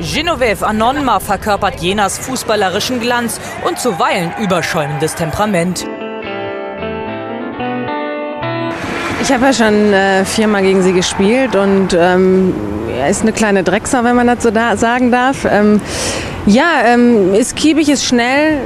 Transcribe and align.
Genoveve 0.00 0.66
Anonma 0.66 1.20
verkörpert 1.20 1.80
Jenas 1.80 2.18
fußballerischen 2.18 3.00
Glanz 3.00 3.40
und 3.66 3.78
zuweilen 3.78 4.32
überschäumendes 4.40 5.14
Temperament. 5.14 5.86
Ich 9.22 9.32
habe 9.32 9.44
ja 9.46 9.52
schon 9.52 9.92
äh, 9.92 10.24
viermal 10.24 10.62
gegen 10.62 10.82
sie 10.82 10.92
gespielt 10.92 11.54
und 11.54 11.94
ähm, 11.94 12.52
er 12.98 13.08
ist 13.08 13.22
eine 13.22 13.32
kleine 13.32 13.62
Drecksau, 13.62 14.02
wenn 14.02 14.16
man 14.16 14.26
das 14.26 14.42
so 14.42 14.50
da 14.50 14.76
sagen 14.76 15.12
darf. 15.12 15.44
Ähm, 15.44 15.80
ja, 16.46 16.82
ähm, 16.84 17.32
ist 17.34 17.54
kiebig, 17.54 17.88
ist 17.88 18.04
schnell, 18.04 18.58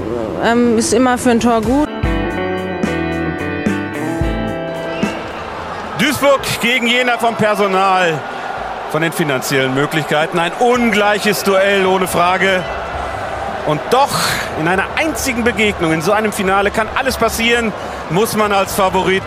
ähm, 0.44 0.78
ist 0.78 0.94
immer 0.94 1.18
für 1.18 1.30
ein 1.30 1.40
Tor 1.40 1.60
gut. 1.60 1.88
Duisburg 5.98 6.40
gegen 6.62 6.86
Jena 6.86 7.18
vom 7.18 7.34
Personal, 7.34 8.18
von 8.90 9.02
den 9.02 9.12
finanziellen 9.12 9.74
Möglichkeiten. 9.74 10.38
Ein 10.38 10.52
ungleiches 10.52 11.42
Duell 11.42 11.86
ohne 11.86 12.06
Frage. 12.06 12.62
Und 13.66 13.80
doch 13.90 14.10
in 14.60 14.68
einer 14.68 14.84
einzigen 14.96 15.42
Begegnung, 15.42 15.92
in 15.92 16.02
so 16.02 16.12
einem 16.12 16.32
Finale 16.32 16.70
kann 16.70 16.88
alles 16.94 17.16
passieren, 17.16 17.72
muss 18.10 18.36
man 18.36 18.52
als 18.52 18.74
Favorit 18.74 19.24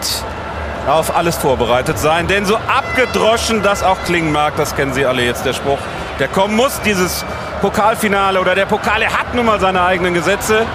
auf 0.88 1.16
alles 1.16 1.36
vorbereitet 1.36 2.00
sein. 2.00 2.27
Denn 2.27 2.45
so 2.45 2.55
abgedroschen 2.55 3.62
das 3.64 3.84
auch 3.84 3.98
klingen 4.05 4.31
mag, 4.31 4.55
das 4.55 4.76
kennen 4.76 4.94
Sie 4.94 5.05
alle 5.05 5.23
jetzt, 5.23 5.45
der 5.45 5.53
Spruch, 5.53 5.80
der 6.20 6.30
kommen 6.30 6.55
muss, 6.55 6.80
dieses 6.81 7.26
Pokalfinale 7.62 8.39
oder 8.39 8.55
der 8.55 8.66
Pokal, 8.66 9.02
er 9.02 9.17
hat 9.17 9.36
nun 9.36 9.45
mal 9.45 9.59
seine 9.59 9.84
eigenen 9.84 10.14
Gesetze. 10.14 10.66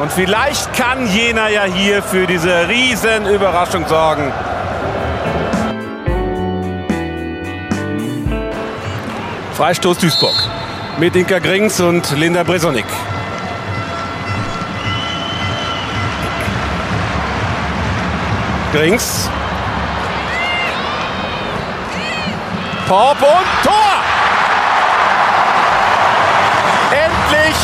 Und 0.00 0.10
vielleicht 0.10 0.72
kann 0.74 1.06
Jena 1.06 1.50
ja 1.50 1.64
hier 1.64 2.02
für 2.02 2.26
diese 2.26 2.68
riesen 2.68 3.26
Überraschung 3.26 3.86
sorgen. 3.86 4.32
Freistoß 9.60 9.98
Duisburg 9.98 10.34
mit 10.96 11.14
Inka 11.14 11.38
Grings 11.38 11.80
und 11.80 12.10
Linda 12.12 12.44
Bresonik. 12.44 12.86
Grings. 18.72 19.28
Pop 22.88 23.20
und 23.20 23.46
Tor! 23.62 23.74
Endlich! 26.90 27.56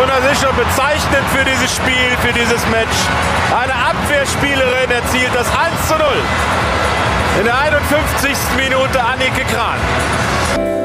Und 0.00 0.08
das 0.08 0.32
ist 0.32 0.40
schon 0.40 0.54
bezeichnend 0.54 1.26
für 1.34 1.44
dieses 1.44 1.74
Spiel, 1.74 2.16
für 2.22 2.32
dieses 2.32 2.64
Match. 2.68 2.96
Eine 3.60 3.74
Abwehrspielerin 3.74 4.88
erzielt 4.92 5.34
das 5.34 5.48
1 5.48 5.88
zu 5.88 5.94
0. 5.94 6.06
In 7.40 7.44
der 7.44 7.58
51. 7.58 8.38
Minute 8.56 9.02
Annike 9.02 9.44
Kran. 9.52 10.77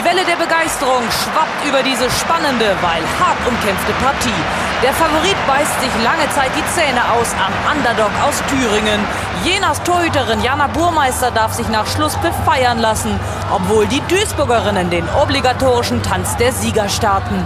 Die 0.00 0.06
Welle 0.06 0.24
der 0.24 0.42
Begeisterung 0.42 1.02
schwappt 1.10 1.68
über 1.68 1.82
diese 1.82 2.08
spannende, 2.10 2.74
weil 2.80 3.02
hart 3.20 3.36
umkämpfte 3.46 3.92
Partie. 4.02 4.40
Der 4.82 4.94
Favorit 4.94 5.36
beißt 5.46 5.78
sich 5.78 5.90
lange 6.02 6.26
Zeit 6.30 6.50
die 6.56 6.64
Zähne 6.74 7.02
aus 7.12 7.34
am 7.34 7.76
Underdog 7.76 8.10
aus 8.26 8.42
Thüringen. 8.48 8.98
Jenas 9.44 9.82
Torhüterin 9.82 10.42
Jana 10.42 10.68
Burmeister 10.68 11.30
darf 11.30 11.52
sich 11.52 11.68
nach 11.68 11.86
Schlusspfiff 11.86 12.34
feiern 12.46 12.78
lassen, 12.78 13.20
obwohl 13.52 13.86
die 13.88 14.00
Duisburgerinnen 14.08 14.88
den 14.88 15.06
obligatorischen 15.22 16.02
Tanz 16.02 16.34
der 16.38 16.54
Sieger 16.54 16.88
starten. 16.88 17.44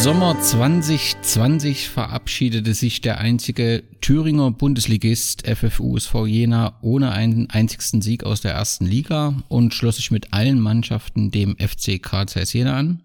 Sommer 0.00 0.40
2020 0.40 1.88
verabschiedete 1.88 2.72
sich 2.72 3.00
der 3.00 3.18
einzige 3.18 3.82
Thüringer 4.00 4.52
Bundesligist 4.52 5.44
FFUSV 5.44 6.14
Jena 6.24 6.78
ohne 6.82 7.10
einen 7.10 7.50
einzigsten 7.50 8.00
Sieg 8.00 8.22
aus 8.22 8.40
der 8.40 8.52
ersten 8.52 8.86
Liga 8.86 9.42
und 9.48 9.74
schloss 9.74 9.96
sich 9.96 10.12
mit 10.12 10.32
allen 10.32 10.60
Mannschaften 10.60 11.32
dem 11.32 11.56
FC 11.58 12.00
KCS 12.00 12.52
Jena 12.52 12.76
an. 12.76 13.02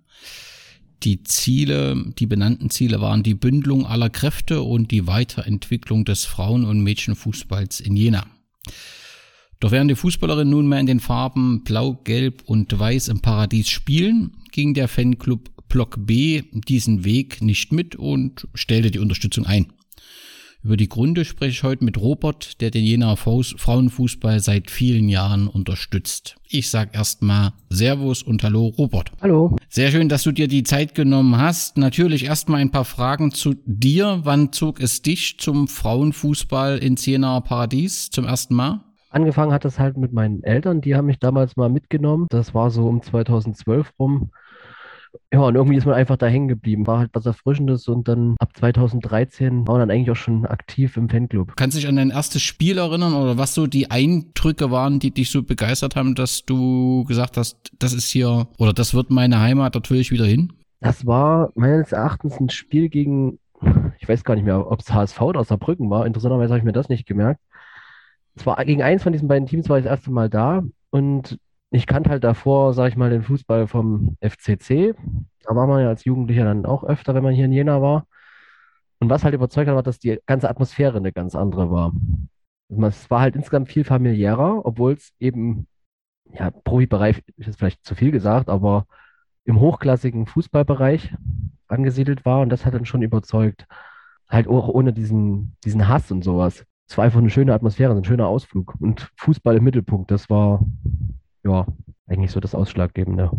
Die 1.02 1.24
Ziele, 1.24 2.14
die 2.20 2.28
benannten 2.28 2.70
Ziele 2.70 3.02
waren 3.02 3.24
die 3.24 3.34
Bündelung 3.34 3.88
aller 3.88 4.12
Kräfte 4.12 4.62
und 4.62 4.92
die 4.92 5.08
Weiterentwicklung 5.08 6.06
des 6.06 6.26
Frauen- 6.26 6.64
und 6.64 6.84
Mädchenfußballs 6.84 7.80
in 7.80 7.96
Jena. 7.96 8.28
Doch 9.60 9.72
während 9.72 9.90
die 9.90 9.96
Fußballerinnen 9.96 10.52
nunmehr 10.52 10.80
in 10.80 10.86
den 10.86 11.00
Farben 11.00 11.64
Blau, 11.64 11.94
Gelb 12.04 12.44
und 12.46 12.78
Weiß 12.78 13.08
im 13.08 13.20
Paradies 13.20 13.70
spielen, 13.70 14.38
ging 14.52 14.76
der 14.76 14.88
Fanclub 14.88 15.50
Block 15.74 15.96
B 15.98 16.44
diesen 16.54 17.04
Weg 17.04 17.42
nicht 17.42 17.72
mit 17.72 17.96
und 17.96 18.48
stellte 18.54 18.92
die 18.92 19.00
Unterstützung 19.00 19.48
ein. 19.48 19.74
Über 20.62 20.78
die 20.78 20.88
Gründe 20.88 21.26
spreche 21.26 21.50
ich 21.50 21.64
heute 21.64 21.84
mit 21.84 22.00
Robert, 22.00 22.62
der 22.62 22.70
den 22.70 22.86
Jenaer 22.86 23.18
Frauenfußball 23.18 24.40
seit 24.40 24.70
vielen 24.70 25.10
Jahren 25.10 25.48
unterstützt. 25.48 26.36
Ich 26.48 26.70
sag 26.70 26.96
erstmal 26.96 27.54
Servus 27.72 28.22
und 28.22 28.44
Hallo 28.44 28.68
Robert. 28.68 29.12
Hallo. 29.20 29.58
Sehr 29.68 29.90
schön, 29.90 30.10
dass 30.10 30.22
du 30.22 30.32
dir 30.32 30.48
die 30.48 30.62
Zeit 30.62 30.94
genommen 30.94 31.38
hast. 31.38 31.76
Natürlich 31.80 32.26
erstmal 32.26 32.62
ein 32.62 32.70
paar 32.70 32.86
Fragen 32.86 33.32
zu 33.32 33.56
dir. 33.66 34.20
Wann 34.26 34.54
zog 34.54 34.80
es 34.80 35.02
dich 35.02 35.40
zum 35.40 35.68
Frauenfußball 35.68 36.78
ins 36.78 37.04
Jenaer 37.04 37.42
Paradies 37.42 38.12
zum 38.12 38.26
ersten 38.26 38.54
Mal? 38.54 38.84
Angefangen 39.10 39.54
hat 39.54 39.66
es 39.66 39.80
halt 39.80 39.98
mit 39.98 40.14
meinen 40.14 40.44
Eltern, 40.44 40.82
die 40.82 40.96
haben 40.96 41.06
mich 41.06 41.20
damals 41.20 41.56
mal 41.56 41.70
mitgenommen. 41.70 42.28
Das 42.30 42.54
war 42.54 42.70
so 42.70 42.88
um 42.88 43.02
2012 43.02 43.92
rum. 44.00 44.32
Ja, 45.32 45.42
und 45.42 45.56
irgendwie 45.56 45.78
ist 45.78 45.86
man 45.86 45.96
einfach 45.96 46.18
da 46.18 46.28
hängen 46.28 46.48
geblieben. 46.48 46.88
War 46.88 47.00
halt 47.00 47.10
was 47.14 47.26
Erfrischendes 47.26 47.88
und 47.88 48.08
dann 48.08 48.36
ab 48.40 48.56
2013 48.56 49.68
war 49.68 49.78
man 49.78 49.88
dann 49.88 49.96
eigentlich 49.96 50.12
auch 50.12 50.16
schon 50.16 50.46
aktiv 50.46 50.98
im 50.98 51.10
Fanclub. 51.10 51.56
Kannst 51.56 51.76
du 51.76 51.82
dich 51.82 51.90
an 51.90 51.96
dein 51.96 52.10
erstes 52.10 52.42
Spiel 52.42 52.78
erinnern 52.78 53.14
oder 53.14 53.38
was 53.38 53.54
so 53.54 53.68
die 53.68 53.92
Eindrücke 53.92 54.72
waren, 54.72 55.00
die 55.00 55.12
dich 55.12 55.32
so 55.32 55.44
begeistert 55.44 55.96
haben, 55.96 56.16
dass 56.16 56.46
du 56.46 57.04
gesagt 57.06 57.38
hast, 57.38 57.72
das 57.80 57.94
ist 57.94 58.10
hier 58.10 58.48
oder 58.58 58.74
das 58.74 58.94
wird 58.94 59.10
meine 59.10 59.40
Heimat, 59.40 59.76
dort 59.76 59.90
will 59.90 60.00
ich 60.00 60.12
wieder 60.12 60.26
hin? 60.26 60.54
Das 60.80 61.06
war 61.06 61.52
meines 61.56 61.92
Erachtens 61.92 62.40
ein 62.40 62.50
Spiel 62.50 62.90
gegen, 62.90 63.40
ich 64.00 64.08
weiß 64.08 64.24
gar 64.24 64.36
nicht 64.36 64.46
mehr, 64.46 64.70
ob 64.70 64.82
es 64.82 64.94
HSV 64.94 65.22
oder 65.22 65.44
Saarbrücken 65.44 65.90
war. 65.90 66.06
Interessanterweise 66.06 66.54
habe 66.54 66.60
ich 66.60 66.66
mir 66.66 66.74
das 66.74 66.90
nicht 66.90 67.06
gemerkt. 67.06 67.40
Es 68.36 68.46
war 68.46 68.64
gegen 68.66 68.82
eins 68.82 69.04
von 69.04 69.14
diesen 69.14 69.28
beiden 69.28 69.48
Teams 69.48 69.70
war 69.70 69.78
ich 69.78 69.86
das 69.86 69.92
erste 69.92 70.12
Mal 70.12 70.30
da 70.30 70.64
und 70.90 71.40
ich 71.74 71.88
kannte 71.88 72.10
halt 72.10 72.24
davor, 72.24 72.74
sag 72.74 72.90
ich 72.90 72.96
mal, 72.96 73.10
den 73.10 73.24
Fußball 73.24 73.68
vom 73.68 74.16
FCC. 74.22 74.94
Da 75.44 75.56
war 75.56 75.68
man 75.68 75.82
ja 75.82 75.90
als 75.90 76.06
Jugendlicher 76.06 76.46
dann 76.46 76.66
auch 76.66 76.84
öfter, 76.84 77.16
wenn 77.16 77.24
man 77.24 77.34
hier 77.34 77.46
in 77.46 77.52
Jena 77.52 77.82
war. 77.82 78.06
Und 79.00 79.10
was 79.10 79.24
halt 79.24 79.34
überzeugt 79.34 79.68
hat, 79.68 79.76
war, 79.76 79.84
dass 79.84 80.00
die 80.00 80.20
ganze 80.26 80.50
Atmosphäre 80.50 80.98
eine 80.98 81.12
ganz 81.12 81.36
andere 81.36 81.72
war. 81.72 81.92
Es 82.88 83.10
war 83.10 83.22
halt 83.22 83.36
insgesamt 83.36 83.70
viel 83.70 83.84
familiärer, 83.84 84.66
obwohl 84.66 84.94
es 84.94 85.14
eben, 85.20 85.68
ja, 86.32 86.52
Profibereich 86.52 87.22
ist 87.38 87.58
vielleicht 87.58 87.84
zu 87.84 87.96
viel 87.96 88.12
gesagt, 88.12 88.50
aber 88.50 88.86
im 89.46 89.60
hochklassigen 89.60 90.26
Fußballbereich 90.26 91.14
angesiedelt 91.68 92.24
war 92.26 92.42
und 92.42 92.50
das 92.50 92.66
hat 92.66 92.74
dann 92.74 92.86
schon 92.86 93.02
überzeugt. 93.02 93.66
Halt 94.30 94.48
auch 94.48 94.70
ohne 94.70 94.94
diesen, 94.94 95.56
diesen 95.66 95.88
Hass 95.88 96.12
und 96.12 96.24
sowas. 96.24 96.66
Es 96.88 96.98
war 96.98 97.06
einfach 97.06 97.20
eine 97.20 97.30
schöne 97.30 97.54
Atmosphäre, 97.54 97.96
ein 97.96 98.04
schöner 98.04 98.28
Ausflug. 98.28 98.76
Und 98.80 99.12
Fußball 99.18 99.58
im 99.58 99.64
Mittelpunkt, 99.64 100.12
das 100.12 100.30
war, 100.30 100.64
ja, 101.44 101.66
eigentlich 102.08 102.32
so 102.32 102.40
das 102.40 102.56
Ausschlaggebende. 102.56 103.32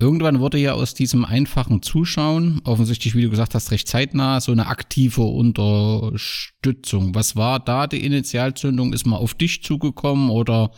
Irgendwann 0.00 0.38
wurde 0.38 0.58
ja 0.58 0.74
aus 0.74 0.94
diesem 0.94 1.24
einfachen 1.24 1.82
Zuschauen, 1.82 2.60
offensichtlich, 2.64 3.16
wie 3.16 3.22
du 3.22 3.30
gesagt 3.30 3.56
hast, 3.56 3.72
recht 3.72 3.88
zeitnah, 3.88 4.40
so 4.40 4.52
eine 4.52 4.68
aktive 4.68 5.22
Unterstützung. 5.22 7.16
Was 7.16 7.34
war 7.34 7.58
da 7.58 7.88
die 7.88 8.06
Initialzündung? 8.06 8.92
Ist 8.92 9.06
man 9.06 9.18
auf 9.18 9.34
dich 9.34 9.64
zugekommen 9.64 10.30
oder 10.30 10.70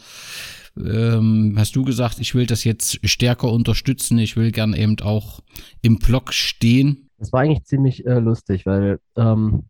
ähm, 0.78 1.54
hast 1.58 1.76
du 1.76 1.84
gesagt, 1.84 2.18
ich 2.18 2.34
will 2.34 2.46
das 2.46 2.64
jetzt 2.64 3.06
stärker 3.06 3.52
unterstützen, 3.52 4.18
ich 4.18 4.38
will 4.38 4.52
gern 4.52 4.72
eben 4.72 4.98
auch 5.02 5.40
im 5.82 5.98
Block 5.98 6.32
stehen? 6.32 7.10
Das 7.18 7.30
war 7.32 7.40
eigentlich 7.40 7.64
ziemlich 7.64 8.06
äh, 8.06 8.20
lustig, 8.20 8.64
weil 8.64 9.00
ähm, 9.16 9.64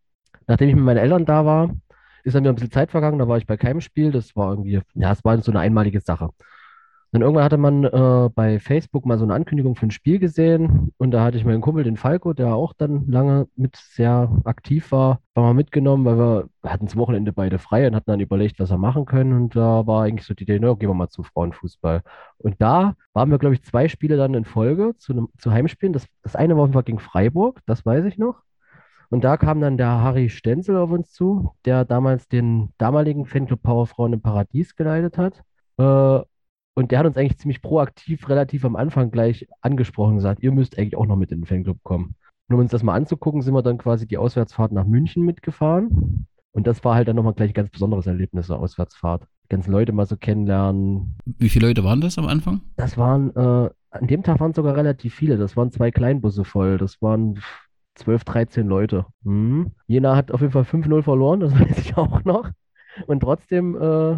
nachdem 0.47 0.69
ich 0.69 0.75
mit 0.75 0.85
meinen 0.85 0.97
Eltern 0.97 1.25
da 1.25 1.45
war, 1.45 1.75
ist 2.23 2.35
dann 2.35 2.43
mir 2.43 2.49
ein 2.49 2.55
bisschen 2.55 2.71
Zeit 2.71 2.91
vergangen, 2.91 3.19
da 3.19 3.27
war 3.27 3.37
ich 3.37 3.45
bei 3.45 3.57
keinem 3.57 3.81
Spiel, 3.81 4.11
das 4.11 4.33
war 4.35 4.51
irgendwie, 4.51 4.79
ja, 4.93 5.11
es 5.11 5.25
war 5.25 5.41
so 5.41 5.51
eine 5.51 5.59
einmalige 5.59 5.99
Sache. 5.99 6.29
Dann 7.11 7.21
irgendwann 7.23 7.43
hatte 7.43 7.57
man 7.57 7.83
äh, 7.83 8.29
bei 8.33 8.59
Facebook 8.59 9.05
mal 9.05 9.17
so 9.17 9.25
eine 9.25 9.33
Ankündigung 9.33 9.75
für 9.75 9.85
ein 9.85 9.91
Spiel 9.91 10.17
gesehen 10.17 10.93
und 10.97 11.11
da 11.11 11.23
hatte 11.25 11.37
ich 11.37 11.43
meinen 11.43 11.59
Kumpel, 11.59 11.83
den 11.83 11.97
Falco, 11.97 12.31
der 12.31 12.55
auch 12.55 12.71
dann 12.73 13.05
lange 13.07 13.47
mit 13.57 13.75
sehr 13.75 14.31
aktiv 14.45 14.93
war, 14.93 15.19
war 15.33 15.43
mal 15.43 15.53
mitgenommen, 15.53 16.05
weil 16.05 16.17
wir, 16.17 16.49
hatten 16.63 16.85
das 16.85 16.95
Wochenende 16.95 17.33
beide 17.33 17.59
frei 17.59 17.85
und 17.85 17.95
hatten 17.95 18.09
dann 18.11 18.21
überlegt, 18.21 18.59
was 18.59 18.69
wir 18.69 18.77
machen 18.77 19.05
können 19.05 19.33
und 19.33 19.55
da 19.57 19.85
war 19.87 20.03
eigentlich 20.03 20.25
so 20.25 20.33
die 20.33 20.43
Idee, 20.43 20.59
na, 20.61 20.73
gehen 20.73 20.89
wir 20.89 20.93
mal 20.93 21.09
zum 21.09 21.25
Frauenfußball. 21.25 22.01
Und 22.37 22.61
da 22.61 22.95
waren 23.13 23.29
wir, 23.29 23.39
glaube 23.39 23.55
ich, 23.55 23.63
zwei 23.63 23.89
Spiele 23.89 24.15
dann 24.15 24.33
in 24.33 24.45
Folge 24.45 24.93
zu, 24.97 25.11
einem, 25.11 25.29
zu 25.37 25.51
Heimspielen. 25.51 25.93
Das, 25.93 26.07
das 26.23 26.35
eine 26.35 26.55
war 26.55 26.63
auf 26.63 26.85
gegen 26.85 26.99
Freiburg, 26.99 27.59
das 27.65 27.85
weiß 27.85 28.05
ich 28.05 28.17
noch. 28.17 28.41
Und 29.09 29.25
da 29.25 29.35
kam 29.35 29.59
dann 29.59 29.77
der 29.77 30.01
Harry 30.01 30.29
Stenzel 30.29 30.77
auf 30.77 30.91
uns 30.91 31.11
zu, 31.11 31.51
der 31.65 31.83
damals 31.83 32.29
den 32.29 32.69
damaligen 32.77 33.25
Fanclub 33.25 33.61
Powerfrauen 33.61 34.13
im 34.13 34.21
Paradies 34.21 34.75
geleitet 34.77 35.17
hat. 35.17 35.43
Äh, 35.77 36.23
und 36.73 36.91
der 36.91 36.99
hat 36.99 37.05
uns 37.05 37.17
eigentlich 37.17 37.37
ziemlich 37.37 37.61
proaktiv, 37.61 38.29
relativ 38.29 38.65
am 38.65 38.75
Anfang 38.75 39.11
gleich 39.11 39.47
angesprochen 39.61 40.11
und 40.11 40.17
gesagt, 40.17 40.41
ihr 40.41 40.51
müsst 40.51 40.77
eigentlich 40.77 40.95
auch 40.95 41.05
noch 41.05 41.17
mit 41.17 41.31
in 41.31 41.41
den 41.41 41.45
Fanclub 41.45 41.83
kommen. 41.83 42.15
Und 42.47 42.55
um 42.55 42.61
uns 42.61 42.71
das 42.71 42.83
mal 42.83 42.95
anzugucken, 42.95 43.41
sind 43.41 43.53
wir 43.53 43.61
dann 43.61 43.77
quasi 43.77 44.07
die 44.07 44.17
Auswärtsfahrt 44.17 44.71
nach 44.71 44.85
München 44.85 45.23
mitgefahren. 45.23 46.27
Und 46.53 46.67
das 46.67 46.83
war 46.83 46.95
halt 46.95 47.07
dann 47.07 47.15
nochmal 47.15 47.33
gleich 47.33 47.51
ein 47.51 47.53
ganz 47.53 47.69
besonderes 47.69 48.07
Erlebnis, 48.07 48.47
so 48.47 48.55
Auswärtsfahrt. 48.55 49.23
Die 49.45 49.49
ganzen 49.49 49.71
Leute 49.71 49.93
mal 49.93 50.05
so 50.05 50.17
kennenlernen. 50.17 51.17
Wie 51.25 51.49
viele 51.49 51.67
Leute 51.67 51.83
waren 51.83 52.01
das 52.01 52.17
am 52.17 52.27
Anfang? 52.27 52.61
Das 52.75 52.97
waren, 52.97 53.35
äh, 53.35 53.69
an 53.91 54.07
dem 54.07 54.23
Tag 54.23 54.39
waren 54.39 54.53
sogar 54.53 54.75
relativ 54.75 55.15
viele. 55.15 55.37
Das 55.37 55.55
waren 55.55 55.71
zwei 55.71 55.91
Kleinbusse 55.91 56.43
voll. 56.43 56.77
Das 56.77 57.01
waren 57.01 57.39
12, 57.95 58.23
13 58.23 58.67
Leute. 58.67 59.05
Mhm. 59.23 59.71
Jena 59.87 60.15
hat 60.15 60.31
auf 60.31 60.41
jeden 60.41 60.53
Fall 60.53 60.63
5-0 60.63 61.03
verloren, 61.03 61.39
das 61.39 61.53
weiß 61.59 61.77
ich 61.77 61.97
auch 61.97 62.23
noch. 62.23 62.49
Und 63.07 63.21
trotzdem 63.21 63.75
äh, 63.75 64.17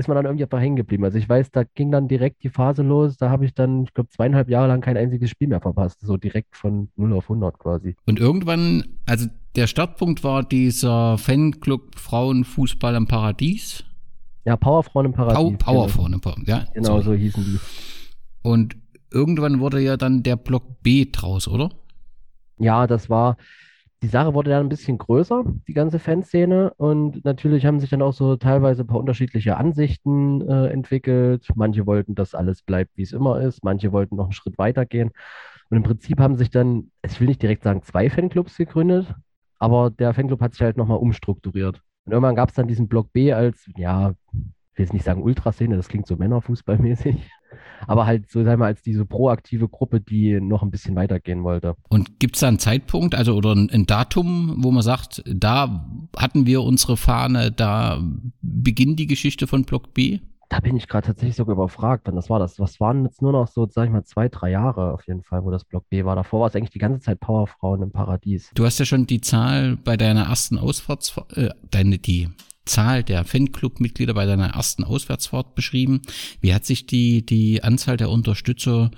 ist 0.00 0.08
man 0.08 0.16
dann 0.16 0.24
irgendwie 0.24 0.44
einfach 0.44 0.60
hängen 0.60 0.76
geblieben. 0.76 1.04
Also 1.04 1.18
ich 1.18 1.28
weiß, 1.28 1.50
da 1.52 1.62
ging 1.62 1.92
dann 1.92 2.08
direkt 2.08 2.42
die 2.42 2.48
Phase 2.48 2.82
los. 2.82 3.16
Da 3.16 3.30
habe 3.30 3.44
ich 3.44 3.54
dann, 3.54 3.84
ich 3.84 3.94
glaube, 3.94 4.10
zweieinhalb 4.10 4.48
Jahre 4.48 4.68
lang 4.68 4.80
kein 4.80 4.96
einziges 4.96 5.30
Spiel 5.30 5.48
mehr 5.48 5.60
verpasst. 5.60 6.00
So 6.00 6.16
direkt 6.16 6.56
von 6.56 6.88
0 6.96 7.12
auf 7.12 7.24
100 7.24 7.58
quasi. 7.58 7.94
Und 8.06 8.18
irgendwann, 8.18 8.84
also 9.06 9.26
der 9.54 9.66
Startpunkt 9.66 10.24
war 10.24 10.42
dieser 10.42 11.18
Fanclub 11.18 11.98
Frauenfußball 11.98 12.94
im 12.96 13.06
Paradies. 13.06 13.84
Ja, 14.44 14.56
Powerfrauen 14.56 15.06
im 15.06 15.12
Paradies. 15.12 15.58
Pow 15.58 15.58
Powerfrauen 15.58 16.14
im 16.14 16.20
Paradies, 16.20 16.48
ja. 16.48 16.64
Genau, 16.74 17.00
sorry. 17.00 17.04
so 17.04 17.12
hießen 17.14 17.44
die. 17.44 17.58
Und 18.42 18.76
irgendwann 19.12 19.60
wurde 19.60 19.80
ja 19.80 19.96
dann 19.96 20.22
der 20.22 20.36
Block 20.36 20.82
B 20.82 21.06
draus, 21.10 21.46
oder? 21.46 21.70
Ja, 22.58 22.86
das 22.86 23.10
war, 23.10 23.36
die 24.02 24.08
Sache 24.08 24.32
wurde 24.34 24.50
dann 24.50 24.66
ein 24.66 24.70
bisschen 24.70 24.96
größer, 24.96 25.44
die 25.68 25.74
ganze 25.74 25.98
Fanszene. 25.98 26.72
Und 26.76 27.24
natürlich 27.24 27.66
haben 27.66 27.80
sich 27.80 27.90
dann 27.90 28.02
auch 28.02 28.14
so 28.14 28.36
teilweise 28.36 28.82
ein 28.82 28.86
paar 28.86 28.98
unterschiedliche 28.98 29.56
Ansichten 29.56 30.40
äh, 30.48 30.68
entwickelt. 30.68 31.46
Manche 31.54 31.86
wollten, 31.86 32.14
dass 32.14 32.34
alles 32.34 32.62
bleibt, 32.62 32.96
wie 32.96 33.02
es 33.02 33.12
immer 33.12 33.40
ist. 33.40 33.62
Manche 33.62 33.92
wollten 33.92 34.16
noch 34.16 34.24
einen 34.24 34.32
Schritt 34.32 34.56
weiter 34.56 34.86
gehen. 34.86 35.10
Und 35.68 35.76
im 35.76 35.82
Prinzip 35.82 36.18
haben 36.18 36.36
sich 36.36 36.50
dann, 36.50 36.90
ich 37.04 37.20
will 37.20 37.28
nicht 37.28 37.42
direkt 37.42 37.62
sagen, 37.62 37.82
zwei 37.82 38.10
Fanclubs 38.10 38.56
gegründet, 38.56 39.14
aber 39.58 39.90
der 39.90 40.14
Fanclub 40.14 40.40
hat 40.40 40.52
sich 40.52 40.62
halt 40.62 40.76
nochmal 40.76 40.98
umstrukturiert. 40.98 41.80
Und 42.04 42.12
irgendwann 42.12 42.34
gab 42.34 42.48
es 42.48 42.56
dann 42.56 42.66
diesen 42.66 42.88
Block 42.88 43.12
B 43.12 43.32
als, 43.32 43.70
ja, 43.76 44.10
ich 44.32 44.78
will 44.78 44.84
jetzt 44.84 44.92
nicht 44.92 45.04
sagen 45.04 45.22
Ultraszene, 45.22 45.76
das 45.76 45.88
klingt 45.88 46.06
so 46.06 46.16
Männerfußballmäßig, 46.16 47.30
aber 47.86 48.06
halt 48.06 48.30
so, 48.30 48.44
sagen 48.44 48.60
wir, 48.60 48.66
als 48.66 48.82
diese 48.82 49.04
proaktive 49.04 49.68
Gruppe, 49.68 50.00
die 50.00 50.40
noch 50.40 50.62
ein 50.62 50.70
bisschen 50.70 50.96
weitergehen 50.96 51.42
wollte. 51.44 51.74
Und 51.88 52.18
gibt 52.18 52.36
es 52.36 52.40
da 52.40 52.48
einen 52.48 52.58
Zeitpunkt, 52.58 53.14
also 53.14 53.34
oder 53.34 53.54
ein, 53.54 53.70
ein, 53.70 53.86
Datum, 53.86 54.56
wo 54.58 54.70
man 54.70 54.82
sagt, 54.82 55.22
da 55.26 55.86
hatten 56.16 56.46
wir 56.46 56.62
unsere 56.62 56.96
Fahne, 56.96 57.50
da 57.50 58.02
beginnt 58.42 58.98
die 58.98 59.06
Geschichte 59.06 59.46
von 59.46 59.64
Block 59.64 59.94
B? 59.94 60.20
Da 60.50 60.58
bin 60.58 60.76
ich 60.76 60.88
gerade 60.88 61.06
tatsächlich 61.06 61.36
sogar 61.36 61.54
überfragt, 61.54 62.06
wann 62.06 62.16
das 62.16 62.28
war. 62.28 62.40
Das 62.40 62.58
was 62.58 62.80
waren 62.80 63.04
jetzt 63.04 63.22
nur 63.22 63.30
noch 63.30 63.46
so, 63.46 63.68
sag 63.70 63.84
ich 63.84 63.92
mal, 63.92 64.02
zwei, 64.02 64.28
drei 64.28 64.50
Jahre 64.50 64.92
auf 64.92 65.06
jeden 65.06 65.22
Fall, 65.22 65.44
wo 65.44 65.50
das 65.52 65.64
Block 65.64 65.88
B 65.88 66.04
war. 66.04 66.16
Davor 66.16 66.40
war 66.40 66.48
es 66.48 66.56
eigentlich 66.56 66.70
die 66.70 66.80
ganze 66.80 66.98
Zeit 66.98 67.20
Powerfrauen 67.20 67.82
im 67.82 67.92
Paradies. 67.92 68.50
Du 68.54 68.64
hast 68.64 68.80
ja 68.80 68.84
schon 68.84 69.06
die 69.06 69.20
Zahl 69.20 69.76
bei 69.76 69.96
deiner 69.96 70.24
ersten 70.24 70.58
Ausfahrts, 70.58 71.16
äh, 71.36 71.50
deine, 71.70 71.98
die 71.98 72.30
Zahl 72.70 73.02
der 73.02 73.24
Fanclub-Mitglieder 73.24 74.14
bei 74.14 74.26
deiner 74.26 74.54
ersten 74.54 74.84
Auswärtsfahrt 74.84 75.56
beschrieben. 75.56 76.02
Wie 76.40 76.54
hat 76.54 76.64
sich 76.64 76.86
die, 76.86 77.26
die 77.26 77.64
Anzahl 77.64 77.96
der 77.96 78.10
Unterstützer 78.10 78.90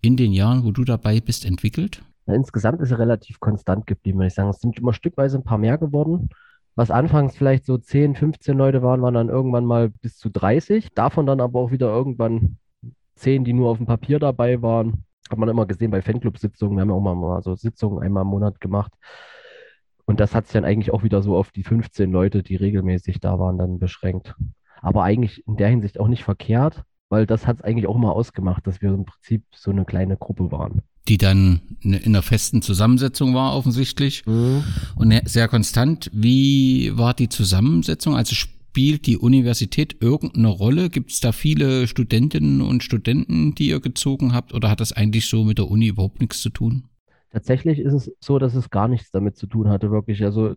in 0.00 0.16
den 0.16 0.32
Jahren, 0.32 0.64
wo 0.64 0.72
du 0.72 0.84
dabei 0.84 1.20
bist, 1.20 1.44
entwickelt? 1.44 2.02
Na, 2.26 2.34
insgesamt 2.34 2.80
ist 2.80 2.90
er 2.90 2.98
relativ 2.98 3.38
konstant 3.38 3.86
geblieben, 3.86 4.18
würde 4.18 4.28
ich 4.28 4.34
sagen. 4.34 4.50
Es 4.50 4.60
sind 4.60 4.76
immer 4.78 4.92
stückweise 4.92 5.38
ein 5.38 5.44
paar 5.44 5.58
mehr 5.58 5.78
geworden. 5.78 6.28
Was 6.74 6.90
anfangs 6.90 7.36
vielleicht 7.36 7.66
so 7.66 7.78
10, 7.78 8.16
15 8.16 8.56
Leute 8.58 8.82
waren, 8.82 9.00
waren 9.00 9.14
dann 9.14 9.28
irgendwann 9.28 9.64
mal 9.64 9.90
bis 9.90 10.16
zu 10.18 10.28
30. 10.28 10.88
Davon 10.94 11.24
dann 11.24 11.40
aber 11.40 11.60
auch 11.60 11.70
wieder 11.70 11.86
irgendwann 11.86 12.58
10, 13.14 13.44
die 13.44 13.52
nur 13.52 13.70
auf 13.70 13.76
dem 13.76 13.86
Papier 13.86 14.18
dabei 14.18 14.60
waren. 14.60 15.04
Hat 15.30 15.38
man 15.38 15.48
immer 15.48 15.66
gesehen 15.66 15.92
bei 15.92 16.02
Fanclub-Sitzungen. 16.02 16.76
Wir 16.76 16.80
haben 16.80 16.90
ja 16.90 16.94
auch 16.96 17.14
mal 17.14 17.42
so 17.42 17.54
Sitzungen 17.54 18.02
einmal 18.02 18.22
im 18.22 18.28
Monat 18.28 18.60
gemacht. 18.60 18.92
Und 20.06 20.20
das 20.20 20.34
hat 20.34 20.46
sich 20.46 20.52
dann 20.52 20.64
eigentlich 20.64 20.92
auch 20.92 21.02
wieder 21.02 21.22
so 21.22 21.36
auf 21.36 21.50
die 21.50 21.62
15 21.62 22.10
Leute, 22.10 22.42
die 22.42 22.56
regelmäßig 22.56 23.20
da 23.20 23.38
waren, 23.38 23.58
dann 23.58 23.78
beschränkt. 23.78 24.34
Aber 24.80 25.02
eigentlich 25.02 25.46
in 25.46 25.56
der 25.56 25.68
Hinsicht 25.68 25.98
auch 25.98 26.08
nicht 26.08 26.24
verkehrt, 26.24 26.82
weil 27.08 27.26
das 27.26 27.46
hat 27.46 27.58
es 27.58 27.64
eigentlich 27.64 27.86
auch 27.86 27.96
mal 27.96 28.10
ausgemacht, 28.10 28.66
dass 28.66 28.82
wir 28.82 28.90
im 28.90 29.04
Prinzip 29.04 29.44
so 29.54 29.70
eine 29.70 29.84
kleine 29.84 30.16
Gruppe 30.16 30.50
waren. 30.50 30.82
Die 31.08 31.18
dann 31.18 31.60
in 31.80 31.94
einer 31.94 32.22
festen 32.22 32.62
Zusammensetzung 32.62 33.34
war, 33.34 33.54
offensichtlich. 33.54 34.24
Mhm. 34.26 34.64
Und 34.96 35.28
sehr 35.28 35.48
konstant. 35.48 36.10
Wie 36.14 36.96
war 36.96 37.14
die 37.14 37.28
Zusammensetzung? 37.28 38.16
Also 38.16 38.34
spielt 38.34 39.06
die 39.06 39.18
Universität 39.18 39.96
irgendeine 40.00 40.48
Rolle? 40.48 40.90
Gibt 40.90 41.12
es 41.12 41.20
da 41.20 41.32
viele 41.32 41.86
Studentinnen 41.86 42.60
und 42.60 42.82
Studenten, 42.82 43.54
die 43.54 43.68
ihr 43.68 43.80
gezogen 43.80 44.32
habt? 44.32 44.52
Oder 44.52 44.70
hat 44.70 44.80
das 44.80 44.92
eigentlich 44.92 45.28
so 45.28 45.44
mit 45.44 45.58
der 45.58 45.70
Uni 45.70 45.86
überhaupt 45.86 46.20
nichts 46.20 46.40
zu 46.40 46.50
tun? 46.50 46.84
Tatsächlich 47.34 47.80
ist 47.80 47.92
es 47.92 48.12
so, 48.20 48.38
dass 48.38 48.54
es 48.54 48.70
gar 48.70 48.86
nichts 48.86 49.10
damit 49.10 49.36
zu 49.36 49.48
tun 49.48 49.68
hatte, 49.68 49.90
wirklich. 49.90 50.22
Also 50.22 50.54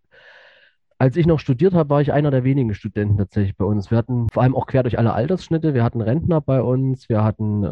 als 1.00 1.18
ich 1.18 1.26
noch 1.26 1.40
studiert 1.40 1.74
habe, 1.74 1.90
war 1.90 2.02
ich 2.02 2.14
einer 2.14 2.30
der 2.30 2.44
wenigen 2.44 2.76
Studenten 2.76 3.18
tatsächlich 3.18 3.58
bei 3.58 3.66
uns. 3.66 3.90
Wir 3.90 3.98
hatten 3.98 4.28
vor 4.30 4.44
allem 4.44 4.56
auch 4.56 4.68
quer 4.68 4.84
durch 4.84 5.00
alle 5.00 5.14
Altersschnitte. 5.14 5.74
Wir 5.74 5.84
hatten 5.84 6.02
Rentner 6.02 6.40
bei 6.40 6.62
uns, 6.62 7.10
wir 7.10 7.24
hatten 7.24 7.64
äh, 7.64 7.68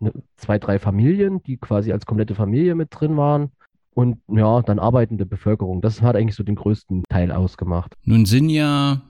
ne, 0.00 0.12
zwei, 0.36 0.58
drei 0.58 0.78
Familien, 0.78 1.42
die 1.42 1.58
quasi 1.58 1.92
als 1.92 2.06
komplette 2.06 2.34
Familie 2.34 2.74
mit 2.74 2.88
drin 2.90 3.18
waren. 3.18 3.50
Und 3.92 4.18
ja, 4.28 4.62
dann 4.62 4.78
arbeitende 4.78 5.26
Bevölkerung. 5.26 5.82
Das 5.82 6.00
hat 6.00 6.16
eigentlich 6.16 6.36
so 6.36 6.42
den 6.42 6.56
größten 6.56 7.04
Teil 7.10 7.32
ausgemacht. 7.32 7.94
Nun 8.04 8.24
sind 8.24 8.48
ja 8.48 9.02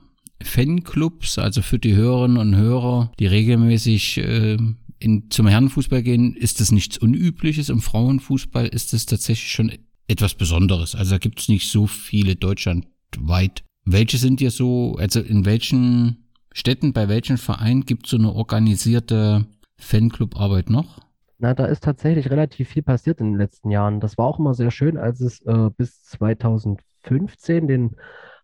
Fanclubs, 0.43 1.39
also 1.39 1.61
für 1.61 1.79
die 1.79 1.95
Hörerinnen 1.95 2.37
und 2.37 2.57
Hörer, 2.57 3.11
die 3.19 3.27
regelmäßig 3.27 4.17
äh, 4.17 4.57
in, 4.99 5.29
zum 5.29 5.47
Herrenfußball 5.47 6.03
gehen, 6.03 6.35
ist 6.35 6.59
das 6.59 6.71
nichts 6.71 6.97
Unübliches. 6.97 7.69
Im 7.69 7.81
Frauenfußball 7.81 8.67
ist 8.67 8.93
es 8.93 9.05
tatsächlich 9.05 9.51
schon 9.51 9.71
etwas 10.07 10.35
Besonderes. 10.35 10.95
Also 10.95 11.11
da 11.11 11.17
gibt 11.17 11.39
es 11.39 11.49
nicht 11.49 11.69
so 11.69 11.87
viele 11.87 12.35
deutschlandweit. 12.35 13.63
Welche 13.85 14.17
sind 14.17 14.39
dir 14.39 14.51
so, 14.51 14.95
also 14.97 15.19
in 15.19 15.45
welchen 15.45 16.29
Städten, 16.53 16.93
bei 16.93 17.07
welchen 17.07 17.37
Vereinen 17.37 17.85
gibt 17.85 18.05
es 18.05 18.11
so 18.11 18.17
eine 18.17 18.33
organisierte 18.33 19.45
Fanclub-Arbeit 19.77 20.69
noch? 20.69 20.99
Na, 21.39 21.53
da 21.53 21.65
ist 21.65 21.83
tatsächlich 21.83 22.31
relativ 22.31 22.69
viel 22.69 22.81
passiert 22.81 23.19
in 23.19 23.33
den 23.33 23.37
letzten 23.37 23.69
Jahren. 23.69 23.99
Das 23.99 24.17
war 24.17 24.25
auch 24.25 24.39
immer 24.39 24.55
sehr 24.55 24.71
schön, 24.71 24.97
als 24.97 25.21
es 25.21 25.41
äh, 25.45 25.69
bis 25.77 26.03
2015 26.03 27.67
den 27.67 27.95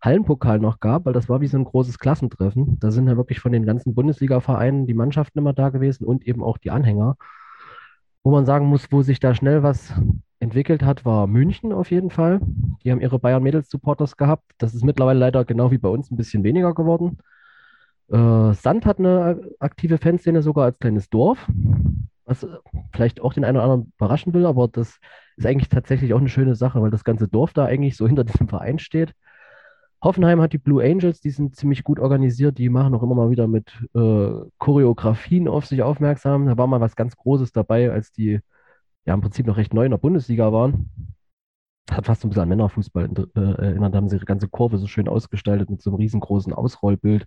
Hallenpokal 0.04 0.60
noch 0.60 0.80
gab, 0.82 1.06
weil 1.06 1.14
das 1.14 1.30
war 1.30 1.40
wie 1.40 1.48
so 1.48 1.58
ein 1.58 1.64
großes 1.64 1.98
Klassentreffen. 1.98 2.78
Da 2.80 2.92
sind 2.92 3.08
ja 3.08 3.16
wirklich 3.16 3.40
von 3.40 3.54
den 3.54 3.66
ganzen 3.66 3.96
Bundesliga-Vereinen 3.96 4.86
die 4.86 4.94
Mannschaften 4.94 5.40
immer 5.40 5.54
da 5.54 5.70
gewesen 5.70 6.06
und 6.06 6.28
eben 6.28 6.44
auch 6.44 6.58
die 6.58 6.72
Anhänger. 6.72 7.16
Wo 8.22 8.32
man 8.32 8.46
sagen 8.46 8.68
muss, 8.68 8.92
wo 8.92 9.02
sich 9.02 9.20
da 9.20 9.34
schnell 9.34 9.64
was 9.64 9.94
entwickelt 10.40 10.84
hat, 10.84 11.06
war 11.06 11.26
München 11.28 11.72
auf 11.72 11.90
jeden 11.90 12.10
Fall. 12.10 12.42
Die 12.84 12.92
haben 12.92 13.00
ihre 13.00 13.18
Bayern 13.18 13.44
Mädels 13.44 13.70
Supporters 13.70 14.18
gehabt. 14.18 14.44
Das 14.58 14.76
ist 14.76 14.84
mittlerweile 14.84 15.20
leider 15.20 15.46
genau 15.46 15.72
wie 15.72 15.78
bei 15.78 15.90
uns 15.90 16.12
ein 16.12 16.18
bisschen 16.18 16.44
weniger 16.44 16.74
geworden. 16.74 17.20
Äh, 18.12 18.54
Sand 18.54 18.86
hat 18.86 19.00
eine 19.00 19.42
aktive 19.60 19.98
Fanszene 19.98 20.42
sogar 20.42 20.66
als 20.66 20.80
kleines 20.80 21.10
Dorf, 21.10 21.50
was 22.26 22.46
vielleicht 22.92 23.22
auch 23.22 23.34
den 23.34 23.46
einen 23.46 23.58
oder 23.58 23.64
anderen 23.64 23.94
überraschen 23.98 24.34
will, 24.34 24.46
aber 24.46 24.68
das 24.68 25.00
ist 25.38 25.46
eigentlich 25.46 25.70
tatsächlich 25.70 26.14
auch 26.14 26.20
eine 26.20 26.30
schöne 26.30 26.56
Sache, 26.56 26.82
weil 26.82 26.92
das 26.92 27.06
ganze 27.06 27.30
Dorf 27.30 27.54
da 27.54 27.66
eigentlich 27.66 27.96
so 27.96 28.06
hinter 28.06 28.26
diesem 28.26 28.50
Verein 28.50 28.80
steht. 28.80 29.14
Hoffenheim 30.04 30.42
hat 30.42 30.52
die 30.52 30.58
Blue 30.58 30.84
Angels, 30.84 31.22
die 31.22 31.30
sind 31.30 31.56
ziemlich 31.56 31.84
gut 31.84 31.98
organisiert, 31.98 32.58
die 32.58 32.68
machen 32.68 32.94
auch 32.94 33.04
immer 33.04 33.16
mal 33.16 33.30
wieder 33.30 33.48
mit 33.48 33.72
äh, 33.96 34.32
Choreografien 34.58 35.48
auf 35.48 35.66
sich 35.66 35.82
aufmerksam. 35.82 36.46
Da 36.46 36.58
war 36.58 36.68
mal 36.68 36.82
was 36.82 36.98
ganz 36.98 37.16
Großes 37.16 37.54
dabei, 37.54 37.90
als 37.90 38.12
die 38.12 38.42
ja 39.06 39.14
im 39.14 39.22
Prinzip 39.22 39.48
noch 39.48 39.56
recht 39.56 39.74
neu 39.74 39.86
in 39.86 39.92
der 39.92 39.98
Bundesliga 39.98 40.52
waren. 40.52 40.90
Hat 41.90 42.06
fast 42.06 42.22
so 42.22 42.28
ein 42.28 42.30
bisschen 42.30 42.44
an 42.44 42.50
Männerfußball 42.50 43.10
äh, 43.36 43.40
erinnert, 43.40 43.94
da 43.94 43.98
haben 43.98 44.10
sie 44.10 44.18
ihre 44.18 44.26
ganze 44.26 44.50
Kurve 44.50 44.78
so 44.78 44.88
schön 44.88 45.08
ausgestaltet 45.08 45.70
mit 45.70 45.82
so 45.82 45.90
einem 45.90 45.98
riesengroßen 45.98 46.54
Ausrollbild. 46.54 47.26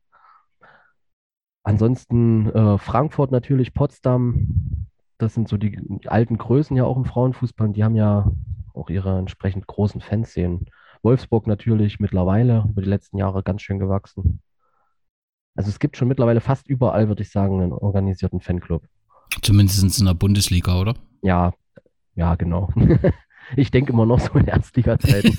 Ansonsten 1.62 2.50
äh, 2.50 2.78
Frankfurt 2.78 3.32
natürlich, 3.32 3.72
Potsdam, 3.72 4.86
das 5.18 5.32
sind 5.32 5.48
so 5.48 5.56
die 5.56 5.80
alten 6.06 6.36
Größen 6.36 6.76
ja 6.76 6.84
auch 6.84 6.98
im 6.98 7.06
Frauenfußball. 7.06 7.70
Die 7.70 7.84
haben 7.84 7.96
ja 7.96 8.30
auch 8.74 8.90
ihre 8.90 9.18
entsprechend 9.18 9.66
großen 9.66 10.02
Fanszenen. 10.02 10.66
Wolfsburg 11.06 11.46
natürlich 11.46 12.00
mittlerweile 12.00 12.66
über 12.68 12.82
die 12.82 12.88
letzten 12.88 13.16
Jahre 13.18 13.44
ganz 13.44 13.62
schön 13.62 13.78
gewachsen. 13.78 14.40
Also 15.54 15.70
es 15.70 15.78
gibt 15.78 15.96
schon 15.96 16.08
mittlerweile 16.08 16.40
fast 16.40 16.68
überall, 16.68 17.06
würde 17.06 17.22
ich 17.22 17.30
sagen, 17.30 17.62
einen 17.62 17.72
organisierten 17.72 18.40
Fanclub. 18.40 18.82
Zumindest 19.40 20.00
in 20.00 20.06
der 20.06 20.14
Bundesliga, 20.14 20.80
oder? 20.80 20.94
Ja, 21.22 21.52
ja, 22.14 22.34
genau. 22.34 22.70
Ich 23.54 23.70
denke 23.70 23.92
immer 23.92 24.06
noch 24.06 24.18
so 24.18 24.32
in 24.32 24.48
Erstliga-Zeiten. 24.48 25.38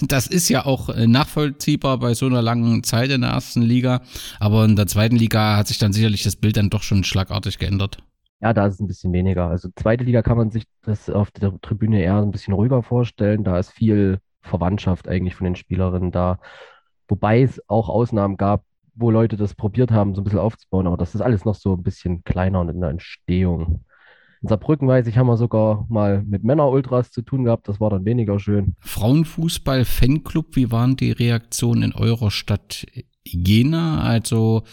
das 0.08 0.26
ist 0.26 0.48
ja 0.48 0.64
auch 0.64 0.88
äh, 0.88 1.06
nachvollziehbar 1.06 1.98
bei 1.98 2.14
so 2.14 2.24
einer 2.24 2.40
langen 2.40 2.82
Zeit 2.82 3.10
in 3.10 3.20
der 3.20 3.32
ersten 3.32 3.60
Liga. 3.60 4.00
Aber 4.40 4.64
in 4.64 4.74
der 4.74 4.86
zweiten 4.86 5.16
Liga 5.16 5.58
hat 5.58 5.68
sich 5.68 5.76
dann 5.76 5.92
sicherlich 5.92 6.22
das 6.22 6.36
Bild 6.36 6.56
dann 6.56 6.70
doch 6.70 6.82
schon 6.82 7.04
schlagartig 7.04 7.58
geändert. 7.58 7.98
Ja, 8.42 8.52
da 8.52 8.66
ist 8.66 8.74
es 8.74 8.80
ein 8.80 8.88
bisschen 8.88 9.12
weniger. 9.12 9.48
Also 9.48 9.68
zweite 9.76 10.02
Liga 10.02 10.20
kann 10.22 10.36
man 10.36 10.50
sich 10.50 10.64
das 10.82 11.08
auf 11.08 11.30
der 11.30 11.60
Tribüne 11.62 12.02
eher 12.02 12.16
ein 12.16 12.32
bisschen 12.32 12.54
ruhiger 12.54 12.82
vorstellen. 12.82 13.44
Da 13.44 13.56
ist 13.56 13.70
viel 13.70 14.18
Verwandtschaft 14.40 15.06
eigentlich 15.06 15.36
von 15.36 15.44
den 15.44 15.54
Spielerinnen 15.54 16.10
da. 16.10 16.40
Wobei 17.06 17.42
es 17.42 17.62
auch 17.68 17.88
Ausnahmen 17.88 18.36
gab, 18.36 18.64
wo 18.96 19.12
Leute 19.12 19.36
das 19.36 19.54
probiert 19.54 19.92
haben, 19.92 20.16
so 20.16 20.20
ein 20.20 20.24
bisschen 20.24 20.40
aufzubauen. 20.40 20.88
Aber 20.88 20.96
das 20.96 21.14
ist 21.14 21.20
alles 21.20 21.44
noch 21.44 21.54
so 21.54 21.74
ein 21.74 21.84
bisschen 21.84 22.24
kleiner 22.24 22.60
und 22.60 22.68
in 22.68 22.80
der 22.80 22.90
Entstehung. 22.90 23.84
In 24.42 24.48
Saarbrücken, 24.48 24.88
weiß 24.88 25.06
ich, 25.06 25.18
haben 25.18 25.28
wir 25.28 25.36
sogar 25.36 25.86
mal 25.88 26.24
mit 26.24 26.42
Männer-Ultras 26.42 27.12
zu 27.12 27.22
tun 27.22 27.44
gehabt. 27.44 27.68
Das 27.68 27.80
war 27.80 27.90
dann 27.90 28.04
weniger 28.04 28.40
schön. 28.40 28.74
Frauenfußball-Fanclub, 28.80 30.56
wie 30.56 30.72
waren 30.72 30.96
die 30.96 31.12
Reaktionen 31.12 31.84
in 31.84 31.94
eurer 31.94 32.32
Stadt 32.32 32.86
Jena? 33.24 34.02
Also 34.02 34.64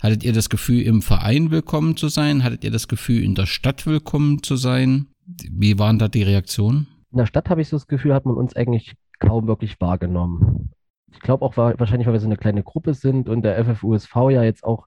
hattet 0.00 0.24
ihr 0.24 0.32
das 0.32 0.48
Gefühl, 0.48 0.82
im 0.82 1.02
Verein 1.02 1.50
willkommen 1.50 1.96
zu 1.96 2.08
sein? 2.08 2.42
Hattet 2.42 2.64
ihr 2.64 2.70
das 2.70 2.88
Gefühl, 2.88 3.22
in 3.22 3.34
der 3.34 3.46
Stadt 3.46 3.86
willkommen 3.86 4.42
zu 4.42 4.56
sein? 4.56 5.08
Wie 5.26 5.78
waren 5.78 5.98
da 5.98 6.08
die 6.08 6.22
Reaktionen? 6.22 6.88
In 7.12 7.18
der 7.18 7.26
Stadt 7.26 7.50
habe 7.50 7.60
ich 7.60 7.68
so 7.68 7.76
das 7.76 7.86
Gefühl, 7.86 8.14
hat 8.14 8.24
man 8.24 8.36
uns 8.36 8.56
eigentlich 8.56 8.94
kaum 9.18 9.46
wirklich 9.46 9.80
wahrgenommen. 9.80 10.70
Ich 11.12 11.20
glaube 11.20 11.44
auch 11.44 11.56
wahrscheinlich, 11.56 12.06
weil 12.06 12.14
wir 12.14 12.20
so 12.20 12.26
eine 12.26 12.36
kleine 12.36 12.62
Gruppe 12.62 12.94
sind 12.94 13.28
und 13.28 13.42
der 13.42 13.62
FFUSV 13.64 14.14
ja 14.30 14.42
jetzt 14.42 14.64
auch 14.64 14.86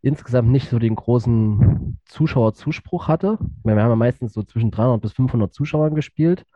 insgesamt 0.00 0.48
nicht 0.48 0.70
so 0.70 0.78
den 0.78 0.94
großen 0.94 1.98
Zuschauerzuspruch 2.06 3.08
hatte. 3.08 3.38
Wir 3.64 3.72
haben 3.72 3.90
ja 3.90 3.96
meistens 3.96 4.32
so 4.32 4.42
zwischen 4.42 4.70
300 4.70 5.02
bis 5.02 5.12
500 5.12 5.52
Zuschauern 5.52 5.94
gespielt. 5.94 6.46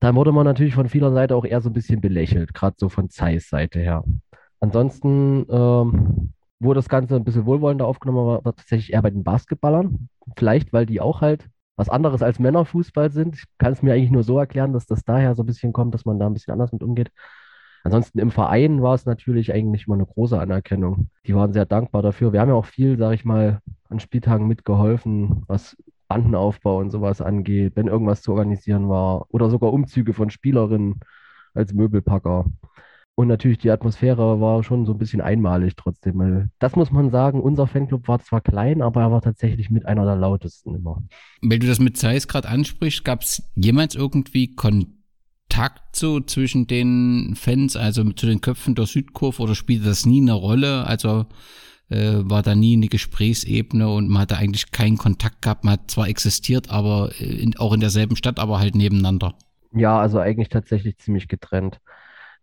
Da 0.00 0.14
wurde 0.14 0.32
man 0.32 0.44
natürlich 0.44 0.74
von 0.74 0.90
vieler 0.90 1.12
Seite 1.12 1.34
auch 1.34 1.46
eher 1.46 1.62
so 1.62 1.70
ein 1.70 1.72
bisschen 1.72 2.02
belächelt, 2.02 2.52
gerade 2.52 2.76
so 2.78 2.90
von 2.90 3.08
Zeiss 3.08 3.48
Seite 3.48 3.78
her. 3.78 4.04
Ansonsten 4.60 5.46
ähm, 5.48 6.34
wurde 6.60 6.78
das 6.78 6.88
Ganze 6.88 7.16
ein 7.16 7.24
bisschen 7.24 7.46
wohlwollender 7.46 7.86
aufgenommen, 7.86 8.26
war, 8.26 8.44
war 8.44 8.54
tatsächlich 8.54 8.92
eher 8.92 9.02
bei 9.02 9.10
den 9.10 9.24
Basketballern. 9.24 10.08
Vielleicht, 10.36 10.72
weil 10.72 10.86
die 10.86 11.00
auch 11.00 11.20
halt 11.20 11.48
was 11.76 11.88
anderes 11.90 12.22
als 12.22 12.38
Männerfußball 12.38 13.10
sind. 13.10 13.36
Ich 13.36 13.44
kann 13.58 13.72
es 13.72 13.82
mir 13.82 13.92
eigentlich 13.92 14.10
nur 14.10 14.22
so 14.22 14.38
erklären, 14.38 14.72
dass 14.72 14.86
das 14.86 15.04
daher 15.04 15.34
so 15.34 15.42
ein 15.42 15.46
bisschen 15.46 15.72
kommt, 15.72 15.94
dass 15.94 16.06
man 16.06 16.18
da 16.18 16.26
ein 16.26 16.32
bisschen 16.32 16.52
anders 16.52 16.72
mit 16.72 16.82
umgeht. 16.82 17.10
Ansonsten 17.84 18.18
im 18.18 18.30
Verein 18.32 18.82
war 18.82 18.94
es 18.94 19.06
natürlich 19.06 19.52
eigentlich 19.52 19.86
immer 19.86 19.94
eine 19.94 20.06
große 20.06 20.40
Anerkennung. 20.40 21.10
Die 21.26 21.34
waren 21.34 21.52
sehr 21.52 21.66
dankbar 21.66 22.02
dafür. 22.02 22.32
Wir 22.32 22.40
haben 22.40 22.48
ja 22.48 22.54
auch 22.54 22.66
viel, 22.66 22.98
sage 22.98 23.14
ich 23.14 23.24
mal, 23.24 23.60
an 23.88 24.00
Spieltagen 24.00 24.48
mitgeholfen, 24.48 25.44
was 25.46 25.76
Bandenaufbau 26.08 26.78
und 26.78 26.90
sowas 26.90 27.20
angeht, 27.20 27.76
wenn 27.76 27.88
irgendwas 27.88 28.22
zu 28.22 28.32
organisieren 28.32 28.88
war 28.88 29.26
oder 29.32 29.50
sogar 29.50 29.72
Umzüge 29.72 30.14
von 30.14 30.30
Spielerinnen 30.30 31.00
als 31.54 31.72
Möbelpacker. 31.74 32.46
Und 33.16 33.28
natürlich 33.28 33.58
die 33.58 33.70
Atmosphäre 33.70 34.40
war 34.40 34.62
schon 34.62 34.84
so 34.84 34.92
ein 34.92 34.98
bisschen 34.98 35.22
einmalig 35.22 35.74
trotzdem. 35.74 36.50
Das 36.58 36.76
muss 36.76 36.92
man 36.92 37.10
sagen, 37.10 37.40
unser 37.40 37.66
Fanclub 37.66 38.06
war 38.08 38.20
zwar 38.20 38.42
klein, 38.42 38.82
aber 38.82 39.00
er 39.00 39.10
war 39.10 39.22
tatsächlich 39.22 39.70
mit 39.70 39.86
einer 39.86 40.04
der 40.04 40.16
lautesten 40.16 40.74
immer. 40.74 41.02
Wenn 41.40 41.60
du 41.60 41.66
das 41.66 41.80
mit 41.80 41.96
Zeiss 41.96 42.28
gerade 42.28 42.48
ansprichst, 42.48 43.04
gab 43.04 43.22
es 43.22 43.42
jemals 43.54 43.94
irgendwie 43.94 44.54
Kontakt 44.54 44.96
Kontakt 45.48 45.96
so 45.96 46.20
zwischen 46.20 46.66
den 46.66 47.34
Fans, 47.34 47.76
also 47.76 48.04
zu 48.12 48.26
den 48.26 48.40
Köpfen 48.40 48.74
der 48.74 48.86
Südkurve 48.86 49.42
oder 49.42 49.54
spielte 49.54 49.86
das 49.86 50.04
nie 50.04 50.20
eine 50.20 50.34
Rolle? 50.34 50.86
Also 50.86 51.26
äh, 51.88 52.18
war 52.24 52.42
da 52.42 52.54
nie 52.54 52.76
eine 52.76 52.88
Gesprächsebene 52.88 53.88
und 53.88 54.08
man 54.08 54.22
hatte 54.22 54.36
eigentlich 54.36 54.70
keinen 54.70 54.98
Kontakt 54.98 55.42
gehabt. 55.42 55.64
Man 55.64 55.74
hat 55.74 55.90
zwar 55.90 56.08
existiert, 56.08 56.70
aber 56.70 57.10
in, 57.18 57.56
auch 57.56 57.72
in 57.72 57.80
derselben 57.80 58.16
Stadt, 58.16 58.38
aber 58.38 58.58
halt 58.58 58.74
nebeneinander. 58.74 59.34
Ja, 59.72 59.98
also 59.98 60.18
eigentlich 60.18 60.48
tatsächlich 60.48 60.98
ziemlich 60.98 61.28
getrennt. 61.28 61.78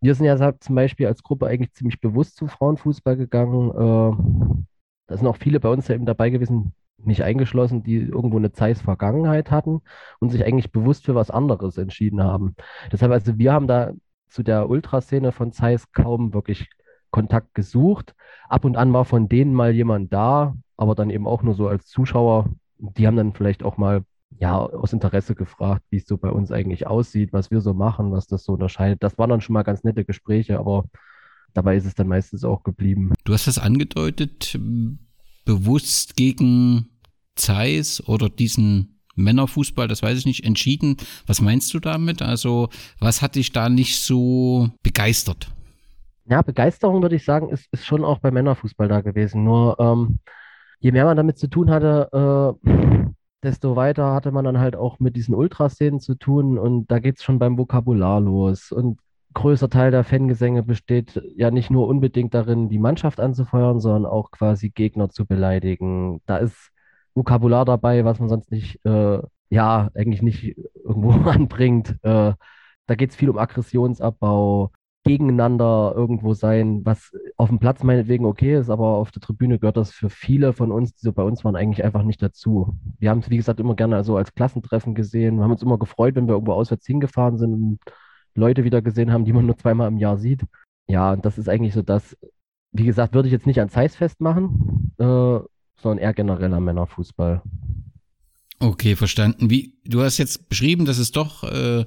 Wir 0.03 0.15
sind 0.15 0.25
ja 0.25 0.59
zum 0.59 0.75
Beispiel 0.75 1.07
als 1.07 1.23
Gruppe 1.23 1.47
eigentlich 1.47 1.71
ziemlich 1.71 2.01
bewusst 2.01 2.35
zum 2.35 2.49
Frauenfußball 2.49 3.15
gegangen. 3.15 3.69
Äh, 3.69 4.65
da 5.07 5.17
sind 5.17 5.25
auch 5.27 5.37
viele 5.37 5.61
bei 5.61 5.69
uns 5.69 5.87
ja 5.87 5.95
eben 5.95 6.05
dabei 6.05 6.29
gewesen, 6.29 6.73
nicht 6.97 7.23
eingeschlossen, 7.23 7.83
die 7.83 7.99
irgendwo 7.99 8.35
eine 8.35 8.51
Zeiss-Vergangenheit 8.51 9.49
hatten 9.49 9.81
und 10.19 10.29
sich 10.29 10.43
eigentlich 10.43 10.73
bewusst 10.73 11.05
für 11.05 11.15
was 11.15 11.31
anderes 11.31 11.77
entschieden 11.77 12.21
haben. 12.21 12.53
Deshalb, 12.91 13.13
also 13.13 13.37
wir 13.37 13.53
haben 13.53 13.67
da 13.67 13.93
zu 14.27 14.43
der 14.43 14.69
Ultraszene 14.69 15.31
von 15.31 15.53
Zeiss 15.53 15.89
kaum 15.93 16.33
wirklich 16.33 16.69
Kontakt 17.09 17.53
gesucht. 17.53 18.13
Ab 18.49 18.65
und 18.65 18.75
an 18.75 18.91
war 18.91 19.05
von 19.05 19.29
denen 19.29 19.53
mal 19.53 19.71
jemand 19.71 20.11
da, 20.11 20.53
aber 20.75 20.95
dann 20.95 21.11
eben 21.11 21.27
auch 21.27 21.43
nur 21.43 21.53
so 21.53 21.69
als 21.69 21.87
Zuschauer. 21.87 22.49
Die 22.77 23.07
haben 23.07 23.15
dann 23.15 23.31
vielleicht 23.31 23.63
auch 23.63 23.77
mal 23.77 24.03
ja 24.39 24.57
aus 24.57 24.93
Interesse 24.93 25.35
gefragt, 25.35 25.83
wie 25.89 25.97
es 25.97 26.07
so 26.07 26.17
bei 26.17 26.29
uns 26.29 26.51
eigentlich 26.51 26.87
aussieht, 26.87 27.33
was 27.33 27.51
wir 27.51 27.61
so 27.61 27.73
machen, 27.73 28.11
was 28.11 28.27
das 28.27 28.43
so 28.43 28.53
unterscheidet. 28.53 29.03
Das 29.03 29.17
waren 29.17 29.29
dann 29.29 29.41
schon 29.41 29.53
mal 29.53 29.63
ganz 29.63 29.83
nette 29.83 30.05
Gespräche, 30.05 30.59
aber 30.59 30.85
dabei 31.53 31.75
ist 31.77 31.85
es 31.85 31.95
dann 31.95 32.07
meistens 32.07 32.43
auch 32.43 32.63
geblieben. 32.63 33.13
Du 33.23 33.33
hast 33.33 33.47
das 33.47 33.57
angedeutet, 33.57 34.59
bewusst 35.45 36.15
gegen 36.15 36.89
Zeiss 37.35 38.05
oder 38.07 38.29
diesen 38.29 38.99
Männerfußball, 39.15 39.87
das 39.87 40.01
weiß 40.01 40.17
ich 40.17 40.25
nicht, 40.25 40.45
entschieden. 40.45 40.97
Was 41.27 41.41
meinst 41.41 41.73
du 41.73 41.79
damit? 41.79 42.21
Also, 42.21 42.69
was 42.99 43.21
hat 43.21 43.35
dich 43.35 43.51
da 43.51 43.69
nicht 43.69 43.99
so 43.99 44.71
begeistert? 44.81 45.51
Ja, 46.25 46.41
Begeisterung 46.41 47.01
würde 47.01 47.17
ich 47.17 47.25
sagen, 47.25 47.49
ist, 47.49 47.67
ist 47.71 47.85
schon 47.85 48.03
auch 48.03 48.19
beim 48.19 48.33
Männerfußball 48.33 48.87
da 48.87 49.01
gewesen. 49.01 49.43
Nur 49.43 49.79
ähm, 49.79 50.19
je 50.79 50.91
mehr 50.91 51.05
man 51.05 51.17
damit 51.17 51.37
zu 51.37 51.47
tun 51.47 51.69
hatte, 51.69 52.57
äh, 52.63 53.09
desto 53.43 53.75
weiter 53.75 54.13
hatte 54.13 54.31
man 54.31 54.45
dann 54.45 54.59
halt 54.59 54.75
auch 54.75 54.99
mit 54.99 55.15
diesen 55.15 55.35
Ultraszenen 55.35 55.99
zu 55.99 56.15
tun 56.15 56.57
und 56.57 56.89
da 56.91 56.99
geht 56.99 57.17
es 57.17 57.23
schon 57.23 57.39
beim 57.39 57.57
Vokabular 57.57 58.21
los. 58.21 58.71
Und 58.71 58.99
größer 59.33 59.69
Teil 59.69 59.91
der 59.91 60.03
Fangesänge 60.03 60.63
besteht 60.63 61.21
ja 61.35 61.51
nicht 61.51 61.69
nur 61.69 61.87
unbedingt 61.87 62.33
darin, 62.33 62.69
die 62.69 62.79
Mannschaft 62.79 63.19
anzufeuern, 63.19 63.79
sondern 63.79 64.05
auch 64.05 64.31
quasi 64.31 64.69
Gegner 64.69 65.09
zu 65.09 65.25
beleidigen. 65.25 66.21
Da 66.25 66.37
ist 66.37 66.71
Vokabular 67.15 67.65
dabei, 67.65 68.05
was 68.05 68.19
man 68.19 68.29
sonst 68.29 68.51
nicht, 68.51 68.83
äh, 68.85 69.19
ja, 69.49 69.89
eigentlich 69.93 70.21
nicht 70.21 70.57
irgendwo 70.83 71.11
anbringt. 71.29 71.97
Äh, 72.03 72.33
da 72.85 72.95
geht 72.95 73.11
es 73.11 73.15
viel 73.15 73.29
um 73.29 73.37
Aggressionsabbau, 73.37 74.71
gegeneinander 75.03 75.93
irgendwo 75.95 76.33
sein, 76.33 76.85
was 76.85 77.11
auf 77.37 77.49
dem 77.49 77.59
Platz 77.59 77.83
meinetwegen 77.83 78.25
okay 78.25 78.57
ist, 78.57 78.69
aber 78.69 78.95
auf 78.95 79.11
der 79.11 79.21
Tribüne 79.21 79.59
gehört 79.59 79.77
das 79.77 79.91
für 79.91 80.09
viele 80.09 80.53
von 80.53 80.71
uns, 80.71 80.93
die 80.93 81.01
so 81.01 81.11
bei 81.11 81.23
uns 81.23 81.43
waren, 81.43 81.55
eigentlich 81.55 81.83
einfach 81.83 82.03
nicht 82.03 82.21
dazu. 82.21 82.75
Wir 82.99 83.09
haben 83.09 83.19
es, 83.19 83.29
wie 83.29 83.37
gesagt, 83.37 83.59
immer 83.59 83.75
gerne 83.75 84.03
so 84.03 84.15
als 84.15 84.33
Klassentreffen 84.33 84.95
gesehen. 84.95 85.37
Wir 85.37 85.43
haben 85.43 85.51
uns 85.51 85.63
immer 85.63 85.77
gefreut, 85.77 86.15
wenn 86.15 86.27
wir 86.27 86.33
irgendwo 86.33 86.53
auswärts 86.53 86.85
hingefahren 86.85 87.37
sind 87.37 87.53
und 87.53 87.79
Leute 88.35 88.63
wieder 88.63 88.81
gesehen 88.81 89.11
haben, 89.11 89.25
die 89.25 89.33
man 89.33 89.45
nur 89.45 89.57
zweimal 89.57 89.89
im 89.89 89.97
Jahr 89.97 90.17
sieht. 90.17 90.41
Ja, 90.87 91.13
und 91.13 91.25
das 91.25 91.37
ist 91.37 91.49
eigentlich 91.49 91.73
so 91.73 91.81
das, 91.81 92.17
wie 92.71 92.85
gesagt, 92.85 93.13
würde 93.13 93.27
ich 93.27 93.33
jetzt 93.33 93.47
nicht 93.47 93.59
ans 93.59 93.75
Heiß 93.75 93.95
festmachen, 93.95 94.93
äh, 94.97 95.39
sondern 95.75 95.97
eher 95.99 96.13
genereller 96.13 96.59
Männerfußball. 96.59 97.41
Okay, 98.63 98.95
verstanden. 98.95 99.49
Wie 99.49 99.73
du 99.83 100.03
hast 100.03 100.17
jetzt 100.19 100.47
beschrieben, 100.47 100.85
dass 100.85 100.97
es 100.97 101.11
doch 101.11 101.43
äh, 101.43 101.83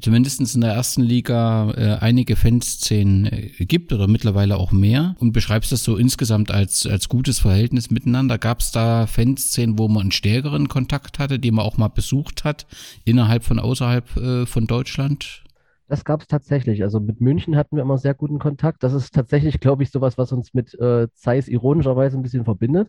zumindest 0.00 0.56
in 0.56 0.60
der 0.60 0.72
ersten 0.72 1.02
Liga 1.02 1.70
äh, 1.70 1.98
einige 2.00 2.34
Fanszenen 2.34 3.26
äh, 3.26 3.64
gibt 3.64 3.92
oder 3.92 4.08
mittlerweile 4.08 4.56
auch 4.56 4.72
mehr 4.72 5.14
und 5.20 5.30
beschreibst 5.30 5.70
das 5.70 5.84
so 5.84 5.96
insgesamt 5.96 6.50
als 6.50 6.84
als 6.84 7.08
gutes 7.08 7.38
Verhältnis 7.38 7.92
miteinander. 7.92 8.38
Gab 8.38 8.58
es 8.58 8.72
da 8.72 9.06
Fanszenen, 9.06 9.78
wo 9.78 9.86
man 9.86 10.02
einen 10.02 10.10
stärkeren 10.10 10.66
Kontakt 10.66 11.20
hatte, 11.20 11.38
die 11.38 11.52
man 11.52 11.64
auch 11.64 11.76
mal 11.76 11.86
besucht 11.86 12.42
hat 12.42 12.66
innerhalb 13.04 13.44
von 13.44 13.60
außerhalb 13.60 14.16
äh, 14.16 14.46
von 14.46 14.66
Deutschland? 14.66 15.44
Das 15.86 16.04
gab 16.04 16.22
es 16.22 16.26
tatsächlich. 16.26 16.82
Also 16.82 16.98
mit 16.98 17.20
München 17.20 17.54
hatten 17.54 17.76
wir 17.76 17.84
immer 17.84 17.98
sehr 17.98 18.14
guten 18.14 18.40
Kontakt. 18.40 18.82
Das 18.82 18.94
ist 18.94 19.14
tatsächlich, 19.14 19.60
glaube 19.60 19.84
ich, 19.84 19.92
sowas, 19.92 20.18
was 20.18 20.32
uns 20.32 20.54
mit 20.54 20.74
äh, 20.74 21.06
Zeiss 21.14 21.46
ironischerweise 21.46 22.16
ein 22.16 22.24
bisschen 22.24 22.42
verbindet. 22.42 22.88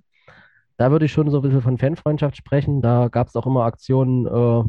Da 0.78 0.92
würde 0.92 1.06
ich 1.06 1.12
schon 1.12 1.30
so 1.32 1.40
ein 1.40 1.42
bisschen 1.42 1.62
von 1.62 1.78
Fanfreundschaft 1.78 2.38
sprechen. 2.38 2.82
Da 2.82 3.08
gab 3.10 3.28
es 3.28 3.36
auch 3.36 3.48
immer 3.48 3.66
Aktionen, 3.66 4.28
äh, 4.28 4.64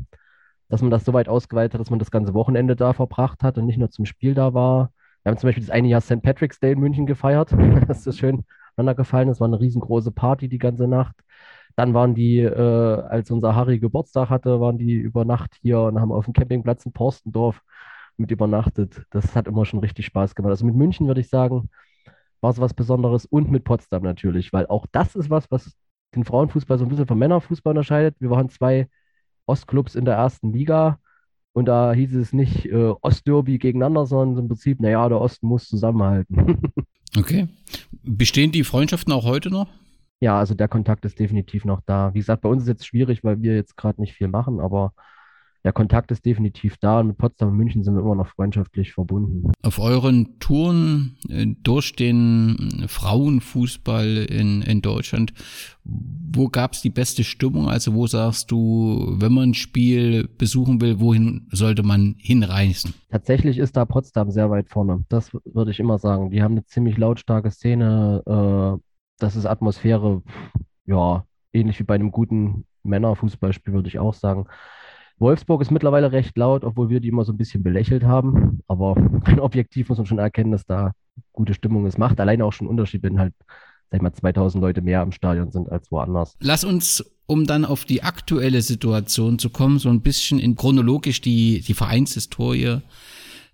dass 0.69 0.83
man 0.83 0.91
das 0.91 1.05
so 1.05 1.13
weit 1.13 1.29
ausgeweitet 1.29 1.75
hat, 1.75 1.81
dass 1.81 1.91
man 1.91 1.99
das 1.99 2.11
ganze 2.11 2.35
Wochenende 2.35 2.77
da 2.77 2.93
verbracht 2.93 3.43
hat 3.43 3.59
und 3.59 3.67
nicht 3.67 3.79
nur 3.79 3.91
zum 3.91 4.07
Spiel 4.07 4.35
da 4.35 4.55
war. 4.55 4.93
Wir 5.23 5.31
haben 5.31 5.39
zum 5.39 5.49
Beispiel 5.49 5.65
das 5.65 5.71
eine 5.71 5.89
Jahr 5.89 6.01
St. 6.01 6.23
Patrick's 6.23 6.61
Day 6.61 6.73
in 6.73 6.81
München 6.81 7.07
gefeiert. 7.07 7.53
das 7.89 8.07
ist 8.07 8.19
schön 8.19 8.45
gefallen. 8.97 9.29
Das 9.29 9.41
war 9.41 9.49
eine 9.49 9.61
riesengroße 9.61 10.13
Party 10.13 10.49
die 10.49 10.59
ganze 10.59 10.87
Nacht. 10.87 11.17
Dann 11.77 11.95
waren 11.95 12.15
die, 12.15 12.41
äh, 12.41 13.03
als 13.09 13.31
unser 13.31 13.55
Harry 13.55 13.79
Geburtstag 13.79 14.31
hatte, 14.31 14.61
waren 14.61 14.79
die 14.79 14.95
über 14.95 15.25
Nacht 15.25 15.57
hier 15.63 15.81
und 15.81 16.01
haben 16.01 16.13
auf 16.13 16.25
dem 16.25 16.35
Campingplatz 16.35 16.85
in 16.87 16.93
Porstendorf 16.93 17.63
mit 18.17 18.31
übernachtet. 18.31 19.03
Das 19.11 19.35
hat 19.37 19.47
immer 19.49 19.65
schon 19.65 19.81
richtig 19.81 20.07
Spaß 20.07 20.35
gemacht. 20.35 20.51
Also 20.51 20.65
mit 20.67 20.75
München 20.75 21.07
würde 21.07 21.21
ich 21.21 21.29
sagen, 21.29 21.71
war 22.41 22.51
es 22.51 22.61
was 22.61 22.75
Besonderes 22.75 23.27
und 23.27 23.51
mit 23.51 23.65
Potsdam 23.65 24.03
natürlich, 24.03 24.53
weil 24.53 24.67
auch 24.67 24.87
das 24.93 25.17
ist 25.17 25.31
was, 25.31 25.51
was 25.51 25.77
den 26.15 26.25
Frauenfußball 26.25 26.79
so 26.79 26.85
ein 26.85 26.89
bisschen 26.89 27.07
vom 27.07 27.19
Männerfußball 27.19 27.73
unterscheidet. 27.73 28.17
Wir 28.21 28.31
waren 28.31 28.49
zwei 28.49 28.89
Ostclubs 29.47 29.95
in 29.95 30.05
der 30.05 30.15
ersten 30.15 30.53
Liga 30.53 30.99
und 31.53 31.67
da 31.67 31.93
hieß 31.93 32.15
es 32.15 32.33
nicht 32.33 32.67
äh, 32.67 32.93
Ostderby 33.01 33.59
gegeneinander, 33.59 34.07
sondern 34.07 34.45
im 34.45 34.49
Prinzip, 34.49 34.81
naja, 34.81 35.09
der 35.09 35.21
Osten 35.21 35.47
muss 35.49 35.67
zusammenhalten. 35.67 36.73
okay. 37.19 37.49
Bestehen 38.03 38.53
die 38.53 38.65
Freundschaften 38.65 39.13
auch 39.13 39.25
heute 39.25 39.51
noch? 39.51 39.69
Ja, 40.21 40.39
also 40.39 40.55
der 40.55 40.69
Kontakt 40.69 41.05
ist 41.05 41.19
definitiv 41.19 41.65
noch 41.65 41.81
da. 41.87 42.13
Wie 42.13 42.19
gesagt, 42.19 42.43
bei 42.43 42.49
uns 42.49 42.63
ist 42.63 42.69
es 42.69 42.73
jetzt 42.73 42.87
schwierig, 42.87 43.23
weil 43.23 43.41
wir 43.41 43.55
jetzt 43.55 43.77
gerade 43.77 44.01
nicht 44.01 44.15
viel 44.15 44.29
machen, 44.29 44.61
aber 44.61 44.93
der 45.65 45.73
Kontakt 45.73 46.11
ist 46.11 46.25
definitiv 46.25 46.77
da 46.79 47.01
und 47.01 47.09
mit 47.09 47.19
Potsdam 47.19 47.49
und 47.49 47.57
München 47.57 47.83
sind 47.83 47.95
wir 47.95 48.01
immer 48.01 48.15
noch 48.15 48.29
freundschaftlich 48.29 48.93
verbunden. 48.93 49.53
Auf 49.63 49.79
euren 49.79 50.39
Touren 50.39 51.17
äh, 51.29 51.47
durch 51.63 51.97
den 51.97 52.85
Frauenfußball 52.87 54.27
in, 54.31 54.63
in 54.63 54.83
Deutschland, 54.83 55.33
wo 55.85 56.49
gab 56.49 56.75
es 56.75 56.83
die 56.83 56.91
beste 56.91 57.25
Stimmung? 57.25 57.69
Also 57.69 57.95
wo 57.95 58.07
sagst 58.07 58.51
du, 58.51 59.17
wenn 59.19 59.33
man 59.33 59.51
ein 59.51 59.55
Spiel 59.55 60.29
besuchen 60.29 60.81
will, 60.81 61.01
wohin 61.01 61.49
sollte 61.51 61.83
man 61.83 62.15
hinreisen? 62.19 62.95
Tatsächlich 63.11 63.59
ist 63.59 63.77
da 63.77 63.85
Potsdam 63.85 64.31
sehr 64.31 64.51
weit 64.51 64.69
vorne. 64.69 65.05
Das 65.09 65.33
würde 65.45 65.71
ich 65.71 65.81
immer 65.81 65.99
sagen. 65.99 66.31
Die 66.31 66.43
haben 66.43 66.53
eine 66.53 66.65
ziemlich 66.67 66.97
lautstarke 66.97 67.51
Szene. 67.51 68.23
Äh, 68.27 68.81
das 69.19 69.35
ist 69.35 69.47
Atmosphäre, 69.47 70.23
ja, 70.87 71.25
ähnlich 71.53 71.81
wie 71.81 71.85
bei 71.85 71.97
einem 71.97 72.13
guten 72.13 72.65
Männerfußballspiel, 72.85 73.73
würde 73.73 73.89
ich 73.89 73.99
auch 73.99 74.15
sagen. 74.15 74.47
Wolfsburg 75.19 75.63
ist 75.63 75.71
mittlerweile 75.71 76.13
recht 76.13 76.37
laut, 76.37 76.65
obwohl 76.65 76.91
wir 76.91 77.01
die 77.01 77.09
immer 77.09 77.25
so 77.25 77.33
ein 77.33 77.39
bisschen 77.39 77.63
belächelt 77.63 78.05
haben. 78.05 78.61
Aber 78.69 78.95
rein 79.25 79.41
objektiv 79.41 79.89
muss 79.89 79.99
man 79.99 80.07
schon 80.07 80.19
erkennen, 80.19 80.53
dass 80.53 80.65
da 80.67 80.93
gute 81.33 81.55
Stimmung 81.55 81.87
ist. 81.87 81.99
Macht 81.99 82.21
alleine 82.21 82.45
auch 82.45 82.53
schon 82.53 82.67
Unterschied, 82.67 83.03
wenn 83.03 83.19
halt, 83.19 83.35
sag 83.91 83.99
ich 83.99 84.03
mal, 84.03 84.13
2000 84.13 84.63
Leute 84.63 84.83
mehr 84.83 85.03
im 85.03 85.13
Stadion 85.13 85.51
sind 85.51 85.71
als 85.71 85.91
woanders. 85.91 86.37
Lass 86.41 86.65
uns, 86.65 87.05
um 87.27 87.47
dann 87.47 87.65
auf 87.65 87.85
die 87.85 88.03
aktuelle 88.03 88.63
Situation 88.63 89.39
zu 89.39 89.51
kommen, 89.51 89.79
so 89.79 89.89
ein 89.89 90.01
bisschen 90.01 90.39
in 90.39 90.55
chronologisch 90.55 91.21
die, 91.21 91.61
die 91.61 91.75
Vereinshistorie 91.75 92.79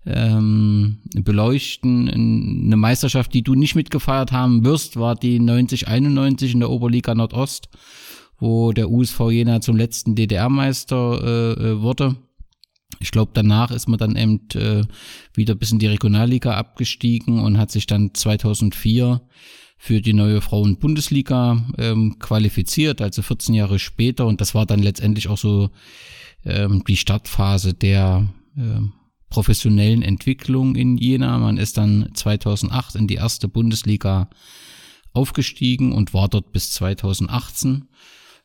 ähm, 0.05 0.99
beleuchten. 1.15 2.09
Eine 2.09 2.77
Meisterschaft, 2.77 3.33
die 3.33 3.41
du 3.41 3.55
nicht 3.55 3.75
mitgefeiert 3.75 4.31
haben 4.31 4.63
wirst, 4.63 4.97
war 4.97 5.15
die 5.15 5.39
90-91 5.39 6.53
in 6.53 6.59
der 6.59 6.69
Oberliga 6.69 7.15
Nordost 7.15 7.69
wo 8.39 8.71
der 8.71 8.89
USV 8.89 9.31
Jena 9.31 9.61
zum 9.61 9.77
letzten 9.77 10.15
DDR-Meister 10.15 11.21
äh, 11.23 11.51
äh, 11.53 11.81
wurde. 11.81 12.15
Ich 12.99 13.11
glaube, 13.11 13.31
danach 13.33 13.71
ist 13.71 13.87
man 13.87 13.99
dann 13.99 14.15
eben 14.15 14.47
äh, 14.55 14.83
wieder 15.33 15.55
bis 15.55 15.71
in 15.71 15.79
die 15.79 15.87
Regionalliga 15.87 16.55
abgestiegen 16.55 17.39
und 17.39 17.57
hat 17.57 17.71
sich 17.71 17.87
dann 17.87 18.13
2004 18.13 19.21
für 19.77 20.01
die 20.01 20.13
neue 20.13 20.41
Frauen-Bundesliga 20.41 21.65
ähm, 21.77 22.17
qualifiziert, 22.19 23.01
also 23.01 23.21
14 23.21 23.53
Jahre 23.53 23.79
später. 23.79 24.25
Und 24.25 24.41
das 24.41 24.55
war 24.55 24.65
dann 24.65 24.79
letztendlich 24.81 25.27
auch 25.27 25.37
so 25.37 25.69
ähm, 26.45 26.83
die 26.87 26.97
Startphase 26.97 27.73
der 27.73 28.27
äh, 28.55 28.81
professionellen 29.29 30.01
Entwicklung 30.01 30.75
in 30.75 30.97
Jena. 30.97 31.37
Man 31.37 31.57
ist 31.57 31.77
dann 31.77 32.09
2008 32.13 32.95
in 32.95 33.07
die 33.07 33.15
erste 33.15 33.47
Bundesliga 33.47 34.29
aufgestiegen 35.13 35.91
und 35.91 36.13
war 36.13 36.29
dort 36.29 36.51
bis 36.51 36.71
2018 36.71 37.87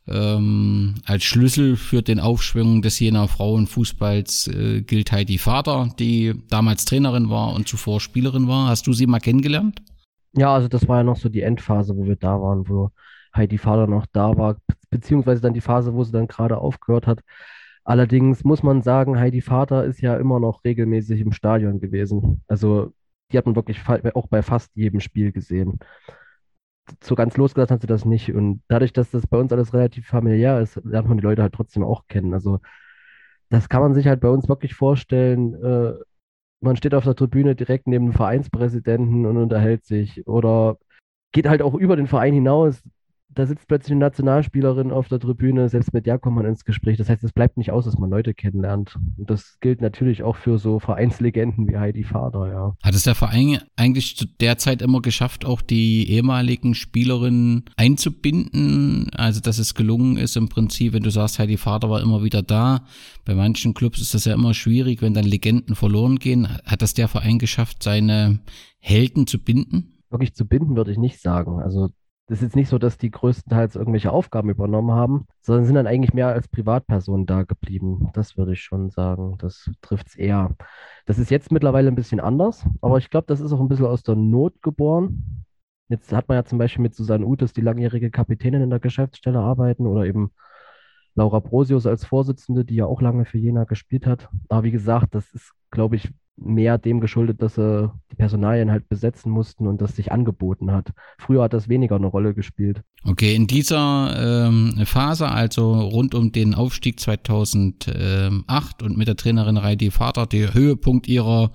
ähm, 0.07 0.95
als 1.05 1.25
Schlüssel 1.25 1.77
für 1.77 2.03
den 2.03 2.21
Aufschwung 2.21 2.83
des 2.83 2.99
Jena 2.99 3.27
Frauenfußballs 3.27 4.49
äh, 4.49 4.83
gilt 4.83 5.13
Heidi 5.13 5.39
Vater, 5.39 5.89
die 5.99 6.35
damals 6.49 6.85
Trainerin 6.85 7.31
war 7.31 7.55
und 7.55 7.69
zuvor 7.69 8.01
Spielerin 8.01 8.49
war. 8.49 8.69
Hast 8.69 8.87
du 8.87 8.93
sie 8.93 9.07
mal 9.07 9.21
kennengelernt? 9.21 9.83
Ja, 10.33 10.55
also 10.55 10.69
das 10.69 10.89
war 10.89 10.99
ja 10.99 11.05
noch 11.05 11.17
so 11.17 11.29
die 11.29 11.43
Endphase, 11.43 11.97
wo 11.97 12.05
wir 12.07 12.17
da 12.17 12.41
waren, 12.41 12.69
wo 12.69 12.91
Heidi 13.35 13.59
Vater 13.59 13.87
noch 13.87 14.07
da 14.13 14.37
war, 14.37 14.57
beziehungsweise 14.91 15.41
dann 15.43 15.55
die 15.55 15.61
Phase, 15.61 15.95
wo 15.95 16.03
sie 16.03 16.13
dann 16.13 16.29
gerade 16.29 16.59
aufgehört 16.59 17.07
hat. 17.07 17.21
Allerdings 17.85 18.45
muss 18.45 18.63
man 18.63 18.83
sagen, 18.83 19.19
Heidi 19.19 19.41
Vater 19.41 19.85
ist 19.85 20.01
ja 20.01 20.17
immer 20.17 20.41
noch 20.41 20.65
regelmäßig 20.65 21.21
im 21.21 21.33
Stadion 21.33 21.81
gewesen. 21.81 22.43
Also 22.47 22.93
die 23.33 23.39
hat 23.39 23.47
man 23.47 23.57
wirklich 23.57 23.79
auch 24.15 24.29
bei 24.29 24.43
fast 24.43 24.71
jedem 24.75 25.01
Spiel 25.01 25.33
gesehen 25.33 25.79
so 27.03 27.15
ganz 27.15 27.37
losgelassen 27.37 27.75
hat 27.75 27.81
sie 27.81 27.87
das 27.87 28.05
nicht. 28.05 28.33
Und 28.33 28.63
dadurch, 28.69 28.93
dass 28.93 29.11
das 29.11 29.27
bei 29.27 29.39
uns 29.39 29.53
alles 29.53 29.73
relativ 29.75 30.07
familiär 30.07 30.61
ist, 30.61 30.77
lernt 30.85 31.09
man 31.09 31.19
die 31.19 31.25
Leute 31.25 31.43
halt 31.43 31.55
trotzdem 31.55 31.85
auch 31.85 32.07
kennen. 32.09 32.35
Also 32.35 32.61
das 33.51 33.69
kann 33.69 33.83
man 33.83 33.95
sich 33.95 34.07
halt 34.07 34.21
bei 34.21 34.29
uns 34.29 34.49
wirklich 34.49 34.75
vorstellen. 34.75 35.55
Äh, 35.63 35.95
man 36.61 36.77
steht 36.77 36.95
auf 36.95 37.05
der 37.05 37.15
Tribüne 37.15 37.55
direkt 37.57 37.87
neben 37.87 38.07
dem 38.07 38.15
Vereinspräsidenten 38.15 39.27
und 39.27 39.37
unterhält 39.37 39.85
sich 39.85 40.27
oder 40.27 40.79
geht 41.33 41.49
halt 41.49 41.63
auch 41.63 41.75
über 41.75 41.97
den 41.97 42.07
Verein 42.07 42.35
hinaus 42.35 42.83
da 43.33 43.47
sitzt 43.47 43.69
plötzlich 43.69 43.93
eine 43.93 44.01
Nationalspielerin 44.01 44.91
auf 44.91 45.09
der 45.09 45.21
Tribüne, 45.21 45.69
selbst 45.69 45.95
mit 45.95 46.07
der 46.07 46.19
kommt 46.19 46.37
man 46.37 46.47
ins 46.47 46.65
Gespräch. 46.65 46.97
Das 46.97 47.09
heißt, 47.09 47.23
es 47.23 47.33
bleibt 47.33 47.57
nicht 47.57 47.71
aus, 47.71 47.85
dass 47.85 47.99
man 47.99 48.11
Leute 48.11 48.35
kennenlernt. 48.35 48.99
Und 49.17 49.31
das 49.31 49.59
gilt 49.61 49.81
natürlich 49.81 50.23
auch 50.23 50.37
für 50.37 50.59
so 50.59 50.81
Vereinslegenden 50.81 51.69
wie 51.69 51.77
Heidi 51.77 52.03
Vater, 52.03 52.49
ja. 52.49 52.77
Hat 52.83 52.95
es 52.95 53.05
der 53.05 53.15
Verein 53.15 53.61
eigentlich 53.77 54.17
zu 54.17 54.27
der 54.27 54.59
Zeit 54.59 54.83
immer 54.83 55.01
geschafft, 55.01 55.45
auch 55.45 55.63
die 55.63 56.11
ehemaligen 56.11 56.75
Spielerinnen 56.75 57.65
einzubinden? 57.77 59.11
Also, 59.15 59.41
dass 59.41 59.59
es 59.59 59.75
gelungen 59.75 60.17
ist 60.17 60.37
im 60.37 60.49
Prinzip, 60.49 60.93
wenn 60.93 61.03
du 61.03 61.11
sagst, 61.11 61.39
Heidi 61.39 61.57
Vater 61.57 61.89
war 61.89 62.03
immer 62.03 62.25
wieder 62.25 62.43
da. 62.43 62.85
Bei 63.25 63.35
manchen 63.35 63.75
Clubs 63.75 64.01
ist 64.01 64.15
das 64.15 64.25
ja 64.25 64.35
immer 64.35 64.55
schwierig, 64.55 65.03
wenn 65.03 65.15
dann 65.15 65.25
Legenden 65.25 65.77
verloren 65.77 66.19
gehen. 66.19 66.49
Hat 66.65 66.83
das 66.83 66.95
der 66.95 67.07
Verein 67.07 67.39
geschafft, 67.39 67.83
seine 67.83 68.41
Helden 68.81 69.27
zu 69.29 69.39
binden? 69.39 69.95
Wirklich 70.11 70.35
zu 70.35 70.45
binden 70.45 70.75
würde 70.75 70.91
ich 70.91 70.99
nicht 70.99 71.21
sagen. 71.21 71.61
Also 71.61 71.91
das 72.31 72.39
ist 72.39 72.43
jetzt 72.43 72.57
nicht 72.57 72.69
so, 72.69 72.79
dass 72.79 72.97
die 72.97 73.11
größtenteils 73.11 73.75
irgendwelche 73.75 74.13
Aufgaben 74.13 74.51
übernommen 74.51 74.93
haben, 74.93 75.27
sondern 75.41 75.65
sind 75.65 75.75
dann 75.75 75.89
eigentlich 75.89 76.15
mehr 76.15 76.29
als 76.29 76.47
Privatpersonen 76.47 77.27
da 77.27 77.43
geblieben. 77.43 78.11
Das 78.13 78.37
würde 78.37 78.53
ich 78.53 78.63
schon 78.63 78.91
sagen. 78.91 79.35
Das 79.39 79.69
trifft 79.83 80.07
es 80.07 80.15
eher. 80.15 80.55
Das 81.07 81.19
ist 81.19 81.33
jetzt 81.33 81.51
mittlerweile 81.51 81.89
ein 81.89 81.97
bisschen 81.97 82.21
anders, 82.21 82.65
aber 82.83 82.99
ich 82.99 83.11
glaube, 83.11 83.27
das 83.27 83.41
ist 83.41 83.53
auch 83.53 83.61
ein 83.61 83.67
bisschen 83.67 83.87
aus 83.87 84.05
der 84.05 84.15
Not 84.15 84.63
geboren. 84.63 85.45
Jetzt 85.89 86.13
hat 86.13 86.29
man 86.29 86.37
ja 86.37 86.45
zum 86.45 86.59
Beispiel 86.59 86.83
mit 86.83 86.95
Susanne 86.95 87.27
Utes, 87.27 87.53
die 87.53 87.63
langjährige 87.63 88.13
Kapitänin 88.13 88.63
in 88.63 88.71
der 88.71 88.79
Geschäftsstelle 88.79 89.41
arbeiten, 89.41 89.89
oder 89.89 90.05
eben 90.05 90.31
Laura 91.17 91.41
Brosius 91.41 91.85
als 91.85 92.05
Vorsitzende, 92.05 92.65
die 92.65 92.77
ja 92.77 92.87
auch 92.87 93.03
lange 93.03 93.25
für 93.25 93.39
Jena 93.39 93.65
gespielt 93.65 94.07
hat. 94.07 94.29
Aber 94.49 94.63
wie 94.63 94.71
gesagt, 94.71 95.17
das 95.17 95.35
ist, 95.35 95.53
glaube 95.73 95.97
ich, 95.97 96.13
mehr 96.41 96.79
dem 96.79 97.01
geschuldet, 97.01 97.43
dass 97.43 97.55
sie 97.55 97.93
die 98.11 98.17
Personalien 98.17 98.71
halt 98.71 98.89
besetzen 98.89 99.31
mussten 99.31 99.67
und 99.67 99.81
das 99.81 99.97
sich 99.97 100.13
angeboten 100.13 100.73
hat. 100.73 100.93
Früher 101.19 101.43
hat 101.43 101.53
das 101.53 101.69
weniger 101.69 101.97
eine 101.97 102.07
Rolle 102.07 102.35
gespielt. 102.35 102.83
Okay, 103.05 103.35
in 103.35 103.47
dieser 103.47 104.49
ähm, 104.49 104.85
Phase, 104.85 105.29
also 105.29 105.81
rund 105.81 106.15
um 106.15 106.33
den 106.33 106.55
Aufstieg 106.55 107.01
2008 107.01 108.83
und 108.83 108.97
mit 108.97 109.09
der 109.09 109.17
Trainerin 109.17 109.57
Reidi 109.57 109.91
Vater, 109.91 110.27
der 110.27 110.55
Höhepunkt 110.55 111.09
ihrer 111.09 111.53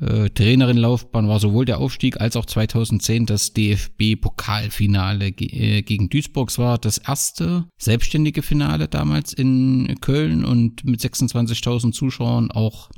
äh, 0.00 0.28
Trainerin-Laufbahn 0.28 1.28
war 1.28 1.40
sowohl 1.40 1.64
der 1.64 1.78
Aufstieg 1.78 2.20
als 2.20 2.36
auch 2.36 2.44
2010 2.44 3.26
das 3.26 3.54
DFB-Pokalfinale 3.54 5.32
ge 5.32 5.48
äh, 5.48 5.82
gegen 5.82 6.10
Duisburg. 6.10 6.56
war 6.58 6.78
das 6.78 6.98
erste 6.98 7.66
selbstständige 7.78 8.42
Finale 8.42 8.88
damals 8.88 9.32
in 9.32 9.94
Köln 10.00 10.44
und 10.44 10.84
mit 10.84 11.00
26.000 11.00 11.92
Zuschauern 11.92 12.50
auch 12.50 12.90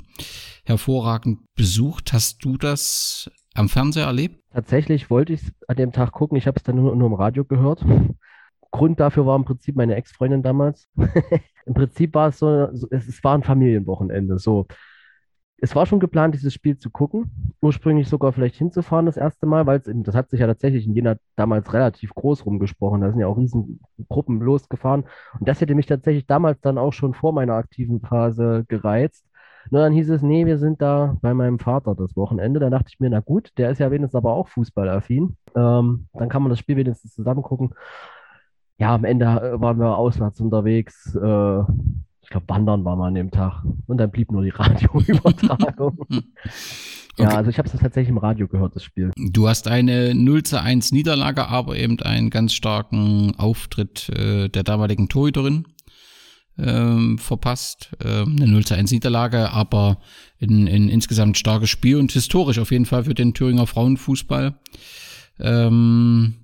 hervorragend 0.69 1.39
besucht. 1.55 2.13
Hast 2.13 2.45
du 2.45 2.57
das 2.57 3.29
am 3.55 3.67
Fernseher 3.67 4.05
erlebt? 4.05 4.39
Tatsächlich 4.51 5.09
wollte 5.09 5.33
ich 5.33 5.41
es 5.43 5.53
an 5.67 5.75
dem 5.75 5.91
Tag 5.91 6.11
gucken. 6.11 6.37
Ich 6.37 6.47
habe 6.47 6.57
es 6.57 6.63
dann 6.63 6.77
nur, 6.77 6.95
nur 6.95 7.07
im 7.07 7.13
Radio 7.13 7.43
gehört. 7.43 7.83
Grund 8.71 8.99
dafür 8.99 9.25
war 9.25 9.35
im 9.35 9.45
Prinzip 9.45 9.75
meine 9.75 9.95
Ex-Freundin 9.95 10.43
damals. 10.43 10.87
Im 11.65 11.73
Prinzip 11.73 12.13
war 12.13 12.29
es 12.29 12.39
so, 12.39 12.47
es, 12.49 13.07
es 13.07 13.23
war 13.23 13.35
ein 13.35 13.43
Familienwochenende. 13.43 14.37
So, 14.37 14.67
es 15.57 15.75
war 15.75 15.85
schon 15.85 15.99
geplant, 15.99 16.35
dieses 16.35 16.53
Spiel 16.53 16.77
zu 16.77 16.89
gucken. 16.89 17.55
Ursprünglich 17.61 18.07
sogar 18.07 18.31
vielleicht 18.31 18.55
hinzufahren 18.55 19.05
das 19.05 19.17
erste 19.17 19.45
Mal, 19.45 19.65
weil 19.65 19.79
das 19.79 20.15
hat 20.15 20.29
sich 20.29 20.39
ja 20.39 20.47
tatsächlich 20.47 20.85
in 20.85 20.93
Jena 20.93 21.17
damals 21.35 21.73
relativ 21.73 22.13
groß 22.13 22.45
rumgesprochen. 22.45 23.01
Da 23.01 23.09
sind 23.09 23.19
ja 23.19 23.27
auch 23.27 23.37
riesen 23.37 23.79
Gruppen 24.07 24.39
losgefahren. 24.39 25.05
Und 25.39 25.47
das 25.47 25.61
hätte 25.61 25.75
mich 25.75 25.85
tatsächlich 25.87 26.27
damals 26.27 26.61
dann 26.61 26.77
auch 26.77 26.93
schon 26.93 27.13
vor 27.13 27.33
meiner 27.33 27.53
aktiven 27.53 28.01
Phase 28.01 28.65
gereizt. 28.67 29.25
Nur 29.71 29.81
dann 29.81 29.93
hieß 29.93 30.09
es, 30.09 30.21
nee, 30.21 30.45
wir 30.45 30.57
sind 30.57 30.81
da 30.81 31.17
bei 31.21 31.33
meinem 31.33 31.59
Vater 31.59 31.95
das 31.95 32.15
Wochenende. 32.15 32.59
Da 32.59 32.69
dachte 32.69 32.89
ich 32.89 32.99
mir, 32.99 33.09
na 33.09 33.19
gut, 33.19 33.51
der 33.57 33.69
ist 33.69 33.79
ja 33.79 33.91
wenigstens 33.91 34.15
aber 34.15 34.33
auch 34.33 34.47
fußballaffin. 34.47 35.35
Ähm, 35.55 36.07
dann 36.13 36.29
kann 36.29 36.41
man 36.41 36.49
das 36.49 36.59
Spiel 36.59 36.77
wenigstens 36.77 37.13
zusammen 37.13 37.43
gucken. 37.43 37.73
Ja, 38.77 38.95
am 38.95 39.03
Ende 39.03 39.25
äh, 39.25 39.61
waren 39.61 39.79
wir 39.79 39.97
auswärts 39.97 40.39
unterwegs. 40.39 41.15
Äh, 41.15 41.59
ich 42.21 42.29
glaube, 42.29 42.47
wandern 42.47 42.85
war 42.85 42.95
man 42.95 43.09
an 43.09 43.15
dem 43.15 43.31
Tag. 43.31 43.63
Und 43.87 43.97
dann 43.97 44.11
blieb 44.11 44.31
nur 44.31 44.43
die 44.43 44.49
Radioübertragung. 44.55 45.97
Okay. 45.99 46.23
Ja, 47.17 47.35
also 47.35 47.49
ich 47.49 47.57
habe 47.57 47.67
es 47.67 47.77
tatsächlich 47.77 48.09
im 48.09 48.17
Radio 48.17 48.47
gehört, 48.47 48.75
das 48.75 48.83
Spiel. 48.83 49.11
Du 49.17 49.47
hast 49.49 49.67
eine 49.67 50.15
0 50.15 50.43
zu 50.43 50.61
1 50.61 50.93
Niederlage, 50.93 51.47
aber 51.47 51.75
eben 51.75 51.99
einen 51.99 52.29
ganz 52.29 52.53
starken 52.53 53.33
Auftritt 53.37 54.09
äh, 54.09 54.47
der 54.47 54.63
damaligen 54.63 55.09
Torhüterin 55.09 55.65
ähm, 56.61 57.17
verpasst. 57.17 57.91
Ähm, 58.03 58.37
eine 58.37 58.47
0 58.47 58.65
zu 58.65 58.75
1 58.75 58.91
Niederlage, 58.91 59.51
aber 59.51 59.97
ein, 60.41 60.67
ein 60.67 60.89
insgesamt 60.89 61.37
starkes 61.37 61.69
Spiel 61.69 61.97
und 61.97 62.11
historisch 62.11 62.59
auf 62.59 62.71
jeden 62.71 62.85
Fall 62.85 63.05
für 63.05 63.13
den 63.13 63.33
Thüringer 63.33 63.67
Frauenfußball. 63.67 64.59
Ähm, 65.39 66.35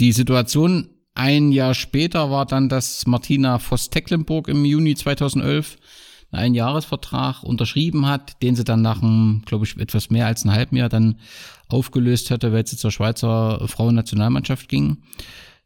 die 0.00 0.12
Situation 0.12 0.90
ein 1.14 1.52
Jahr 1.52 1.74
später 1.74 2.30
war 2.30 2.46
dann, 2.46 2.68
dass 2.68 3.06
Martina 3.06 3.58
Voss-Tecklenburg 3.58 4.48
im 4.48 4.64
Juni 4.64 4.94
2011 4.94 5.76
einen 6.30 6.54
Jahresvertrag 6.54 7.42
unterschrieben 7.42 8.06
hat, 8.06 8.42
den 8.42 8.56
sie 8.56 8.64
dann 8.64 8.80
nach 8.80 9.02
einem, 9.02 9.42
glaube 9.44 9.66
ich, 9.66 9.76
etwas 9.76 10.08
mehr 10.08 10.26
als 10.26 10.44
einem 10.44 10.54
halben 10.54 10.76
Jahr 10.76 10.88
dann 10.88 11.16
aufgelöst 11.68 12.30
hatte, 12.30 12.52
weil 12.52 12.66
sie 12.66 12.78
zur 12.78 12.90
Schweizer 12.90 13.68
Frauennationalmannschaft 13.68 14.68
ging 14.68 14.98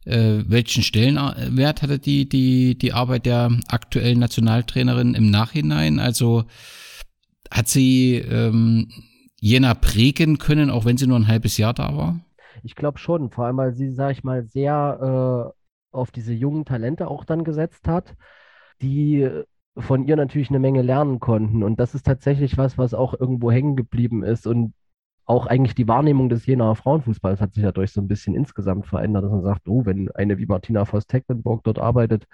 äh, 0.07 0.45
welchen 0.47 0.83
Stellenwert 0.83 1.83
hatte 1.83 1.99
die, 1.99 2.29
die, 2.29 2.79
die 2.79 2.92
Arbeit 2.92 3.27
der 3.27 3.51
aktuellen 3.69 4.19
Nationaltrainerin 4.19 5.14
im 5.14 5.31
Nachhinein? 5.31 5.99
Also 5.99 6.45
hat 7.51 7.69
sie 7.69 8.16
ähm, 8.16 8.88
Jena 9.40 9.75
prägen 9.75 10.38
können, 10.38 10.71
auch 10.71 10.85
wenn 10.85 10.97
sie 10.97 11.07
nur 11.07 11.19
ein 11.19 11.29
halbes 11.29 11.59
Jahr 11.59 11.75
da 11.75 11.97
war? 11.97 12.21
Ich 12.62 12.75
glaube 12.75 12.99
schon, 12.99 13.31
vor 13.31 13.47
allem 13.47 13.59
weil 13.59 13.75
sie, 13.75 13.92
sag 13.92 14.12
ich 14.12 14.25
mal, 14.25 14.45
sehr 14.45 15.53
äh, 15.53 15.97
auf 15.97 16.11
diese 16.11 16.33
jungen 16.33 16.64
Talente 16.64 17.09
auch 17.09 17.25
dann 17.25 17.45
gesetzt 17.45 17.87
hat, 17.88 18.16
die 18.81 19.29
von 19.77 20.07
ihr 20.07 20.16
natürlich 20.16 20.49
eine 20.49 20.59
Menge 20.59 20.83
lernen 20.83 21.21
konnten. 21.21 21.62
Und 21.62 21.81
das 21.81 21.95
ist 21.95 22.07
tatsächlich 22.07 22.57
was, 22.57 22.79
was 22.79 22.95
auch 22.95 23.14
irgendwo 23.19 23.51
hängen 23.51 23.77
geblieben 23.77 24.23
ist 24.23 24.47
und 24.47 24.73
auch 25.27 25.47
eigentlich 25.47 25.75
die 25.75 25.89
Wahrnehmung 25.89 26.29
des 26.29 26.47
Jenaer 26.47 26.77
Frauenfußballs 26.77 27.41
hat 27.41 27.55
sich 27.55 27.62
dadurch 27.62 27.93
so 27.93 28.01
ein 28.01 28.09
bisschen 28.09 28.35
insgesamt 28.35 28.87
verändert, 28.87 29.25
dass 29.25 29.33
man 29.33 29.43
sagt, 29.43 29.69
oh, 29.69 29.85
wenn 29.85 30.11
eine 30.12 30.39
wie 30.39 30.47
Martina 30.47 30.85
Voss-Tecklenburg 30.85 31.65
dort 31.65 31.79
arbeitet, 31.81 32.27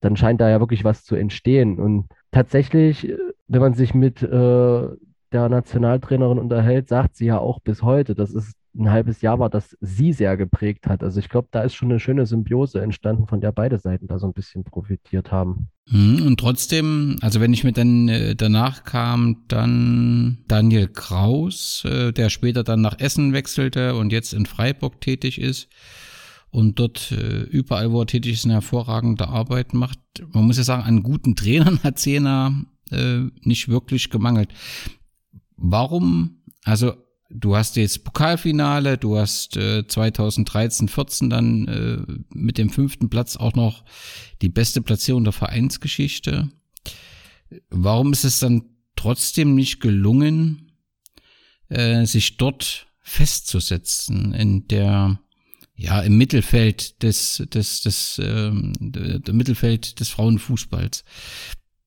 dann 0.00 0.16
scheint 0.16 0.40
da 0.40 0.48
ja 0.48 0.58
wirklich 0.58 0.84
was 0.84 1.04
zu 1.04 1.14
entstehen. 1.14 1.78
Und 1.78 2.08
tatsächlich, 2.30 3.12
wenn 3.46 3.60
man 3.60 3.74
sich 3.74 3.94
mit 3.94 4.22
äh, 4.22 4.88
der 5.32 5.48
Nationaltrainerin 5.48 6.38
unterhält, 6.38 6.88
sagt 6.88 7.16
sie 7.16 7.26
ja 7.26 7.38
auch 7.38 7.60
bis 7.60 7.82
heute, 7.82 8.14
dass 8.14 8.34
es 8.34 8.52
ein 8.74 8.90
halbes 8.90 9.20
Jahr 9.20 9.38
war, 9.38 9.50
das 9.50 9.76
sie 9.80 10.12
sehr 10.12 10.36
geprägt 10.36 10.86
hat. 10.86 11.02
Also 11.02 11.20
ich 11.20 11.28
glaube, 11.28 11.48
da 11.50 11.62
ist 11.62 11.74
schon 11.74 11.90
eine 11.90 12.00
schöne 12.00 12.26
Symbiose 12.26 12.80
entstanden, 12.80 13.26
von 13.26 13.40
der 13.40 13.52
beide 13.52 13.78
Seiten 13.78 14.06
da 14.06 14.18
so 14.18 14.26
ein 14.26 14.32
bisschen 14.32 14.64
profitiert 14.64 15.30
haben. 15.30 15.68
Hm, 15.88 16.26
und 16.26 16.40
trotzdem, 16.40 17.18
also 17.20 17.40
wenn 17.40 17.52
ich 17.52 17.64
mir 17.64 17.72
dann 17.72 18.08
äh, 18.08 18.34
danach 18.34 18.84
kam, 18.84 19.44
dann 19.48 20.38
Daniel 20.48 20.88
Kraus, 20.88 21.84
äh, 21.84 22.12
der 22.12 22.30
später 22.30 22.64
dann 22.64 22.80
nach 22.80 22.98
Essen 22.98 23.32
wechselte 23.32 23.94
und 23.94 24.12
jetzt 24.12 24.32
in 24.32 24.46
Freiburg 24.46 25.00
tätig 25.00 25.40
ist 25.40 25.68
und 26.50 26.78
dort 26.78 27.12
äh, 27.12 27.42
überall, 27.42 27.92
wo 27.92 28.00
er 28.00 28.06
tätig 28.06 28.34
ist, 28.34 28.44
eine 28.44 28.54
hervorragende 28.54 29.28
Arbeit 29.28 29.74
macht. 29.74 29.98
Man 30.32 30.44
muss 30.44 30.58
ja 30.58 30.64
sagen, 30.64 30.84
an 30.84 31.02
guten 31.02 31.36
Trainern 31.36 31.80
hat 31.82 32.06
äh, 32.06 33.20
nicht 33.42 33.68
wirklich 33.68 34.10
gemangelt. 34.10 34.50
Warum? 35.56 36.42
Also 36.64 36.94
du 37.34 37.56
hast 37.56 37.76
jetzt 37.76 38.04
Pokalfinale, 38.04 38.98
du 38.98 39.18
hast 39.18 39.56
äh, 39.56 39.86
2013, 39.86 40.88
14 40.88 41.30
dann 41.30 41.68
äh, 41.68 42.22
mit 42.30 42.58
dem 42.58 42.70
fünften 42.70 43.10
Platz 43.10 43.36
auch 43.36 43.54
noch 43.54 43.84
die 44.42 44.48
beste 44.48 44.82
Platzierung 44.82 45.24
der 45.24 45.32
Vereinsgeschichte. 45.32 46.48
Warum 47.70 48.12
ist 48.12 48.24
es 48.24 48.38
dann 48.38 48.62
trotzdem 48.96 49.54
nicht 49.54 49.80
gelungen, 49.80 50.72
äh, 51.68 52.04
sich 52.04 52.36
dort 52.36 52.86
festzusetzen 53.00 54.32
in 54.32 54.68
der 54.68 55.18
ja 55.74 56.00
im 56.00 56.16
Mittelfeld 56.16 57.02
des 57.02 57.42
des 57.52 57.80
des 57.80 58.20
ähm, 58.22 58.72
der 58.78 59.34
Mittelfeld 59.34 60.00
des 60.00 60.10
Frauenfußballs? 60.10 61.04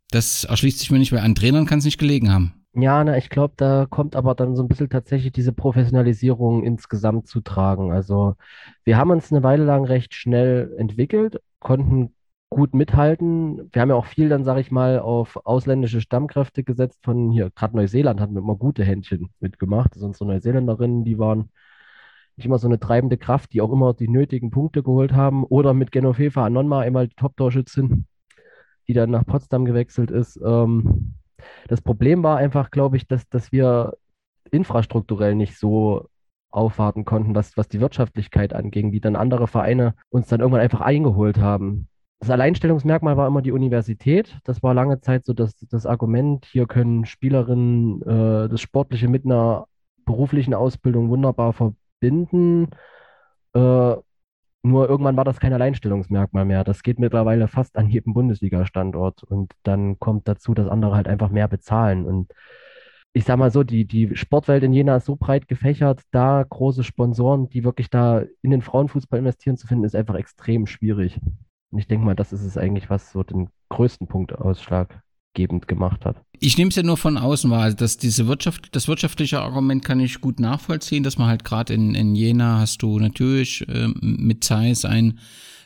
Das 0.09 0.43
erschließt 0.43 0.79
sich 0.79 0.91
mir 0.91 0.99
nicht, 0.99 1.11
weil 1.11 1.19
an 1.19 1.35
Trainern 1.35 1.65
kann 1.65 1.79
es 1.79 1.85
nicht 1.85 1.97
gelegen 1.97 2.31
haben. 2.31 2.64
Ja, 2.77 3.01
na, 3.05 3.15
ich 3.17 3.29
glaube, 3.29 3.53
da 3.55 3.85
kommt 3.89 4.15
aber 4.17 4.35
dann 4.35 4.55
so 4.55 4.61
ein 4.63 4.67
bisschen 4.67 4.89
tatsächlich 4.89 5.31
diese 5.31 5.53
Professionalisierung 5.53 6.63
insgesamt 6.63 7.27
zu 7.27 7.39
tragen. 7.39 7.93
Also 7.93 8.35
wir 8.83 8.97
haben 8.97 9.11
uns 9.11 9.31
eine 9.31 9.43
Weile 9.43 9.63
lang 9.63 9.85
recht 9.85 10.13
schnell 10.13 10.75
entwickelt, 10.77 11.41
konnten 11.59 12.13
gut 12.49 12.73
mithalten. 12.73 13.69
Wir 13.71 13.81
haben 13.81 13.89
ja 13.89 13.95
auch 13.95 14.05
viel 14.05 14.27
dann, 14.27 14.43
sage 14.43 14.59
ich 14.59 14.71
mal, 14.71 14.99
auf 14.99 15.37
ausländische 15.45 16.01
Stammkräfte 16.01 16.63
gesetzt 16.65 16.99
von 17.03 17.31
hier, 17.31 17.49
gerade 17.51 17.77
Neuseeland 17.77 18.19
wir 18.19 18.27
immer 18.41 18.55
gute 18.57 18.83
Händchen 18.83 19.29
mitgemacht. 19.39 19.93
Also 19.93 20.07
unsere 20.07 20.25
Neuseeländerinnen, 20.31 21.05
die 21.05 21.17
waren 21.17 21.49
nicht 22.37 22.45
immer 22.45 22.59
so 22.59 22.67
eine 22.67 22.79
treibende 22.79 23.17
Kraft, 23.17 23.53
die 23.53 23.61
auch 23.61 23.71
immer 23.71 23.93
die 23.93 24.09
nötigen 24.09 24.51
Punkte 24.51 24.83
geholt 24.83 25.13
haben. 25.13 25.45
Oder 25.45 25.73
mit 25.73 25.91
Genoveva 25.91 26.45
Anonma 26.45 26.81
einmal 26.81 27.07
die 27.07 27.15
Top-Torschützin, 27.15 28.07
die 28.87 28.93
dann 28.93 29.11
nach 29.11 29.25
Potsdam 29.25 29.65
gewechselt 29.65 30.11
ist. 30.11 30.39
Ähm, 30.45 31.14
das 31.67 31.81
Problem 31.81 32.23
war 32.23 32.37
einfach, 32.37 32.71
glaube 32.71 32.97
ich, 32.97 33.07
dass, 33.07 33.27
dass 33.29 33.51
wir 33.51 33.97
infrastrukturell 34.51 35.35
nicht 35.35 35.57
so 35.57 36.07
aufwarten 36.51 37.03
konnten, 37.05 37.35
was, 37.35 37.57
was 37.57 37.67
die 37.67 37.81
Wirtschaftlichkeit 37.81 38.53
anging, 38.53 38.91
wie 38.91 39.01
dann 39.01 39.15
andere 39.15 39.47
Vereine 39.47 39.93
uns 40.09 40.27
dann 40.27 40.39
irgendwann 40.39 40.61
einfach 40.61 40.81
eingeholt 40.81 41.37
haben. 41.37 41.89
Das 42.19 42.29
Alleinstellungsmerkmal 42.29 43.17
war 43.17 43.27
immer 43.27 43.41
die 43.41 43.51
Universität. 43.51 44.39
Das 44.45 44.63
war 44.63 44.73
lange 44.73 45.01
Zeit 45.01 45.25
so 45.25 45.33
das, 45.33 45.55
das 45.69 45.85
Argument, 45.85 46.45
hier 46.45 46.65
können 46.65 47.05
Spielerinnen 47.05 48.01
äh, 48.03 48.49
das 48.49 48.61
Sportliche 48.61 49.09
mit 49.09 49.25
einer 49.25 49.67
beruflichen 50.05 50.53
Ausbildung 50.53 51.09
wunderbar 51.09 51.51
verbinden. 51.51 52.69
Äh, 53.53 53.95
nur 54.65 54.89
irgendwann 54.89 55.17
war 55.17 55.23
das 55.23 55.39
kein 55.39 55.53
Alleinstellungsmerkmal 55.53 56.45
mehr. 56.45 56.63
Das 56.63 56.83
geht 56.83 56.99
mittlerweile 56.99 57.47
fast 57.47 57.77
an 57.77 57.89
jedem 57.89 58.13
Bundesliga-Standort. 58.13 59.23
Und 59.23 59.53
dann 59.63 59.99
kommt 59.99 60.27
dazu, 60.27 60.53
dass 60.53 60.67
andere 60.67 60.95
halt 60.95 61.07
einfach 61.07 61.29
mehr 61.29 61.47
bezahlen. 61.47 62.05
Und 62.05 62.31
ich 63.13 63.25
sag 63.25 63.37
mal 63.37 63.51
so, 63.51 63.63
die, 63.63 63.85
die 63.85 64.15
Sportwelt 64.15 64.63
in 64.63 64.73
Jena 64.73 64.97
ist 64.97 65.05
so 65.05 65.15
breit 65.15 65.47
gefächert, 65.47 66.01
da 66.11 66.43
große 66.43 66.83
Sponsoren, 66.83 67.47
die 67.49 67.63
wirklich 67.63 67.89
da 67.89 68.23
in 68.41 68.51
den 68.51 68.61
Frauenfußball 68.61 69.19
investieren 69.19 69.57
zu 69.57 69.67
finden, 69.67 69.85
ist 69.85 69.95
einfach 69.95 70.15
extrem 70.15 70.67
schwierig. 70.67 71.19
Und 71.71 71.79
ich 71.79 71.87
denke 71.87 72.05
mal, 72.05 72.15
das 72.15 72.33
ist 72.33 72.43
es 72.43 72.57
eigentlich, 72.57 72.89
was 72.89 73.11
so 73.11 73.23
den 73.23 73.49
größten 73.69 74.07
Punkt 74.07 74.33
Ausschlag 75.35 75.45
gebend 75.45 75.67
gemacht 75.67 76.05
hat. 76.05 76.15
Ich 76.39 76.57
nehme 76.57 76.69
es 76.69 76.75
ja 76.75 76.83
nur 76.83 76.97
von 76.97 77.17
außen 77.17 77.49
wahr, 77.51 77.63
also 77.63 77.77
dass 77.77 77.97
diese 77.97 78.27
Wirtschaft, 78.27 78.75
das 78.75 78.87
wirtschaftliche 78.87 79.39
Argument 79.39 79.83
kann 79.83 79.99
ich 79.99 80.21
gut 80.21 80.39
nachvollziehen, 80.39 81.03
dass 81.03 81.17
man 81.17 81.27
halt 81.27 81.43
gerade 81.43 81.73
in, 81.73 81.95
in 81.95 82.15
Jena 82.15 82.59
hast 82.59 82.81
du 82.81 82.99
natürlich 82.99 83.67
äh, 83.67 83.87
mit 84.01 84.43
Zeiss 84.43 84.85
ein 84.85 85.19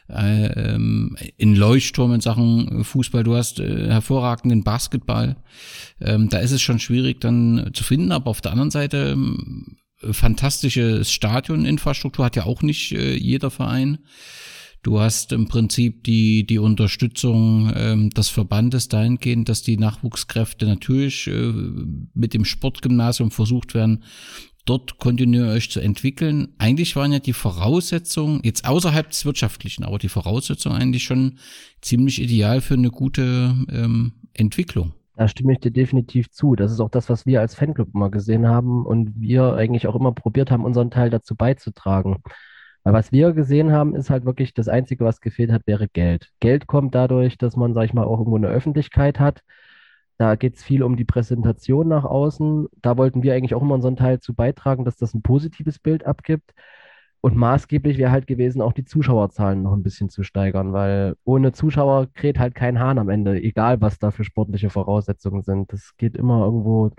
äh, 0.10 0.47
ähm, 0.47 1.15
in 1.38 1.55
Leuchtturm 1.55 2.13
in 2.13 2.21
Sachen 2.21 2.84
Fußball, 2.84 3.23
du 3.23 3.36
hast 3.36 3.60
äh, 3.60 3.89
hervorragenden 3.89 4.63
Basketball. 4.63 5.38
Ähm, 6.01 6.29
da 6.29 6.39
ist 6.39 6.51
es 6.51 6.62
schon 6.62 6.79
schwierig 6.79 7.21
dann 7.21 7.69
zu 7.73 7.84
finden, 7.84 8.12
aber 8.12 8.32
auf 8.32 8.41
der 8.41 8.51
anderen 8.51 8.71
Seite 8.71 9.12
ähm, 9.13 9.77
fantastisches 10.12 11.12
Stadioninfrastruktur 11.12 12.25
hat 12.25 12.36
ja 12.36 12.45
auch 12.45 12.63
nicht 12.63 12.91
äh, 12.91 13.15
jeder 13.15 13.51
Verein. 13.51 13.99
Du 14.81 14.99
hast 14.99 15.33
im 15.33 15.47
Prinzip 15.47 16.03
die, 16.05 16.45
die 16.45 16.57
Unterstützung 16.57 17.71
ähm, 17.75 18.09
des 18.11 18.29
Verbandes 18.29 18.87
dahingehend, 18.87 19.49
dass 19.49 19.61
die 19.61 19.77
Nachwuchskräfte 19.77 20.65
natürlich 20.65 21.27
äh, 21.27 21.51
mit 22.13 22.33
dem 22.33 22.45
Sportgymnasium 22.45 23.31
versucht 23.31 23.73
werden, 23.73 24.03
dort 24.65 24.97
kontinuierlich 24.97 25.69
zu 25.69 25.81
entwickeln. 25.81 26.53
Eigentlich 26.59 26.95
waren 26.95 27.11
ja 27.11 27.19
die 27.19 27.33
Voraussetzungen, 27.33 28.39
jetzt 28.43 28.65
außerhalb 28.65 29.09
des 29.09 29.25
Wirtschaftlichen, 29.25 29.83
aber 29.83 29.97
die 29.97 30.09
Voraussetzungen 30.09 30.77
eigentlich 30.79 31.03
schon 31.03 31.39
ziemlich 31.81 32.21
ideal 32.21 32.61
für 32.61 32.75
eine 32.75 32.89
gute 32.89 33.55
ähm, 33.71 34.13
Entwicklung. 34.33 34.93
Da 35.15 35.27
stimme 35.27 35.51
ich 35.51 35.59
dir 35.59 35.71
definitiv 35.71 36.31
zu. 36.31 36.55
Das 36.55 36.71
ist 36.71 36.79
auch 36.79 36.89
das, 36.89 37.09
was 37.09 37.25
wir 37.25 37.41
als 37.41 37.53
Fanclub 37.53 37.89
immer 37.93 38.09
gesehen 38.09 38.47
haben 38.47 38.85
und 38.85 39.19
wir 39.19 39.55
eigentlich 39.55 39.87
auch 39.87 39.95
immer 39.95 40.13
probiert 40.13 40.49
haben, 40.49 40.63
unseren 40.63 40.91
Teil 40.91 41.09
dazu 41.09 41.35
beizutragen. 41.35 42.23
Weil 42.83 42.93
was 42.93 43.11
wir 43.11 43.33
gesehen 43.33 43.71
haben, 43.71 43.95
ist 43.95 44.09
halt 44.09 44.25
wirklich 44.25 44.53
das 44.53 44.69
Einzige, 44.69 45.05
was 45.05 45.21
gefehlt 45.21 45.51
hat, 45.51 45.67
wäre 45.67 45.87
Geld. 45.89 46.29
Geld 46.39 46.67
kommt 46.67 46.95
dadurch, 46.95 47.37
dass 47.37 47.55
man, 47.55 47.73
sag 47.73 47.85
ich 47.85 47.93
mal, 47.93 48.05
auch 48.05 48.19
irgendwo 48.19 48.37
eine 48.37 48.47
Öffentlichkeit 48.47 49.19
hat. 49.19 49.41
Da 50.17 50.35
geht 50.35 50.55
es 50.55 50.63
viel 50.63 50.83
um 50.83 50.97
die 50.97 51.05
Präsentation 51.05 51.87
nach 51.87 52.03
außen. 52.03 52.67
Da 52.81 52.97
wollten 52.97 53.23
wir 53.23 53.33
eigentlich 53.33 53.55
auch 53.55 53.61
immer 53.61 53.75
unseren 53.75 53.95
Teil 53.95 54.19
zu 54.19 54.33
beitragen, 54.33 54.85
dass 54.85 54.97
das 54.97 55.13
ein 55.13 55.21
positives 55.21 55.79
Bild 55.79 56.05
abgibt. 56.05 56.53
Und 57.21 57.35
maßgeblich 57.35 57.97
wäre 57.97 58.11
halt 58.11 58.27
gewesen, 58.27 58.61
auch 58.61 58.73
die 58.73 58.85
Zuschauerzahlen 58.85 59.61
noch 59.61 59.73
ein 59.73 59.83
bisschen 59.83 60.09
zu 60.09 60.23
steigern, 60.23 60.71
weil 60.73 61.15
ohne 61.25 61.51
Zuschauer 61.51 62.07
kräht 62.13 62.39
halt 62.39 62.55
kein 62.55 62.79
Hahn 62.79 62.97
am 62.97 63.09
Ende, 63.09 63.41
egal 63.41 63.81
was 63.81 63.99
da 63.99 64.11
für 64.11 64.23
sportliche 64.23 64.69
Voraussetzungen 64.69 65.43
sind. 65.43 65.73
Das 65.73 65.97
geht 65.97 66.15
immer 66.15 66.45
irgendwo 66.45 66.91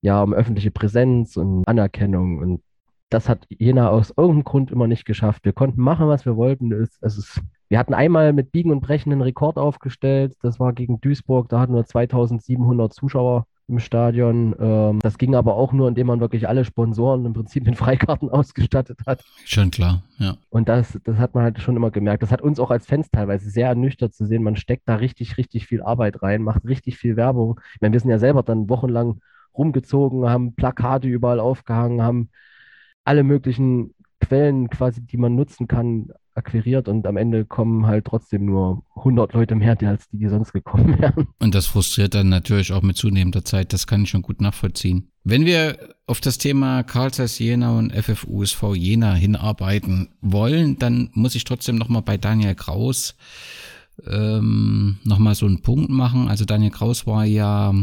ja 0.00 0.22
um 0.22 0.34
öffentliche 0.34 0.70
Präsenz 0.70 1.36
und 1.36 1.66
Anerkennung. 1.68 2.38
Und 2.38 2.62
das 3.08 3.28
hat 3.28 3.46
Jena 3.48 3.88
aus 3.88 4.12
irgendeinem 4.16 4.44
Grund 4.44 4.70
immer 4.70 4.86
nicht 4.86 5.04
geschafft. 5.04 5.44
Wir 5.44 5.52
konnten 5.52 5.80
machen, 5.80 6.08
was 6.08 6.26
wir 6.26 6.36
wollten. 6.36 6.72
Es, 6.72 6.98
es 7.00 7.18
ist, 7.18 7.40
wir 7.68 7.78
hatten 7.78 7.94
einmal 7.94 8.32
mit 8.32 8.52
Biegen 8.52 8.72
und 8.72 8.80
Brechen 8.80 9.12
einen 9.12 9.22
Rekord 9.22 9.58
aufgestellt. 9.58 10.34
Das 10.42 10.58
war 10.58 10.72
gegen 10.72 11.00
Duisburg. 11.00 11.48
Da 11.48 11.60
hatten 11.60 11.74
wir 11.74 11.84
2700 11.84 12.92
Zuschauer 12.92 13.46
im 13.68 13.78
Stadion. 13.78 14.54
Ähm, 14.58 14.98
das 15.00 15.18
ging 15.18 15.34
aber 15.34 15.54
auch 15.54 15.72
nur, 15.72 15.88
indem 15.88 16.08
man 16.08 16.20
wirklich 16.20 16.48
alle 16.48 16.64
Sponsoren 16.64 17.24
im 17.24 17.32
Prinzip 17.32 17.64
mit 17.64 17.76
Freikarten 17.76 18.28
ausgestattet 18.30 19.00
hat. 19.06 19.24
Schon 19.44 19.70
klar, 19.70 20.02
ja. 20.18 20.36
Und 20.50 20.68
das, 20.68 20.98
das 21.04 21.18
hat 21.18 21.34
man 21.34 21.44
halt 21.44 21.60
schon 21.60 21.76
immer 21.76 21.90
gemerkt. 21.90 22.22
Das 22.22 22.32
hat 22.32 22.42
uns 22.42 22.58
auch 22.58 22.70
als 22.70 22.86
Fans 22.86 23.10
teilweise 23.10 23.50
sehr 23.50 23.68
ernüchtert 23.68 24.14
zu 24.14 24.26
sehen. 24.26 24.42
Man 24.42 24.56
steckt 24.56 24.88
da 24.88 24.96
richtig, 24.96 25.36
richtig 25.36 25.66
viel 25.66 25.82
Arbeit 25.82 26.22
rein, 26.22 26.42
macht 26.42 26.64
richtig 26.64 26.96
viel 26.98 27.16
Werbung. 27.16 27.60
Ich 27.74 27.80
meine, 27.80 27.92
wir 27.92 28.00
sind 28.00 28.10
ja 28.10 28.18
selber 28.18 28.42
dann 28.42 28.68
wochenlang 28.68 29.20
rumgezogen, 29.56 30.28
haben 30.28 30.54
Plakate 30.54 31.08
überall 31.08 31.40
aufgehangen, 31.40 32.02
haben 32.02 32.30
alle 33.06 33.22
möglichen 33.22 33.94
Quellen 34.20 34.68
quasi, 34.68 35.00
die 35.00 35.16
man 35.16 35.34
nutzen 35.34 35.68
kann, 35.68 36.10
akquiriert 36.34 36.88
und 36.88 37.06
am 37.06 37.16
Ende 37.16 37.44
kommen 37.44 37.86
halt 37.86 38.04
trotzdem 38.04 38.44
nur 38.44 38.82
100 38.96 39.32
Leute 39.32 39.54
mehr, 39.54 39.76
als 39.80 40.08
die, 40.08 40.18
die 40.18 40.28
sonst 40.28 40.52
gekommen 40.52 40.98
wären. 41.00 41.28
Und 41.38 41.54
das 41.54 41.66
frustriert 41.66 42.14
dann 42.14 42.28
natürlich 42.28 42.72
auch 42.72 42.82
mit 42.82 42.96
zunehmender 42.96 43.44
Zeit. 43.44 43.72
Das 43.72 43.86
kann 43.86 44.02
ich 44.02 44.10
schon 44.10 44.22
gut 44.22 44.40
nachvollziehen. 44.40 45.08
Wenn 45.24 45.46
wir 45.46 45.94
auf 46.06 46.20
das 46.20 46.38
Thema 46.38 46.82
Karl 46.82 47.10
Jena 47.10 47.78
und 47.78 47.92
FFUSV 47.92 48.74
Jena 48.74 49.14
hinarbeiten 49.14 50.10
wollen, 50.20 50.78
dann 50.78 51.10
muss 51.14 51.34
ich 51.34 51.44
trotzdem 51.44 51.76
nochmal 51.76 52.02
bei 52.02 52.16
Daniel 52.16 52.54
Kraus 52.54 53.16
ähm, 54.04 54.98
nochmal 55.04 55.34
so 55.34 55.46
einen 55.46 55.62
Punkt 55.62 55.90
machen. 55.90 56.28
Also 56.28 56.44
Daniel 56.44 56.70
Kraus 56.70 57.06
war 57.06 57.24
ja 57.24 57.74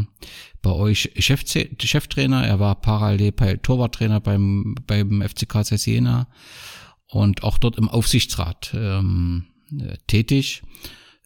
bei 0.61 0.71
euch 0.71 1.11
Chef, 1.17 1.43
Cheftrainer, 1.79 2.45
er 2.45 2.59
war 2.59 2.75
parallel 2.75 3.31
Torwarttrainer 3.31 4.19
beim, 4.19 4.75
beim 4.87 5.21
FCK 5.21 5.63
Jena 5.85 6.27
und 7.07 7.43
auch 7.43 7.57
dort 7.57 7.77
im 7.77 7.89
Aufsichtsrat 7.89 8.71
ähm, 8.73 9.45
tätig. 10.07 10.63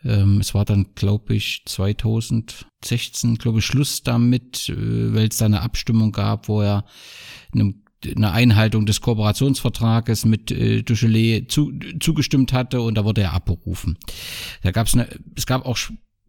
Ähm, 0.03 0.39
es 0.39 0.53
war 0.53 0.65
dann, 0.65 0.93
glaube 0.95 1.35
ich, 1.35 1.63
2016, 1.65 3.37
glaube 3.37 3.59
ich, 3.59 3.65
Schluss 3.65 4.03
damit, 4.03 4.69
äh, 4.69 5.13
weil 5.13 5.27
es 5.27 5.37
da 5.37 5.45
eine 5.45 5.61
Abstimmung 5.61 6.11
gab, 6.11 6.47
wo 6.47 6.61
er 6.61 6.85
einem 7.53 7.83
eine 8.05 8.31
Einhaltung 8.31 8.85
des 8.85 9.01
Kooperationsvertrages 9.01 10.25
mit 10.25 10.51
äh, 10.51 10.83
Duchelet 10.83 11.51
zu, 11.51 11.71
zugestimmt 11.99 12.53
hatte 12.53 12.81
und 12.81 12.95
da 12.95 13.05
wurde 13.05 13.21
er 13.21 13.33
abberufen. 13.33 13.97
Da 14.63 14.71
gab 14.71 14.87
es 14.87 14.93
eine, 14.93 15.07
es 15.35 15.45
gab 15.45 15.65
auch 15.65 15.77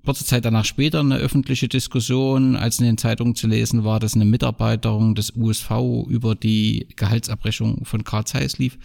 kurze 0.04 0.24
Zeit 0.24 0.46
danach 0.46 0.64
später 0.64 1.00
eine 1.00 1.16
öffentliche 1.16 1.68
Diskussion, 1.68 2.57
als 2.57 2.78
in 2.78 2.87
den 2.87 2.96
Zeitungen 2.96 3.35
zu 3.35 3.46
lesen 3.46 3.85
war, 3.85 4.00
dass 4.00 4.14
eine 4.14 4.24
Mitarbeiterin 4.24 5.14
des 5.14 5.37
USV 5.37 5.70
über 6.09 6.35
die 6.35 6.88
Gehaltsabrechnung 6.96 7.85
von 7.85 8.04
Karl 8.04 8.24
Zeiss 8.24 8.57
lief. 8.57 8.78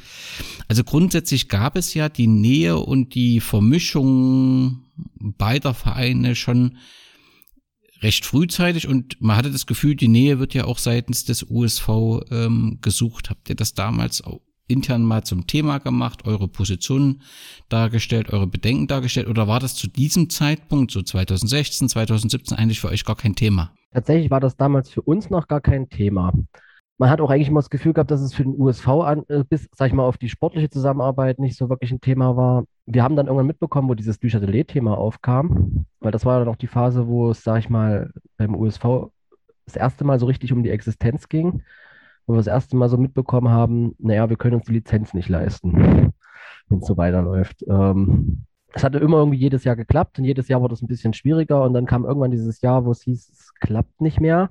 Also 0.68 0.84
grundsätzlich 0.84 1.48
gab 1.48 1.78
es 1.78 1.94
ja 1.94 2.10
die 2.10 2.28
Nähe 2.28 2.78
und 2.78 3.16
die 3.16 3.40
Vermischung 3.40 4.84
beider 5.18 5.74
Vereine 5.74 6.36
schon 6.36 6.78
recht 8.04 8.26
frühzeitig 8.26 8.88
und 8.88 9.22
man 9.22 9.38
hatte 9.38 9.52
das 9.52 9.66
Gefühl, 9.66 9.96
die 9.96 10.08
Nähe 10.08 10.40
wird 10.40 10.54
ja 10.54 10.66
auch 10.66 10.78
seitens 10.78 11.26
des 11.26 11.44
USV 11.50 11.90
ähm, 12.30 12.80
gesucht. 12.82 13.30
Habt 13.30 13.50
ihr 13.50 13.56
das 13.56 13.74
damals 13.74 14.24
auch 14.24 14.42
intern 14.68 15.04
mal 15.04 15.24
zum 15.24 15.48
Thema 15.48 15.80
gemacht, 15.80 16.26
eure 16.26 16.48
Positionen 16.48 17.22
dargestellt, 17.70 18.32
eure 18.32 18.48
Bedenken 18.48 18.88
dargestellt 18.88 19.28
oder 19.28 19.48
war 19.48 19.60
das 19.60 19.76
zu 19.76 19.88
diesem 19.88 20.30
Zeitpunkt, 20.30 20.92
so 20.92 21.02
2016, 21.02 21.90
2017 21.90 22.58
eigentlich 22.58 22.80
für 22.80 22.90
euch 22.90 23.06
gar 23.06 23.16
kein 23.16 23.36
Thema? 23.36 23.74
Tatsächlich 23.92 24.32
war 24.32 24.40
das 24.40 24.58
damals 24.58 24.90
für 24.90 25.02
uns 25.02 25.30
noch 25.30 25.48
gar 25.48 25.62
kein 25.62 25.90
Thema. 25.90 26.34
Man 27.04 27.10
hat 27.10 27.20
auch 27.20 27.30
eigentlich 27.30 27.50
immer 27.50 27.60
das 27.60 27.70
Gefühl 27.70 27.92
gehabt, 27.92 28.12
dass 28.12 28.22
es 28.22 28.34
für 28.34 28.44
den 28.44 28.58
USV 28.58 28.88
an, 28.88 29.24
äh, 29.28 29.44
bis, 29.44 29.68
sag 29.76 29.88
ich 29.88 29.94
mal, 29.94 30.06
auf 30.06 30.18
die 30.18 30.30
sportliche 30.30 30.70
Zusammenarbeit 30.70 31.38
nicht 31.38 31.58
so 31.58 31.70
wirklich 31.70 31.92
ein 31.92 32.00
Thema 32.00 32.38
war. 32.38 32.64
Wir 32.86 33.04
haben 33.04 33.18
dann 33.18 33.26
irgendwann 33.26 33.48
mitbekommen, 33.48 33.90
wo 33.90 33.94
dieses 33.94 34.20
Duchatelet-Thema 34.20 34.98
aufkam, 34.98 35.86
weil 36.00 36.12
das 36.12 36.26
war 36.26 36.40
dann 36.40 36.48
auch 36.48 36.56
die 36.56 36.68
Phase, 36.68 37.08
wo 37.08 37.32
es, 37.32 37.44
sag 37.44 37.60
ich 37.60 37.70
mal, 37.70 38.12
beim 38.38 38.56
USV 38.56 39.10
das 39.66 39.76
erste 39.76 40.06
Mal 40.06 40.18
so 40.18 40.28
richtig 40.28 40.54
um 40.54 40.64
die 40.64 40.70
Existenz 40.70 41.28
ging 41.28 41.62
wo 42.26 42.34
wir 42.34 42.38
das 42.38 42.48
erste 42.48 42.76
Mal 42.76 42.90
so 42.90 42.98
mitbekommen 42.98 43.50
haben, 43.50 43.96
naja, 44.00 44.30
wir 44.30 44.38
können 44.38 44.56
uns 44.56 44.66
die 44.66 44.74
Lizenz 44.74 45.14
nicht 45.14 45.30
leisten, 45.30 46.14
wenn 46.70 46.80
es 46.80 46.88
so 46.88 46.98
weiterläuft. 46.98 47.66
Ähm, 47.68 48.46
es 48.74 48.84
hatte 48.84 48.98
immer 49.00 49.18
irgendwie 49.18 49.38
jedes 49.38 49.64
Jahr 49.64 49.76
geklappt 49.76 50.18
und 50.20 50.26
jedes 50.26 50.48
Jahr 50.48 50.62
wurde 50.62 50.74
es 50.74 50.82
ein 50.82 50.88
bisschen 50.88 51.14
schwieriger 51.14 51.64
und 51.64 51.74
dann 51.74 51.86
kam 51.86 52.06
irgendwann 52.06 52.32
dieses 52.32 52.62
Jahr, 52.62 52.86
wo 52.86 52.92
es 52.92 53.04
hieß, 53.04 53.30
es 53.30 53.54
klappt 53.56 54.02
nicht 54.02 54.20
mehr. 54.20 54.50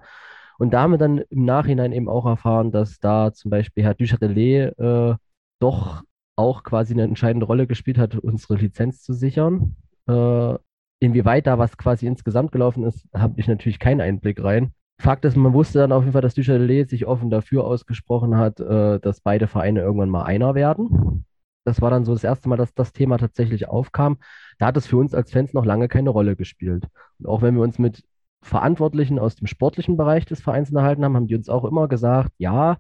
Und 0.63 0.71
da 0.71 0.83
haben 0.83 0.93
wir 0.93 0.99
dann 0.99 1.19
im 1.19 1.45
Nachhinein 1.45 1.91
eben 1.91 2.09
auch 2.09 2.25
erfahren, 2.25 2.71
dass 2.71 3.01
da 3.01 3.33
zum 3.33 3.51
Beispiel 3.51 3.83
Herr 3.83 3.95
Duchatelet 3.95 4.79
äh, 4.79 5.17
doch 5.59 6.05
auch 6.37 6.63
quasi 6.63 6.93
eine 6.95 7.03
entscheidende 7.03 7.47
Rolle 7.47 7.67
gespielt 7.67 7.99
hat, 7.99 8.15
unsere 8.15 8.55
Lizenz 8.55 9.03
zu 9.03 9.13
sichern. 9.13 9.75
Äh, 10.07 10.55
inwieweit 11.01 11.49
da 11.49 11.59
was 11.59 11.77
quasi 11.77 12.07
insgesamt 12.07 12.53
gelaufen 12.53 12.85
ist, 12.85 13.09
habe 13.13 13.41
ich 13.41 13.49
natürlich 13.49 13.81
keinen 13.81 14.01
Einblick 14.01 14.41
rein. 14.45 14.73
Fakt 15.01 15.25
ist, 15.25 15.37
man 15.37 15.53
wusste 15.53 15.81
dann 15.81 15.91
auf 15.91 16.05
jeden 16.05 16.13
Fall, 16.13 16.23
dass 16.23 16.35
Duchatelet 16.35 16.89
sich 16.89 17.07
offen 17.07 17.29
dafür 17.29 17.65
ausgesprochen 17.65 18.37
hat, 18.37 18.61
äh, 18.61 19.01
dass 19.01 19.21
beide 19.21 19.49
Vereine 19.49 19.81
irgendwann 19.81 20.11
mal 20.11 20.23
einer 20.23 20.55
werden. 20.55 21.27
Das 21.65 21.83
war 21.83 21.91
dann 21.91 22.05
so 22.05 22.13
das 22.13 22.23
erste 22.23 22.49
Mal, 22.49 22.57
dass 22.57 22.73
das 22.73 22.93
Thema 22.93 23.19
tatsächlich 23.19 23.69
aufkam. 23.69 24.19
Da 24.61 24.67
hat 24.67 24.77
es 24.77 24.87
für 24.87 24.99
uns 24.99 25.13
als 25.13 25.33
Fans 25.33 25.55
noch 25.55 25.65
lange 25.65 25.89
keine 25.89 26.11
Rolle 26.11 26.37
gespielt. 26.37 26.87
Und 27.19 27.27
auch 27.27 27.43
wenn 27.43 27.57
wir 27.57 27.63
uns 27.63 27.81
mit 27.81 28.05
Verantwortlichen 28.43 29.19
aus 29.19 29.37
dem 29.37 29.47
sportlichen 29.47 29.97
Bereich 29.97 30.27
des 30.27 30.41
Vereins 30.41 30.69
unterhalten 30.69 31.05
haben, 31.05 31.17
haben 31.17 31.29
die 31.29 31.37
uns 31.37 31.49
auch 31.49 31.65
immer 31.65 31.89
gesagt, 31.89 32.33
ja, 32.39 32.77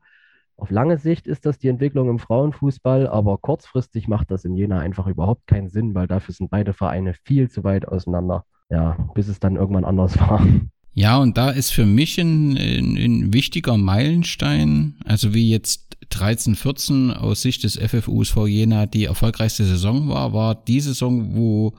auf 0.57 0.71
lange 0.71 0.99
Sicht 0.99 1.27
ist 1.27 1.47
das 1.47 1.59
die 1.59 1.69
Entwicklung 1.69 2.09
im 2.11 2.19
Frauenfußball, 2.19 3.09
aber 3.09 3.39
kurzfristig 3.39 4.07
macht 4.07 4.31
das 4.31 4.45
in 4.45 4.55
Jena 4.55 4.81
einfach 4.81 5.07
überhaupt 5.07 5.47
keinen 5.47 5.69
Sinn, 5.69 5.95
weil 5.95 6.07
dafür 6.07 6.35
sind 6.35 6.51
beide 6.51 6.73
Vereine 6.73 7.15
viel 7.25 7.51
zu 7.51 7.65
weit 7.65 7.89
auseinander. 7.89 8.45
Ja, 8.71 8.97
bis 9.15 9.29
es 9.29 9.39
dann 9.39 9.57
irgendwann 9.57 9.85
anders 9.85 10.19
war. 10.19 10.47
Ja, 10.95 11.19
und 11.19 11.37
da 11.37 11.51
ist 11.51 11.71
für 11.71 11.87
mich 11.87 12.19
ein, 12.19 12.57
ein, 12.57 12.97
ein 12.97 13.33
wichtiger 13.33 13.77
Meilenstein, 13.77 14.97
also 15.05 15.35
wie 15.35 15.51
jetzt 15.51 15.97
13, 16.11 16.55
14 16.55 17.11
aus 17.11 17.43
Sicht 17.43 17.65
des 17.65 17.79
FFUSV 17.79 18.47
Jena 18.47 18.87
die 18.87 19.05
erfolgreichste 19.05 19.65
Saison 19.65 20.09
war, 20.09 20.33
war 20.33 20.55
die 20.55 20.81
Saison, 20.81 21.35
wo 21.35 21.73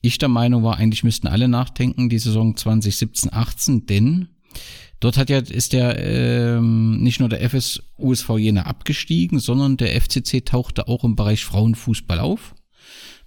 ich 0.00 0.18
der 0.18 0.28
Meinung 0.28 0.62
war, 0.62 0.76
eigentlich 0.76 1.04
müssten 1.04 1.26
alle 1.26 1.48
nachdenken, 1.48 2.08
die 2.08 2.18
Saison 2.18 2.56
2017, 2.56 3.32
18, 3.32 3.86
denn 3.86 4.28
dort 5.00 5.16
hat 5.16 5.30
ja, 5.30 5.38
ist 5.38 5.72
der 5.72 5.98
ähm, 5.98 7.02
nicht 7.02 7.20
nur 7.20 7.28
der 7.28 7.48
FSUSV 7.48 8.38
Jena 8.38 8.62
abgestiegen, 8.62 9.38
sondern 9.38 9.76
der 9.76 10.00
FCC 10.00 10.44
tauchte 10.44 10.88
auch 10.88 11.04
im 11.04 11.16
Bereich 11.16 11.44
Frauenfußball 11.44 12.20
auf. 12.20 12.54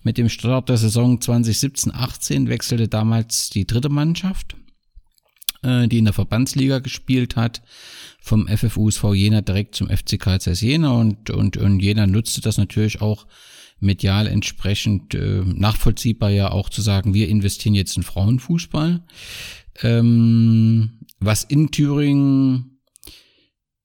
Mit 0.04 0.18
dem 0.18 0.30
Start 0.30 0.70
der 0.70 0.78
Saison 0.78 1.22
2017, 1.22 1.94
18 1.94 2.50
wechselte 2.50 2.88
damals 2.88 3.50
die 3.50 3.68
dritte 3.68 3.90
Mannschaft 3.90 4.56
äh, 5.64 5.88
die 5.88 6.00
in 6.00 6.06
der 6.06 6.14
Verbandsliga 6.14 6.80
gespielt 6.80 7.36
hat, 7.36 7.62
vom 8.20 8.48
FFUSV 8.48 9.14
Jena 9.14 9.42
direkt 9.42 9.76
zum 9.76 9.90
FC 9.90 10.20
Karl 10.20 10.40
Jena 10.40 10.92
und, 10.92 11.30
und, 11.30 11.58
und 11.58 11.80
Jena 11.80 12.08
nutzte 12.08 12.42
das 12.42 12.58
natürlich 12.58 13.02
auch 13.02 13.28
medial 13.82 14.28
entsprechend 14.28 15.14
äh, 15.14 15.42
nachvollziehbar 15.46 16.30
ja 16.30 16.52
auch 16.52 16.70
zu 16.70 16.82
sagen, 16.82 17.14
wir 17.14 17.28
investieren 17.28 17.76
jetzt 17.76 17.98
in 17.98 18.04
Frauenfußball. 18.04 19.04
Ähm, 19.82 21.00
was 21.20 21.44
in 21.44 21.72
Thüringen 21.72 22.72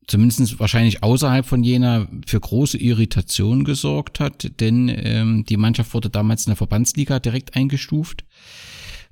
zumindest 0.06 0.60
wahrscheinlich 0.60 1.02
außerhalb 1.02 1.44
von 1.44 1.64
Jena 1.64 2.06
für 2.26 2.40
große 2.40 2.78
Irritation 2.78 3.64
gesorgt 3.64 4.20
hat, 4.20 4.60
denn 4.60 4.88
ähm, 4.94 5.44
die 5.44 5.56
Mannschaft 5.56 5.94
wurde 5.94 6.10
damals 6.10 6.46
in 6.46 6.50
der 6.50 6.56
Verbandsliga 6.56 7.18
direkt 7.18 7.56
eingestuft, 7.56 8.24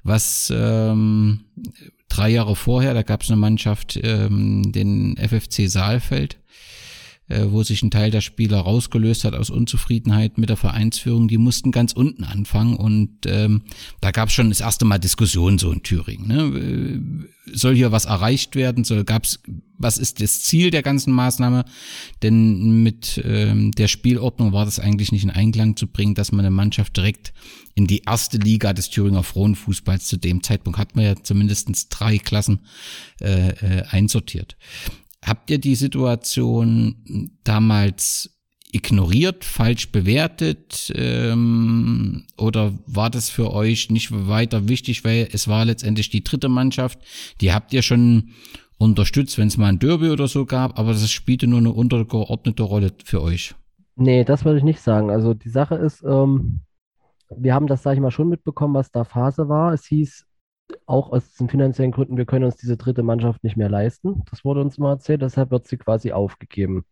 was 0.03 0.53
ähm, 0.55 1.47
drei 2.09 2.31
Jahre 2.31 2.55
vorher, 2.55 2.95
da 2.95 3.03
gab 3.03 3.23
es 3.23 3.31
eine 3.31 3.41
Mannschaft, 3.41 3.99
ähm, 4.03 4.71
den 4.73 5.17
FFC 5.17 5.69
Saalfeld, 5.69 6.39
wo 7.29 7.63
sich 7.63 7.83
ein 7.83 7.91
Teil 7.91 8.11
der 8.11 8.21
Spieler 8.21 8.59
rausgelöst 8.59 9.25
hat 9.25 9.35
aus 9.35 9.51
Unzufriedenheit 9.51 10.37
mit 10.37 10.51
der 10.51 10.57
Vereinsführung. 10.57 11.29
Die 11.29 11.39
mussten 11.39 11.73
ganz 11.73 11.93
unten 11.93 12.25
anfangen 12.25 12.77
und 12.77 13.11
ähm, 13.27 13.63
da 14.01 14.11
gab 14.11 14.29
es 14.29 14.35
schon 14.35 14.51
das 14.51 14.61
erste 14.61 14.85
Mal 14.85 14.99
Diskussionen 14.99 15.59
so 15.59 15.73
in 15.73 15.83
Thüringen. 15.83 16.29
Ne? 16.29 16.43
Äh, 16.59 17.57
soll 17.57 17.75
hier 17.75 17.93
was 17.93 18.05
erreicht 18.05 18.57
werden? 18.57 18.85
Soll 18.85 19.05
gab's 19.05 19.41
was 19.77 19.99
ist 19.99 20.21
das 20.21 20.43
Ziel 20.43 20.71
der 20.71 20.83
ganzen 20.83 21.13
Maßnahme? 21.13 21.65
Denn 22.23 22.83
mit 22.83 23.21
ähm, 23.25 23.73
der 23.73 23.89
Spielordnung 23.89 24.53
war 24.53 24.65
das 24.65 24.79
eigentlich 24.79 25.13
nicht 25.13 25.25
in 25.25 25.31
Einklang 25.31 25.77
zu 25.77 25.87
bringen, 25.87 26.15
dass 26.15 26.33
man 26.33 26.45
eine 26.45 26.55
Mannschaft 26.55 26.97
direkt 26.97 27.33
in 27.75 27.87
die 27.87 28.03
erste 28.07 28.39
Liga 28.39 28.73
des 28.73 28.91
Thüringer 28.91 29.25
Frauenfußballs 29.25 30.07
zu 30.07 30.17
dem 30.17 30.43
Zeitpunkt 30.43 30.79
hat 30.79 30.95
man 30.95 31.05
ja 31.05 31.15
zumindestens 31.23 31.89
drei 31.89 32.19
Klassen 32.19 32.61
äh, 33.21 33.49
äh, 33.49 33.83
einsortiert. 33.91 34.57
Habt 35.25 35.51
ihr 35.51 35.59
die 35.59 35.75
Situation 35.75 37.31
damals 37.45 38.31
ignoriert, 38.73 39.45
falsch 39.45 39.93
bewertet 39.93 40.93
ähm, 40.97 42.25
oder 42.37 42.73
war 42.87 43.09
das 43.09 43.31
für 43.31 43.53
euch 43.53 43.89
nicht 43.89 44.11
weiter 44.11 44.69
wichtig, 44.69 45.05
weil 45.05 45.29
es 45.33 45.47
war 45.47 45.65
letztendlich 45.65 46.11
die 46.11 46.25
dritte 46.25 46.49
Mannschaft, 46.49 46.99
die 47.41 47.53
habt 47.53 47.73
ihr 47.73 47.83
schon 47.83 48.31
unterstützt, 48.79 49.39
wenn 49.39 49.47
es 49.47 49.57
mal 49.57 49.69
ein 49.69 49.79
Derby 49.79 50.11
oder 50.11 50.27
so 50.27 50.45
gab, 50.45 50.77
aber 50.79 50.93
das 50.93 51.11
spielte 51.11 51.47
nur 51.47 51.61
eine 51.61 51.73
untergeordnete 51.73 52.65
Rolle 52.65 52.93
für 53.05 53.23
euch. 53.23 53.55
Nee, 53.97 54.25
das 54.25 54.45
würde 54.45 54.59
ich 54.59 54.65
nicht 54.65 54.81
sagen. 54.81 55.11
Also 55.11 55.35
die 55.35 55.51
Sache 55.51 55.77
ist, 55.77 56.03
ähm, 56.03 56.61
wir 57.37 57.55
haben 57.55 57.69
das, 57.69 57.83
sage 57.83 57.95
ich 57.95 58.03
mal, 58.03 58.11
schon 58.11 58.29
mitbekommen, 58.29 58.75
was 58.75 58.91
da 58.91 59.05
Phase 59.05 59.49
war. 59.49 59.73
Es 59.73 59.87
hieß 59.87 60.27
auch 60.87 61.13
aus 61.13 61.35
den 61.35 61.49
finanziellen 61.49 61.93
Gründen, 61.93 62.17
wir 62.17 62.27
können 62.27 62.45
uns 62.45 62.57
diese 62.57 62.77
dritte 62.77 63.03
Mannschaft 63.03 63.45
nicht 63.45 63.57
mehr 63.57 63.69
leisten. 63.69 64.23
Das 64.31 64.45
wurde 64.45 64.61
uns 64.61 64.79
mal 64.79 64.93
erzählt, 64.93 65.23
deshalb 65.23 65.51
wird 65.51 65.67
sie 65.67 65.77
quasi 65.77 66.13
aufgegeben. 66.13 66.85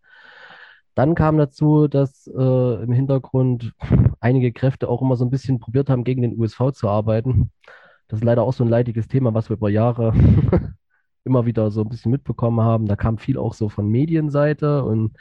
Dann 0.94 1.14
kam 1.14 1.38
dazu, 1.38 1.88
dass 1.88 2.26
äh, 2.26 2.82
im 2.82 2.92
Hintergrund 2.92 3.72
einige 4.20 4.52
Kräfte 4.52 4.88
auch 4.88 5.00
immer 5.00 5.16
so 5.16 5.24
ein 5.24 5.30
bisschen 5.30 5.58
probiert 5.58 5.88
haben, 5.88 6.04
gegen 6.04 6.22
den 6.22 6.38
USV 6.38 6.72
zu 6.72 6.88
arbeiten. 6.88 7.50
Das 8.08 8.20
ist 8.20 8.24
leider 8.24 8.42
auch 8.42 8.52
so 8.52 8.64
ein 8.64 8.68
leidiges 8.70 9.08
Thema, 9.08 9.32
was 9.34 9.48
wir 9.48 9.56
über 9.56 9.70
Jahre 9.70 10.12
immer 11.24 11.46
wieder 11.46 11.70
so 11.70 11.82
ein 11.82 11.88
bisschen 11.88 12.12
mitbekommen 12.12 12.60
haben. 12.60 12.86
Da 12.86 12.96
kam 12.96 13.18
viel 13.18 13.38
auch 13.38 13.54
so 13.54 13.68
von 13.70 13.88
Medienseite 13.88 14.84
und 14.84 15.16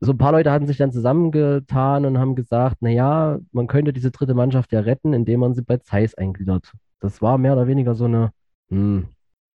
so 0.00 0.12
ein 0.12 0.18
paar 0.18 0.32
Leute 0.32 0.50
hatten 0.50 0.66
sich 0.66 0.76
dann 0.76 0.92
zusammengetan 0.92 2.04
und 2.04 2.18
haben 2.18 2.34
gesagt, 2.34 2.82
naja, 2.82 3.38
man 3.52 3.66
könnte 3.66 3.92
diese 3.92 4.10
dritte 4.10 4.34
Mannschaft 4.34 4.72
ja 4.72 4.80
retten, 4.80 5.12
indem 5.12 5.40
man 5.40 5.54
sie 5.54 5.62
bei 5.62 5.78
Zeiss 5.78 6.14
eingliedert. 6.14 6.72
Das 7.00 7.22
war 7.22 7.38
mehr 7.38 7.52
oder 7.52 7.66
weniger 7.66 7.94
so 7.94 8.06
eine, 8.06 8.30
hm. 8.70 9.08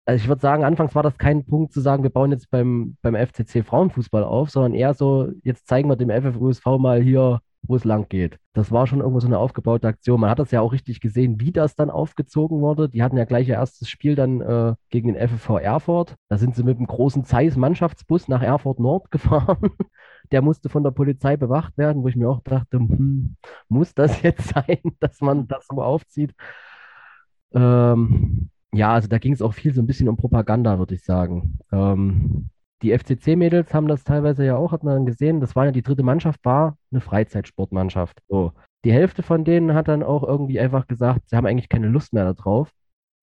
also 0.05 0.21
ich 0.21 0.27
würde 0.27 0.41
sagen, 0.41 0.63
anfangs 0.63 0.95
war 0.95 1.03
das 1.03 1.17
kein 1.17 1.45
Punkt 1.45 1.73
zu 1.73 1.81
sagen, 1.81 2.03
wir 2.03 2.09
bauen 2.09 2.31
jetzt 2.31 2.49
beim, 2.49 2.97
beim 3.01 3.15
FCC 3.15 3.63
Frauenfußball 3.63 4.23
auf, 4.23 4.49
sondern 4.49 4.73
eher 4.73 4.93
so, 4.93 5.31
jetzt 5.43 5.67
zeigen 5.67 5.89
wir 5.89 5.95
dem 5.95 6.09
FFUSV 6.09 6.65
mal 6.79 7.01
hier, 7.01 7.39
wo 7.61 7.75
es 7.75 7.83
lang 7.83 8.07
geht. 8.09 8.37
Das 8.53 8.71
war 8.71 8.87
schon 8.87 8.99
irgendwo 8.99 9.19
so 9.19 9.27
eine 9.27 9.37
aufgebaute 9.37 9.87
Aktion. 9.87 10.19
Man 10.19 10.29
hat 10.29 10.39
das 10.39 10.51
ja 10.51 10.61
auch 10.61 10.73
richtig 10.73 11.01
gesehen, 11.01 11.39
wie 11.39 11.51
das 11.51 11.75
dann 11.75 11.89
aufgezogen 11.89 12.61
wurde. 12.61 12.89
Die 12.89 13.03
hatten 13.03 13.17
ja 13.17 13.25
gleich 13.25 13.47
ihr 13.47 13.55
erstes 13.55 13.89
Spiel 13.89 14.15
dann 14.15 14.41
äh, 14.41 14.75
gegen 14.89 15.13
den 15.13 15.27
FFV 15.27 15.57
Erfurt. 15.59 16.15
Da 16.29 16.37
sind 16.37 16.55
sie 16.55 16.63
mit 16.63 16.77
einem 16.77 16.87
großen 16.87 17.23
Zeiss 17.25 17.55
Mannschaftsbus 17.57 18.27
nach 18.27 18.41
Erfurt 18.41 18.79
Nord 18.79 19.11
gefahren. 19.11 19.71
der 20.31 20.41
musste 20.41 20.69
von 20.69 20.83
der 20.83 20.91
Polizei 20.91 21.37
bewacht 21.37 21.77
werden, 21.77 22.03
wo 22.03 22.07
ich 22.07 22.15
mir 22.15 22.29
auch 22.29 22.41
dachte, 22.41 22.77
hm, 22.77 23.35
muss 23.67 23.93
das 23.93 24.21
jetzt 24.21 24.49
sein, 24.53 24.79
dass 24.99 25.21
man 25.21 25.47
das 25.47 25.67
so 25.67 25.81
aufzieht? 25.81 26.33
Ähm, 27.53 28.49
ja, 28.73 28.93
also 28.93 29.07
da 29.07 29.17
ging 29.17 29.33
es 29.33 29.41
auch 29.41 29.53
viel 29.53 29.73
so 29.73 29.81
ein 29.81 29.87
bisschen 29.87 30.09
um 30.09 30.17
Propaganda, 30.17 30.77
würde 30.79 30.95
ich 30.95 31.03
sagen. 31.03 31.59
Ähm, 31.71 32.49
die 32.81 32.91
FCC-Mädels 32.97 33.73
haben 33.73 33.87
das 33.87 34.03
teilweise 34.03 34.45
ja 34.45 34.55
auch, 34.55 34.71
hat 34.71 34.83
man 34.83 35.05
gesehen, 35.05 35.41
das 35.41 35.55
war 35.55 35.65
ja 35.65 35.71
die 35.71 35.81
dritte 35.81 36.03
Mannschaft, 36.03 36.39
war 36.45 36.77
eine 36.91 37.01
Freizeitsportmannschaft. 37.01 38.19
So. 38.29 38.53
Die 38.85 38.93
Hälfte 38.93 39.23
von 39.23 39.43
denen 39.43 39.73
hat 39.73 39.87
dann 39.89 40.03
auch 40.03 40.23
irgendwie 40.23 40.59
einfach 40.59 40.87
gesagt, 40.87 41.29
sie 41.29 41.35
haben 41.35 41.45
eigentlich 41.45 41.67
keine 41.69 41.87
Lust 41.89 42.13
mehr 42.13 42.33
darauf, 42.33 42.71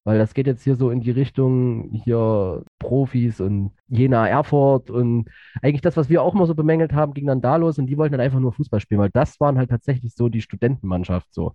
weil 0.04 0.18
das 0.18 0.34
geht 0.34 0.46
jetzt 0.46 0.62
hier 0.62 0.76
so 0.76 0.90
in 0.90 1.00
die 1.00 1.10
Richtung 1.10 1.90
hier 2.04 2.62
Profis 2.78 3.40
und 3.40 3.72
Jena 3.88 4.28
Erfurt 4.28 4.90
und 4.90 5.30
eigentlich 5.62 5.80
das, 5.80 5.96
was 5.96 6.10
wir 6.10 6.22
auch 6.22 6.34
mal 6.34 6.46
so 6.46 6.54
bemängelt 6.54 6.92
haben, 6.92 7.14
ging 7.14 7.26
dann 7.26 7.40
da 7.40 7.56
los 7.56 7.78
und 7.78 7.86
die 7.86 7.96
wollten 7.96 8.12
dann 8.12 8.20
einfach 8.20 8.40
nur 8.40 8.52
Fußball 8.52 8.80
spielen, 8.80 9.00
weil 9.00 9.10
das 9.10 9.40
waren 9.40 9.56
halt 9.58 9.70
tatsächlich 9.70 10.14
so 10.14 10.28
die 10.28 10.42
Studentenmannschaft 10.42 11.32
so. 11.32 11.54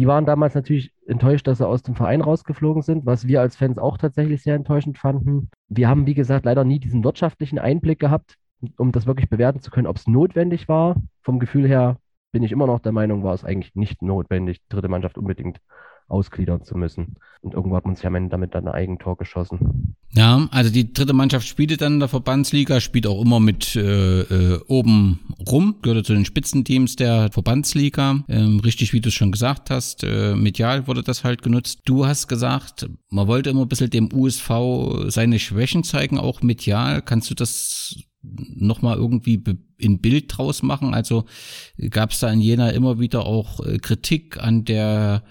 Die 0.00 0.06
waren 0.06 0.24
damals 0.24 0.54
natürlich 0.54 0.94
enttäuscht, 1.06 1.46
dass 1.46 1.58
sie 1.58 1.68
aus 1.68 1.82
dem 1.82 1.94
Verein 1.94 2.22
rausgeflogen 2.22 2.80
sind, 2.80 3.04
was 3.04 3.26
wir 3.26 3.42
als 3.42 3.56
Fans 3.56 3.76
auch 3.76 3.98
tatsächlich 3.98 4.42
sehr 4.42 4.54
enttäuschend 4.54 4.96
fanden. 4.96 5.50
Wir 5.68 5.90
haben, 5.90 6.06
wie 6.06 6.14
gesagt, 6.14 6.46
leider 6.46 6.64
nie 6.64 6.78
diesen 6.78 7.04
wirtschaftlichen 7.04 7.58
Einblick 7.58 7.98
gehabt, 7.98 8.36
um 8.78 8.92
das 8.92 9.04
wirklich 9.04 9.28
bewerten 9.28 9.60
zu 9.60 9.70
können, 9.70 9.86
ob 9.86 9.96
es 9.96 10.06
notwendig 10.06 10.68
war. 10.68 10.96
Vom 11.20 11.38
Gefühl 11.38 11.68
her 11.68 11.98
bin 12.32 12.42
ich 12.42 12.50
immer 12.50 12.66
noch 12.66 12.80
der 12.80 12.92
Meinung, 12.92 13.24
war 13.24 13.34
es 13.34 13.44
eigentlich 13.44 13.74
nicht 13.74 14.00
notwendig, 14.00 14.62
dritte 14.70 14.88
Mannschaft 14.88 15.18
unbedingt 15.18 15.60
ausgliedern 16.10 16.64
zu 16.64 16.76
müssen. 16.76 17.16
Und 17.42 17.54
irgendwo 17.54 17.76
hat 17.76 17.86
man 17.86 17.96
sich 17.96 18.06
am 18.06 18.14
Ende 18.14 18.30
damit 18.30 18.54
dann 18.54 18.68
ein 18.68 18.74
Eigentor 18.74 19.16
geschossen. 19.16 19.96
Ja, 20.12 20.46
also 20.50 20.70
die 20.70 20.92
dritte 20.92 21.14
Mannschaft 21.14 21.46
spielte 21.46 21.78
dann 21.78 21.94
in 21.94 22.00
der 22.00 22.08
Verbandsliga, 22.08 22.80
spielt 22.80 23.06
auch 23.06 23.22
immer 23.22 23.40
mit 23.40 23.76
äh, 23.76 24.20
äh, 24.20 24.60
oben 24.66 25.20
rum, 25.48 25.76
gehörte 25.80 26.02
zu 26.02 26.12
den 26.12 26.26
Spitzenteams 26.26 26.96
der 26.96 27.30
Verbandsliga. 27.32 28.24
Ähm, 28.28 28.60
richtig, 28.60 28.92
wie 28.92 29.00
du 29.00 29.08
es 29.08 29.14
schon 29.14 29.32
gesagt 29.32 29.70
hast, 29.70 30.04
äh, 30.04 30.34
medial 30.34 30.86
wurde 30.86 31.02
das 31.02 31.24
halt 31.24 31.42
genutzt. 31.42 31.80
Du 31.86 32.06
hast 32.06 32.28
gesagt, 32.28 32.90
man 33.08 33.26
wollte 33.26 33.50
immer 33.50 33.62
ein 33.62 33.68
bisschen 33.68 33.88
dem 33.88 34.12
USV 34.12 34.50
seine 35.06 35.38
Schwächen 35.38 35.82
zeigen, 35.82 36.18
auch 36.18 36.42
medial. 36.42 37.00
Kannst 37.00 37.30
du 37.30 37.34
das 37.34 37.96
nochmal 38.22 38.96
irgendwie 38.98 39.42
in 39.78 40.00
Bild 40.00 40.36
draus 40.36 40.62
machen? 40.62 40.92
Also 40.92 41.24
gab 41.88 42.10
es 42.10 42.20
da 42.20 42.30
in 42.30 42.40
Jena 42.40 42.70
immer 42.70 42.98
wieder 42.98 43.24
auch 43.24 43.64
äh, 43.64 43.78
Kritik 43.78 44.42
an 44.42 44.64
der 44.64 45.22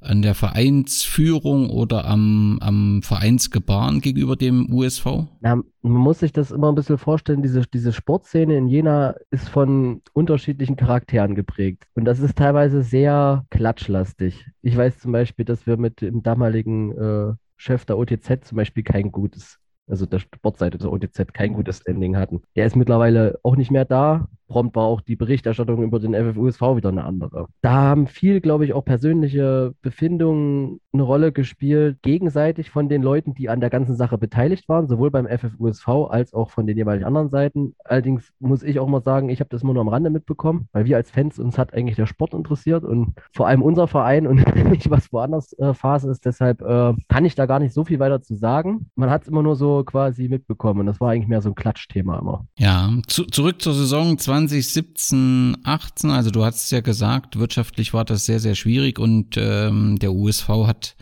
an 0.00 0.22
der 0.22 0.34
Vereinsführung 0.34 1.70
oder 1.70 2.06
am, 2.06 2.58
am 2.60 3.02
Vereinsgebaren 3.02 4.00
gegenüber 4.00 4.36
dem 4.36 4.72
USV? 4.72 5.06
Ja, 5.42 5.56
man 5.56 5.66
muss 5.82 6.20
sich 6.20 6.32
das 6.32 6.50
immer 6.50 6.70
ein 6.70 6.74
bisschen 6.74 6.98
vorstellen, 6.98 7.42
diese, 7.42 7.62
diese 7.62 7.92
Sportszene 7.92 8.56
in 8.56 8.68
Jena 8.68 9.14
ist 9.30 9.48
von 9.48 10.02
unterschiedlichen 10.12 10.76
Charakteren 10.76 11.34
geprägt. 11.34 11.84
Und 11.94 12.04
das 12.04 12.20
ist 12.20 12.36
teilweise 12.36 12.82
sehr 12.82 13.44
klatschlastig. 13.50 14.46
Ich 14.62 14.76
weiß 14.76 14.98
zum 14.98 15.12
Beispiel, 15.12 15.44
dass 15.44 15.66
wir 15.66 15.76
mit 15.76 16.00
dem 16.00 16.22
damaligen 16.22 16.92
äh, 16.92 17.34
Chef 17.56 17.84
der 17.84 17.98
OTZ 17.98 18.44
zum 18.44 18.56
Beispiel 18.56 18.82
kein 18.84 19.10
gutes 19.10 19.58
also 19.90 20.06
der 20.06 20.18
Sportseite 20.18 20.76
der 20.78 20.92
OTZ, 20.92 21.32
kein 21.32 21.54
gutes 21.54 21.78
Standing 21.78 22.16
hatten. 22.16 22.42
Der 22.56 22.66
ist 22.66 22.76
mittlerweile 22.76 23.38
auch 23.42 23.56
nicht 23.56 23.70
mehr 23.70 23.86
da 23.86 24.28
prompt 24.48 24.74
war 24.74 24.84
auch 24.84 25.00
die 25.00 25.16
Berichterstattung 25.16 25.82
über 25.82 26.00
den 26.00 26.14
FFUSV 26.14 26.60
wieder 26.76 26.88
eine 26.88 27.04
andere. 27.04 27.46
Da 27.60 27.72
haben 27.72 28.06
viel, 28.06 28.40
glaube 28.40 28.64
ich, 28.64 28.72
auch 28.72 28.84
persönliche 28.84 29.74
Befindungen 29.82 30.80
eine 30.92 31.02
Rolle 31.02 31.32
gespielt, 31.32 31.98
gegenseitig 32.02 32.70
von 32.70 32.88
den 32.88 33.02
Leuten, 33.02 33.34
die 33.34 33.48
an 33.48 33.60
der 33.60 33.70
ganzen 33.70 33.94
Sache 33.94 34.18
beteiligt 34.18 34.68
waren, 34.68 34.88
sowohl 34.88 35.10
beim 35.10 35.26
FFUSV 35.26 35.88
als 36.08 36.34
auch 36.34 36.50
von 36.50 36.66
den 36.66 36.76
jeweiligen 36.76 37.04
anderen 37.04 37.28
Seiten. 37.28 37.74
Allerdings 37.84 38.32
muss 38.40 38.62
ich 38.62 38.80
auch 38.80 38.88
mal 38.88 39.02
sagen, 39.02 39.28
ich 39.28 39.40
habe 39.40 39.50
das 39.50 39.62
immer 39.62 39.74
nur 39.74 39.82
am 39.82 39.88
Rande 39.88 40.10
mitbekommen, 40.10 40.68
weil 40.72 40.86
wir 40.86 40.96
als 40.96 41.10
Fans 41.10 41.38
uns 41.38 41.58
hat 41.58 41.74
eigentlich 41.74 41.96
der 41.96 42.06
Sport 42.06 42.34
interessiert 42.34 42.84
und 42.84 43.14
vor 43.32 43.46
allem 43.46 43.62
unser 43.62 43.86
Verein 43.86 44.26
und 44.26 44.42
nicht 44.70 44.90
was 44.90 45.12
woanders 45.12 45.52
äh, 45.58 45.74
Phase 45.74 46.10
ist. 46.10 46.24
Deshalb 46.24 46.62
äh, 46.62 46.94
kann 47.08 47.24
ich 47.24 47.34
da 47.34 47.46
gar 47.46 47.60
nicht 47.60 47.74
so 47.74 47.84
viel 47.84 47.98
weiter 47.98 48.22
zu 48.22 48.34
sagen. 48.34 48.90
Man 48.96 49.10
hat 49.10 49.22
es 49.22 49.28
immer 49.28 49.42
nur 49.42 49.56
so 49.56 49.84
quasi 49.84 50.28
mitbekommen 50.28 50.80
und 50.80 50.86
das 50.86 51.00
war 51.00 51.10
eigentlich 51.10 51.28
mehr 51.28 51.42
so 51.42 51.50
ein 51.50 51.54
Klatschthema 51.54 52.18
immer. 52.18 52.46
Ja, 52.58 52.90
zu, 53.06 53.24
zurück 53.26 53.60
zur 53.60 53.74
Saison 53.74 54.16
20 54.16 54.37
2017, 54.46 55.56
18, 55.64 56.10
also 56.10 56.30
du 56.30 56.44
hast 56.44 56.70
ja 56.70 56.80
gesagt, 56.80 57.38
wirtschaftlich 57.38 57.92
war 57.94 58.04
das 58.04 58.26
sehr, 58.26 58.38
sehr 58.38 58.54
schwierig 58.54 58.98
und 58.98 59.36
ähm, 59.36 59.98
der 59.98 60.12
USV 60.12 60.48
hat 60.66 60.96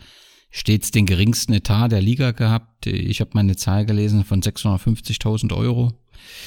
stets 0.49 0.91
den 0.91 1.05
geringsten 1.05 1.53
Etat 1.53 1.89
der 1.89 2.01
Liga 2.01 2.31
gehabt. 2.31 2.87
Ich 2.87 3.19
habe 3.19 3.31
meine 3.33 3.55
Zahl 3.55 3.85
gelesen 3.85 4.23
von 4.23 4.41
650.000 4.41 5.53
Euro. 5.55 5.91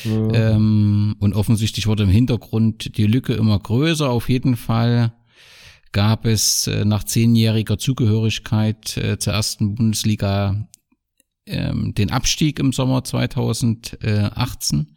Ja. 0.04 0.54
Ähm, 0.54 1.14
und 1.20 1.34
offensichtlich 1.34 1.86
wurde 1.86 2.02
im 2.02 2.08
Hintergrund 2.08 2.96
die 2.96 3.06
Lücke 3.06 3.34
immer 3.34 3.58
größer. 3.58 4.10
Auf 4.10 4.28
jeden 4.28 4.56
Fall 4.56 5.12
gab 5.92 6.26
es 6.26 6.66
äh, 6.66 6.84
nach 6.84 7.04
zehnjähriger 7.04 7.78
Zugehörigkeit 7.78 8.96
äh, 8.96 9.18
zur 9.18 9.34
ersten 9.34 9.74
Bundesliga 9.74 10.68
ähm, 11.46 11.94
den 11.94 12.10
Abstieg 12.10 12.58
im 12.58 12.72
Sommer 12.72 13.04
2018 13.04 14.96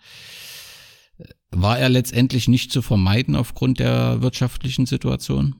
war 1.55 1.79
er 1.79 1.89
letztendlich 1.89 2.47
nicht 2.47 2.71
zu 2.71 2.81
vermeiden 2.81 3.35
aufgrund 3.35 3.79
der 3.79 4.21
wirtschaftlichen 4.21 4.85
Situation? 4.85 5.55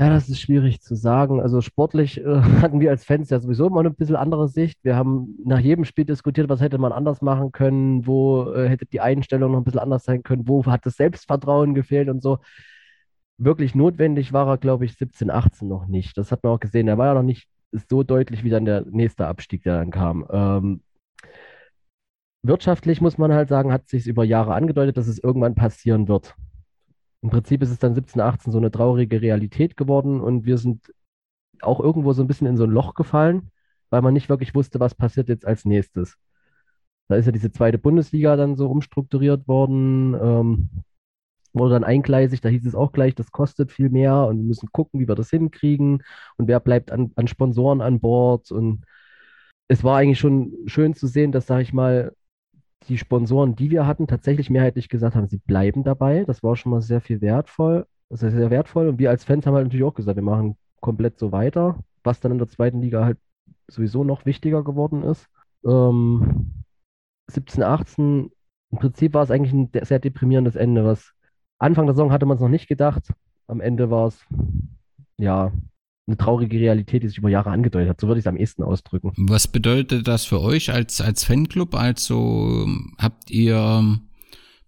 Ja, 0.00 0.08
das 0.08 0.30
ist 0.30 0.40
schwierig 0.40 0.80
zu 0.80 0.94
sagen. 0.94 1.42
Also 1.42 1.60
sportlich 1.60 2.24
äh, 2.24 2.24
hatten 2.62 2.80
wir 2.80 2.88
als 2.88 3.04
Fans 3.04 3.28
ja 3.28 3.38
sowieso 3.38 3.66
immer 3.66 3.80
eine 3.80 3.90
bisschen 3.90 4.16
andere 4.16 4.48
Sicht. 4.48 4.78
Wir 4.82 4.96
haben 4.96 5.36
nach 5.44 5.58
jedem 5.58 5.84
Spiel 5.84 6.06
diskutiert, 6.06 6.48
was 6.48 6.62
hätte 6.62 6.78
man 6.78 6.92
anders 6.92 7.20
machen 7.20 7.52
können, 7.52 8.06
wo 8.06 8.50
äh, 8.50 8.66
hätte 8.66 8.86
die 8.86 9.00
Einstellung 9.00 9.52
noch 9.52 9.58
ein 9.58 9.64
bisschen 9.64 9.80
anders 9.80 10.04
sein 10.04 10.22
können, 10.22 10.48
wo 10.48 10.64
hat 10.64 10.86
das 10.86 10.96
Selbstvertrauen 10.96 11.74
gefehlt 11.74 12.08
und 12.08 12.22
so. 12.22 12.38
Wirklich 13.36 13.74
notwendig 13.74 14.32
war 14.32 14.48
er, 14.48 14.56
glaube 14.56 14.86
ich, 14.86 14.94
17, 14.96 15.30
18 15.30 15.68
noch 15.68 15.86
nicht. 15.86 16.16
Das 16.16 16.32
hat 16.32 16.44
man 16.44 16.54
auch 16.54 16.60
gesehen. 16.60 16.88
Er 16.88 16.96
war 16.96 17.08
ja 17.08 17.14
noch 17.14 17.22
nicht 17.22 17.46
so 17.90 18.02
deutlich 18.02 18.42
wie 18.42 18.50
dann 18.50 18.64
der 18.64 18.86
nächste 18.90 19.26
Abstieg, 19.26 19.62
der 19.64 19.78
dann 19.78 19.90
kam. 19.90 20.26
Ähm, 20.30 20.80
wirtschaftlich 22.42 23.00
muss 23.00 23.18
man 23.18 23.32
halt 23.32 23.48
sagen, 23.48 23.72
hat 23.72 23.88
sich 23.88 24.06
über 24.06 24.24
Jahre 24.24 24.54
angedeutet, 24.54 24.96
dass 24.96 25.08
es 25.08 25.18
irgendwann 25.18 25.54
passieren 25.54 26.08
wird. 26.08 26.34
Im 27.22 27.30
Prinzip 27.30 27.62
ist 27.62 27.70
es 27.70 27.78
dann 27.78 27.94
17, 27.94 28.20
18 28.20 28.52
so 28.52 28.58
eine 28.58 28.70
traurige 28.70 29.20
Realität 29.20 29.76
geworden 29.76 30.20
und 30.20 30.46
wir 30.46 30.56
sind 30.58 30.92
auch 31.60 31.80
irgendwo 31.80 32.12
so 32.12 32.22
ein 32.22 32.26
bisschen 32.26 32.46
in 32.46 32.56
so 32.56 32.64
ein 32.64 32.70
Loch 32.70 32.94
gefallen, 32.94 33.50
weil 33.90 34.00
man 34.02 34.14
nicht 34.14 34.28
wirklich 34.30 34.54
wusste, 34.54 34.80
was 34.80 34.94
passiert 34.94 35.28
jetzt 35.28 35.46
als 35.46 35.64
nächstes. 35.66 36.16
Da 37.08 37.16
ist 37.16 37.26
ja 37.26 37.32
diese 37.32 37.52
zweite 37.52 37.76
Bundesliga 37.78 38.36
dann 38.36 38.56
so 38.56 38.70
umstrukturiert 38.70 39.46
worden, 39.48 40.14
ähm, 40.14 40.70
wurde 41.52 41.74
dann 41.74 41.84
eingleisig, 41.84 42.40
da 42.40 42.48
hieß 42.48 42.64
es 42.66 42.74
auch 42.74 42.92
gleich, 42.92 43.14
das 43.14 43.32
kostet 43.32 43.72
viel 43.72 43.90
mehr 43.90 44.26
und 44.26 44.38
wir 44.38 44.44
müssen 44.44 44.70
gucken, 44.72 45.00
wie 45.00 45.08
wir 45.08 45.16
das 45.16 45.30
hinkriegen 45.30 46.02
und 46.36 46.48
wer 46.48 46.60
bleibt 46.60 46.92
an, 46.92 47.12
an 47.16 47.26
Sponsoren 47.26 47.80
an 47.80 48.00
Bord 48.00 48.52
und 48.52 48.84
es 49.68 49.84
war 49.84 49.98
eigentlich 49.98 50.18
schon 50.18 50.52
schön 50.66 50.94
zu 50.94 51.06
sehen, 51.06 51.32
dass, 51.32 51.46
sage 51.46 51.62
ich 51.62 51.72
mal, 51.72 52.12
die 52.88 52.98
Sponsoren, 52.98 53.56
die 53.56 53.70
wir 53.70 53.86
hatten, 53.86 54.06
tatsächlich 54.06 54.50
mehrheitlich 54.50 54.88
gesagt 54.88 55.14
haben, 55.14 55.28
sie 55.28 55.38
bleiben 55.38 55.84
dabei. 55.84 56.24
Das 56.24 56.42
war 56.42 56.56
schon 56.56 56.72
mal 56.72 56.80
sehr 56.82 57.00
viel 57.00 57.20
wertvoll, 57.20 57.86
sehr, 58.08 58.30
sehr 58.30 58.50
wertvoll. 58.50 58.88
Und 58.88 58.98
wir 58.98 59.10
als 59.10 59.24
Fans 59.24 59.46
haben 59.46 59.54
halt 59.54 59.66
natürlich 59.66 59.84
auch 59.84 59.94
gesagt, 59.94 60.16
wir 60.16 60.22
machen 60.22 60.56
komplett 60.80 61.18
so 61.18 61.32
weiter, 61.32 61.78
was 62.02 62.20
dann 62.20 62.32
in 62.32 62.38
der 62.38 62.48
zweiten 62.48 62.80
Liga 62.80 63.04
halt 63.04 63.18
sowieso 63.68 64.04
noch 64.04 64.26
wichtiger 64.26 64.64
geworden 64.64 65.02
ist. 65.02 65.28
Ähm, 65.64 66.64
17, 67.28 67.62
18, 67.62 68.32
im 68.72 68.78
Prinzip 68.78 69.14
war 69.14 69.22
es 69.22 69.30
eigentlich 69.30 69.52
ein 69.52 69.70
sehr 69.84 69.98
deprimierendes 69.98 70.56
Ende. 70.56 70.84
Was 70.84 71.12
Anfang 71.58 71.86
der 71.86 71.94
Saison 71.94 72.12
hatte 72.12 72.26
man 72.26 72.36
es 72.36 72.40
noch 72.40 72.48
nicht 72.48 72.68
gedacht. 72.68 73.12
Am 73.46 73.60
Ende 73.60 73.90
war 73.90 74.06
es 74.08 74.24
ja 75.18 75.52
eine 76.10 76.16
traurige 76.16 76.58
Realität, 76.58 77.02
die 77.02 77.08
sich 77.08 77.18
über 77.18 77.30
Jahre 77.30 77.50
angedeutet 77.50 77.88
hat. 77.88 78.00
So 78.00 78.08
würde 78.08 78.18
ich 78.18 78.24
es 78.24 78.28
am 78.28 78.36
ehesten 78.36 78.62
ausdrücken. 78.62 79.12
Was 79.16 79.48
bedeutet 79.48 80.08
das 80.08 80.24
für 80.24 80.40
euch 80.40 80.72
als, 80.72 81.00
als 81.00 81.24
Fanclub? 81.24 81.74
Also 81.74 82.66
habt 82.98 83.30
ihr 83.30 84.00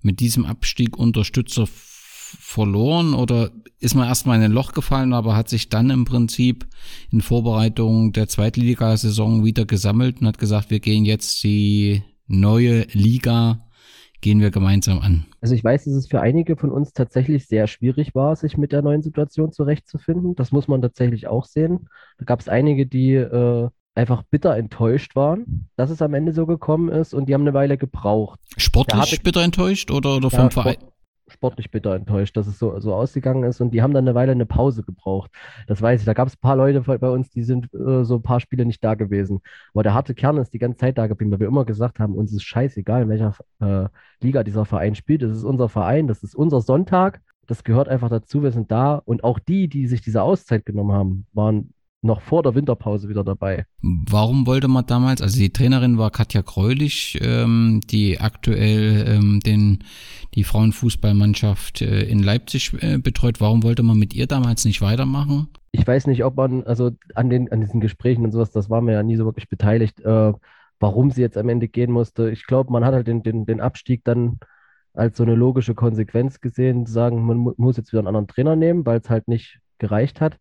mit 0.02 0.20
diesem 0.20 0.44
Abstieg 0.46 0.96
Unterstützer 0.96 1.66
verloren 1.66 3.14
oder 3.14 3.50
ist 3.78 3.94
man 3.94 4.08
erstmal 4.08 4.38
in 4.38 4.44
ein 4.44 4.52
Loch 4.52 4.72
gefallen, 4.72 5.12
aber 5.12 5.36
hat 5.36 5.48
sich 5.48 5.68
dann 5.68 5.90
im 5.90 6.04
Prinzip 6.04 6.66
in 7.10 7.20
Vorbereitung 7.20 8.12
der 8.12 8.28
Zweitligasaison 8.28 9.44
wieder 9.44 9.64
gesammelt 9.64 10.20
und 10.20 10.26
hat 10.28 10.38
gesagt, 10.38 10.70
wir 10.70 10.80
gehen 10.80 11.04
jetzt 11.04 11.42
die 11.44 12.02
neue 12.26 12.86
Liga 12.92 13.68
gehen 14.22 14.40
wir 14.40 14.50
gemeinsam 14.50 15.00
an? 15.00 15.26
Also 15.42 15.54
ich 15.54 15.62
weiß, 15.62 15.84
dass 15.84 15.92
es 15.92 16.08
für 16.08 16.22
einige 16.22 16.56
von 16.56 16.70
uns 16.70 16.94
tatsächlich 16.94 17.46
sehr 17.46 17.66
schwierig 17.66 18.14
war, 18.14 18.34
sich 18.36 18.56
mit 18.56 18.72
der 18.72 18.80
neuen 18.80 19.02
Situation 19.02 19.52
zurechtzufinden. 19.52 20.34
Das 20.34 20.52
muss 20.52 20.68
man 20.68 20.80
tatsächlich 20.80 21.26
auch 21.26 21.44
sehen. 21.44 21.88
Da 22.18 22.24
gab 22.24 22.40
es 22.40 22.48
einige, 22.48 22.86
die 22.86 23.12
äh, 23.14 23.68
einfach 23.94 24.22
bitter 24.22 24.56
enttäuscht 24.56 25.14
waren, 25.16 25.68
dass 25.76 25.90
es 25.90 26.00
am 26.00 26.14
Ende 26.14 26.32
so 26.32 26.46
gekommen 26.46 26.88
ist 26.88 27.12
und 27.12 27.28
die 27.28 27.34
haben 27.34 27.42
eine 27.42 27.52
Weile 27.52 27.76
gebraucht. 27.76 28.40
Sportlich 28.56 29.02
hatte, 29.02 29.22
bitter 29.22 29.42
enttäuscht 29.42 29.90
oder, 29.90 30.16
oder 30.16 30.30
vom 30.30 30.44
ja, 30.44 30.50
Verein? 30.50 30.76
Sportlich 31.32 31.70
bitter 31.70 31.94
enttäuscht, 31.94 32.36
dass 32.36 32.46
es 32.46 32.58
so, 32.58 32.78
so 32.80 32.94
ausgegangen 32.94 33.44
ist. 33.44 33.60
Und 33.60 33.70
die 33.72 33.82
haben 33.82 33.94
dann 33.94 34.06
eine 34.06 34.14
Weile 34.14 34.32
eine 34.32 34.46
Pause 34.46 34.82
gebraucht. 34.82 35.30
Das 35.66 35.82
weiß 35.82 36.00
ich. 36.00 36.06
Da 36.06 36.14
gab 36.14 36.28
es 36.28 36.34
ein 36.34 36.40
paar 36.40 36.56
Leute 36.56 36.80
bei 36.80 37.10
uns, 37.10 37.30
die 37.30 37.42
sind 37.42 37.72
äh, 37.74 38.04
so 38.04 38.16
ein 38.16 38.22
paar 38.22 38.40
Spiele 38.40 38.64
nicht 38.64 38.82
da 38.84 38.94
gewesen. 38.94 39.40
Aber 39.74 39.82
der 39.82 39.94
harte 39.94 40.14
Kern 40.14 40.36
ist 40.36 40.52
die 40.52 40.58
ganze 40.58 40.78
Zeit 40.78 40.98
da 40.98 41.06
geblieben, 41.06 41.32
weil 41.32 41.40
wir 41.40 41.48
immer 41.48 41.64
gesagt 41.64 41.98
haben, 41.98 42.14
uns 42.14 42.32
ist 42.32 42.44
scheißegal, 42.44 43.02
in 43.02 43.08
welcher 43.08 43.34
äh, 43.60 43.88
Liga 44.20 44.44
dieser 44.44 44.64
Verein 44.64 44.94
spielt. 44.94 45.22
Das 45.22 45.32
ist 45.32 45.44
unser 45.44 45.68
Verein, 45.68 46.06
das 46.06 46.22
ist 46.22 46.34
unser 46.34 46.60
Sonntag. 46.60 47.20
Das 47.46 47.64
gehört 47.64 47.88
einfach 47.88 48.08
dazu. 48.08 48.42
Wir 48.42 48.52
sind 48.52 48.70
da. 48.70 48.94
Und 48.94 49.24
auch 49.24 49.38
die, 49.38 49.68
die 49.68 49.86
sich 49.86 50.00
diese 50.00 50.22
Auszeit 50.22 50.64
genommen 50.64 50.92
haben, 50.92 51.26
waren 51.32 51.74
noch 52.02 52.20
vor 52.20 52.42
der 52.42 52.54
Winterpause 52.54 53.08
wieder 53.08 53.24
dabei. 53.24 53.64
Warum 53.80 54.46
wollte 54.46 54.68
man 54.68 54.86
damals, 54.86 55.22
also 55.22 55.38
die 55.38 55.52
Trainerin 55.52 55.98
war 55.98 56.10
Katja 56.10 56.42
Greulich, 56.42 57.18
ähm, 57.22 57.80
die 57.84 58.20
aktuell 58.20 59.04
ähm, 59.08 59.40
den, 59.40 59.84
die 60.34 60.44
Frauenfußballmannschaft 60.44 61.80
äh, 61.80 62.02
in 62.02 62.20
Leipzig 62.20 62.72
äh, 62.82 62.98
betreut, 62.98 63.40
warum 63.40 63.62
wollte 63.62 63.84
man 63.84 63.98
mit 63.98 64.14
ihr 64.14 64.26
damals 64.26 64.64
nicht 64.64 64.82
weitermachen? 64.82 65.48
Ich 65.70 65.86
weiß 65.86 66.08
nicht, 66.08 66.24
ob 66.24 66.36
man, 66.36 66.64
also 66.64 66.90
an, 67.14 67.30
den, 67.30 67.50
an 67.50 67.60
diesen 67.60 67.80
Gesprächen 67.80 68.24
und 68.24 68.32
sowas, 68.32 68.50
das 68.50 68.68
war 68.68 68.82
mir 68.82 68.92
ja 68.92 69.02
nie 69.02 69.16
so 69.16 69.24
wirklich 69.24 69.48
beteiligt, 69.48 70.00
äh, 70.00 70.32
warum 70.80 71.12
sie 71.12 71.22
jetzt 71.22 71.38
am 71.38 71.48
Ende 71.48 71.68
gehen 71.68 71.92
musste. 71.92 72.30
Ich 72.30 72.46
glaube, 72.46 72.72
man 72.72 72.84
hat 72.84 72.94
halt 72.94 73.06
den, 73.06 73.22
den, 73.22 73.46
den 73.46 73.60
Abstieg 73.60 74.02
dann 74.04 74.40
als 74.92 75.16
so 75.16 75.22
eine 75.22 75.36
logische 75.36 75.74
Konsequenz 75.74 76.40
gesehen, 76.40 76.84
zu 76.84 76.92
sagen, 76.92 77.24
man 77.24 77.38
mu 77.38 77.52
muss 77.56 77.76
jetzt 77.76 77.92
wieder 77.92 78.00
einen 78.00 78.08
anderen 78.08 78.26
Trainer 78.26 78.56
nehmen, 78.56 78.84
weil 78.84 78.98
es 78.98 79.08
halt 79.08 79.28
nicht 79.28 79.60
gereicht 79.78 80.20
hat. 80.20 80.38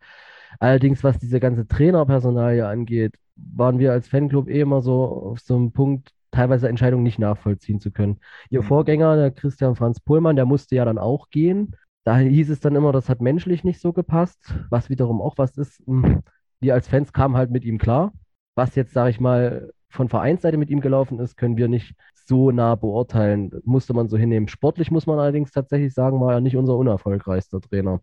Allerdings, 0.59 1.03
was 1.03 1.19
diese 1.19 1.39
ganze 1.39 1.67
Trainerpersonalie 1.67 2.67
angeht, 2.67 3.15
waren 3.35 3.79
wir 3.79 3.91
als 3.91 4.07
Fanclub 4.07 4.49
eh 4.49 4.61
immer 4.61 4.81
so 4.81 5.03
auf 5.03 5.39
so 5.39 5.55
einem 5.55 5.71
Punkt, 5.71 6.13
teilweise 6.31 6.69
Entscheidungen 6.69 7.03
nicht 7.03 7.19
nachvollziehen 7.19 7.79
zu 7.79 7.91
können. 7.91 8.19
Ihr 8.49 8.61
mhm. 8.61 8.65
Vorgänger, 8.65 9.15
der 9.15 9.31
Christian 9.31 9.75
Franz 9.75 9.99
Pohlmann, 9.99 10.35
der 10.35 10.45
musste 10.45 10.75
ja 10.75 10.85
dann 10.85 10.97
auch 10.97 11.29
gehen. 11.29 11.75
Da 12.03 12.17
hieß 12.17 12.49
es 12.49 12.59
dann 12.59 12.75
immer, 12.75 12.91
das 12.91 13.09
hat 13.09 13.21
menschlich 13.21 13.63
nicht 13.63 13.79
so 13.79 13.93
gepasst, 13.93 14.55
was 14.69 14.89
wiederum 14.89 15.21
auch 15.21 15.37
was 15.37 15.57
ist. 15.57 15.83
Hm, 15.85 16.21
wir 16.59 16.73
als 16.73 16.87
Fans 16.87 17.13
kamen 17.13 17.37
halt 17.37 17.51
mit 17.51 17.63
ihm 17.63 17.77
klar. 17.77 18.13
Was 18.55 18.75
jetzt, 18.75 18.93
sage 18.93 19.11
ich 19.11 19.19
mal, 19.19 19.71
von 19.89 20.09
Vereinsseite 20.09 20.57
mit 20.57 20.69
ihm 20.69 20.81
gelaufen 20.81 21.19
ist, 21.19 21.37
können 21.37 21.57
wir 21.57 21.67
nicht 21.67 21.95
so 22.13 22.51
nah 22.51 22.75
beurteilen. 22.75 23.51
Musste 23.65 23.93
man 23.93 24.07
so 24.07 24.17
hinnehmen. 24.17 24.47
Sportlich 24.47 24.89
muss 24.89 25.05
man 25.05 25.19
allerdings 25.19 25.51
tatsächlich 25.51 25.93
sagen, 25.93 26.21
war 26.21 26.33
er 26.33 26.41
nicht 26.41 26.55
unser 26.55 26.77
unerfolgreichster 26.77 27.61
Trainer. 27.61 28.01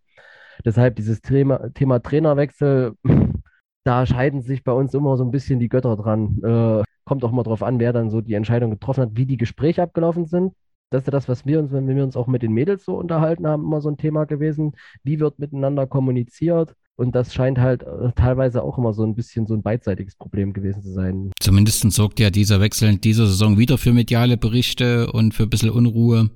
Deshalb 0.64 0.96
dieses 0.96 1.20
Thema, 1.20 1.72
Thema 1.74 2.00
Trainerwechsel, 2.00 2.94
da 3.84 4.06
scheiden 4.06 4.42
sich 4.42 4.64
bei 4.64 4.72
uns 4.72 4.94
immer 4.94 5.16
so 5.16 5.24
ein 5.24 5.30
bisschen 5.30 5.61
die 5.61 5.68
Götter 5.68 5.96
dran. 5.96 6.40
Äh, 6.42 6.82
kommt 7.04 7.24
auch 7.24 7.32
mal 7.32 7.42
drauf 7.42 7.62
an, 7.62 7.78
wer 7.78 7.92
dann 7.92 8.11
so 8.11 8.20
die 8.20 8.34
Entscheidung 8.34 8.70
getroffen 8.70 9.02
hat, 9.02 9.11
wie 9.14 9.26
die 9.26 9.38
Gespräche 9.38 9.82
abgelaufen 9.82 10.26
sind. 10.26 10.52
Das 10.90 11.02
ist 11.02 11.06
ja 11.06 11.11
das, 11.11 11.28
was 11.28 11.44
wir 11.44 11.59
uns, 11.59 11.72
wenn 11.72 11.86
wir 11.86 12.02
uns 12.02 12.16
auch 12.16 12.26
mit 12.26 12.42
den 12.42 12.52
Mädels 12.52 12.84
so 12.84 12.96
unterhalten 12.96 13.46
haben, 13.46 13.64
immer 13.64 13.80
so 13.80 13.90
ein 13.90 13.96
Thema 13.98 14.24
gewesen. 14.24 14.72
Wie 15.04 15.20
wird 15.20 15.38
miteinander 15.38 15.86
kommuniziert? 15.86 16.74
Und 16.96 17.14
das 17.14 17.32
scheint 17.32 17.59
halt 17.59 17.84
äh, 17.84 18.11
teilweise 18.16 18.62
auch 18.62 18.76
immer 18.76 18.92
so 18.92 19.04
ein 19.04 19.14
bisschen 19.14 19.46
so 19.46 19.54
ein 19.54 19.62
beidseitiges 19.62 20.16
Problem 20.16 20.52
gewesen 20.52 20.82
zu 20.82 20.92
sein. 20.92 21.30
Zumindest 21.40 21.88
sorgt 21.92 22.18
ja 22.18 22.30
dieser 22.30 22.61
Wechsel 22.61 22.88
in 22.88 23.00
dieser 23.00 23.26
Saison 23.26 23.56
wieder 23.56 23.78
für 23.78 23.92
mediale 23.92 24.36
Berichte 24.36 25.12
und 25.12 25.32
für 25.32 25.44
ein 25.44 25.50
bisschen 25.50 25.70
Unruhe. 25.70 26.30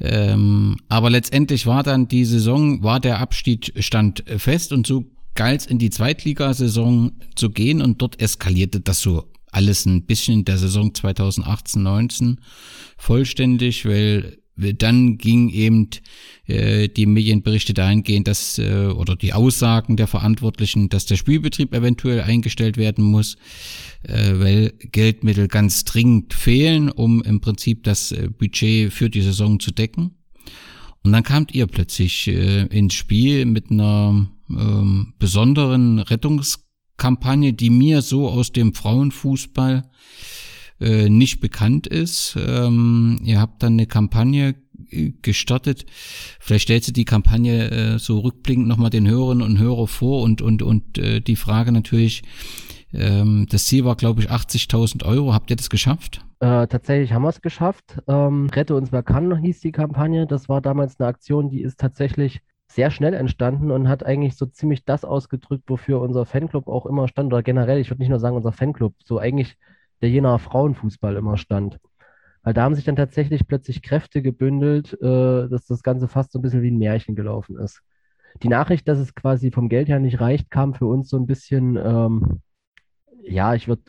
Ähm, 0.00 0.76
aber 0.88 1.10
letztendlich 1.10 1.66
war 1.66 1.82
dann 1.82 2.08
die 2.08 2.24
Saison, 2.24 2.82
war 2.82 3.00
der 3.00 3.18
Abstieg 3.18 3.72
stand 3.78 4.24
fest 4.36 4.72
und 4.72 4.86
so 4.86 5.04
galt 5.34 5.62
es 5.62 5.66
in 5.66 5.78
die 5.78 5.90
Zweitligasaison 5.90 7.12
zu 7.34 7.50
gehen 7.50 7.80
und 7.80 8.02
dort 8.02 8.20
eskalierte 8.20 8.80
das 8.80 9.00
so 9.00 9.24
alles 9.52 9.86
ein 9.86 10.04
bisschen 10.04 10.40
in 10.40 10.44
der 10.44 10.58
Saison 10.58 10.90
2018-19 10.90 12.36
vollständig, 12.98 13.86
weil 13.86 14.38
dann 14.56 15.18
ging 15.18 15.50
eben 15.50 15.90
äh, 16.46 16.88
die 16.88 17.06
Medienberichte 17.06 17.74
dahingehend, 17.74 18.26
dass 18.26 18.58
äh, 18.58 18.86
oder 18.86 19.14
die 19.14 19.34
Aussagen 19.34 19.96
der 19.96 20.06
Verantwortlichen, 20.06 20.88
dass 20.88 21.04
der 21.04 21.16
Spielbetrieb 21.16 21.74
eventuell 21.74 22.22
eingestellt 22.22 22.78
werden 22.78 23.04
muss, 23.04 23.36
äh, 24.02 24.32
weil 24.34 24.72
Geldmittel 24.92 25.48
ganz 25.48 25.84
dringend 25.84 26.32
fehlen, 26.32 26.90
um 26.90 27.22
im 27.22 27.40
Prinzip 27.40 27.84
das 27.84 28.12
äh, 28.12 28.28
Budget 28.30 28.92
für 28.92 29.10
die 29.10 29.22
Saison 29.22 29.60
zu 29.60 29.72
decken. 29.72 30.12
Und 31.02 31.12
dann 31.12 31.22
kamt 31.22 31.54
ihr 31.54 31.66
plötzlich 31.66 32.26
äh, 32.26 32.62
ins 32.66 32.94
Spiel 32.94 33.44
mit 33.44 33.70
einer 33.70 34.28
ähm, 34.50 35.14
besonderen 35.18 35.98
Rettungskampagne, 35.98 37.52
die 37.52 37.70
mir 37.70 38.02
so 38.02 38.28
aus 38.28 38.52
dem 38.52 38.74
Frauenfußball 38.74 39.88
äh, 40.80 41.08
nicht 41.08 41.40
bekannt 41.40 41.86
ist. 41.86 42.36
Ähm, 42.38 43.20
ihr 43.24 43.40
habt 43.40 43.62
dann 43.62 43.74
eine 43.74 43.86
Kampagne 43.86 44.54
äh, 44.90 45.12
gestartet. 45.22 45.86
Vielleicht 46.40 46.64
stellst 46.64 46.88
du 46.88 46.92
die 46.92 47.04
Kampagne 47.04 47.70
äh, 47.70 47.98
so 47.98 48.20
rückblickend 48.20 48.68
nochmal 48.68 48.90
den 48.90 49.08
Hörerinnen 49.08 49.44
und 49.44 49.58
Hörer 49.58 49.86
vor 49.86 50.22
und, 50.22 50.42
und, 50.42 50.62
und 50.62 50.98
äh, 50.98 51.20
die 51.20 51.36
Frage 51.36 51.72
natürlich, 51.72 52.22
ähm, 52.92 53.46
das 53.50 53.66
Ziel 53.66 53.84
war, 53.84 53.96
glaube 53.96 54.20
ich, 54.20 54.30
80.000 54.30 55.04
Euro. 55.04 55.32
Habt 55.32 55.50
ihr 55.50 55.56
das 55.56 55.70
geschafft? 55.70 56.24
Äh, 56.40 56.66
tatsächlich 56.66 57.12
haben 57.12 57.22
wir 57.22 57.30
es 57.30 57.40
geschafft. 57.40 57.98
Ähm, 58.06 58.48
Rette 58.52 58.74
uns 58.74 58.92
wer 58.92 59.02
kann 59.02 59.36
hieß 59.38 59.60
die 59.60 59.72
Kampagne. 59.72 60.26
Das 60.26 60.48
war 60.48 60.60
damals 60.60 60.98
eine 61.00 61.08
Aktion, 61.08 61.48
die 61.48 61.62
ist 61.62 61.80
tatsächlich 61.80 62.40
sehr 62.68 62.90
schnell 62.90 63.14
entstanden 63.14 63.70
und 63.70 63.88
hat 63.88 64.04
eigentlich 64.04 64.36
so 64.36 64.44
ziemlich 64.44 64.84
das 64.84 65.04
ausgedrückt, 65.04 65.64
wofür 65.68 66.00
unser 66.00 66.26
Fanclub 66.26 66.68
auch 66.68 66.84
immer 66.84 67.08
stand. 67.08 67.32
Oder 67.32 67.42
generell, 67.42 67.78
ich 67.78 67.90
würde 67.90 68.02
nicht 68.02 68.10
nur 68.10 68.18
sagen 68.18 68.36
unser 68.36 68.52
Fanclub, 68.52 68.94
so 69.04 69.18
eigentlich 69.18 69.56
der 70.02 70.10
Jenaer 70.10 70.38
Frauenfußball 70.38 71.16
immer 71.16 71.36
stand. 71.36 71.78
Weil 72.42 72.54
da 72.54 72.62
haben 72.62 72.74
sich 72.74 72.84
dann 72.84 72.96
tatsächlich 72.96 73.48
plötzlich 73.48 73.82
Kräfte 73.82 74.22
gebündelt, 74.22 74.92
äh, 75.00 75.48
dass 75.48 75.66
das 75.66 75.82
Ganze 75.82 76.06
fast 76.08 76.32
so 76.32 76.38
ein 76.38 76.42
bisschen 76.42 76.62
wie 76.62 76.70
ein 76.70 76.78
Märchen 76.78 77.16
gelaufen 77.16 77.58
ist. 77.58 77.82
Die 78.42 78.48
Nachricht, 78.48 78.86
dass 78.86 78.98
es 78.98 79.14
quasi 79.14 79.50
vom 79.50 79.68
Geld 79.68 79.88
her 79.88 79.98
nicht 79.98 80.20
reicht, 80.20 80.50
kam 80.50 80.74
für 80.74 80.86
uns 80.86 81.08
so 81.08 81.16
ein 81.16 81.26
bisschen, 81.26 81.76
ähm, 81.76 82.42
ja, 83.22 83.54
ich 83.54 83.66
würde 83.66 83.82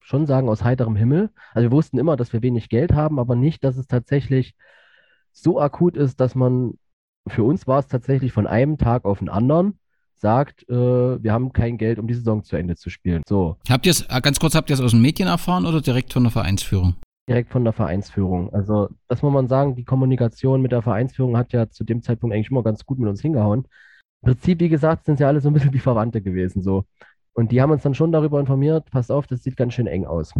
schon 0.00 0.26
sagen, 0.26 0.48
aus 0.48 0.64
heiterem 0.64 0.96
Himmel. 0.96 1.30
Also 1.52 1.70
wir 1.70 1.76
wussten 1.76 1.98
immer, 1.98 2.16
dass 2.16 2.32
wir 2.32 2.42
wenig 2.42 2.68
Geld 2.68 2.92
haben, 2.92 3.18
aber 3.18 3.36
nicht, 3.36 3.62
dass 3.64 3.76
es 3.76 3.86
tatsächlich 3.86 4.54
so 5.32 5.60
akut 5.60 5.96
ist, 5.96 6.20
dass 6.20 6.34
man, 6.34 6.78
für 7.28 7.44
uns 7.44 7.66
war 7.66 7.78
es 7.78 7.86
tatsächlich 7.86 8.32
von 8.32 8.46
einem 8.46 8.78
Tag 8.78 9.04
auf 9.04 9.20
den 9.20 9.28
anderen, 9.28 9.78
sagt, 10.22 10.66
äh, 10.70 11.22
wir 11.22 11.32
haben 11.32 11.52
kein 11.52 11.76
Geld, 11.76 11.98
um 11.98 12.06
die 12.06 12.14
Saison 12.14 12.42
zu 12.42 12.56
Ende 12.56 12.76
zu 12.76 12.88
spielen. 12.88 13.22
So. 13.28 13.56
Habt 13.68 13.84
ihr 13.84 13.90
es, 13.90 14.02
äh, 14.08 14.20
ganz 14.22 14.40
kurz, 14.40 14.54
habt 14.54 14.70
ihr 14.70 14.74
es 14.74 14.80
aus 14.80 14.92
den 14.92 15.02
Medien 15.02 15.28
erfahren 15.28 15.66
oder 15.66 15.82
direkt 15.82 16.12
von 16.14 16.22
der 16.22 16.32
Vereinsführung? 16.32 16.94
Direkt 17.28 17.52
von 17.52 17.64
der 17.64 17.72
Vereinsführung. 17.72 18.52
Also, 18.54 18.88
das 19.08 19.22
muss 19.22 19.32
man 19.32 19.48
sagen, 19.48 19.74
die 19.74 19.84
Kommunikation 19.84 20.62
mit 20.62 20.72
der 20.72 20.82
Vereinsführung 20.82 21.36
hat 21.36 21.52
ja 21.52 21.68
zu 21.68 21.84
dem 21.84 22.02
Zeitpunkt 22.02 22.34
eigentlich 22.34 22.50
immer 22.50 22.62
ganz 22.62 22.86
gut 22.86 22.98
mit 22.98 23.08
uns 23.08 23.20
hingehauen. 23.20 23.66
Im 24.22 24.32
Prinzip, 24.32 24.60
wie 24.60 24.68
gesagt, 24.68 25.04
sind 25.04 25.18
sie 25.18 25.24
alle 25.24 25.40
so 25.40 25.50
ein 25.50 25.52
bisschen 25.52 25.72
wie 25.72 25.78
Verwandte 25.78 26.22
gewesen. 26.22 26.62
So. 26.62 26.84
Und 27.34 27.52
die 27.52 27.60
haben 27.60 27.72
uns 27.72 27.82
dann 27.82 27.94
schon 27.94 28.12
darüber 28.12 28.40
informiert, 28.40 28.90
passt 28.90 29.10
auf, 29.10 29.26
das 29.26 29.42
sieht 29.42 29.56
ganz 29.56 29.74
schön 29.74 29.86
eng 29.86 30.06
aus. 30.06 30.32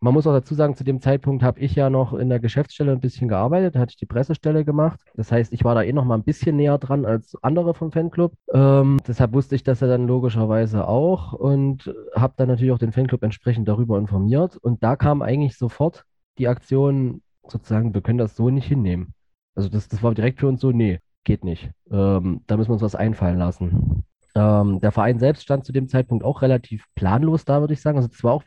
Man 0.00 0.12
muss 0.12 0.26
auch 0.26 0.32
dazu 0.32 0.54
sagen, 0.54 0.76
zu 0.76 0.84
dem 0.84 1.00
Zeitpunkt 1.00 1.42
habe 1.42 1.58
ich 1.60 1.74
ja 1.74 1.88
noch 1.88 2.12
in 2.12 2.28
der 2.28 2.38
Geschäftsstelle 2.38 2.92
ein 2.92 3.00
bisschen 3.00 3.28
gearbeitet, 3.28 3.74
da 3.74 3.80
hatte 3.80 3.90
ich 3.90 3.96
die 3.96 4.06
Pressestelle 4.06 4.64
gemacht. 4.64 5.00
Das 5.14 5.32
heißt, 5.32 5.52
ich 5.52 5.64
war 5.64 5.74
da 5.74 5.82
eh 5.82 5.92
noch 5.92 6.04
mal 6.04 6.16
ein 6.16 6.24
bisschen 6.24 6.56
näher 6.56 6.78
dran 6.78 7.06
als 7.06 7.36
andere 7.42 7.74
vom 7.74 7.92
Fanclub. 7.92 8.34
Ähm, 8.52 8.98
deshalb 9.06 9.32
wusste 9.32 9.54
ich 9.54 9.62
das 9.62 9.80
ja 9.80 9.86
dann 9.86 10.06
logischerweise 10.06 10.86
auch 10.86 11.32
und 11.32 11.92
habe 12.14 12.34
dann 12.36 12.48
natürlich 12.48 12.72
auch 12.72 12.78
den 12.78 12.92
Fanclub 12.92 13.22
entsprechend 13.22 13.68
darüber 13.68 13.98
informiert. 13.98 14.56
Und 14.56 14.82
da 14.82 14.96
kam 14.96 15.22
eigentlich 15.22 15.56
sofort 15.56 16.04
die 16.38 16.48
Aktion, 16.48 17.22
sozusagen, 17.48 17.94
wir 17.94 18.02
können 18.02 18.18
das 18.18 18.36
so 18.36 18.50
nicht 18.50 18.66
hinnehmen. 18.66 19.14
Also 19.54 19.68
das, 19.70 19.88
das 19.88 20.02
war 20.02 20.14
direkt 20.14 20.40
für 20.40 20.48
uns 20.48 20.60
so, 20.60 20.72
nee, 20.72 21.00
geht 21.24 21.44
nicht. 21.44 21.70
Ähm, 21.90 22.42
da 22.46 22.56
müssen 22.56 22.68
wir 22.68 22.74
uns 22.74 22.82
was 22.82 22.94
einfallen 22.94 23.38
lassen. 23.38 24.04
Ähm, 24.34 24.80
der 24.80 24.92
Verein 24.92 25.18
selbst 25.18 25.42
stand 25.42 25.64
zu 25.64 25.72
dem 25.72 25.88
Zeitpunkt 25.88 26.22
auch 26.22 26.42
relativ 26.42 26.84
planlos 26.94 27.46
da, 27.46 27.60
würde 27.60 27.72
ich 27.72 27.80
sagen. 27.80 27.96
Also 27.96 28.10
es 28.12 28.22
war 28.22 28.34
auch 28.34 28.44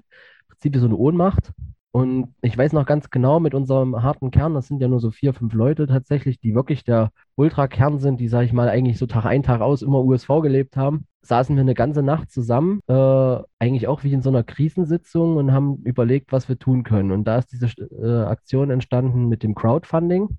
Prinzip 0.60 0.80
so 0.80 0.88
eine 0.88 0.98
Ohnmacht. 0.98 1.54
Und 1.92 2.36
ich 2.42 2.56
weiß 2.56 2.74
noch 2.74 2.86
ganz 2.86 3.10
genau, 3.10 3.40
mit 3.40 3.56
unserem 3.56 4.04
harten 4.04 4.30
Kern, 4.30 4.54
das 4.54 4.68
sind 4.68 4.80
ja 4.80 4.88
nur 4.88 5.00
so 5.00 5.10
vier, 5.10 5.34
fünf 5.34 5.54
Leute 5.54 5.88
tatsächlich, 5.88 6.40
die 6.40 6.54
wirklich 6.54 6.84
der 6.84 7.12
Ultrakern 7.36 7.98
sind, 7.98 8.20
die, 8.20 8.28
sag 8.28 8.44
ich 8.44 8.54
mal, 8.54 8.70
eigentlich 8.70 9.00
so 9.00 9.08
Tag 9.08 9.26
ein, 9.26 9.42
Tag 9.42 9.62
aus 9.62 9.82
immer 9.82 10.04
USV 10.04 10.28
gelebt 10.42 10.78
haben, 10.78 11.06
saßen 11.24 11.56
wir 11.56 11.62
eine 11.62 11.74
ganze 11.74 12.04
Nacht 12.04 12.30
zusammen, 12.30 12.82
äh, 12.88 13.38
eigentlich 13.58 13.88
auch 13.88 14.04
wie 14.04 14.14
in 14.14 14.22
so 14.22 14.30
einer 14.30 14.44
Krisensitzung 14.44 15.38
und 15.38 15.52
haben 15.52 15.78
überlegt, 15.84 16.32
was 16.32 16.48
wir 16.48 16.60
tun 16.60 16.84
können. 16.84 17.12
Und 17.12 17.24
da 17.24 17.40
ist 17.40 17.52
diese 17.54 17.68
äh, 17.68 18.26
Aktion 18.26 18.70
entstanden 18.70 19.28
mit 19.28 19.42
dem 19.42 19.56
Crowdfunding. 19.56 20.38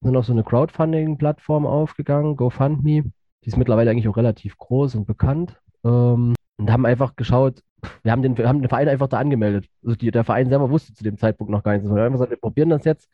Wir 0.00 0.08
sind 0.08 0.16
auf 0.16 0.26
so 0.26 0.32
eine 0.32 0.44
Crowdfunding-Plattform 0.44 1.64
aufgegangen, 1.64 2.36
GoFundMe. 2.36 3.04
Die 3.44 3.48
ist 3.48 3.56
mittlerweile 3.56 3.90
eigentlich 3.90 4.08
auch 4.08 4.18
relativ 4.18 4.58
groß 4.58 4.96
und 4.96 5.06
bekannt. 5.06 5.56
Ähm, 5.82 6.34
und 6.56 6.70
haben 6.70 6.86
einfach 6.86 7.16
geschaut, 7.16 7.62
wir 8.02 8.12
haben 8.12 8.22
den, 8.22 8.38
wir 8.38 8.48
haben 8.48 8.60
den 8.60 8.68
Verein 8.68 8.88
einfach 8.88 9.08
da 9.08 9.18
angemeldet. 9.18 9.66
Also 9.84 9.96
die, 9.96 10.10
der 10.10 10.24
Verein 10.24 10.48
selber 10.48 10.70
wusste 10.70 10.94
zu 10.94 11.04
dem 11.04 11.18
Zeitpunkt 11.18 11.50
noch 11.50 11.62
gar 11.62 11.72
nichts. 11.72 11.88
Wir 11.88 12.02
haben 12.02 12.12
gesagt, 12.12 12.30
wir 12.30 12.38
probieren 12.38 12.70
das 12.70 12.84
jetzt. 12.84 13.10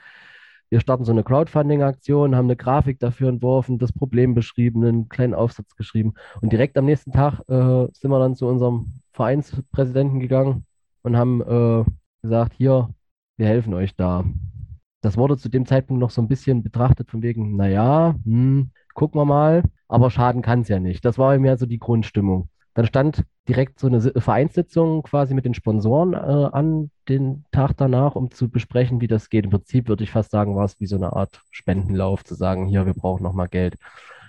Wir 0.68 0.78
starten 0.80 1.04
so 1.04 1.10
eine 1.10 1.24
Crowdfunding-Aktion, 1.24 2.36
haben 2.36 2.46
eine 2.46 2.54
Grafik 2.54 3.00
dafür 3.00 3.28
entworfen, 3.28 3.78
das 3.78 3.92
Problem 3.92 4.34
beschrieben, 4.34 4.84
einen 4.84 5.08
kleinen 5.08 5.34
Aufsatz 5.34 5.74
geschrieben. 5.74 6.14
Und 6.40 6.52
direkt 6.52 6.78
am 6.78 6.84
nächsten 6.84 7.10
Tag 7.10 7.40
äh, 7.48 7.88
sind 7.92 8.10
wir 8.10 8.20
dann 8.20 8.36
zu 8.36 8.46
unserem 8.46 8.92
Vereinspräsidenten 9.12 10.20
gegangen 10.20 10.66
und 11.02 11.16
haben 11.16 11.40
äh, 11.40 11.84
gesagt, 12.22 12.54
hier, 12.56 12.94
wir 13.36 13.48
helfen 13.48 13.74
euch 13.74 13.96
da. 13.96 14.24
Das 15.00 15.16
wurde 15.16 15.36
zu 15.38 15.48
dem 15.48 15.66
Zeitpunkt 15.66 15.98
noch 15.98 16.10
so 16.10 16.22
ein 16.22 16.28
bisschen 16.28 16.62
betrachtet 16.62 17.10
von 17.10 17.22
wegen, 17.22 17.56
naja, 17.56 18.14
hm, 18.24 18.70
gucken 18.94 19.20
wir 19.20 19.24
mal, 19.24 19.64
aber 19.88 20.10
schaden 20.10 20.42
kann 20.42 20.60
es 20.60 20.68
ja 20.68 20.78
nicht. 20.78 21.04
Das 21.04 21.18
war 21.18 21.36
mir 21.38 21.56
so 21.56 21.66
die 21.66 21.78
Grundstimmung. 21.78 22.48
Dann 22.74 22.86
stand 22.86 23.24
direkt 23.48 23.80
so 23.80 23.88
eine 23.88 24.00
Vereinssitzung 24.00 25.02
quasi 25.02 25.34
mit 25.34 25.44
den 25.44 25.54
Sponsoren 25.54 26.14
äh, 26.14 26.16
an 26.16 26.90
den 27.08 27.44
Tag 27.50 27.72
danach, 27.76 28.14
um 28.14 28.30
zu 28.30 28.48
besprechen, 28.48 29.00
wie 29.00 29.08
das 29.08 29.28
geht. 29.28 29.44
Im 29.44 29.50
Prinzip 29.50 29.88
würde 29.88 30.04
ich 30.04 30.12
fast 30.12 30.30
sagen, 30.30 30.54
war 30.54 30.64
es 30.64 30.78
wie 30.80 30.86
so 30.86 30.96
eine 30.96 31.12
Art 31.14 31.40
Spendenlauf, 31.50 32.24
zu 32.24 32.34
sagen, 32.34 32.66
hier, 32.66 32.86
wir 32.86 32.94
brauchen 32.94 33.22
nochmal 33.22 33.48
Geld. 33.48 33.76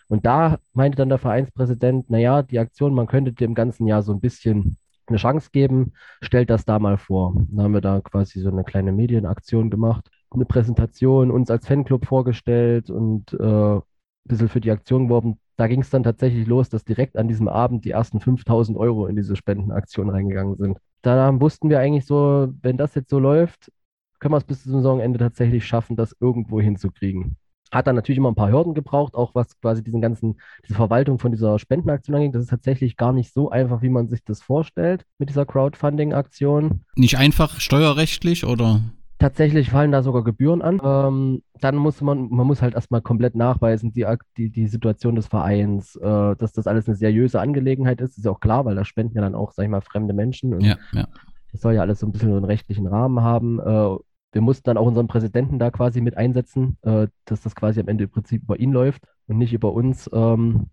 Und 0.07 0.25
da 0.25 0.57
meinte 0.73 0.97
dann 0.97 1.09
der 1.09 1.19
Vereinspräsident, 1.19 2.09
naja, 2.09 2.41
die 2.41 2.59
Aktion, 2.59 2.93
man 2.93 3.07
könnte 3.07 3.31
dem 3.31 3.53
ganzen 3.53 3.87
Jahr 3.87 4.01
so 4.01 4.11
ein 4.11 4.19
bisschen 4.19 4.77
eine 5.07 5.17
Chance 5.17 5.49
geben, 5.51 5.93
stellt 6.21 6.49
das 6.49 6.65
da 6.65 6.79
mal 6.79 6.97
vor. 6.97 7.33
Dann 7.35 7.63
haben 7.63 7.73
wir 7.73 7.81
da 7.81 8.01
quasi 8.01 8.39
so 8.41 8.49
eine 8.49 8.63
kleine 8.63 8.91
Medienaktion 8.91 9.69
gemacht, 9.69 10.09
eine 10.31 10.45
Präsentation, 10.45 11.31
uns 11.31 11.49
als 11.51 11.67
Fanclub 11.67 12.05
vorgestellt 12.05 12.89
und 12.89 13.33
äh, 13.33 13.75
ein 13.75 13.81
bisschen 14.25 14.49
für 14.49 14.61
die 14.61 14.71
Aktion 14.71 15.07
geworben 15.07 15.39
da 15.61 15.67
ging 15.67 15.81
es 15.81 15.91
dann 15.91 16.01
tatsächlich 16.01 16.47
los, 16.47 16.69
dass 16.69 16.85
direkt 16.85 17.15
an 17.17 17.27
diesem 17.27 17.47
Abend 17.47 17.85
die 17.85 17.91
ersten 17.91 18.19
5000 18.19 18.75
Euro 18.79 19.05
in 19.05 19.15
diese 19.15 19.35
Spendenaktion 19.35 20.09
reingegangen 20.09 20.55
sind. 20.55 20.79
Da 21.03 21.39
wussten 21.39 21.69
wir 21.69 21.79
eigentlich 21.79 22.07
so, 22.07 22.51
wenn 22.63 22.77
das 22.77 22.95
jetzt 22.95 23.11
so 23.11 23.19
läuft, 23.19 23.71
können 24.19 24.33
wir 24.33 24.39
es 24.39 24.43
bis 24.43 24.63
zum 24.63 24.71
Saisonende 24.71 25.19
tatsächlich 25.19 25.63
schaffen, 25.63 25.95
das 25.95 26.15
irgendwo 26.19 26.59
hinzukriegen. 26.59 27.37
Hat 27.71 27.85
dann 27.85 27.95
natürlich 27.95 28.17
immer 28.17 28.31
ein 28.31 28.35
paar 28.35 28.51
Hürden 28.51 28.73
gebraucht, 28.73 29.13
auch 29.13 29.35
was 29.35 29.55
quasi 29.61 29.83
diesen 29.83 30.01
ganzen, 30.01 30.41
diese 30.65 30.73
Verwaltung 30.73 31.19
von 31.19 31.31
dieser 31.31 31.59
Spendenaktion 31.59 32.15
angeht. 32.15 32.33
Das 32.33 32.41
ist 32.41 32.49
tatsächlich 32.49 32.97
gar 32.97 33.13
nicht 33.13 33.31
so 33.31 33.51
einfach, 33.51 33.83
wie 33.83 33.89
man 33.89 34.07
sich 34.07 34.23
das 34.23 34.41
vorstellt 34.41 35.05
mit 35.19 35.29
dieser 35.29 35.45
Crowdfunding-Aktion. 35.45 36.81
Nicht 36.95 37.19
einfach 37.19 37.59
steuerrechtlich 37.59 38.47
oder? 38.47 38.81
Tatsächlich 39.21 39.69
fallen 39.69 39.91
da 39.91 40.01
sogar 40.01 40.23
Gebühren 40.23 40.63
an. 40.63 40.81
Ähm, 40.83 41.43
dann 41.59 41.75
muss 41.75 42.01
man, 42.01 42.29
man 42.29 42.47
muss 42.47 42.61
halt 42.61 42.73
erstmal 42.73 43.01
komplett 43.01 43.35
nachweisen, 43.35 43.93
die, 43.93 44.05
die, 44.35 44.49
die 44.49 44.67
Situation 44.67 45.15
des 45.15 45.27
Vereins, 45.27 45.95
äh, 45.95 46.35
dass 46.35 46.53
das 46.53 46.65
alles 46.65 46.87
eine 46.87 46.95
seriöse 46.95 47.39
Angelegenheit 47.39 48.01
ist. 48.01 48.17
Ist 48.17 48.25
ja 48.25 48.31
auch 48.31 48.39
klar, 48.39 48.65
weil 48.65 48.75
da 48.75 48.83
spenden 48.83 49.15
ja 49.15 49.21
dann 49.21 49.35
auch, 49.35 49.51
sag 49.51 49.63
ich 49.63 49.69
mal, 49.69 49.81
fremde 49.81 50.15
Menschen. 50.15 50.59
Ja, 50.59 50.77
ja. 50.91 51.07
Das 51.51 51.61
soll 51.61 51.73
ja 51.73 51.81
alles 51.81 51.99
so 51.99 52.07
ein 52.07 52.11
bisschen 52.11 52.29
so 52.29 52.35
einen 52.35 52.45
rechtlichen 52.45 52.87
Rahmen 52.87 53.21
haben. 53.21 53.59
Äh, 53.59 53.97
wir 54.33 54.41
mussten 54.41 54.63
dann 54.63 54.77
auch 54.77 54.87
unseren 54.87 55.07
Präsidenten 55.07 55.59
da 55.59 55.69
quasi 55.69 56.01
mit 56.01 56.17
einsetzen, 56.17 56.77
äh, 56.81 57.07
dass 57.25 57.41
das 57.41 57.53
quasi 57.53 57.79
am 57.79 57.89
Ende 57.89 58.05
im 58.05 58.09
Prinzip 58.09 58.41
über 58.43 58.59
ihn 58.59 58.71
läuft 58.71 59.03
und 59.27 59.37
nicht 59.37 59.53
über 59.53 59.71
uns. 59.71 60.09
Ähm, 60.11 60.67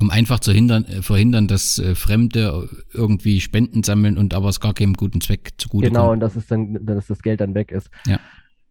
um 0.00 0.10
einfach 0.10 0.40
zu 0.40 0.52
hindern, 0.52 0.84
äh, 0.84 1.02
verhindern, 1.02 1.48
dass 1.48 1.78
äh, 1.78 1.94
Fremde 1.94 2.68
irgendwie 2.92 3.40
Spenden 3.40 3.82
sammeln 3.82 4.18
und 4.18 4.34
aber 4.34 4.48
es 4.48 4.60
gar 4.60 4.74
keinem 4.74 4.94
guten 4.94 5.20
Zweck 5.20 5.52
zugute 5.58 5.88
Genau, 5.88 6.06
kommt. 6.08 6.12
und 6.14 6.20
dass, 6.20 6.36
es 6.36 6.46
dann, 6.46 6.84
dass 6.84 7.06
das 7.06 7.22
Geld 7.22 7.40
dann 7.40 7.54
weg 7.54 7.70
ist. 7.72 7.90
Ja. 8.06 8.18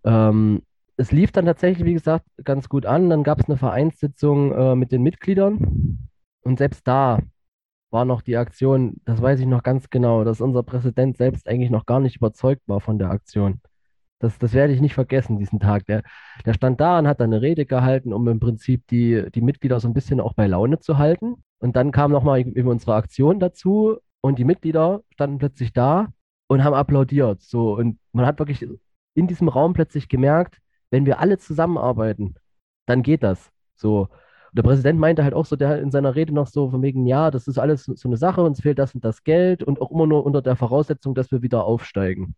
Ähm, 0.03 0.61
es 0.97 1.11
lief 1.11 1.31
dann 1.31 1.45
tatsächlich, 1.45 1.85
wie 1.85 1.93
gesagt, 1.93 2.25
ganz 2.43 2.69
gut 2.69 2.85
an. 2.85 3.09
Dann 3.09 3.23
gab 3.23 3.39
es 3.39 3.45
eine 3.45 3.57
Vereinssitzung 3.57 4.51
äh, 4.51 4.75
mit 4.75 4.91
den 4.91 5.01
Mitgliedern. 5.01 6.09
Und 6.41 6.57
selbst 6.57 6.87
da 6.87 7.19
war 7.91 8.05
noch 8.05 8.21
die 8.21 8.37
Aktion, 8.37 8.97
das 9.05 9.21
weiß 9.21 9.39
ich 9.39 9.45
noch 9.47 9.63
ganz 9.63 9.89
genau, 9.89 10.23
dass 10.23 10.41
unser 10.41 10.63
Präsident 10.63 11.17
selbst 11.17 11.47
eigentlich 11.47 11.71
noch 11.71 11.85
gar 11.85 11.99
nicht 11.99 12.17
überzeugt 12.17 12.61
war 12.67 12.81
von 12.81 12.97
der 12.99 13.09
Aktion. 13.09 13.61
Das, 14.21 14.37
das 14.37 14.53
werde 14.53 14.71
ich 14.71 14.81
nicht 14.81 14.93
vergessen, 14.93 15.39
diesen 15.39 15.59
Tag. 15.59 15.87
Der, 15.87 16.03
der 16.45 16.53
stand 16.53 16.79
da 16.79 16.99
und 16.99 17.07
hat 17.07 17.19
dann 17.19 17.33
eine 17.33 17.41
Rede 17.41 17.65
gehalten, 17.65 18.13
um 18.13 18.27
im 18.27 18.39
Prinzip 18.39 18.85
die, 18.87 19.25
die 19.33 19.41
Mitglieder 19.41 19.79
so 19.79 19.87
ein 19.87 19.95
bisschen 19.95 20.19
auch 20.19 20.33
bei 20.33 20.45
Laune 20.45 20.79
zu 20.79 20.99
halten. 20.99 21.43
Und 21.57 21.75
dann 21.75 21.91
kam 21.91 22.11
nochmal 22.11 22.41
über 22.41 22.69
unsere 22.69 22.93
Aktion 22.93 23.39
dazu 23.39 23.97
und 24.21 24.37
die 24.37 24.45
Mitglieder 24.45 25.01
standen 25.09 25.39
plötzlich 25.39 25.73
da 25.73 26.13
und 26.47 26.63
haben 26.63 26.75
applaudiert. 26.75 27.41
So, 27.41 27.75
und 27.75 27.97
man 28.11 28.27
hat 28.27 28.37
wirklich 28.37 28.63
in 29.15 29.25
diesem 29.27 29.47
Raum 29.49 29.73
plötzlich 29.73 30.07
gemerkt, 30.07 30.59
wenn 30.91 31.07
wir 31.07 31.19
alle 31.19 31.39
zusammenarbeiten, 31.39 32.35
dann 32.85 33.01
geht 33.01 33.23
das. 33.23 33.51
So. 33.75 34.01
Und 34.01 34.57
der 34.57 34.63
Präsident 34.63 34.99
meinte 34.99 35.23
halt 35.23 35.33
auch 35.33 35.45
so, 35.45 35.55
der 35.55 35.81
in 35.81 35.89
seiner 35.89 36.15
Rede 36.15 36.33
noch 36.33 36.47
so 36.47 36.69
von 36.69 36.83
wegen, 36.83 37.07
ja, 37.07 37.31
das 37.31 37.47
ist 37.47 37.57
alles 37.57 37.85
so 37.85 38.07
eine 38.07 38.17
Sache, 38.17 38.43
uns 38.43 38.61
fehlt 38.61 38.77
das 38.77 38.93
und 38.93 39.03
das 39.03 39.23
Geld 39.23 39.63
und 39.63 39.81
auch 39.81 39.89
immer 39.89 40.05
nur 40.05 40.25
unter 40.25 40.43
der 40.43 40.55
Voraussetzung, 40.55 41.15
dass 41.15 41.31
wir 41.31 41.41
wieder 41.41 41.63
aufsteigen. 41.63 42.35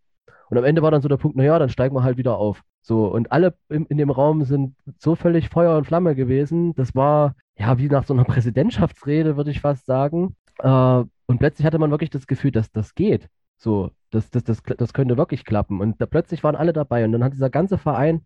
Und 0.53 0.59
am 0.59 0.65
Ende 0.65 0.83
war 0.83 0.91
dann 0.91 1.01
so 1.01 1.07
der 1.07 1.17
Punkt, 1.17 1.35
naja, 1.35 1.57
dann 1.57 1.69
steigen 1.69 1.95
wir 1.95 2.03
halt 2.03 2.17
wieder 2.17 2.37
auf. 2.37 2.61
So, 2.83 3.07
und 3.07 3.31
alle 3.31 3.55
in, 3.69 3.87
in 3.87 3.97
dem 3.97 4.11
Raum 4.11 4.43
sind 4.43 4.75
so 4.99 5.15
völlig 5.15 5.49
Feuer 5.49 5.75
und 5.75 5.85
Flamme 5.85 6.13
gewesen. 6.13 6.75
Das 6.75 6.93
war 6.93 7.33
ja 7.57 7.79
wie 7.79 7.87
nach 7.87 8.03
so 8.05 8.13
einer 8.13 8.23
Präsidentschaftsrede, 8.23 9.35
würde 9.35 9.49
ich 9.49 9.61
fast 9.61 9.87
sagen. 9.87 10.35
Äh, 10.59 11.03
und 11.25 11.39
plötzlich 11.39 11.65
hatte 11.65 11.79
man 11.79 11.89
wirklich 11.89 12.11
das 12.11 12.27
Gefühl, 12.27 12.51
dass 12.51 12.71
das 12.71 12.93
geht. 12.93 13.29
So, 13.57 13.89
das, 14.11 14.29
das, 14.29 14.43
das, 14.43 14.61
das 14.61 14.93
könnte 14.93 15.17
wirklich 15.17 15.43
klappen. 15.43 15.81
Und 15.81 15.99
da 15.99 16.05
plötzlich 16.05 16.43
waren 16.43 16.55
alle 16.55 16.71
dabei. 16.71 17.03
Und 17.03 17.13
dann 17.13 17.23
hat 17.23 17.33
dieser 17.33 17.49
ganze 17.49 17.79
Verein 17.79 18.21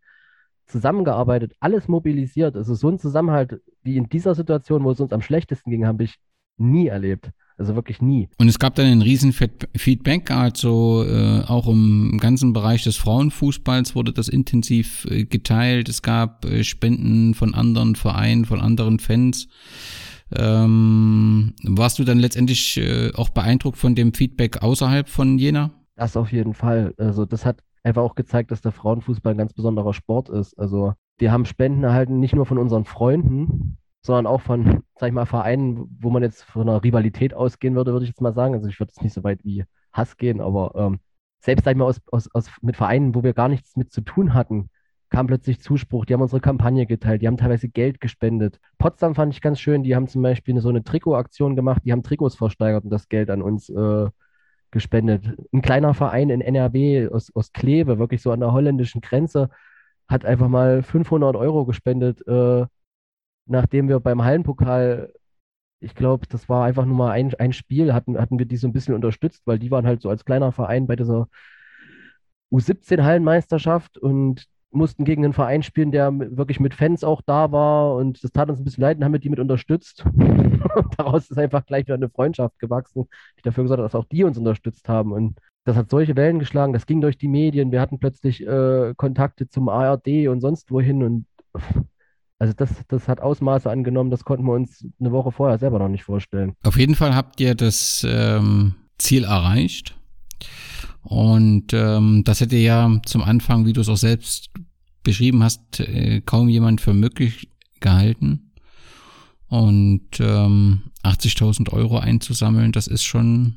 zusammengearbeitet, 0.66 1.56
alles 1.62 1.88
mobilisiert. 1.88 2.58
Also 2.58 2.76
so 2.76 2.90
ein 2.90 3.00
Zusammenhalt 3.00 3.62
wie 3.84 3.96
in 3.96 4.10
dieser 4.10 4.36
Situation, 4.36 4.84
wo 4.84 4.92
es 4.92 5.00
uns 5.00 5.14
am 5.14 5.22
schlechtesten 5.22 5.72
ging, 5.72 5.88
habe 5.88 6.04
ich 6.04 6.20
nie 6.58 6.88
erlebt. 6.88 7.32
Also 7.58 7.74
wirklich 7.74 8.02
nie. 8.02 8.30
Und 8.38 8.50
es 8.50 8.60
gab 8.60 8.76
dann 8.76 8.86
ein 8.86 9.02
riesen 9.02 9.34
Feedback, 9.34 10.30
also 10.30 11.04
äh, 11.04 11.42
auch 11.48 11.68
im 11.68 12.20
ganzen 12.20 12.54
Bereich 12.54 12.84
des 12.84 12.98
Frauenfußballs 12.98 13.96
wurde 13.96 14.14
das 14.14 14.28
intensiv 14.28 15.06
äh, 15.10 15.26
geteilt. 15.26 15.90
Es 15.90 16.04
gab 16.04 16.46
äh, 16.46 16.64
Spenden 16.64 17.34
von 17.34 17.56
anderen 17.56 17.96
Vereinen, 17.96 18.46
von 18.46 18.62
anderen 18.62 19.00
Fans. 19.00 19.48
Ähm, 20.36 21.54
warst 21.64 21.98
du 21.98 22.04
dann 22.04 22.20
letztendlich 22.20 22.78
äh, 22.78 23.12
auch 23.16 23.30
beeindruckt 23.30 23.78
von 23.78 23.96
dem 23.96 24.14
Feedback 24.14 24.62
außerhalb 24.62 25.10
von 25.10 25.40
Jena? 25.40 25.72
Das 25.96 26.16
auf 26.16 26.32
jeden 26.32 26.54
Fall. 26.54 26.94
Also 26.98 27.26
das 27.26 27.44
hat 27.44 27.64
einfach 27.84 28.04
auch 28.04 28.14
gezeigt, 28.14 28.52
dass 28.52 28.62
der 28.62 28.72
Frauenfußball 28.72 29.34
ein 29.34 29.38
ganz 29.38 29.54
besonderer 29.54 29.94
Sport 29.94 30.30
ist. 30.30 30.60
Also 30.60 30.94
wir 31.18 31.32
haben 31.32 31.46
Spenden 31.46 31.84
erhalten, 31.84 32.20
nicht 32.20 32.36
nur 32.36 32.46
von 32.46 32.60
unseren 32.60 32.86
Freunden, 32.86 33.78
sondern 34.08 34.26
auch 34.26 34.42
von, 34.42 34.84
sag 34.96 35.08
ich 35.10 35.14
mal, 35.14 35.26
Vereinen, 35.26 35.96
wo 36.00 36.10
man 36.10 36.24
jetzt 36.24 36.44
von 36.44 36.64
einer 36.64 36.84
Rivalität 36.84 37.34
ausgehen 37.34 37.76
würde, 37.76 37.92
würde 37.92 38.06
ich 38.06 38.10
jetzt 38.10 38.22
mal 38.22 38.34
sagen. 38.34 38.56
Also 38.56 38.68
ich 38.68 38.80
würde 38.80 38.92
jetzt 38.92 39.04
nicht 39.04 39.14
so 39.14 39.24
weit 39.24 39.44
wie 39.44 39.66
Hass 39.94 40.18
gehen, 40.18 40.42
aber 40.42 40.74
ähm, 40.76 41.00
selbst, 41.42 41.66
sag 41.66 41.72
ich 41.74 41.78
mal, 41.78 41.86
aus, 41.86 42.02
aus, 42.12 42.34
aus, 42.34 42.50
mit 42.62 42.76
Vereinen, 42.76 43.14
wo 43.14 43.24
wir 43.24 43.34
gar 43.34 43.50
nichts 43.50 43.76
mit 43.76 43.92
zu 43.92 44.02
tun 44.02 44.34
hatten, 44.34 44.70
kam 45.10 45.28
plötzlich 45.28 45.62
Zuspruch. 45.62 46.06
Die 46.06 46.14
haben 46.14 46.22
unsere 46.22 46.42
Kampagne 46.42 46.86
geteilt, 46.86 47.22
die 47.22 47.28
haben 47.28 47.38
teilweise 47.38 47.70
Geld 47.70 48.02
gespendet. 48.02 48.60
Potsdam 48.78 49.14
fand 49.14 49.34
ich 49.34 49.42
ganz 49.42 49.60
schön, 49.60 49.84
die 49.84 49.96
haben 49.96 50.08
zum 50.08 50.22
Beispiel 50.22 50.54
eine, 50.54 50.62
so 50.62 50.70
eine 50.70 50.84
Trikotaktion 50.84 51.56
gemacht, 51.56 51.84
die 51.86 51.92
haben 51.92 52.04
Trikots 52.04 52.36
versteigert 52.36 52.86
und 52.86 52.90
das 52.90 53.10
Geld 53.10 53.30
an 53.30 53.42
uns 53.42 53.70
äh, 53.70 54.08
gespendet. 54.72 55.38
Ein 55.54 55.62
kleiner 55.62 55.94
Verein 55.94 56.30
in 56.30 56.42
NRW 56.42 57.10
aus, 57.10 57.32
aus 57.36 57.54
Kleve, 57.54 58.00
wirklich 58.00 58.22
so 58.22 58.32
an 58.32 58.40
der 58.40 58.52
holländischen 58.54 59.02
Grenze, 59.02 59.50
hat 60.08 60.26
einfach 60.26 60.48
mal 60.48 60.84
500 60.84 61.36
Euro 61.36 61.66
gespendet 61.66 62.26
äh, 62.28 62.66
nachdem 63.48 63.88
wir 63.90 64.00
beim 64.00 64.24
Hallenpokal, 64.24 65.14
ich 65.80 65.96
glaube, 65.96 66.26
das 66.28 66.50
war 66.50 66.66
einfach 66.66 66.86
nur 66.86 66.98
mal 66.98 67.12
ein, 67.12 67.34
ein 67.36 67.54
Spiel, 67.54 67.94
hatten, 67.94 68.18
hatten 68.20 68.40
wir 68.40 68.46
die 68.46 68.58
so 68.58 68.68
ein 68.68 68.74
bisschen 68.74 68.96
unterstützt, 68.96 69.44
weil 69.46 69.60
die 69.60 69.72
waren 69.72 69.86
halt 69.86 70.02
so 70.02 70.10
als 70.10 70.26
kleiner 70.26 70.52
Verein 70.52 70.88
bei 70.88 70.96
dieser 70.96 71.28
U17-Hallenmeisterschaft 72.52 73.98
und 73.98 74.48
mussten 74.72 75.06
gegen 75.06 75.24
einen 75.24 75.34
Verein 75.34 75.64
spielen, 75.64 75.92
der 75.92 76.12
wirklich 76.38 76.60
mit 76.60 76.74
Fans 76.74 77.04
auch 77.04 77.22
da 77.22 77.52
war 77.52 77.96
und 77.96 78.24
das 78.24 78.32
tat 78.32 78.50
uns 78.50 78.60
ein 78.60 78.64
bisschen 78.64 78.82
leid 78.82 78.98
und 78.98 79.04
haben 79.04 79.14
wir 79.14 79.20
die 79.20 79.30
mit 79.30 79.40
unterstützt. 79.40 80.04
daraus 80.98 81.30
ist 81.30 81.38
einfach 81.38 81.66
gleich 81.66 81.86
wieder 81.86 81.96
eine 81.96 82.10
Freundschaft 82.10 82.60
gewachsen, 82.60 83.08
die 83.38 83.44
dafür 83.44 83.64
gesorgt 83.64 83.80
hat, 83.82 83.86
dass 83.86 83.96
auch 83.96 84.06
die 84.06 84.24
uns 84.24 84.38
unterstützt 84.38 84.90
haben 84.90 85.12
und 85.12 85.40
das 85.64 85.76
hat 85.76 85.90
solche 85.90 86.16
Wellen 86.16 86.40
geschlagen, 86.40 86.74
das 86.74 86.86
ging 86.86 87.02
durch 87.02 87.18
die 87.18 87.28
Medien, 87.28 87.72
wir 87.72 87.82
hatten 87.82 88.00
plötzlich 88.00 88.46
äh, 88.46 88.94
Kontakte 88.96 89.50
zum 89.50 89.68
ARD 89.68 90.28
und 90.30 90.40
sonst 90.40 90.72
wohin 90.72 91.04
und 91.04 91.26
also 92.40 92.54
das, 92.54 92.70
das 92.88 93.08
hat 93.08 93.20
Ausmaße 93.20 93.70
angenommen, 93.70 94.12
das 94.12 94.24
konnten 94.24 94.46
wir 94.46 94.54
uns 94.54 94.86
eine 95.00 95.12
Woche 95.12 95.32
vorher 95.32 95.58
selber 95.58 95.80
noch 95.80 95.90
nicht 95.90 96.04
vorstellen. 96.04 96.54
Auf 96.64 96.78
jeden 96.78 96.96
Fall 96.96 97.16
habt 97.16 97.40
ihr 97.40 97.56
das 97.56 98.06
ähm, 98.08 98.76
Ziel 98.98 99.24
erreicht. 99.24 99.96
Und 101.02 101.74
ähm, 101.74 102.24
das 102.26 102.42
hätte 102.42 102.58
ja 102.58 103.00
zum 103.06 103.24
Anfang, 103.24 103.66
wie 103.66 103.74
du 103.74 103.82
es 103.82 103.90
auch 103.90 103.98
selbst 103.98 104.50
beschrieben 105.04 105.42
hast, 105.42 105.80
äh, 105.80 106.22
kaum 106.22 106.50
jemand 106.50 106.82
für 106.82 106.94
möglich 106.94 107.50
gehalten. 107.80 108.52
Und 109.48 110.20
ähm, 110.20 110.84
80.000 111.04 111.72
Euro 111.72 111.98
einzusammeln, 111.98 112.74
das 112.74 112.88
ist 112.88 113.04
schon 113.04 113.56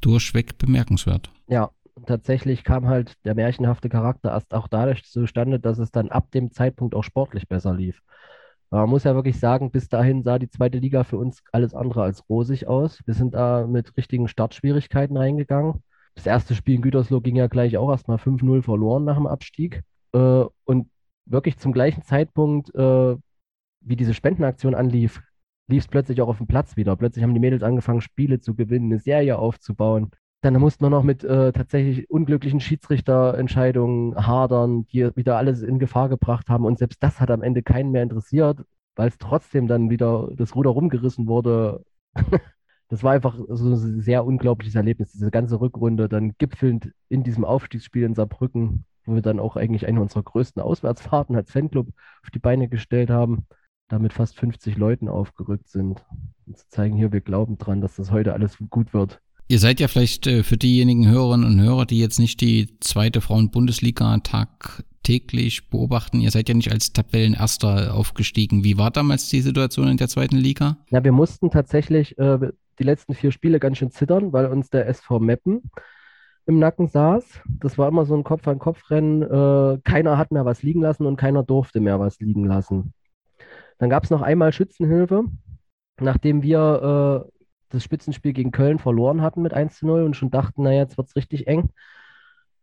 durchweg 0.00 0.58
bemerkenswert. 0.58 1.30
Ja, 1.48 1.70
tatsächlich 2.04 2.64
kam 2.64 2.86
halt 2.86 3.14
der 3.24 3.34
märchenhafte 3.34 3.88
Charakter 3.88 4.30
erst 4.30 4.52
auch 4.52 4.68
dadurch 4.68 5.04
zustande, 5.04 5.58
dass 5.58 5.78
es 5.78 5.90
dann 5.90 6.10
ab 6.10 6.30
dem 6.30 6.50
Zeitpunkt 6.50 6.94
auch 6.94 7.04
sportlich 7.04 7.48
besser 7.48 7.74
lief. 7.74 8.02
Aber 8.70 8.82
man 8.82 8.90
muss 8.90 9.04
ja 9.04 9.14
wirklich 9.14 9.38
sagen, 9.38 9.70
bis 9.70 9.88
dahin 9.88 10.22
sah 10.22 10.38
die 10.38 10.50
zweite 10.50 10.78
Liga 10.78 11.04
für 11.04 11.18
uns 11.18 11.42
alles 11.52 11.74
andere 11.74 12.02
als 12.02 12.28
rosig 12.28 12.66
aus. 12.66 13.00
Wir 13.06 13.14
sind 13.14 13.34
da 13.34 13.66
mit 13.66 13.96
richtigen 13.96 14.28
Startschwierigkeiten 14.28 15.16
reingegangen. 15.16 15.82
Das 16.14 16.26
erste 16.26 16.54
Spiel 16.54 16.76
in 16.76 16.82
Gütersloh 16.82 17.20
ging 17.20 17.36
ja 17.36 17.46
gleich 17.46 17.76
auch 17.76 17.90
erstmal 17.90 18.18
5-0 18.18 18.62
verloren 18.62 19.04
nach 19.04 19.16
dem 19.16 19.26
Abstieg. 19.26 19.82
Äh, 20.12 20.44
und 20.64 20.90
wirklich 21.26 21.58
zum 21.58 21.72
gleichen 21.72 22.02
Zeitpunkt, 22.02 22.74
äh, 22.74 23.16
wie 23.80 23.96
diese 23.96 24.14
Spendenaktion 24.14 24.74
anlief, 24.74 25.22
lief 25.68 25.84
es 25.84 25.88
plötzlich 25.88 26.20
auch 26.20 26.28
auf 26.28 26.38
dem 26.38 26.46
Platz 26.46 26.76
wieder. 26.76 26.96
Plötzlich 26.96 27.22
haben 27.22 27.34
die 27.34 27.40
Mädels 27.40 27.62
angefangen, 27.62 28.00
Spiele 28.00 28.40
zu 28.40 28.54
gewinnen, 28.54 28.90
eine 28.90 29.00
Serie 29.00 29.38
aufzubauen 29.38 30.10
Dann 30.46 30.60
mussten 30.60 30.84
wir 30.84 30.90
noch 30.90 31.02
mit 31.02 31.24
äh, 31.24 31.50
tatsächlich 31.50 32.08
unglücklichen 32.08 32.60
Schiedsrichterentscheidungen 32.60 34.14
hadern, 34.28 34.86
die 34.86 35.10
wieder 35.16 35.38
alles 35.38 35.60
in 35.60 35.80
Gefahr 35.80 36.08
gebracht 36.08 36.48
haben. 36.48 36.64
Und 36.64 36.78
selbst 36.78 37.02
das 37.02 37.18
hat 37.18 37.32
am 37.32 37.42
Ende 37.42 37.64
keinen 37.64 37.90
mehr 37.90 38.04
interessiert, 38.04 38.60
weil 38.94 39.08
es 39.08 39.18
trotzdem 39.18 39.66
dann 39.66 39.90
wieder 39.90 40.28
das 40.36 40.54
Ruder 40.54 40.70
rumgerissen 40.70 41.26
wurde. 41.26 41.84
das 42.88 43.02
war 43.02 43.14
einfach 43.14 43.36
so 43.48 43.70
ein 43.70 44.00
sehr 44.00 44.24
unglaubliches 44.24 44.76
Erlebnis, 44.76 45.10
diese 45.10 45.32
ganze 45.32 45.60
Rückrunde, 45.60 46.08
dann 46.08 46.36
gipfelnd 46.38 46.92
in 47.08 47.24
diesem 47.24 47.44
Aufstiegsspiel 47.44 48.04
in 48.04 48.14
Saarbrücken, 48.14 48.84
wo 49.04 49.16
wir 49.16 49.22
dann 49.22 49.40
auch 49.40 49.56
eigentlich 49.56 49.88
eine 49.88 50.00
unserer 50.00 50.22
größten 50.22 50.62
Auswärtsfahrten 50.62 51.34
als 51.34 51.50
Fanclub 51.50 51.88
auf 52.22 52.30
die 52.30 52.38
Beine 52.38 52.68
gestellt 52.68 53.10
haben, 53.10 53.48
da 53.88 53.98
mit 53.98 54.12
fast 54.12 54.38
50 54.38 54.76
Leuten 54.76 55.08
aufgerückt 55.08 55.66
sind. 55.66 56.04
Und 56.46 56.56
zu 56.56 56.68
zeigen, 56.68 56.96
hier, 56.96 57.10
wir 57.10 57.20
glauben 57.20 57.58
dran, 57.58 57.80
dass 57.80 57.96
das 57.96 58.12
heute 58.12 58.32
alles 58.32 58.58
gut 58.70 58.94
wird. 58.94 59.20
Ihr 59.48 59.60
seid 59.60 59.78
ja 59.78 59.86
vielleicht 59.86 60.26
äh, 60.26 60.42
für 60.42 60.56
diejenigen 60.56 61.08
Hörerinnen 61.08 61.46
und 61.46 61.60
Hörer, 61.60 61.86
die 61.86 62.00
jetzt 62.00 62.18
nicht 62.18 62.40
die 62.40 62.80
zweite 62.80 63.20
Frauen-Bundesliga 63.20 64.18
tagtäglich 64.18 65.70
beobachten, 65.70 66.20
ihr 66.20 66.32
seid 66.32 66.48
ja 66.48 66.54
nicht 66.54 66.72
als 66.72 66.92
Tabellenerster 66.92 67.94
aufgestiegen. 67.94 68.64
Wie 68.64 68.76
war 68.76 68.90
damals 68.90 69.28
die 69.28 69.40
Situation 69.40 69.86
in 69.86 69.98
der 69.98 70.08
zweiten 70.08 70.36
Liga? 70.36 70.78
Ja, 70.90 71.04
wir 71.04 71.12
mussten 71.12 71.52
tatsächlich 71.52 72.18
äh, 72.18 72.38
die 72.80 72.82
letzten 72.82 73.14
vier 73.14 73.30
Spiele 73.30 73.60
ganz 73.60 73.78
schön 73.78 73.92
zittern, 73.92 74.32
weil 74.32 74.46
uns 74.46 74.68
der 74.70 74.88
SV 74.88 75.20
Meppen 75.20 75.62
im 76.46 76.58
Nacken 76.58 76.88
saß. 76.88 77.24
Das 77.60 77.78
war 77.78 77.86
immer 77.86 78.04
so 78.04 78.16
ein 78.16 78.24
Kopf-an-Kopf-Rennen. 78.24 79.22
Äh, 79.22 79.78
keiner 79.84 80.18
hat 80.18 80.32
mehr 80.32 80.44
was 80.44 80.64
liegen 80.64 80.80
lassen 80.80 81.06
und 81.06 81.16
keiner 81.16 81.44
durfte 81.44 81.78
mehr 81.78 82.00
was 82.00 82.18
liegen 82.18 82.44
lassen. 82.44 82.94
Dann 83.78 83.90
gab 83.90 84.02
es 84.02 84.10
noch 84.10 84.22
einmal 84.22 84.52
Schützenhilfe, 84.52 85.24
nachdem 86.00 86.42
wir 86.42 87.28
äh, 87.30 87.35
das 87.70 87.84
Spitzenspiel 87.84 88.32
gegen 88.32 88.50
Köln 88.52 88.78
verloren 88.78 89.22
hatten 89.22 89.42
mit 89.42 89.54
1 89.54 89.78
zu 89.78 89.86
0 89.86 90.02
und 90.02 90.16
schon 90.16 90.30
dachten, 90.30 90.62
naja, 90.62 90.80
jetzt 90.80 90.96
wird 90.96 91.08
es 91.08 91.16
richtig 91.16 91.46
eng. 91.46 91.70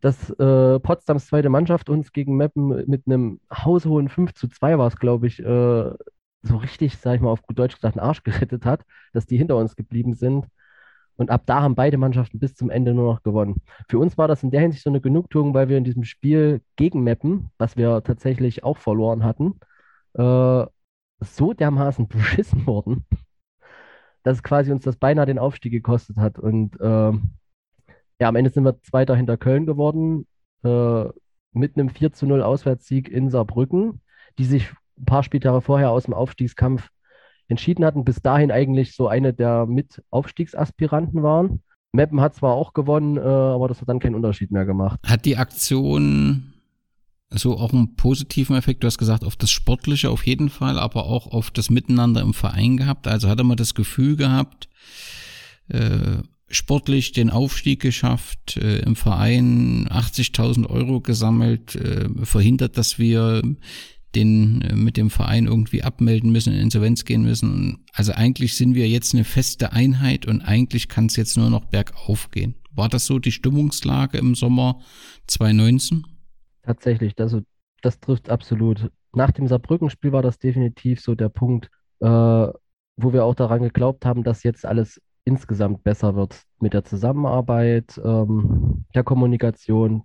Dass 0.01 0.29
äh, 0.31 0.79
Potsdams 0.79 1.27
zweite 1.27 1.49
Mannschaft 1.49 1.89
uns 1.89 2.11
gegen 2.11 2.35
Meppen 2.35 2.83
mit 2.87 3.03
einem 3.07 3.39
haushohen 3.51 4.09
5 4.09 4.33
zu 4.33 4.47
2 4.49 4.77
war 4.77 4.87
es, 4.87 4.97
glaube 4.97 5.27
ich, 5.27 5.39
äh, 5.39 5.91
so 6.43 6.57
richtig, 6.57 6.97
sag 6.97 7.15
ich 7.15 7.21
mal, 7.21 7.29
auf 7.29 7.41
gut 7.41 7.57
Deutsch 7.57 7.75
gesagt, 7.75 7.97
einen 7.97 8.05
Arsch 8.05 8.23
gerettet 8.23 8.65
hat, 8.65 8.83
dass 9.13 9.25
die 9.25 9.37
hinter 9.37 9.57
uns 9.57 9.75
geblieben 9.75 10.13
sind. 10.13 10.47
Und 11.15 11.29
ab 11.29 11.43
da 11.45 11.61
haben 11.61 11.75
beide 11.75 11.97
Mannschaften 11.97 12.39
bis 12.39 12.55
zum 12.55 12.69
Ende 12.69 12.93
nur 12.93 13.13
noch 13.13 13.23
gewonnen. 13.23 13.61
Für 13.87 13.99
uns 13.99 14.17
war 14.17 14.27
das 14.27 14.43
in 14.43 14.51
der 14.51 14.61
Hinsicht 14.61 14.83
so 14.83 14.89
eine 14.89 15.01
Genugtuung, 15.01 15.53
weil 15.53 15.69
wir 15.69 15.77
in 15.77 15.83
diesem 15.83 16.03
Spiel 16.03 16.61
gegen 16.75 17.03
Meppen, 17.03 17.51
was 17.57 17.77
wir 17.77 18.03
tatsächlich 18.03 18.63
auch 18.63 18.77
verloren 18.77 19.23
hatten, 19.23 19.59
äh, 20.15 20.65
so 21.21 21.53
dermaßen 21.53 22.07
beschissen 22.07 22.65
wurden, 22.67 23.05
dass 24.23 24.37
es 24.37 24.43
quasi 24.43 24.71
uns 24.71 24.83
das 24.83 24.97
beinahe 24.97 25.25
den 25.25 25.39
Aufstieg 25.39 25.71
gekostet 25.71 26.17
hat. 26.17 26.39
Und 26.39 26.79
äh, 26.79 27.11
ja, 28.19 28.27
am 28.27 28.35
Ende 28.35 28.49
sind 28.49 28.63
wir 28.63 28.81
Zweiter 28.81 29.15
hinter 29.15 29.37
Köln 29.37 29.65
geworden, 29.65 30.25
äh, 30.63 31.05
mit 31.51 31.77
einem 31.77 31.89
4 31.89 32.13
zu 32.13 32.25
0 32.25 32.41
Auswärtssieg 32.41 33.09
in 33.09 33.29
Saarbrücken, 33.29 34.01
die 34.37 34.45
sich 34.45 34.71
ein 34.97 35.05
paar 35.05 35.23
Spieltage 35.23 35.61
vorher 35.61 35.91
aus 35.91 36.05
dem 36.05 36.13
Aufstiegskampf 36.13 36.89
entschieden 37.47 37.85
hatten, 37.85 38.05
bis 38.05 38.21
dahin 38.21 38.51
eigentlich 38.51 38.95
so 38.95 39.07
eine 39.07 39.33
der 39.33 39.65
Mit-Aufstiegsaspiranten 39.65 41.21
waren. 41.23 41.61
Meppen 41.91 42.21
hat 42.21 42.33
zwar 42.33 42.53
auch 42.53 42.73
gewonnen, 42.73 43.17
äh, 43.17 43.21
aber 43.21 43.67
das 43.67 43.81
hat 43.81 43.89
dann 43.89 43.99
keinen 43.99 44.15
Unterschied 44.15 44.51
mehr 44.51 44.65
gemacht. 44.65 44.99
Hat 45.05 45.25
die 45.25 45.37
Aktion 45.37 46.52
so 47.33 47.57
auch 47.57 47.73
einen 47.73 47.95
positiven 47.95 48.55
Effekt? 48.55 48.83
Du 48.83 48.87
hast 48.87 48.97
gesagt, 48.97 49.23
auf 49.23 49.35
das 49.35 49.51
Sportliche 49.51 50.09
auf 50.09 50.25
jeden 50.25 50.49
Fall, 50.49 50.79
aber 50.79 51.05
auch 51.05 51.27
auf 51.27 51.51
das 51.51 51.69
Miteinander 51.69 52.21
im 52.21 52.33
Verein 52.33 52.77
gehabt. 52.77 53.07
Also 53.07 53.29
hatte 53.29 53.43
man 53.43 53.57
das 53.57 53.73
Gefühl 53.73 54.15
gehabt, 54.15 54.69
äh, 55.69 56.17
sportlich 56.49 57.11
den 57.11 57.29
Aufstieg 57.29 57.81
geschafft, 57.81 58.57
äh, 58.57 58.79
im 58.79 58.95
Verein 58.95 59.87
80.000 59.89 60.69
Euro 60.69 61.01
gesammelt, 61.01 61.75
äh, 61.75 62.09
verhindert, 62.23 62.77
dass 62.77 62.99
wir 62.99 63.41
den 64.15 64.61
äh, 64.61 64.75
mit 64.75 64.97
dem 64.97 65.09
Verein 65.09 65.45
irgendwie 65.45 65.83
abmelden 65.83 66.31
müssen, 66.31 66.53
in 66.53 66.59
Insolvenz 66.59 67.05
gehen 67.05 67.23
müssen. 67.23 67.85
Also 67.93 68.13
eigentlich 68.13 68.55
sind 68.55 68.75
wir 68.75 68.87
jetzt 68.87 69.13
eine 69.13 69.23
feste 69.23 69.73
Einheit 69.73 70.25
und 70.25 70.41
eigentlich 70.41 70.87
kann 70.87 71.07
es 71.07 71.15
jetzt 71.15 71.37
nur 71.37 71.49
noch 71.49 71.65
bergauf 71.65 72.31
gehen. 72.31 72.55
War 72.71 72.89
das 72.89 73.05
so 73.05 73.19
die 73.19 73.31
Stimmungslage 73.31 74.17
im 74.17 74.35
Sommer 74.35 74.79
2019? 75.27 76.05
Tatsächlich, 76.63 77.13
also 77.19 77.41
das 77.81 77.99
trifft 77.99 78.29
absolut. 78.29 78.89
Nach 79.13 79.31
dem 79.31 79.47
Saarbrücken-Spiel 79.47 80.11
war 80.11 80.21
das 80.21 80.39
definitiv 80.39 81.01
so 81.01 81.15
der 81.15 81.29
Punkt, 81.29 81.69
äh, 81.99 82.07
wo 82.07 83.13
wir 83.13 83.25
auch 83.25 83.35
daran 83.35 83.61
geglaubt 83.63 84.05
haben, 84.05 84.23
dass 84.23 84.43
jetzt 84.43 84.65
alles 84.65 85.01
insgesamt 85.25 85.83
besser 85.83 86.15
wird 86.15 86.43
mit 86.59 86.73
der 86.73 86.83
Zusammenarbeit, 86.83 87.99
ähm, 88.03 88.85
der 88.95 89.03
Kommunikation, 89.03 90.03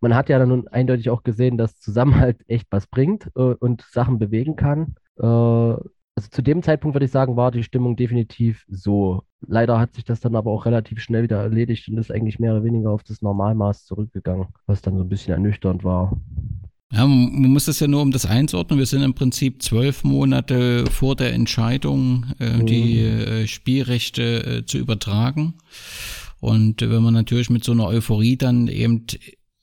man 0.00 0.14
hat 0.14 0.28
ja 0.28 0.38
dann 0.38 0.66
eindeutig 0.68 1.10
auch 1.10 1.22
gesehen, 1.22 1.56
dass 1.56 1.78
Zusammenhalt 1.78 2.38
echt 2.48 2.66
was 2.70 2.86
bringt 2.88 3.30
äh, 3.36 3.54
und 3.54 3.82
Sachen 3.82 4.18
bewegen 4.18 4.56
kann. 4.56 4.96
Äh, 5.18 5.76
also 6.14 6.28
zu 6.30 6.42
dem 6.42 6.62
Zeitpunkt 6.62 6.94
würde 6.94 7.06
ich 7.06 7.12
sagen, 7.12 7.36
war 7.36 7.50
die 7.50 7.62
Stimmung 7.62 7.96
definitiv 7.96 8.64
so. 8.68 9.22
Leider 9.46 9.78
hat 9.78 9.94
sich 9.94 10.04
das 10.04 10.20
dann 10.20 10.36
aber 10.36 10.50
auch 10.50 10.66
relativ 10.66 11.00
schnell 11.00 11.22
wieder 11.22 11.40
erledigt 11.42 11.88
und 11.88 11.98
ist 11.98 12.12
eigentlich 12.12 12.38
mehr 12.38 12.52
oder 12.52 12.64
weniger 12.64 12.90
auf 12.90 13.02
das 13.02 13.22
Normalmaß 13.22 13.86
zurückgegangen, 13.86 14.48
was 14.66 14.82
dann 14.82 14.96
so 14.96 15.02
ein 15.02 15.08
bisschen 15.08 15.32
ernüchternd 15.32 15.84
war. 15.84 16.20
Ja, 16.92 17.06
man 17.06 17.50
muss 17.50 17.64
das 17.64 17.80
ja 17.80 17.86
nur 17.86 18.02
um 18.02 18.10
das 18.10 18.26
einzuordnen. 18.26 18.78
Wir 18.78 18.84
sind 18.84 19.02
im 19.02 19.14
Prinzip 19.14 19.62
zwölf 19.62 20.04
Monate 20.04 20.84
vor 20.90 21.16
der 21.16 21.32
Entscheidung, 21.32 22.26
äh, 22.38 22.58
mhm. 22.58 22.66
die 22.66 23.00
äh, 23.00 23.46
Spielrechte 23.46 24.58
äh, 24.58 24.66
zu 24.66 24.76
übertragen. 24.76 25.54
Und 26.40 26.82
wenn 26.82 27.02
man 27.02 27.14
natürlich 27.14 27.48
mit 27.48 27.64
so 27.64 27.72
einer 27.72 27.86
Euphorie 27.86 28.36
dann 28.36 28.68
eben 28.68 29.06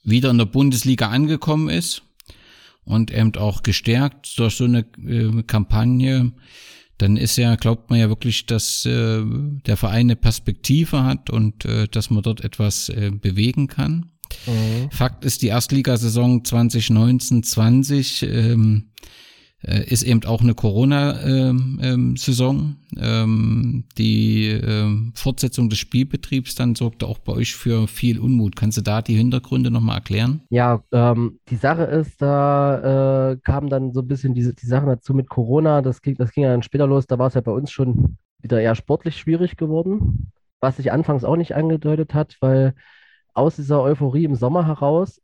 wieder 0.03 0.31
in 0.31 0.39
der 0.39 0.45
Bundesliga 0.45 1.09
angekommen 1.09 1.69
ist 1.69 2.01
und 2.89 3.11
eben 3.11 3.35
auch 3.35 3.63
gestärkt 3.63 4.37
durch 4.37 4.55
so 4.55 4.65
eine 4.65 4.79
äh, 5.05 5.43
Kampagne, 5.43 6.31
dann 6.97 7.15
ist 7.15 7.37
ja, 7.37 7.55
glaubt 7.55 7.89
man 7.89 7.99
ja 7.99 8.09
wirklich, 8.09 8.45
dass 8.45 8.85
äh, 8.85 9.21
der 9.65 9.77
Verein 9.77 10.07
eine 10.07 10.15
Perspektive 10.15 11.03
hat 11.03 11.29
und 11.29 11.63
äh, 11.65 11.87
dass 11.87 12.09
man 12.09 12.23
dort 12.23 12.43
etwas 12.43 12.89
äh, 12.89 13.11
bewegen 13.11 13.67
kann. 13.67 14.11
Mhm. 14.45 14.89
Fakt 14.91 15.23
ist, 15.23 15.41
die 15.43 15.47
Erstligasaison 15.47 16.43
2019-20 16.43 18.27
ähm, 18.27 18.85
äh, 18.85 19.28
ist 19.61 20.03
eben 20.03 20.23
auch 20.23 20.41
eine 20.41 20.53
Corona-Saison. 20.53 22.75
Ähm, 22.97 23.83
die 23.97 24.47
ähm, 24.47 25.11
Fortsetzung 25.15 25.69
des 25.69 25.79
Spielbetriebs 25.79 26.55
dann 26.55 26.75
sorgte 26.75 27.05
auch 27.05 27.19
bei 27.19 27.33
euch 27.33 27.55
für 27.55 27.87
viel 27.87 28.19
Unmut. 28.19 28.55
Kannst 28.55 28.77
du 28.77 28.81
da 28.81 29.01
die 29.01 29.15
Hintergründe 29.15 29.69
nochmal 29.69 29.97
erklären? 29.97 30.41
Ja, 30.49 30.81
ähm, 30.93 31.39
die 31.49 31.57
Sache 31.57 31.83
ist, 31.83 32.21
da 32.21 33.31
äh, 33.31 33.37
kam 33.43 33.69
dann 33.69 33.91
so 33.91 33.99
ein 33.99 34.07
bisschen 34.07 34.33
diese, 34.33 34.53
die 34.53 34.65
Sache 34.65 34.85
dazu 34.85 35.13
mit 35.13 35.29
Corona. 35.29 35.81
Das 35.81 36.01
ging, 36.01 36.15
das 36.15 36.31
ging 36.31 36.45
ja 36.45 36.51
dann 36.51 36.63
später 36.63 36.87
los. 36.87 37.05
Da 37.05 37.19
war 37.19 37.27
es 37.27 37.33
ja 37.33 37.41
bei 37.41 37.51
uns 37.51 37.69
schon 37.69 38.17
wieder 38.41 38.61
eher 38.61 38.75
sportlich 38.75 39.17
schwierig 39.17 39.57
geworden, 39.57 40.31
was 40.61 40.77
sich 40.77 40.91
anfangs 40.91 41.23
auch 41.23 41.35
nicht 41.35 41.55
angedeutet 41.55 42.13
hat, 42.13 42.37
weil 42.39 42.73
aus 43.33 43.57
dieser 43.57 43.81
Euphorie 43.81 44.23
im 44.23 44.35
Sommer 44.35 44.67
heraus 44.67 45.21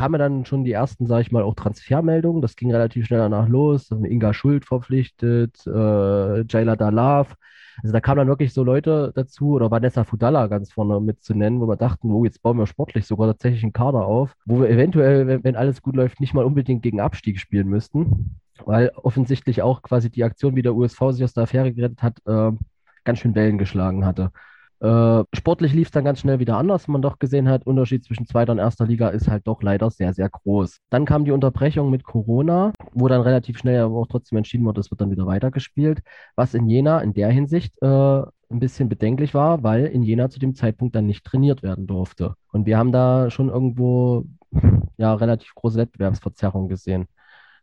kamen 0.00 0.18
dann 0.18 0.46
schon 0.46 0.64
die 0.64 0.72
ersten, 0.72 1.06
sage 1.06 1.20
ich 1.20 1.30
mal, 1.30 1.42
auch 1.42 1.54
Transfermeldungen. 1.54 2.40
Das 2.40 2.56
ging 2.56 2.72
relativ 2.72 3.06
schnell 3.06 3.20
danach 3.20 3.48
los. 3.48 3.90
Inga 3.90 4.32
Schuld 4.32 4.64
verpflichtet, 4.64 5.66
äh, 5.66 6.42
Jayla 6.48 6.74
Dalav. 6.76 7.36
Also 7.82 7.92
da 7.92 8.00
kamen 8.00 8.16
dann 8.16 8.28
wirklich 8.28 8.54
so 8.54 8.64
Leute 8.64 9.12
dazu, 9.14 9.52
oder 9.52 9.70
Vanessa 9.70 10.04
Fudalla 10.04 10.46
ganz 10.46 10.72
vorne 10.72 11.00
mit 11.00 11.22
zu 11.22 11.34
nennen, 11.34 11.60
wo 11.60 11.66
wir 11.66 11.76
dachten, 11.76 12.10
oh, 12.12 12.24
jetzt 12.24 12.42
bauen 12.42 12.56
wir 12.56 12.66
sportlich 12.66 13.06
sogar 13.06 13.26
tatsächlich 13.28 13.62
einen 13.62 13.74
Kader 13.74 14.06
auf, 14.06 14.34
wo 14.46 14.60
wir 14.60 14.70
eventuell, 14.70 15.26
wenn, 15.26 15.44
wenn 15.44 15.56
alles 15.56 15.82
gut 15.82 15.96
läuft, 15.96 16.18
nicht 16.18 16.32
mal 16.32 16.44
unbedingt 16.44 16.82
gegen 16.82 17.00
Abstieg 17.00 17.38
spielen 17.38 17.68
müssten. 17.68 18.40
Weil 18.64 18.92
offensichtlich 18.96 19.60
auch 19.60 19.82
quasi 19.82 20.10
die 20.10 20.24
Aktion, 20.24 20.56
wie 20.56 20.62
der 20.62 20.74
USV 20.74 21.10
sich 21.10 21.24
aus 21.24 21.34
der 21.34 21.42
Affäre 21.42 21.74
gerettet 21.74 22.02
hat, 22.02 22.18
äh, 22.26 22.52
ganz 23.04 23.18
schön 23.18 23.34
Wellen 23.34 23.58
geschlagen 23.58 24.06
hatte. 24.06 24.30
Äh, 24.80 25.24
sportlich 25.34 25.74
lief 25.74 25.88
es 25.88 25.92
dann 25.92 26.04
ganz 26.04 26.20
schnell 26.20 26.38
wieder 26.38 26.56
anders. 26.56 26.88
Man 26.88 27.02
doch 27.02 27.18
gesehen 27.18 27.48
hat, 27.48 27.66
Unterschied 27.66 28.04
zwischen 28.04 28.26
zweiter 28.26 28.52
und 28.52 28.58
erster 28.58 28.86
Liga 28.86 29.10
ist 29.10 29.28
halt 29.28 29.46
doch 29.46 29.62
leider 29.62 29.90
sehr, 29.90 30.14
sehr 30.14 30.28
groß. 30.30 30.78
Dann 30.88 31.04
kam 31.04 31.24
die 31.24 31.32
Unterbrechung 31.32 31.90
mit 31.90 32.04
Corona, 32.04 32.72
wo 32.92 33.06
dann 33.08 33.20
relativ 33.20 33.58
schnell 33.58 33.80
aber 33.82 33.96
auch 33.96 34.06
trotzdem 34.06 34.38
entschieden 34.38 34.64
wurde, 34.64 34.80
es 34.80 34.90
wird 34.90 35.00
dann 35.00 35.10
wieder 35.10 35.26
weitergespielt. 35.26 36.00
Was 36.34 36.54
in 36.54 36.68
Jena 36.68 37.00
in 37.00 37.12
der 37.12 37.30
Hinsicht 37.30 37.74
äh, 37.82 37.86
ein 37.86 38.58
bisschen 38.58 38.88
bedenklich 38.88 39.34
war, 39.34 39.62
weil 39.62 39.86
in 39.86 40.02
Jena 40.02 40.30
zu 40.30 40.38
dem 40.40 40.54
Zeitpunkt 40.54 40.94
dann 40.94 41.06
nicht 41.06 41.24
trainiert 41.24 41.62
werden 41.62 41.86
durfte. 41.86 42.34
Und 42.52 42.66
wir 42.66 42.78
haben 42.78 42.90
da 42.92 43.30
schon 43.30 43.48
irgendwo 43.48 44.24
ja 44.96 45.14
relativ 45.14 45.54
große 45.54 45.78
Wettbewerbsverzerrung 45.78 46.68
gesehen. 46.68 47.06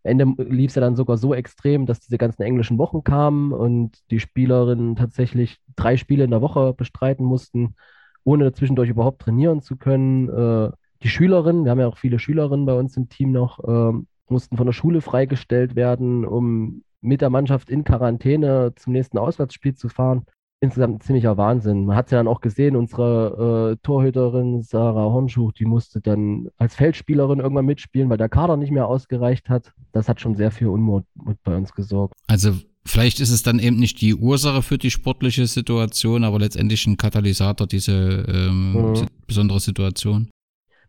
Ende 0.08 0.26
lief 0.38 0.70
es 0.70 0.76
ja 0.76 0.82
dann 0.82 0.96
sogar 0.96 1.18
so 1.18 1.34
extrem, 1.34 1.86
dass 1.86 2.00
diese 2.00 2.18
ganzen 2.18 2.42
englischen 2.42 2.78
Wochen 2.78 3.04
kamen 3.04 3.52
und 3.52 4.00
die 4.12 4.20
Spielerinnen 4.20 4.96
tatsächlich 4.96 5.60
drei 5.76 5.98
Spiele 5.98 6.24
in 6.24 6.32
der 6.32 6.42
Woche 6.42 6.74
bestreiten 6.74 7.26
mussten, 7.26 7.76
ohne 8.24 8.54
zwischendurch 8.54 8.90
überhaupt 8.90 9.22
trainieren 9.22 9.62
zu 9.62 9.78
können. 9.78 10.30
Äh, 10.30 10.72
die 11.04 11.10
Schülerinnen, 11.10 11.64
wir 11.64 11.72
haben 11.72 11.80
ja 11.80 11.88
auch 11.88 11.98
viele 11.98 12.20
Schülerinnen 12.20 12.66
bei 12.66 12.74
uns 12.74 12.98
im 12.98 13.10
Team 13.10 13.32
noch, 13.32 13.60
äh, 13.64 13.98
mussten 14.30 14.58
von 14.58 14.66
der 14.66 14.74
Schule 14.74 15.02
freigestellt 15.02 15.76
werden, 15.76 16.26
um 16.26 16.84
mit 17.02 17.22
der 17.22 17.30
Mannschaft 17.30 17.70
in 17.70 17.84
Quarantäne 17.84 18.74
zum 18.76 18.94
nächsten 18.94 19.18
Auswärtsspiel 19.18 19.76
zu 19.76 19.90
fahren. 19.90 20.26
Insgesamt 20.60 20.96
ein 20.96 21.02
ziemlicher 21.02 21.38
Wahnsinn. 21.38 21.86
Man 21.86 21.96
hat 21.96 22.08
es 22.08 22.12
ja 22.12 22.18
dann 22.18 22.28
auch 22.28 22.42
gesehen, 22.42 22.76
unsere 22.76 23.74
äh, 23.74 23.78
Torhüterin 23.84 24.62
Sarah 24.62 25.12
Hornschuch, 25.12 25.52
die 25.52 25.66
musste 25.66 26.02
dann 26.02 26.48
als 26.58 26.76
Feldspielerin 26.76 27.40
irgendwann 27.40 27.66
mitspielen, 27.66 28.10
weil 28.10 28.18
der 28.18 28.30
Kader 28.30 28.58
nicht 28.58 28.72
mehr 28.72 28.88
ausgereicht 28.88 29.50
hat. 29.50 29.74
Das 29.92 30.10
hat 30.10 30.20
schon 30.20 30.36
sehr 30.36 30.52
viel 30.52 30.68
Unmut 30.68 31.06
bei 31.44 31.56
uns 31.56 31.74
gesorgt. 31.74 32.16
Also 32.28 32.54
vielleicht 32.86 33.20
ist 33.20 33.30
es 33.30 33.44
dann 33.44 33.60
eben 33.60 33.78
nicht 33.78 34.02
die 34.02 34.16
Ursache 34.16 34.64
für 34.64 34.78
die 34.78 34.90
sportliche 34.90 35.46
Situation, 35.46 36.24
aber 36.24 36.40
letztendlich 36.40 36.88
ein 36.88 36.98
Katalysator, 36.98 37.68
diese 37.68 38.26
ähm, 38.28 38.74
mhm. 38.74 39.08
besondere 39.28 39.60
Situation. 39.60 40.30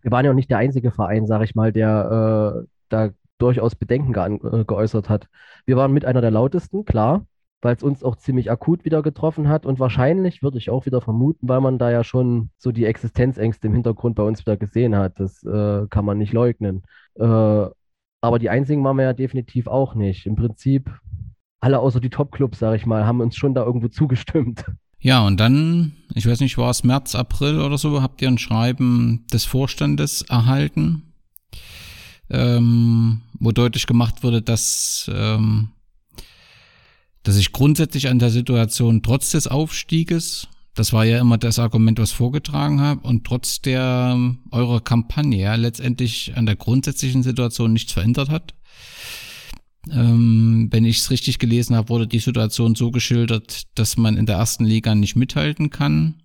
Wir 0.00 0.10
waren 0.10 0.24
ja 0.24 0.30
auch 0.30 0.36
nicht 0.36 0.50
der 0.50 0.58
einzige 0.58 0.92
Verein, 0.92 1.26
sage 1.26 1.44
ich 1.44 1.54
mal, 1.54 1.72
der 1.72 2.62
äh, 2.62 2.66
da 2.88 3.10
durchaus 3.36 3.74
Bedenken 3.74 4.12
ge 4.14 4.60
äh, 4.60 4.64
geäußert 4.64 5.10
hat. 5.10 5.28
Wir 5.66 5.76
waren 5.76 5.92
mit 5.92 6.06
einer 6.06 6.22
der 6.22 6.30
lautesten, 6.30 6.84
klar 6.84 7.26
weil 7.60 7.74
es 7.74 7.82
uns 7.82 8.04
auch 8.04 8.16
ziemlich 8.16 8.50
akut 8.50 8.84
wieder 8.84 9.02
getroffen 9.02 9.48
hat. 9.48 9.66
Und 9.66 9.80
wahrscheinlich 9.80 10.42
würde 10.42 10.58
ich 10.58 10.70
auch 10.70 10.86
wieder 10.86 11.00
vermuten, 11.00 11.48
weil 11.48 11.60
man 11.60 11.78
da 11.78 11.90
ja 11.90 12.04
schon 12.04 12.50
so 12.56 12.72
die 12.72 12.84
Existenzängste 12.84 13.66
im 13.66 13.74
Hintergrund 13.74 14.14
bei 14.16 14.22
uns 14.22 14.40
wieder 14.40 14.56
gesehen 14.56 14.96
hat. 14.96 15.18
Das 15.18 15.42
äh, 15.44 15.86
kann 15.88 16.04
man 16.04 16.18
nicht 16.18 16.32
leugnen. 16.32 16.82
Äh, 17.14 17.66
aber 18.20 18.38
die 18.38 18.50
einzigen 18.50 18.84
waren 18.84 18.96
wir 18.96 19.04
ja 19.04 19.12
definitiv 19.12 19.66
auch 19.66 19.94
nicht. 19.94 20.26
Im 20.26 20.36
Prinzip 20.36 20.90
alle 21.60 21.80
außer 21.80 22.00
die 22.00 22.10
Top-Clubs, 22.10 22.58
sage 22.58 22.76
ich 22.76 22.86
mal, 22.86 23.06
haben 23.06 23.20
uns 23.20 23.36
schon 23.36 23.54
da 23.54 23.64
irgendwo 23.64 23.88
zugestimmt. 23.88 24.64
Ja, 25.00 25.24
und 25.24 25.38
dann, 25.38 25.92
ich 26.14 26.26
weiß 26.26 26.40
nicht, 26.40 26.58
war 26.58 26.70
es 26.70 26.82
März, 26.82 27.14
April 27.14 27.60
oder 27.60 27.78
so, 27.78 28.02
habt 28.02 28.20
ihr 28.20 28.28
ein 28.28 28.38
Schreiben 28.38 29.24
des 29.32 29.44
Vorstandes 29.44 30.22
erhalten, 30.22 31.12
ähm, 32.30 33.20
wo 33.38 33.52
deutlich 33.52 33.86
gemacht 33.86 34.24
wurde, 34.24 34.42
dass 34.42 35.08
ähm, 35.14 35.68
dass 37.22 37.36
ich 37.36 37.52
grundsätzlich 37.52 38.08
an 38.08 38.18
der 38.18 38.30
Situation 38.30 39.02
trotz 39.02 39.32
des 39.32 39.46
Aufstieges, 39.46 40.48
das 40.74 40.92
war 40.92 41.04
ja 41.04 41.18
immer 41.20 41.38
das 41.38 41.58
Argument, 41.58 41.98
was 41.98 42.12
vorgetragen 42.12 42.80
habe, 42.80 43.06
und 43.06 43.24
trotz 43.24 43.60
der 43.60 44.18
eurer 44.50 44.80
Kampagne 44.80 45.40
ja, 45.40 45.54
letztendlich 45.56 46.36
an 46.36 46.46
der 46.46 46.56
grundsätzlichen 46.56 47.22
Situation 47.22 47.72
nichts 47.72 47.92
verändert 47.92 48.30
hat. 48.30 48.54
Ähm, 49.90 50.68
wenn 50.70 50.84
ich 50.84 50.98
es 50.98 51.10
richtig 51.10 51.38
gelesen 51.38 51.74
habe, 51.74 51.88
wurde 51.88 52.06
die 52.06 52.18
Situation 52.18 52.74
so 52.74 52.90
geschildert, 52.90 53.62
dass 53.74 53.96
man 53.96 54.16
in 54.16 54.26
der 54.26 54.36
ersten 54.36 54.64
Liga 54.64 54.94
nicht 54.94 55.16
mithalten 55.16 55.70
kann 55.70 56.22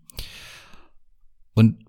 und 1.53 1.83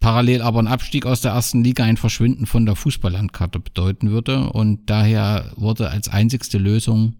parallel 0.00 0.42
aber 0.42 0.60
ein 0.60 0.66
Abstieg 0.66 1.06
aus 1.06 1.20
der 1.20 1.32
ersten 1.32 1.62
Liga 1.62 1.84
ein 1.84 1.98
Verschwinden 1.98 2.46
von 2.46 2.66
der 2.66 2.74
Fußballlandkarte 2.74 3.60
bedeuten 3.60 4.10
würde. 4.10 4.50
Und 4.50 4.88
daher 4.88 5.52
wurde 5.56 5.90
als 5.90 6.08
einzigste 6.08 6.58
Lösung 6.58 7.16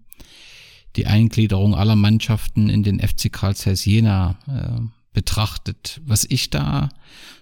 die 0.95 1.07
Eingliederung 1.07 1.75
aller 1.75 1.95
Mannschaften 1.95 2.69
in 2.69 2.83
den 2.83 2.99
FC 2.99 3.31
Karl 3.31 3.55
Zeiss 3.55 3.85
Jena 3.85 4.37
äh, 4.47 4.81
betrachtet. 5.13 6.01
Was 6.05 6.25
ich 6.29 6.49
da 6.49 6.89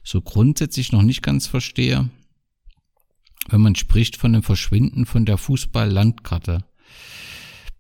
so 0.03 0.21
grundsätzlich 0.21 0.91
noch 0.91 1.01
nicht 1.01 1.21
ganz 1.23 1.47
verstehe, 1.47 2.09
wenn 3.47 3.61
man 3.61 3.75
spricht 3.75 4.17
von 4.17 4.33
dem 4.33 4.43
Verschwinden 4.43 5.05
von 5.05 5.25
der 5.25 5.37
Fußball-Landkarte, 5.37 6.63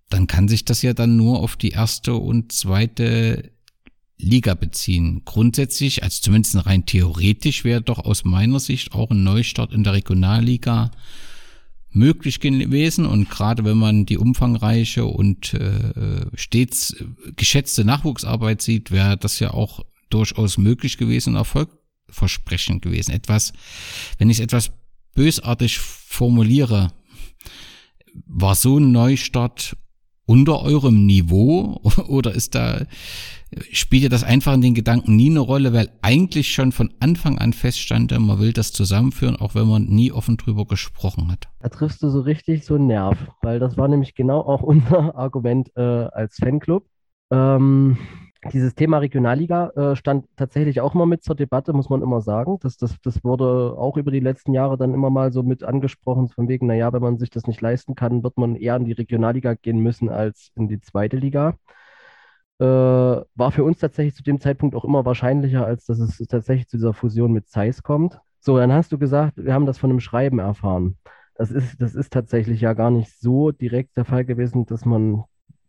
dann 0.09 0.27
kann 0.27 0.47
sich 0.47 0.65
das 0.65 0.81
ja 0.81 0.93
dann 0.93 1.15
nur 1.15 1.39
auf 1.39 1.55
die 1.55 1.69
erste 1.69 2.15
und 2.15 2.51
zweite 2.51 3.51
Liga 4.17 4.55
beziehen. 4.55 5.21
Grundsätzlich, 5.23 6.03
also 6.03 6.21
zumindest 6.21 6.65
rein 6.65 6.85
theoretisch, 6.85 7.63
wäre 7.63 7.81
doch 7.81 7.99
aus 7.99 8.25
meiner 8.25 8.59
Sicht 8.59 8.93
auch 8.93 9.11
ein 9.11 9.23
Neustart 9.23 9.71
in 9.71 9.83
der 9.83 9.93
Regionalliga 9.93 10.91
möglich 11.91 12.39
gewesen 12.39 13.05
und 13.05 13.29
gerade 13.29 13.65
wenn 13.65 13.77
man 13.77 14.05
die 14.05 14.17
umfangreiche 14.17 15.05
und 15.05 15.53
äh, 15.53 16.25
stets 16.35 16.95
geschätzte 17.35 17.83
Nachwuchsarbeit 17.83 18.61
sieht, 18.61 18.91
wäre 18.91 19.17
das 19.17 19.39
ja 19.39 19.51
auch 19.51 19.83
durchaus 20.09 20.57
möglich 20.57 20.97
gewesen 20.97 21.31
und 21.31 21.37
erfolgversprechend 21.37 22.81
gewesen. 22.81 23.11
Etwas, 23.11 23.53
wenn 24.17 24.29
ich 24.29 24.37
es 24.37 24.43
etwas 24.43 24.71
bösartig 25.15 25.79
formuliere, 25.79 26.93
war 28.25 28.55
so 28.55 28.77
ein 28.77 28.91
Neustart 28.91 29.75
unter 30.25 30.61
eurem 30.61 31.05
Niveau 31.05 31.81
oder 32.07 32.33
ist 32.33 32.55
da 32.55 32.85
spielt 33.71 34.03
ja 34.03 34.09
das 34.09 34.23
einfach 34.23 34.53
in 34.53 34.61
den 34.61 34.73
Gedanken 34.73 35.15
nie 35.15 35.29
eine 35.29 35.39
Rolle, 35.39 35.73
weil 35.73 35.89
eigentlich 36.01 36.53
schon 36.53 36.71
von 36.71 36.93
Anfang 36.99 37.37
an 37.37 37.53
feststand, 37.53 38.11
man 38.19 38.39
will 38.39 38.53
das 38.53 38.71
zusammenführen, 38.71 39.35
auch 39.35 39.55
wenn 39.55 39.67
man 39.67 39.85
nie 39.85 40.11
offen 40.11 40.37
drüber 40.37 40.65
gesprochen 40.65 41.31
hat. 41.31 41.47
Da 41.59 41.69
triffst 41.69 42.03
du 42.03 42.09
so 42.09 42.21
richtig 42.21 42.65
so 42.65 42.75
einen 42.75 42.87
Nerv, 42.87 43.17
weil 43.41 43.59
das 43.59 43.77
war 43.77 43.87
nämlich 43.87 44.15
genau 44.15 44.41
auch 44.41 44.61
unser 44.69 45.15
Argument 45.15 45.71
äh, 45.75 45.81
als 45.81 46.37
Fanclub. 46.37 46.85
Ähm, 47.31 47.97
dieses 48.53 48.73
Thema 48.73 48.99
Regionalliga 48.99 49.69
äh, 49.75 49.95
stand 49.97 50.25
tatsächlich 50.37 50.79
auch 50.79 50.95
immer 50.95 51.05
mit 51.05 51.23
zur 51.23 51.35
Debatte, 51.35 51.73
muss 51.73 51.89
man 51.89 52.01
immer 52.01 52.21
sagen. 52.21 52.57
Das, 52.61 52.77
das, 52.77 52.95
das 53.03 53.23
wurde 53.23 53.75
auch 53.77 53.97
über 53.97 54.11
die 54.11 54.21
letzten 54.21 54.53
Jahre 54.53 54.77
dann 54.77 54.93
immer 54.93 55.09
mal 55.09 55.33
so 55.33 55.43
mit 55.43 55.63
angesprochen, 55.63 56.29
von 56.29 56.47
wegen, 56.47 56.67
naja, 56.67 56.93
wenn 56.93 57.01
man 57.01 57.17
sich 57.17 57.29
das 57.29 57.47
nicht 57.47 57.59
leisten 57.59 57.95
kann, 57.95 58.23
wird 58.23 58.37
man 58.37 58.55
eher 58.55 58.77
in 58.77 58.85
die 58.85 58.93
Regionalliga 58.93 59.55
gehen 59.55 59.79
müssen 59.79 60.07
als 60.07 60.51
in 60.55 60.69
die 60.69 60.79
zweite 60.79 61.17
Liga 61.17 61.55
äh, 62.59 62.65
war 62.65 63.51
für 63.51 63.63
uns 63.63 63.79
tatsächlich 63.79 64.15
zu 64.15 64.23
dem 64.23 64.39
Zeitpunkt 64.39 64.75
auch 64.75 64.85
immer 64.85 65.05
wahrscheinlicher, 65.05 65.65
als 65.65 65.85
dass 65.85 65.99
es 65.99 66.17
tatsächlich 66.27 66.67
zu 66.67 66.77
dieser 66.77 66.93
Fusion 66.93 67.31
mit 67.31 67.47
Zeiss 67.47 67.83
kommt. 67.83 68.19
So, 68.41 68.57
dann 68.57 68.71
hast 68.73 68.91
du 68.91 68.97
gesagt, 68.97 69.33
wir 69.37 69.53
haben 69.53 69.65
das 69.65 69.77
von 69.77 69.89
einem 69.89 69.99
Schreiben 69.99 70.39
erfahren. 70.39 70.97
Das 71.35 71.51
ist, 71.51 71.81
das 71.81 71.95
ist 71.95 72.11
tatsächlich 72.11 72.61
ja 72.61 72.73
gar 72.73 72.91
nicht 72.91 73.17
so 73.17 73.51
direkt 73.51 73.95
der 73.97 74.05
Fall 74.05 74.25
gewesen, 74.25 74.65
dass 74.65 74.85
man 74.85 75.23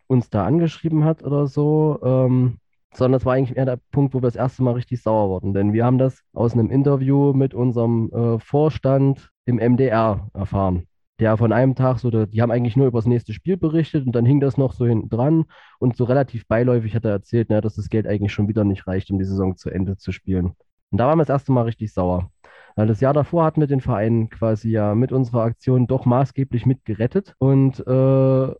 uns 0.09 0.30
da 0.30 0.45
angeschrieben 0.45 1.05
hat 1.05 1.22
oder 1.22 1.47
so, 1.47 2.01
ähm, 2.03 2.59
sondern 2.93 3.12
das 3.12 3.24
war 3.24 3.34
eigentlich 3.34 3.57
eher 3.57 3.66
der 3.66 3.78
Punkt, 3.93 4.14
wo 4.14 4.18
wir 4.18 4.22
das 4.22 4.34
erste 4.34 4.64
Mal 4.64 4.74
richtig 4.74 5.01
sauer 5.03 5.28
wurden. 5.28 5.55
Denn 5.55 5.72
wir 5.72 5.84
haben 5.84 5.99
das 5.99 6.22
aus 6.32 6.55
einem 6.55 6.70
Interview 6.70 7.32
mit 7.32 7.55
unserem 7.55 8.11
äh, 8.12 8.38
Vorstand 8.41 9.30
im 9.45 9.57
MDR 9.57 10.28
erfahren 10.34 10.88
der 11.21 11.37
von 11.37 11.53
einem 11.53 11.75
Tag 11.75 11.99
so, 11.99 12.11
die 12.11 12.43
haben 12.43 12.51
eigentlich 12.51 12.77
nur 12.77 12.87
über 12.87 12.99
das 12.99 13.07
nächste 13.07 13.33
Spiel 13.33 13.57
berichtet 13.57 14.07
und 14.07 14.12
dann 14.12 14.27
hing 14.27 14.41
das 14.41 14.57
noch 14.57 14.73
so 14.73 14.87
hinten 14.87 15.09
dran 15.09 15.45
und 15.79 15.97
so 15.97 16.05
relativ 16.05 16.47
beiläufig 16.49 16.95
hat 16.95 17.05
er 17.05 17.12
erzählt, 17.12 17.49
na, 17.51 17.61
dass 17.61 17.77
das 17.77 17.89
Geld 17.89 18.07
eigentlich 18.07 18.33
schon 18.33 18.49
wieder 18.49 18.64
nicht 18.64 18.87
reicht, 18.87 19.11
um 19.11 19.18
die 19.18 19.25
Saison 19.25 19.57
zu 19.57 19.71
Ende 19.71 19.97
zu 19.97 20.12
spielen. 20.12 20.57
Und 20.91 20.99
da 20.99 21.07
waren 21.07 21.18
wir 21.18 21.25
das 21.25 21.35
erste 21.35 21.53
Mal 21.53 21.62
richtig 21.62 21.93
sauer. 21.93 22.31
Weil 22.77 22.87
das 22.87 23.01
Jahr 23.01 23.12
davor 23.12 23.45
hatten 23.45 23.61
wir 23.61 23.66
den 23.66 23.81
Verein 23.81 24.29
quasi 24.31 24.71
ja 24.71 24.95
mit 24.95 25.12
unserer 25.12 25.43
Aktion 25.43 25.87
doch 25.87 26.07
maßgeblich 26.07 26.66
mit 26.66 26.85
gerettet 26.85 27.35
und 27.39 27.81
äh, 27.87 28.55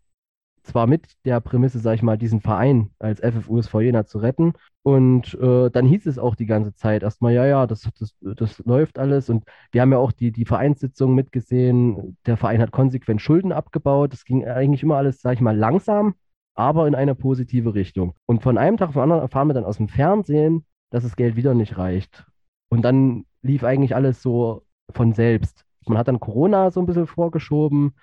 zwar 0.63 0.87
mit 0.87 1.07
der 1.25 1.41
Prämisse, 1.41 1.79
sag 1.79 1.95
ich 1.95 2.03
mal, 2.03 2.19
diesen 2.19 2.41
Verein 2.41 2.91
als 2.99 3.21
FFUSV 3.21 3.81
Jena 3.81 4.07
zu 4.07 4.19
retten. 4.19 4.55
Und 4.83 5.35
äh, 5.35 5.71
dann 5.71 5.87
hieß 5.87 6.07
es 6.07 6.19
auch 6.19 6.35
die 6.35 6.47
ganze 6.47 6.75
Zeit 6.75 7.03
erstmal, 7.03 7.33
ja, 7.35 7.47
ja, 7.47 7.67
das, 7.67 7.89
das, 7.99 8.15
das 8.21 8.59
läuft 8.65 8.99
alles. 8.99 9.31
Und 9.31 9.45
wir 9.73 9.83
haben 9.83 9.93
ja 9.93 9.99
auch 9.99 10.13
die, 10.13 10.33
die 10.33 10.45
Vereinssitzung 10.45 11.15
mitgesehen. 11.15 12.17
Der 12.27 12.37
Verein 12.37 12.61
hat 12.61 12.73
konsequent 12.73 13.21
Schulden 13.21 13.53
abgebaut. 13.53 14.13
Das 14.13 14.25
ging 14.25 14.47
eigentlich 14.47 14.83
immer 14.83 14.97
alles, 14.97 15.21
sag 15.21 15.35
ich 15.35 15.41
mal, 15.41 15.57
langsam, 15.57 16.15
aber 16.55 16.87
in 16.87 16.95
eine 16.95 17.15
positive 17.15 17.75
Richtung. 17.75 18.15
Und 18.27 18.43
von 18.43 18.59
einem 18.59 18.77
Tag 18.77 18.89
auf 18.89 18.95
den 18.95 19.03
anderen 19.03 19.23
erfahren 19.23 19.49
wir 19.49 19.55
dann 19.55 19.65
aus 19.65 19.79
dem 19.79 19.89
Fernsehen, 19.89 20.65
dass 20.91 21.05
das 21.05 21.17
Geld 21.17 21.37
wieder 21.37 21.55
nicht 21.55 21.79
reicht. 21.79 22.27
Und 22.69 22.83
dann 22.83 23.25
lief 23.43 23.65
eigentlich 23.65 23.95
alles 23.95 24.23
so 24.23 24.65
von 24.93 25.13
selbst. 25.13 25.65
Man 25.87 25.99
hat 25.99 26.09
dann 26.09 26.21
Corona 26.21 26.71
so 26.71 26.81
ein 26.81 26.87
bisschen 26.87 27.07
vorgeschoben 27.07 27.95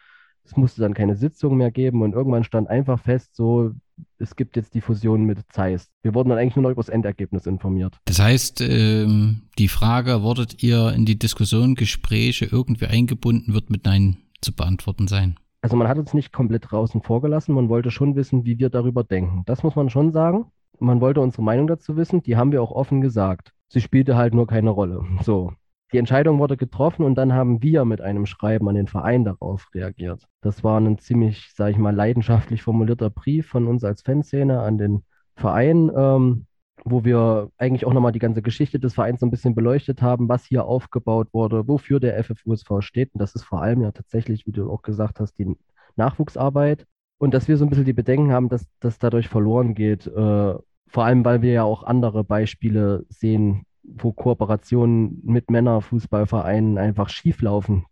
es 0.48 0.56
musste 0.56 0.82
dann 0.82 0.93
keine 0.93 1.16
Sitzung 1.16 1.58
mehr 1.58 1.72
geben 1.72 2.02
und 2.02 2.14
irgendwann 2.14 2.43
stand 2.43 2.70
einfach 2.70 3.00
fest, 3.00 3.36
so, 3.36 3.72
es 4.18 4.36
gibt 4.36 4.56
jetzt 4.56 4.74
die 4.74 4.82
Fusion 4.82 5.26
mit 5.26 5.39
Zeiss. 5.52 5.89
Wir 6.02 6.14
wurden 6.14 6.30
dann 6.30 6.38
eigentlich 6.38 6.56
nur 6.56 6.64
noch 6.64 6.72
über 6.72 6.82
das 6.82 6.89
Endergebnis 6.89 7.45
informiert. 7.45 7.98
Das 8.06 8.20
heißt, 8.20 8.62
ähm, 8.62 9.41
die 9.58 9.68
Frage, 9.68 10.24
wurdet 10.24 10.64
ihr 10.64 10.93
in 10.93 11.06
die 11.06 11.20
Diskussion, 11.20 11.76
Gespräche 11.76 12.45
irgendwie 12.45 12.88
eingebunden, 12.88 13.54
wird 13.54 13.70
mit 13.70 13.86
Nein 13.86 14.18
zu 14.41 14.56
beantworten 14.56 15.08
sein? 15.08 15.38
Also 15.62 15.76
man 15.76 15.88
hat 15.88 15.98
uns 15.98 16.14
nicht 16.14 16.32
komplett 16.32 16.72
draußen 16.72 17.02
vorgelassen, 17.02 17.54
man 17.54 17.68
wollte 17.68 17.91
schon 17.91 18.16
wissen, 18.16 18.45
wie 18.45 18.58
wir 18.58 18.70
darüber 18.70 19.04
denken. 19.04 19.43
Das 19.45 19.64
muss 19.64 19.76
man 19.76 19.89
schon 19.89 20.14
sagen. 20.14 20.45
Man 20.80 21.02
wollte 21.02 21.22
unsere 21.22 21.43
Meinung 21.43 21.68
dazu 21.68 21.98
wissen, 21.98 22.22
die 22.22 22.38
haben 22.38 22.52
wir 22.52 22.62
auch 22.62 22.72
offen 22.72 23.02
gesagt. 23.02 23.52
Sie 23.68 23.82
spielte 23.82 24.16
halt 24.16 24.34
nur 24.34 24.48
keine 24.48 24.70
Rolle. 24.70 25.04
So. 25.24 25.52
Die 25.94 25.98
Entscheidung 25.98 26.40
wurde 26.40 26.58
getroffen 26.58 27.06
und 27.06 27.16
dann 27.16 27.34
haben 27.34 27.62
wir 27.62 27.86
mit 27.86 28.02
einem 28.02 28.26
Schreiben 28.26 28.68
an 28.68 28.76
den 28.76 28.88
Verein 28.88 29.24
darauf 29.24 29.68
reagiert. 29.74 30.28
Das 30.42 30.64
war 30.64 30.80
ein 30.80 30.98
ziemlich, 30.98 31.54
sage 31.54 31.72
ich 31.72 31.78
mal, 31.78 31.96
leidenschaftlich 31.96 32.62
formulierter 32.62 33.10
Brief 33.10 33.48
von 33.48 33.68
uns 33.68 33.86
als 33.86 34.02
Fanszene 34.02 34.60
an 34.60 34.78
den 34.78 35.04
Verein, 35.38 35.90
ähm, 35.96 36.46
wo 36.84 37.06
wir 37.06 37.52
eigentlich 37.58 37.86
auch 37.86 37.94
nochmal 37.94 38.12
die 38.12 38.20
ganze 38.20 38.42
Geschichte 38.42 38.80
des 38.80 38.96
Vereins 38.96 39.22
so 39.22 39.26
ein 39.26 39.32
bisschen 39.32 39.56
beleuchtet 39.56 40.02
haben, 40.02 40.28
was 40.28 40.46
hier 40.46 40.66
aufgebaut 40.66 41.30
wurde, 41.32 41.68
wofür 41.68 42.02
der 42.02 42.22
FFUSV 42.22 42.82
steht. 42.82 43.14
Und 43.14 43.22
das 43.22 43.36
ist 43.36 43.44
vor 43.44 43.62
allem 43.62 43.82
ja 43.82 43.92
tatsächlich, 43.92 44.46
wie 44.46 44.52
du 44.52 44.70
auch 44.70 44.82
gesagt 44.82 45.22
hast, 45.22 45.38
die 45.40 45.56
Nachwuchsarbeit. 45.96 46.86
Und 47.18 47.34
dass 47.34 47.48
wir 47.48 47.58
so 47.58 47.66
ein 47.66 47.70
bisschen 47.70 47.86
die 47.86 47.94
Bedenken 47.94 48.32
haben, 48.32 48.50
dass 48.50 48.68
das 48.80 49.00
dadurch 49.00 49.30
verloren 49.30 49.74
geht. 49.74 50.06
Äh, 50.06 50.56
vor 50.90 51.04
allem, 51.04 51.26
weil 51.26 51.42
wir 51.42 51.52
ja 51.52 51.64
auch 51.64 51.84
andere 51.84 52.24
Beispiele 52.24 53.06
sehen, 53.10 53.66
wo 53.88 54.12
Kooperationen 54.12 55.22
mit 55.24 55.50
Männerfußballvereinen 55.50 56.78
einfach 56.78 57.10
schieflaufen. 57.10 57.86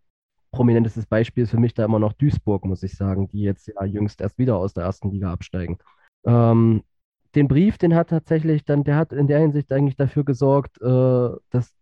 Prominentestes 0.51 1.05
Beispiel 1.05 1.43
ist 1.43 1.51
für 1.51 1.59
mich 1.59 1.73
da 1.73 1.85
immer 1.85 1.99
noch 1.99 2.13
Duisburg, 2.13 2.65
muss 2.65 2.83
ich 2.83 2.95
sagen, 2.95 3.27
die 3.27 3.41
jetzt 3.41 3.67
ja 3.67 3.83
jüngst 3.85 4.21
erst 4.21 4.37
wieder 4.37 4.57
aus 4.57 4.73
der 4.73 4.83
ersten 4.83 5.11
Liga 5.11 5.31
absteigen. 5.31 5.77
Ähm, 6.25 6.83
den 7.35 7.47
Brief, 7.47 7.77
den 7.77 7.95
hat 7.95 8.09
tatsächlich 8.09 8.63
dann, 8.63 8.83
der 8.83 8.95
hat 8.95 9.11
in 9.11 9.27
der 9.27 9.39
Hinsicht 9.39 9.71
eigentlich 9.71 9.97
dafür 9.97 10.23
gesorgt, 10.23 10.81
äh, 10.81 11.29
dass 11.49 11.75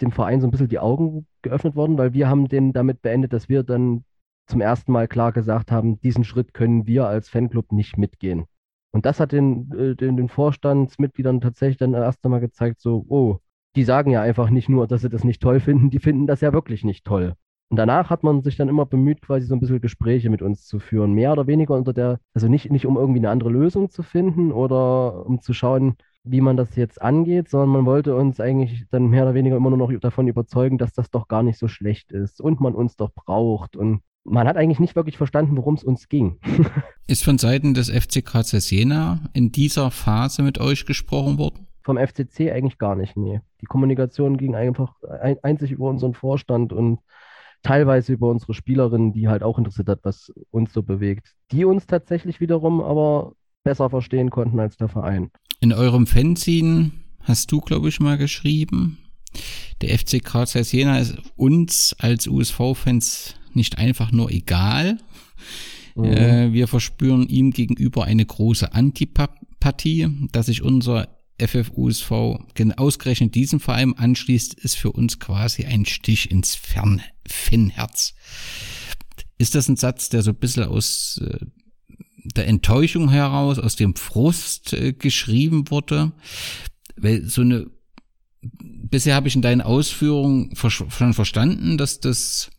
dem 0.00 0.12
Verein 0.12 0.40
so 0.40 0.46
ein 0.46 0.50
bisschen 0.50 0.68
die 0.68 0.78
Augen 0.78 1.26
geöffnet 1.42 1.74
wurden, 1.74 1.98
weil 1.98 2.12
wir 2.12 2.28
haben 2.28 2.48
den 2.48 2.72
damit 2.72 3.02
beendet, 3.02 3.32
dass 3.32 3.48
wir 3.48 3.62
dann 3.62 4.04
zum 4.46 4.60
ersten 4.60 4.92
Mal 4.92 5.08
klar 5.08 5.32
gesagt 5.32 5.70
haben, 5.70 6.00
diesen 6.00 6.24
Schritt 6.24 6.54
können 6.54 6.86
wir 6.86 7.06
als 7.06 7.28
Fanclub 7.28 7.72
nicht 7.72 7.98
mitgehen. 7.98 8.46
Und 8.92 9.06
das 9.06 9.20
hat 9.20 9.32
den, 9.32 9.70
äh, 9.72 9.94
den, 9.94 10.16
den 10.16 10.28
Vorstandsmitgliedern 10.28 11.40
tatsächlich 11.40 11.78
dann 11.78 11.94
erst 11.94 12.24
einmal 12.24 12.40
gezeigt, 12.40 12.80
so, 12.80 13.04
oh, 13.08 13.38
die 13.76 13.84
sagen 13.84 14.10
ja 14.10 14.22
einfach 14.22 14.50
nicht 14.50 14.68
nur, 14.68 14.86
dass 14.86 15.02
sie 15.02 15.08
das 15.08 15.24
nicht 15.24 15.42
toll 15.42 15.60
finden, 15.60 15.90
die 15.90 15.98
finden 15.98 16.26
das 16.26 16.40
ja 16.40 16.52
wirklich 16.52 16.84
nicht 16.84 17.04
toll. 17.04 17.34
Und 17.70 17.76
danach 17.76 18.10
hat 18.10 18.24
man 18.24 18.42
sich 18.42 18.56
dann 18.56 18.68
immer 18.68 18.84
bemüht, 18.84 19.22
quasi 19.22 19.46
so 19.46 19.54
ein 19.54 19.60
bisschen 19.60 19.80
Gespräche 19.80 20.28
mit 20.28 20.42
uns 20.42 20.66
zu 20.66 20.80
führen. 20.80 21.12
Mehr 21.12 21.30
oder 21.30 21.46
weniger 21.46 21.76
unter 21.76 21.92
der, 21.92 22.18
also 22.34 22.48
nicht, 22.48 22.70
nicht 22.72 22.84
um 22.84 22.96
irgendwie 22.96 23.20
eine 23.20 23.30
andere 23.30 23.50
Lösung 23.50 23.90
zu 23.90 24.02
finden 24.02 24.50
oder 24.50 25.24
um 25.24 25.40
zu 25.40 25.52
schauen, 25.52 25.94
wie 26.24 26.40
man 26.40 26.56
das 26.56 26.74
jetzt 26.74 27.00
angeht, 27.00 27.48
sondern 27.48 27.70
man 27.70 27.86
wollte 27.86 28.16
uns 28.16 28.40
eigentlich 28.40 28.86
dann 28.90 29.06
mehr 29.06 29.22
oder 29.22 29.34
weniger 29.34 29.56
immer 29.56 29.70
nur 29.70 29.78
noch 29.78 30.00
davon 30.00 30.26
überzeugen, 30.26 30.78
dass 30.78 30.92
das 30.92 31.10
doch 31.10 31.28
gar 31.28 31.44
nicht 31.44 31.58
so 31.58 31.68
schlecht 31.68 32.10
ist 32.10 32.40
und 32.40 32.60
man 32.60 32.74
uns 32.74 32.96
doch 32.96 33.12
braucht. 33.14 33.76
Und 33.76 34.00
man 34.24 34.48
hat 34.48 34.56
eigentlich 34.56 34.80
nicht 34.80 34.96
wirklich 34.96 35.16
verstanden, 35.16 35.56
worum 35.56 35.74
es 35.74 35.84
uns 35.84 36.08
ging. 36.08 36.40
ist 37.06 37.24
von 37.24 37.38
Seiten 37.38 37.72
des 37.72 37.88
FC 37.88 38.24
KZ 38.24 38.68
Jena 38.68 39.20
in 39.32 39.52
dieser 39.52 39.92
Phase 39.92 40.42
mit 40.42 40.58
euch 40.58 40.86
gesprochen 40.86 41.38
worden? 41.38 41.68
Vom 41.82 41.96
FCC 41.96 42.50
eigentlich 42.52 42.78
gar 42.78 42.94
nicht, 42.94 43.16
nee. 43.16 43.40
Die 43.60 43.66
Kommunikation 43.66 44.36
ging 44.36 44.54
einfach 44.54 44.94
ein, 45.20 45.36
einzig 45.42 45.70
über 45.70 45.88
unseren 45.88 46.14
Vorstand 46.14 46.72
und 46.72 47.00
teilweise 47.62 48.12
über 48.12 48.28
unsere 48.28 48.54
Spielerinnen, 48.54 49.12
die 49.12 49.28
halt 49.28 49.42
auch 49.42 49.58
interessiert 49.58 49.88
hat, 49.88 50.00
was 50.02 50.32
uns 50.50 50.72
so 50.72 50.82
bewegt, 50.82 51.34
die 51.52 51.64
uns 51.64 51.86
tatsächlich 51.86 52.40
wiederum 52.40 52.80
aber 52.80 53.32
besser 53.64 53.90
verstehen 53.90 54.30
konnten 54.30 54.60
als 54.60 54.76
der 54.76 54.88
Verein. 54.88 55.30
In 55.60 55.72
eurem 55.72 56.06
Fanzine 56.06 56.92
hast 57.20 57.52
du, 57.52 57.60
glaube 57.60 57.88
ich, 57.88 58.00
mal 58.00 58.16
geschrieben, 58.16 58.98
der 59.82 59.98
FC 59.98 60.22
Karl 60.22 60.46
Jena 60.46 60.98
ist 60.98 61.16
uns 61.36 61.94
als 61.98 62.26
USV-Fans 62.26 63.36
nicht 63.52 63.78
einfach 63.78 64.12
nur 64.12 64.30
egal. 64.30 64.98
Mhm. 65.94 66.04
Äh, 66.04 66.52
wir 66.52 66.66
verspüren 66.66 67.28
ihm 67.28 67.50
gegenüber 67.50 68.04
eine 68.04 68.24
große 68.24 68.72
Antipathie, 68.72 70.08
dass 70.32 70.46
sich 70.46 70.62
unser 70.62 71.08
FFUSV 71.46 72.10
ausgerechnet 72.76 73.34
diesem 73.34 73.60
Verein 73.60 73.96
anschließt, 73.96 74.54
ist 74.54 74.76
für 74.76 74.92
uns 74.92 75.18
quasi 75.18 75.64
ein 75.64 75.86
Stich 75.86 76.30
ins 76.30 76.54
Fern 76.54 77.02
Finnherz. 77.26 78.14
Ist 79.38 79.54
das 79.54 79.68
ein 79.68 79.76
Satz, 79.76 80.08
der 80.08 80.22
so 80.22 80.30
ein 80.30 80.36
bisschen 80.36 80.64
aus 80.64 81.20
äh, 81.24 81.38
der 82.36 82.46
Enttäuschung 82.46 83.08
heraus, 83.08 83.58
aus 83.58 83.76
dem 83.76 83.96
Frust 83.96 84.72
äh, 84.74 84.92
geschrieben 84.92 85.70
wurde? 85.70 86.12
Weil 86.96 87.24
so 87.24 87.40
eine, 87.40 87.66
bisher 88.42 89.14
habe 89.14 89.28
ich 89.28 89.34
in 89.34 89.42
deinen 89.42 89.62
Ausführungen 89.62 90.54
schon 90.56 91.14
verstanden, 91.14 91.78
dass 91.78 92.00
das 92.00 92.50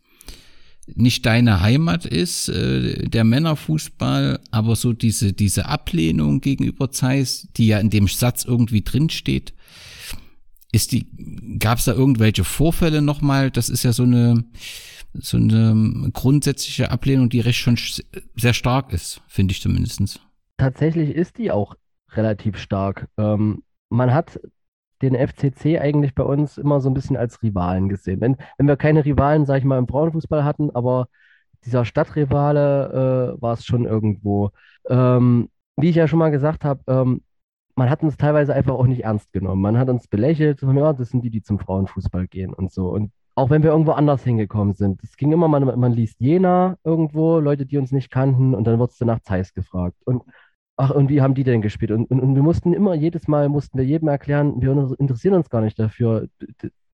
nicht 0.94 1.26
deine 1.26 1.60
Heimat 1.60 2.06
ist, 2.06 2.48
äh, 2.48 3.08
der 3.08 3.24
Männerfußball, 3.24 4.40
aber 4.50 4.76
so 4.76 4.92
diese, 4.92 5.32
diese 5.32 5.66
Ablehnung 5.66 6.40
gegenüber 6.40 6.90
Zeiss, 6.90 7.48
die 7.56 7.68
ja 7.68 7.78
in 7.78 7.90
dem 7.90 8.08
Satz 8.08 8.44
irgendwie 8.44 8.82
drinsteht, 8.82 9.54
ist 10.72 10.92
die, 10.92 11.06
gab 11.58 11.78
es 11.78 11.84
da 11.84 11.92
irgendwelche 11.92 12.44
Vorfälle 12.44 13.02
nochmal? 13.02 13.50
Das 13.50 13.68
ist 13.68 13.82
ja 13.82 13.92
so 13.92 14.04
eine, 14.04 14.44
so 15.12 15.36
eine 15.36 16.10
grundsätzliche 16.12 16.90
Ablehnung, 16.90 17.28
die 17.28 17.40
recht 17.40 17.58
schon 17.58 17.78
sehr 18.36 18.54
stark 18.54 18.92
ist, 18.92 19.20
finde 19.28 19.52
ich 19.52 19.60
zumindestens. 19.60 20.20
Tatsächlich 20.56 21.10
ist 21.10 21.38
die 21.38 21.50
auch 21.50 21.74
relativ 22.12 22.56
stark. 22.58 23.08
Ähm, 23.18 23.62
man 23.90 24.14
hat 24.14 24.40
den 25.02 25.14
FCC 25.14 25.78
eigentlich 25.78 26.14
bei 26.14 26.22
uns 26.22 26.58
immer 26.58 26.80
so 26.80 26.88
ein 26.88 26.94
bisschen 26.94 27.16
als 27.16 27.42
Rivalen 27.42 27.88
gesehen. 27.88 28.20
Wenn, 28.20 28.36
wenn 28.58 28.68
wir 28.68 28.76
keine 28.76 29.04
Rivalen, 29.04 29.46
sag 29.46 29.58
ich 29.58 29.64
mal, 29.64 29.78
im 29.78 29.88
Frauenfußball 29.88 30.44
hatten, 30.44 30.70
aber 30.70 31.08
dieser 31.64 31.84
Stadtrivale 31.84 33.36
äh, 33.38 33.42
war 33.42 33.54
es 33.54 33.64
schon 33.64 33.84
irgendwo. 33.84 34.50
Ähm, 34.88 35.48
wie 35.76 35.90
ich 35.90 35.96
ja 35.96 36.08
schon 36.08 36.18
mal 36.18 36.30
gesagt 36.30 36.64
habe, 36.64 36.82
ähm, 36.86 37.22
man 37.74 37.88
hat 37.90 38.02
uns 38.02 38.16
teilweise 38.16 38.54
einfach 38.54 38.74
auch 38.74 38.86
nicht 38.86 39.04
ernst 39.04 39.32
genommen. 39.32 39.62
Man 39.62 39.78
hat 39.78 39.88
uns 39.88 40.08
belächelt, 40.08 40.60
so, 40.60 40.70
ja, 40.72 40.92
das 40.92 41.10
sind 41.10 41.24
die, 41.24 41.30
die 41.30 41.42
zum 41.42 41.58
Frauenfußball 41.58 42.26
gehen 42.28 42.52
und 42.52 42.72
so. 42.72 42.88
Und 42.88 43.12
auch 43.34 43.48
wenn 43.50 43.62
wir 43.62 43.70
irgendwo 43.70 43.92
anders 43.92 44.24
hingekommen 44.24 44.74
sind, 44.74 45.02
es 45.02 45.16
ging 45.16 45.32
immer, 45.32 45.48
man, 45.48 45.64
man 45.78 45.92
liest 45.92 46.20
Jena 46.20 46.76
irgendwo, 46.84 47.38
Leute, 47.38 47.64
die 47.64 47.78
uns 47.78 47.90
nicht 47.92 48.10
kannten, 48.10 48.54
und 48.54 48.64
dann 48.66 48.78
wurdest 48.78 49.00
du 49.00 49.06
nach 49.06 49.20
Zeiss 49.20 49.54
gefragt. 49.54 49.96
Und 50.04 50.22
ach, 50.76 50.90
und 50.90 51.08
wie 51.08 51.20
haben 51.20 51.34
die 51.34 51.44
denn 51.44 51.62
gespielt? 51.62 51.90
Und, 51.90 52.10
und, 52.10 52.20
und 52.20 52.34
wir 52.34 52.42
mussten 52.42 52.72
immer, 52.72 52.94
jedes 52.94 53.28
Mal 53.28 53.48
mussten 53.48 53.78
wir 53.78 53.84
jedem 53.84 54.08
erklären, 54.08 54.60
wir 54.60 54.96
interessieren 54.98 55.34
uns 55.34 55.50
gar 55.50 55.60
nicht 55.60 55.78
dafür. 55.78 56.28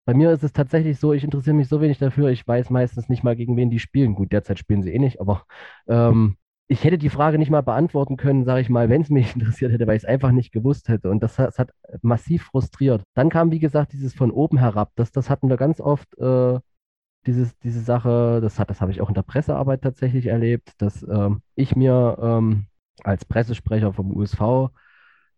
Bei 0.04 0.14
mir 0.14 0.32
ist 0.32 0.42
es 0.42 0.52
tatsächlich 0.52 0.98
so, 0.98 1.12
ich 1.12 1.24
interessiere 1.24 1.56
mich 1.56 1.68
so 1.68 1.80
wenig 1.80 1.98
dafür, 1.98 2.28
ich 2.30 2.46
weiß 2.46 2.70
meistens 2.70 3.08
nicht 3.08 3.24
mal, 3.24 3.36
gegen 3.36 3.56
wen 3.56 3.70
die 3.70 3.78
spielen. 3.78 4.14
Gut, 4.14 4.32
derzeit 4.32 4.58
spielen 4.58 4.82
sie 4.82 4.92
eh 4.92 4.98
nicht, 4.98 5.20
aber 5.20 5.44
ähm, 5.86 6.36
ich 6.68 6.84
hätte 6.84 6.98
die 6.98 7.08
Frage 7.08 7.38
nicht 7.38 7.50
mal 7.50 7.62
beantworten 7.62 8.16
können, 8.16 8.44
sage 8.44 8.60
ich 8.60 8.68
mal, 8.68 8.88
wenn 8.88 9.02
es 9.02 9.10
mich 9.10 9.34
interessiert 9.34 9.72
hätte, 9.72 9.86
weil 9.86 9.96
ich 9.96 10.04
es 10.04 10.08
einfach 10.08 10.32
nicht 10.32 10.52
gewusst 10.52 10.88
hätte. 10.88 11.10
Und 11.10 11.22
das, 11.22 11.36
das, 11.36 11.58
hat 11.58 11.70
massiv 12.02 12.44
frustriert. 12.44 13.02
Dann 13.14 13.30
kam, 13.30 13.50
wie 13.50 13.58
gesagt, 13.58 13.92
dieses 13.92 14.14
von 14.14 14.30
oben 14.30 14.58
herab. 14.58 14.92
Das, 14.96 15.10
das 15.12 15.30
hatten 15.30 15.48
wir 15.48 15.56
ganz 15.56 15.80
oft, 15.80 16.16
äh, 16.18 16.58
dieses, 17.26 17.58
diese 17.58 17.80
Sache, 17.80 18.40
das, 18.40 18.56
das 18.56 18.80
habe 18.80 18.90
ich 18.90 19.00
auch 19.00 19.08
in 19.08 19.14
der 19.14 19.22
Pressearbeit 19.22 19.82
tatsächlich 19.82 20.26
erlebt, 20.26 20.72
dass 20.78 21.02
ähm, 21.02 21.42
ich 21.54 21.74
mir 21.74 22.16
ähm, 22.20 22.66
als 23.04 23.24
Pressesprecher 23.24 23.92
vom 23.92 24.10
USV 24.14 24.70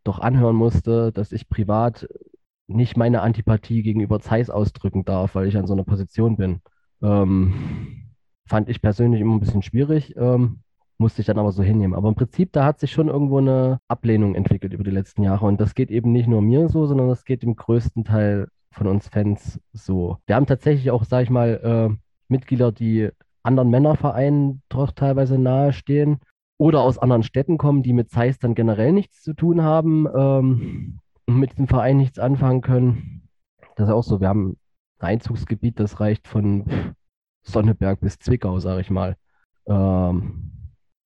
doch 0.04 0.18
anhören 0.18 0.56
musste, 0.56 1.12
dass 1.12 1.32
ich 1.32 1.48
privat 1.48 2.08
nicht 2.66 2.96
meine 2.96 3.22
Antipathie 3.22 3.82
gegenüber 3.82 4.20
Zeiss 4.20 4.48
ausdrücken 4.48 5.04
darf, 5.04 5.34
weil 5.34 5.48
ich 5.48 5.56
an 5.56 5.66
so 5.66 5.72
einer 5.72 5.84
Position 5.84 6.36
bin. 6.36 6.60
Ähm, 7.02 8.12
fand 8.46 8.68
ich 8.68 8.80
persönlich 8.80 9.20
immer 9.20 9.34
ein 9.34 9.40
bisschen 9.40 9.62
schwierig, 9.62 10.14
ähm, 10.16 10.60
musste 10.98 11.20
ich 11.20 11.26
dann 11.26 11.38
aber 11.38 11.52
so 11.52 11.62
hinnehmen. 11.62 11.94
Aber 11.94 12.08
im 12.08 12.14
Prinzip, 12.14 12.52
da 12.52 12.64
hat 12.64 12.78
sich 12.80 12.92
schon 12.92 13.08
irgendwo 13.08 13.38
eine 13.38 13.80
Ablehnung 13.88 14.34
entwickelt 14.34 14.72
über 14.72 14.84
die 14.84 14.90
letzten 14.90 15.22
Jahre. 15.22 15.46
Und 15.46 15.60
das 15.60 15.74
geht 15.74 15.90
eben 15.90 16.12
nicht 16.12 16.28
nur 16.28 16.42
mir 16.42 16.68
so, 16.68 16.86
sondern 16.86 17.08
das 17.08 17.24
geht 17.24 17.42
im 17.42 17.56
größten 17.56 18.04
Teil 18.04 18.48
von 18.72 18.86
uns 18.86 19.08
Fans 19.08 19.60
so. 19.72 20.18
Wir 20.26 20.36
haben 20.36 20.46
tatsächlich 20.46 20.90
auch, 20.90 21.04
sag 21.04 21.22
ich 21.24 21.30
mal, 21.30 21.60
äh, 21.90 21.96
Mitglieder, 22.28 22.70
die 22.70 23.08
anderen 23.42 23.70
Männervereinen 23.70 24.62
doch 24.68 24.92
teilweise 24.92 25.38
nahestehen 25.38 26.20
oder 26.60 26.82
aus 26.82 26.98
anderen 26.98 27.22
Städten 27.22 27.56
kommen, 27.56 27.82
die 27.82 27.94
mit 27.94 28.10
Zeiss 28.10 28.38
dann 28.38 28.54
generell 28.54 28.92
nichts 28.92 29.22
zu 29.22 29.32
tun 29.32 29.62
haben 29.62 30.06
ähm, 30.14 30.98
und 31.26 31.38
mit 31.38 31.58
dem 31.58 31.66
Verein 31.66 31.96
nichts 31.96 32.18
anfangen 32.18 32.60
können. 32.60 33.22
Das 33.76 33.88
ist 33.88 33.94
auch 33.94 34.02
so. 34.02 34.20
Wir 34.20 34.28
haben 34.28 34.58
ein 34.98 35.06
Einzugsgebiet, 35.06 35.80
das 35.80 36.00
reicht 36.00 36.28
von 36.28 36.66
Sonneberg 37.42 38.00
bis 38.00 38.18
Zwickau, 38.18 38.58
sage 38.58 38.82
ich 38.82 38.90
mal. 38.90 39.16
Ähm, 39.66 40.52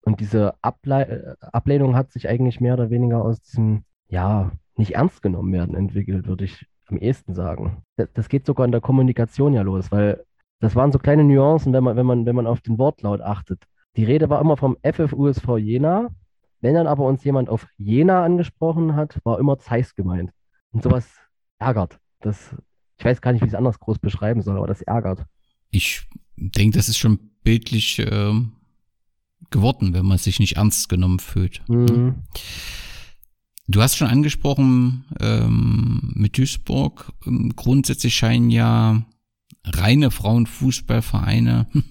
und 0.04 0.18
diese 0.18 0.54
Able 0.60 1.36
Ablehnung 1.40 1.94
hat 1.94 2.10
sich 2.10 2.28
eigentlich 2.28 2.60
mehr 2.60 2.74
oder 2.74 2.90
weniger 2.90 3.24
aus 3.24 3.40
diesem, 3.40 3.84
ja, 4.08 4.50
nicht 4.74 4.96
ernst 4.96 5.22
genommen 5.22 5.52
werden 5.52 5.76
entwickelt, 5.76 6.26
würde 6.26 6.46
ich 6.46 6.66
am 6.88 6.98
ehesten 6.98 7.32
sagen. 7.32 7.84
Das, 7.94 8.08
das 8.12 8.28
geht 8.28 8.44
sogar 8.44 8.66
in 8.66 8.72
der 8.72 8.80
Kommunikation 8.80 9.54
ja 9.54 9.62
los, 9.62 9.92
weil 9.92 10.24
das 10.58 10.74
waren 10.74 10.90
so 10.90 10.98
kleine 10.98 11.22
Nuancen, 11.22 11.72
wenn 11.72 11.84
man, 11.84 11.96
wenn 11.96 12.06
man, 12.06 12.26
wenn 12.26 12.34
man 12.34 12.48
auf 12.48 12.60
den 12.60 12.76
Wortlaut 12.76 13.20
achtet. 13.20 13.62
Die 13.96 14.04
Rede 14.04 14.28
war 14.28 14.40
immer 14.40 14.56
vom 14.56 14.76
FFUSV 14.82 15.58
Jena. 15.58 16.10
Wenn 16.60 16.74
dann 16.74 16.86
aber 16.86 17.04
uns 17.04 17.22
jemand 17.24 17.48
auf 17.48 17.66
Jena 17.76 18.24
angesprochen 18.24 18.96
hat, 18.96 19.20
war 19.24 19.38
immer 19.38 19.58
Zeiss 19.58 19.94
gemeint. 19.94 20.30
Und 20.72 20.82
sowas 20.82 21.08
ärgert. 21.58 21.98
Das, 22.20 22.56
ich 22.98 23.04
weiß 23.04 23.20
gar 23.20 23.32
nicht, 23.32 23.42
wie 23.42 23.46
ich 23.46 23.52
es 23.52 23.58
anders 23.58 23.78
groß 23.78 23.98
beschreiben 23.98 24.42
soll, 24.42 24.56
aber 24.56 24.66
das 24.66 24.82
ärgert. 24.82 25.24
Ich 25.70 26.08
denke, 26.36 26.78
das 26.78 26.88
ist 26.88 26.98
schon 26.98 27.18
bildlich 27.42 27.98
äh, 27.98 28.32
geworden, 29.50 29.94
wenn 29.94 30.06
man 30.06 30.18
sich 30.18 30.40
nicht 30.40 30.56
ernst 30.56 30.88
genommen 30.88 31.20
fühlt. 31.20 31.62
Mhm. 31.68 32.22
Du 33.66 33.80
hast 33.80 33.96
schon 33.96 34.08
angesprochen, 34.08 35.04
ähm, 35.20 36.12
mit 36.14 36.36
Duisburg, 36.36 37.12
ähm, 37.26 37.52
grundsätzlich 37.56 38.14
scheinen 38.14 38.50
ja 38.50 39.02
reine 39.64 40.10
Frauenfußballvereine 40.10 41.66
hm, 41.72 41.84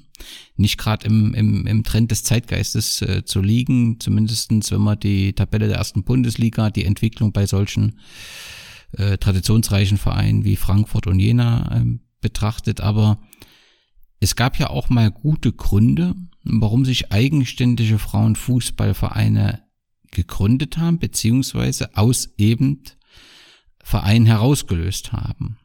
nicht 0.56 0.78
gerade 0.78 1.08
im, 1.08 1.34
im, 1.34 1.68
im 1.68 1.84
Trend 1.84 2.12
des 2.12 2.24
Zeitgeistes 2.24 3.02
äh, 3.02 3.26
zu 3.26 3.42
liegen, 3.42 4.00
zumindestens 4.00 4.72
wenn 4.72 4.82
man 4.82 5.00
die 5.00 5.34
Tabelle 5.34 5.68
der 5.68 5.78
ersten 5.78 6.04
Bundesliga, 6.04 6.70
die 6.70 6.86
Entwicklung 6.86 7.32
bei 7.32 7.46
solchen 7.46 8.00
äh, 8.94 9.18
traditionsreichen 9.18 9.98
Vereinen 9.98 10.44
wie 10.44 10.56
Frankfurt 10.56 11.08
und 11.08 11.20
Jena 11.20 11.82
äh, 11.82 12.00
betrachtet. 12.22 12.82
Aber 12.82 13.20
es 14.20 14.36
gab 14.36 14.58
ja 14.60 14.70
auch 14.70 14.90
mal 14.90 15.12
gute 15.12 15.52
Gründe, 15.52 16.16
warum 16.44 16.86
sich 16.86 17.12
eigenständige 17.12 18.00
Frauenfußballvereine 18.00 19.64
gegründet 20.12 20.78
haben, 20.78 21.00
beziehungsweise 21.00 21.98
aus 21.98 22.30
eben 22.38 22.84
Vereinen 23.84 24.26
herausgelöst 24.26 25.12
haben. 25.12 25.58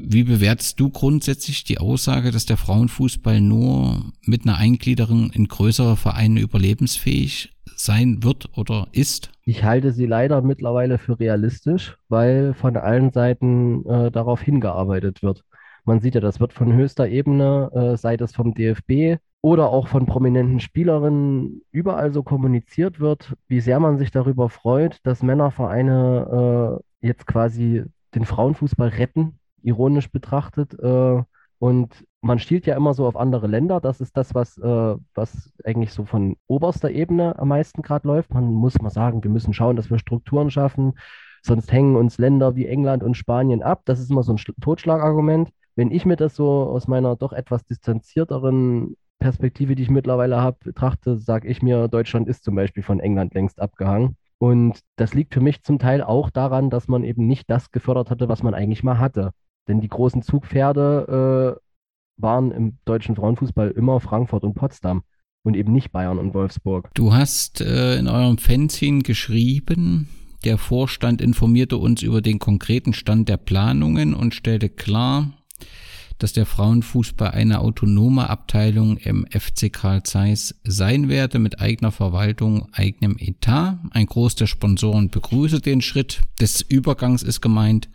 Wie 0.00 0.22
bewertest 0.22 0.78
du 0.78 0.90
grundsätzlich 0.90 1.64
die 1.64 1.78
Aussage, 1.78 2.30
dass 2.30 2.46
der 2.46 2.56
Frauenfußball 2.56 3.40
nur 3.40 4.04
mit 4.24 4.46
einer 4.46 4.56
Eingliederung 4.56 5.30
in 5.32 5.48
größere 5.48 5.96
Vereine 5.96 6.38
überlebensfähig 6.38 7.52
sein 7.74 8.22
wird 8.22 8.56
oder 8.56 8.86
ist? 8.92 9.32
Ich 9.42 9.64
halte 9.64 9.92
sie 9.92 10.06
leider 10.06 10.40
mittlerweile 10.40 10.98
für 10.98 11.18
realistisch, 11.18 11.96
weil 12.08 12.54
von 12.54 12.76
allen 12.76 13.10
Seiten 13.10 13.84
äh, 13.86 14.12
darauf 14.12 14.40
hingearbeitet 14.40 15.24
wird. 15.24 15.42
Man 15.84 16.00
sieht 16.00 16.14
ja, 16.14 16.20
das 16.20 16.38
wird 16.38 16.52
von 16.52 16.72
höchster 16.72 17.08
Ebene, 17.08 17.70
äh, 17.74 17.96
sei 17.96 18.16
das 18.16 18.32
vom 18.32 18.54
DFB 18.54 19.18
oder 19.40 19.70
auch 19.70 19.88
von 19.88 20.06
prominenten 20.06 20.60
Spielerinnen, 20.60 21.62
überall 21.72 22.12
so 22.12 22.22
kommuniziert 22.22 23.00
wird, 23.00 23.34
wie 23.48 23.60
sehr 23.60 23.80
man 23.80 23.98
sich 23.98 24.12
darüber 24.12 24.48
freut, 24.48 25.00
dass 25.02 25.24
Männervereine 25.24 26.78
äh, 27.02 27.06
jetzt 27.06 27.26
quasi 27.26 27.82
den 28.14 28.24
Frauenfußball 28.24 28.88
retten, 28.90 29.38
ironisch 29.68 30.10
betrachtet. 30.10 30.78
Äh, 30.78 31.22
und 31.58 32.04
man 32.20 32.38
stiehlt 32.38 32.66
ja 32.66 32.76
immer 32.76 32.94
so 32.94 33.06
auf 33.06 33.16
andere 33.16 33.46
Länder. 33.46 33.80
Das 33.80 34.00
ist 34.00 34.16
das, 34.16 34.34
was, 34.34 34.58
äh, 34.58 34.96
was 35.14 35.52
eigentlich 35.64 35.92
so 35.92 36.04
von 36.04 36.36
oberster 36.46 36.90
Ebene 36.90 37.38
am 37.38 37.48
meisten 37.48 37.82
gerade 37.82 38.06
läuft. 38.08 38.32
Man 38.34 38.52
muss 38.52 38.80
mal 38.80 38.90
sagen, 38.90 39.22
wir 39.22 39.30
müssen 39.30 39.52
schauen, 39.52 39.76
dass 39.76 39.90
wir 39.90 39.98
Strukturen 39.98 40.50
schaffen. 40.50 40.94
Sonst 41.42 41.72
hängen 41.72 41.96
uns 41.96 42.18
Länder 42.18 42.56
wie 42.56 42.66
England 42.66 43.02
und 43.02 43.16
Spanien 43.16 43.62
ab. 43.62 43.82
Das 43.84 44.00
ist 44.00 44.10
immer 44.10 44.22
so 44.22 44.32
ein 44.32 44.40
Totschlagargument. 44.60 45.50
Wenn 45.76 45.90
ich 45.92 46.04
mir 46.04 46.16
das 46.16 46.34
so 46.34 46.48
aus 46.48 46.88
meiner 46.88 47.14
doch 47.16 47.32
etwas 47.32 47.64
distanzierteren 47.64 48.96
Perspektive, 49.20 49.74
die 49.74 49.82
ich 49.82 49.90
mittlerweile 49.90 50.40
habe, 50.40 50.58
betrachte, 50.64 51.16
sage 51.18 51.48
ich 51.48 51.62
mir, 51.62 51.88
Deutschland 51.88 52.28
ist 52.28 52.44
zum 52.44 52.54
Beispiel 52.54 52.82
von 52.82 53.00
England 53.00 53.34
längst 53.34 53.60
abgehangen. 53.60 54.16
Und 54.38 54.80
das 54.96 55.14
liegt 55.14 55.34
für 55.34 55.40
mich 55.40 55.62
zum 55.62 55.78
Teil 55.78 56.02
auch 56.02 56.30
daran, 56.30 56.70
dass 56.70 56.86
man 56.88 57.04
eben 57.04 57.26
nicht 57.26 57.50
das 57.50 57.72
gefördert 57.72 58.10
hatte, 58.10 58.28
was 58.28 58.42
man 58.42 58.54
eigentlich 58.54 58.84
mal 58.84 58.98
hatte. 58.98 59.32
Denn 59.68 59.80
die 59.80 59.88
großen 59.88 60.22
Zugpferde 60.22 61.56
äh, 61.58 61.60
waren 62.20 62.50
im 62.50 62.78
deutschen 62.84 63.14
Frauenfußball 63.14 63.70
immer 63.70 64.00
Frankfurt 64.00 64.42
und 64.42 64.54
Potsdam 64.54 65.02
und 65.44 65.54
eben 65.54 65.72
nicht 65.72 65.92
Bayern 65.92 66.18
und 66.18 66.34
Wolfsburg. 66.34 66.90
Du 66.94 67.12
hast 67.12 67.60
äh, 67.60 67.96
in 67.96 68.08
eurem 68.08 68.38
Fanzine 68.38 69.02
geschrieben, 69.02 70.08
der 70.44 70.58
Vorstand 70.58 71.20
informierte 71.20 71.76
uns 71.76 72.02
über 72.02 72.20
den 72.22 72.38
konkreten 72.38 72.92
Stand 72.92 73.28
der 73.28 73.36
Planungen 73.36 74.14
und 74.14 74.34
stellte 74.34 74.68
klar, 74.68 75.32
dass 76.18 76.32
der 76.32 76.46
Frauenfußball 76.46 77.30
eine 77.30 77.60
autonome 77.60 78.28
Abteilung 78.28 78.96
im 78.96 79.24
FC 79.30 79.72
Karl 79.72 80.02
Zeiss 80.02 80.56
sein 80.64 81.08
werde 81.08 81.38
mit 81.38 81.60
eigener 81.60 81.92
Verwaltung, 81.92 82.68
eigenem 82.72 83.16
Etat. 83.18 83.78
Ein 83.92 84.06
Groß 84.06 84.34
der 84.34 84.46
Sponsoren 84.46 85.10
begrüße 85.10 85.60
den 85.60 85.80
Schritt 85.80 86.20
des 86.40 86.60
Übergangs 86.60 87.22
ist 87.22 87.40
gemeint 87.40 87.88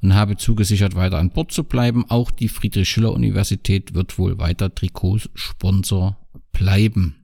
und 0.00 0.14
habe 0.14 0.36
zugesichert, 0.36 0.94
weiter 0.94 1.18
an 1.18 1.30
Bord 1.30 1.50
zu 1.50 1.64
bleiben. 1.64 2.04
Auch 2.08 2.30
die 2.30 2.48
Friedrich-Schiller-Universität 2.48 3.94
wird 3.94 4.18
wohl 4.18 4.38
weiter 4.38 4.72
Trikotsponsor 4.72 6.16
bleiben. 6.52 7.16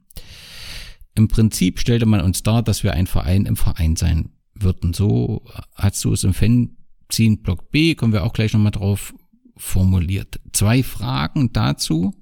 Im 1.15 1.29
Prinzip 1.29 1.79
stellte 1.79 2.05
man 2.05 2.19
uns 2.21 2.43
dar, 2.43 2.61
dass 2.61 2.83
wir 2.83 2.93
ein 2.93 3.07
Verein 3.07 3.45
im 3.45 3.55
Verein 3.55 3.95
sein 3.95 4.31
würden. 4.53 4.93
So 4.93 5.43
hast 5.75 6.03
du 6.03 6.11
es 6.11 6.25
im 6.25 6.33
Fanzine 6.33 7.37
Block 7.37 7.71
B, 7.71 7.95
kommen 7.95 8.11
wir 8.11 8.25
auch 8.25 8.33
gleich 8.33 8.51
nochmal 8.51 8.71
drauf, 8.71 9.13
formuliert. 9.57 10.39
Zwei 10.53 10.83
Fragen 10.83 11.51
dazu. 11.53 12.13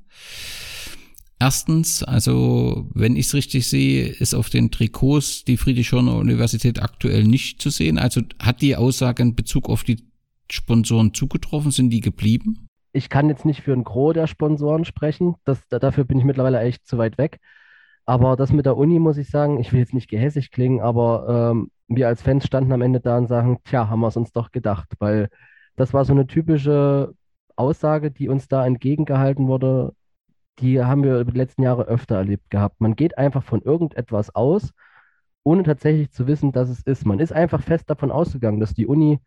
Erstens, 1.40 2.04
also 2.04 2.90
wenn 2.94 3.16
ich 3.16 3.26
es 3.26 3.34
richtig 3.34 3.68
sehe, 3.68 4.08
ist 4.08 4.34
auf 4.34 4.50
den 4.50 4.72
Trikots 4.72 5.44
die 5.44 5.58
Friedrich-Schorner-Universität 5.58 6.82
aktuell 6.82 7.26
nicht 7.26 7.62
zu 7.62 7.70
sehen. 7.70 7.98
Also 7.98 8.22
hat 8.42 8.62
die 8.62 8.76
Aussage 8.76 9.24
in 9.24 9.36
Bezug 9.36 9.70
auf 9.70 9.84
die 9.84 10.08
Sponsoren 10.50 11.14
zugetroffen? 11.14 11.72
Sind 11.72 11.90
die 11.90 12.00
geblieben? 12.00 12.68
Ich 12.94 13.10
kann 13.10 13.28
jetzt 13.28 13.44
nicht 13.44 13.62
für 13.62 13.74
ein 13.74 13.84
Gros 13.84 14.14
der 14.14 14.28
Sponsoren 14.28 14.86
sprechen. 14.86 15.36
Das, 15.44 15.68
dafür 15.68 16.06
bin 16.06 16.18
ich 16.20 16.24
mittlerweile 16.24 16.62
echt 16.62 16.88
zu 16.88 16.98
weit 16.98 17.18
weg. 17.18 17.40
Aber 18.06 18.36
das 18.36 18.52
mit 18.52 18.66
der 18.66 18.78
Uni 18.78 19.00
muss 19.00 19.18
ich 19.18 19.30
sagen, 19.30 19.60
ich 19.60 19.72
will 19.74 19.80
jetzt 19.80 19.94
nicht 19.94 20.10
gehässig 20.10 20.52
klingen, 20.52 20.82
aber 20.82 21.52
ähm, 21.52 21.72
wir 21.88 22.08
als 22.08 22.22
Fans 22.22 22.46
standen 22.46 22.72
am 22.74 22.82
Ende 22.82 23.00
da 23.00 23.18
und 23.18 23.28
sagen, 23.28 23.60
tja, 23.64 23.90
haben 23.90 24.02
wir 24.02 24.08
es 24.08 24.18
uns 24.18 24.32
doch 24.32 24.52
gedacht, 24.52 24.90
weil 25.00 25.30
das 25.76 25.94
war 25.94 26.06
so 26.06 26.14
eine 26.14 26.28
typische 26.28 27.14
Aussage, 27.56 28.12
die 28.12 28.30
uns 28.30 28.48
da 28.48 28.66
entgegengehalten 28.66 29.48
wurde, 29.48 29.94
die 30.60 30.84
haben 30.84 31.04
wir 31.04 31.20
über 31.20 31.32
die 31.32 31.38
letzten 31.38 31.64
Jahre 31.64 31.86
öfter 31.86 32.16
erlebt 32.16 32.50
gehabt. 32.50 32.80
Man 32.80 32.96
geht 32.96 33.18
einfach 33.18 33.44
von 33.44 33.62
irgendetwas 33.62 34.36
aus, 34.36 34.72
ohne 35.44 35.64
tatsächlich 35.64 36.12
zu 36.12 36.28
wissen, 36.28 36.52
dass 36.52 36.70
es 36.70 36.82
ist. 36.82 37.06
Man 37.06 37.20
ist 37.20 37.34
einfach 37.34 37.62
fest 37.62 37.90
davon 37.90 38.12
ausgegangen, 38.12 38.60
dass 38.60 38.74
die 38.74 38.88
Uni 38.88 39.20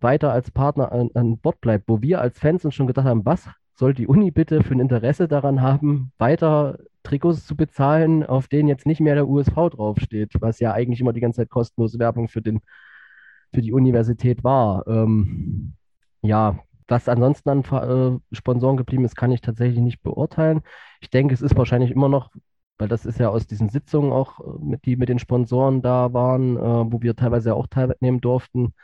weiter 0.00 0.32
als 0.32 0.50
Partner 0.50 0.92
an, 0.92 1.10
an 1.14 1.38
Bord 1.38 1.60
bleibt, 1.60 1.88
wo 1.88 2.02
wir 2.02 2.20
als 2.20 2.38
Fans 2.38 2.64
uns 2.64 2.74
schon 2.74 2.86
gedacht 2.86 3.06
haben, 3.06 3.24
was 3.24 3.48
soll 3.74 3.94
die 3.94 4.06
Uni 4.06 4.30
bitte 4.30 4.62
für 4.62 4.74
ein 4.74 4.80
Interesse 4.80 5.28
daran 5.28 5.60
haben, 5.60 6.12
weiter 6.18 6.78
Trikots 7.02 7.46
zu 7.46 7.56
bezahlen, 7.56 8.24
auf 8.24 8.48
denen 8.48 8.68
jetzt 8.68 8.86
nicht 8.86 9.00
mehr 9.00 9.14
der 9.14 9.28
USV 9.28 9.54
draufsteht, 9.70 10.32
was 10.40 10.60
ja 10.60 10.72
eigentlich 10.72 11.00
immer 11.00 11.12
die 11.12 11.20
ganze 11.20 11.42
Zeit 11.42 11.50
kostenlose 11.50 11.98
Werbung 11.98 12.28
für, 12.28 12.42
den, 12.42 12.60
für 13.52 13.60
die 13.60 13.72
Universität 13.72 14.42
war. 14.42 14.86
Ähm, 14.88 15.74
ja, 16.22 16.58
was 16.88 17.08
ansonsten 17.08 17.48
an 17.50 17.62
äh, 18.30 18.34
Sponsoren 18.34 18.76
geblieben 18.76 19.04
ist, 19.04 19.16
kann 19.16 19.32
ich 19.32 19.40
tatsächlich 19.40 19.80
nicht 19.80 20.02
beurteilen. 20.02 20.62
Ich 21.00 21.10
denke, 21.10 21.34
es 21.34 21.42
ist 21.42 21.56
wahrscheinlich 21.56 21.90
immer 21.90 22.08
noch, 22.08 22.30
weil 22.78 22.88
das 22.88 23.06
ist 23.06 23.18
ja 23.18 23.28
aus 23.28 23.46
diesen 23.46 23.68
Sitzungen 23.68 24.12
auch, 24.12 24.40
äh, 24.40 24.64
mit, 24.64 24.84
die 24.84 24.96
mit 24.96 25.08
den 25.08 25.18
Sponsoren 25.18 25.82
da 25.82 26.12
waren, 26.12 26.56
äh, 26.56 26.92
wo 26.92 27.02
wir 27.02 27.16
teilweise 27.16 27.54
auch 27.54 27.66
teilnehmen 27.66 28.20
durften, 28.20 28.74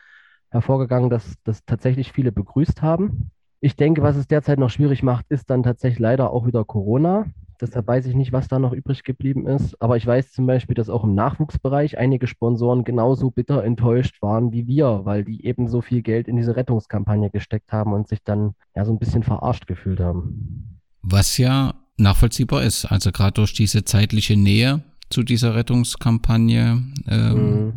hervorgegangen, 0.50 1.10
dass 1.10 1.34
das 1.44 1.64
tatsächlich 1.64 2.12
viele 2.12 2.32
begrüßt 2.32 2.82
haben. 2.82 3.30
Ich 3.60 3.76
denke, 3.76 4.02
was 4.02 4.16
es 4.16 4.26
derzeit 4.26 4.58
noch 4.58 4.70
schwierig 4.70 5.02
macht, 5.02 5.26
ist 5.28 5.48
dann 5.50 5.62
tatsächlich 5.62 6.00
leider 6.00 6.30
auch 6.30 6.46
wieder 6.46 6.64
Corona. 6.64 7.26
Deshalb 7.62 7.86
weiß 7.86 8.06
ich 8.06 8.16
nicht, 8.16 8.32
was 8.32 8.48
da 8.48 8.58
noch 8.58 8.72
übrig 8.72 9.04
geblieben 9.04 9.46
ist. 9.46 9.80
Aber 9.80 9.96
ich 9.96 10.04
weiß 10.04 10.32
zum 10.32 10.46
Beispiel, 10.46 10.74
dass 10.74 10.90
auch 10.90 11.04
im 11.04 11.14
Nachwuchsbereich 11.14 11.96
einige 11.96 12.26
Sponsoren 12.26 12.82
genauso 12.82 13.30
bitter 13.30 13.62
enttäuscht 13.62 14.20
waren 14.20 14.50
wie 14.50 14.66
wir, 14.66 15.02
weil 15.04 15.24
die 15.24 15.46
eben 15.46 15.68
so 15.68 15.80
viel 15.80 16.02
Geld 16.02 16.26
in 16.26 16.36
diese 16.36 16.56
Rettungskampagne 16.56 17.30
gesteckt 17.30 17.70
haben 17.70 17.92
und 17.92 18.08
sich 18.08 18.18
dann 18.24 18.54
ja 18.74 18.84
so 18.84 18.92
ein 18.92 18.98
bisschen 18.98 19.22
verarscht 19.22 19.68
gefühlt 19.68 20.00
haben. 20.00 20.80
Was 21.02 21.38
ja 21.38 21.74
nachvollziehbar 21.98 22.64
ist. 22.64 22.86
Also 22.86 23.12
gerade 23.12 23.34
durch 23.34 23.52
diese 23.52 23.84
zeitliche 23.84 24.36
Nähe 24.36 24.82
zu 25.08 25.22
dieser 25.22 25.54
Rettungskampagne 25.54 26.82
ähm, 27.06 27.64
mhm. 27.66 27.72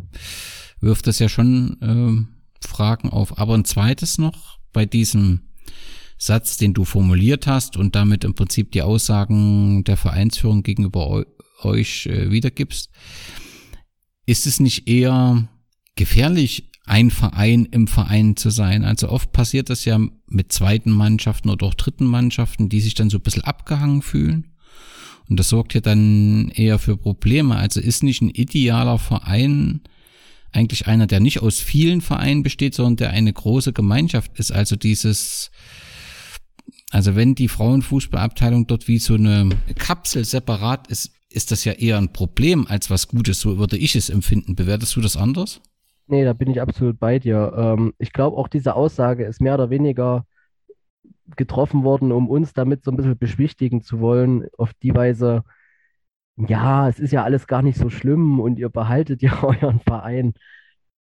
wirft 0.80 1.06
das 1.06 1.20
ja 1.20 1.28
schon 1.28 1.76
ähm, 1.80 2.28
Fragen 2.60 3.10
auf. 3.10 3.38
Aber 3.38 3.54
ein 3.54 3.64
zweites 3.64 4.18
noch 4.18 4.58
bei 4.72 4.84
diesem 4.84 5.42
Satz, 6.18 6.56
den 6.56 6.74
du 6.74 6.84
formuliert 6.84 7.46
hast 7.46 7.76
und 7.76 7.94
damit 7.94 8.24
im 8.24 8.34
Prinzip 8.34 8.72
die 8.72 8.82
Aussagen 8.82 9.84
der 9.84 9.96
Vereinsführung 9.96 10.62
gegenüber 10.62 11.24
euch 11.62 12.06
äh, 12.06 12.30
wiedergibst, 12.30 12.90
ist 14.24 14.46
es 14.46 14.60
nicht 14.60 14.88
eher 14.88 15.48
gefährlich, 15.94 16.70
ein 16.84 17.10
Verein 17.10 17.66
im 17.66 17.86
Verein 17.86 18.36
zu 18.36 18.50
sein? 18.50 18.84
Also 18.84 19.08
oft 19.08 19.32
passiert 19.32 19.70
das 19.70 19.84
ja 19.84 20.00
mit 20.26 20.52
zweiten 20.52 20.90
Mannschaften 20.90 21.50
oder 21.50 21.66
auch 21.66 21.74
dritten 21.74 22.06
Mannschaften, 22.06 22.68
die 22.68 22.80
sich 22.80 22.94
dann 22.94 23.10
so 23.10 23.18
ein 23.18 23.22
bisschen 23.22 23.44
abgehangen 23.44 24.02
fühlen. 24.02 24.52
Und 25.28 25.40
das 25.40 25.48
sorgt 25.48 25.74
ja 25.74 25.80
dann 25.80 26.48
eher 26.50 26.78
für 26.78 26.96
Probleme. 26.96 27.56
Also 27.56 27.80
ist 27.80 28.02
nicht 28.02 28.22
ein 28.22 28.30
idealer 28.30 28.98
Verein 28.98 29.80
eigentlich 30.52 30.86
einer, 30.86 31.06
der 31.06 31.20
nicht 31.20 31.42
aus 31.42 31.60
vielen 31.60 32.00
Vereinen 32.00 32.42
besteht, 32.42 32.74
sondern 32.74 32.96
der 32.96 33.10
eine 33.10 33.32
große 33.32 33.72
Gemeinschaft 33.72 34.38
ist. 34.38 34.52
Also 34.52 34.76
dieses, 34.76 35.50
also 36.90 37.16
wenn 37.16 37.34
die 37.34 37.48
Frauenfußballabteilung 37.48 38.66
dort 38.66 38.88
wie 38.88 38.98
so 38.98 39.14
eine 39.14 39.50
Kapsel 39.78 40.24
separat 40.24 40.88
ist, 40.88 41.12
ist 41.28 41.50
das 41.50 41.64
ja 41.64 41.72
eher 41.72 41.98
ein 41.98 42.12
Problem 42.12 42.66
als 42.68 42.90
was 42.90 43.08
Gutes. 43.08 43.40
So 43.40 43.58
würde 43.58 43.76
ich 43.76 43.94
es 43.96 44.08
empfinden. 44.08 44.54
Bewertest 44.54 44.96
du 44.96 45.00
das 45.00 45.16
anders? 45.16 45.60
Nee, 46.06 46.24
da 46.24 46.32
bin 46.32 46.50
ich 46.50 46.60
absolut 46.60 46.98
bei 46.98 47.18
dir. 47.18 47.52
Ähm, 47.56 47.92
ich 47.98 48.12
glaube, 48.12 48.36
auch 48.36 48.48
diese 48.48 48.74
Aussage 48.74 49.24
ist 49.24 49.40
mehr 49.40 49.54
oder 49.54 49.70
weniger 49.70 50.24
getroffen 51.36 51.82
worden, 51.82 52.12
um 52.12 52.28
uns 52.28 52.52
damit 52.52 52.84
so 52.84 52.90
ein 52.92 52.96
bisschen 52.96 53.18
beschwichtigen 53.18 53.82
zu 53.82 54.00
wollen, 54.00 54.46
auf 54.56 54.72
die 54.74 54.94
Weise, 54.94 55.42
ja, 56.36 56.88
es 56.88 57.00
ist 57.00 57.12
ja 57.12 57.24
alles 57.24 57.46
gar 57.46 57.62
nicht 57.62 57.78
so 57.78 57.90
schlimm 57.90 58.38
und 58.40 58.58
ihr 58.58 58.68
behaltet 58.68 59.22
ja 59.22 59.42
euren 59.42 59.80
Verein. 59.80 60.34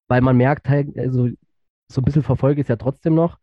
Weil 0.07 0.21
man 0.21 0.37
merkt 0.37 0.69
halt, 0.69 0.97
also 0.97 1.29
so 1.87 2.01
ein 2.01 2.05
bisschen 2.05 2.23
verfolge 2.23 2.61
ich 2.61 2.65
es 2.65 2.69
ja 2.69 2.75
trotzdem 2.77 3.15
noch, 3.15 3.37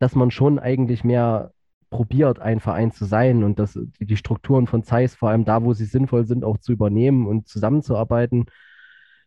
dass 0.00 0.16
man 0.16 0.32
schon 0.32 0.58
eigentlich 0.58 1.04
mehr 1.04 1.52
probiert, 1.90 2.40
ein 2.40 2.60
Verein 2.60 2.90
zu 2.90 3.04
sein 3.04 3.44
und 3.44 3.58
dass 3.58 3.78
die 4.00 4.16
Strukturen 4.16 4.66
von 4.66 4.82
Zeiss, 4.82 5.14
vor 5.14 5.28
allem 5.30 5.44
da, 5.44 5.62
wo 5.62 5.72
sie 5.72 5.84
sinnvoll 5.84 6.24
sind, 6.24 6.44
auch 6.44 6.58
zu 6.58 6.72
übernehmen 6.72 7.26
und 7.26 7.46
zusammenzuarbeiten. 7.46 8.46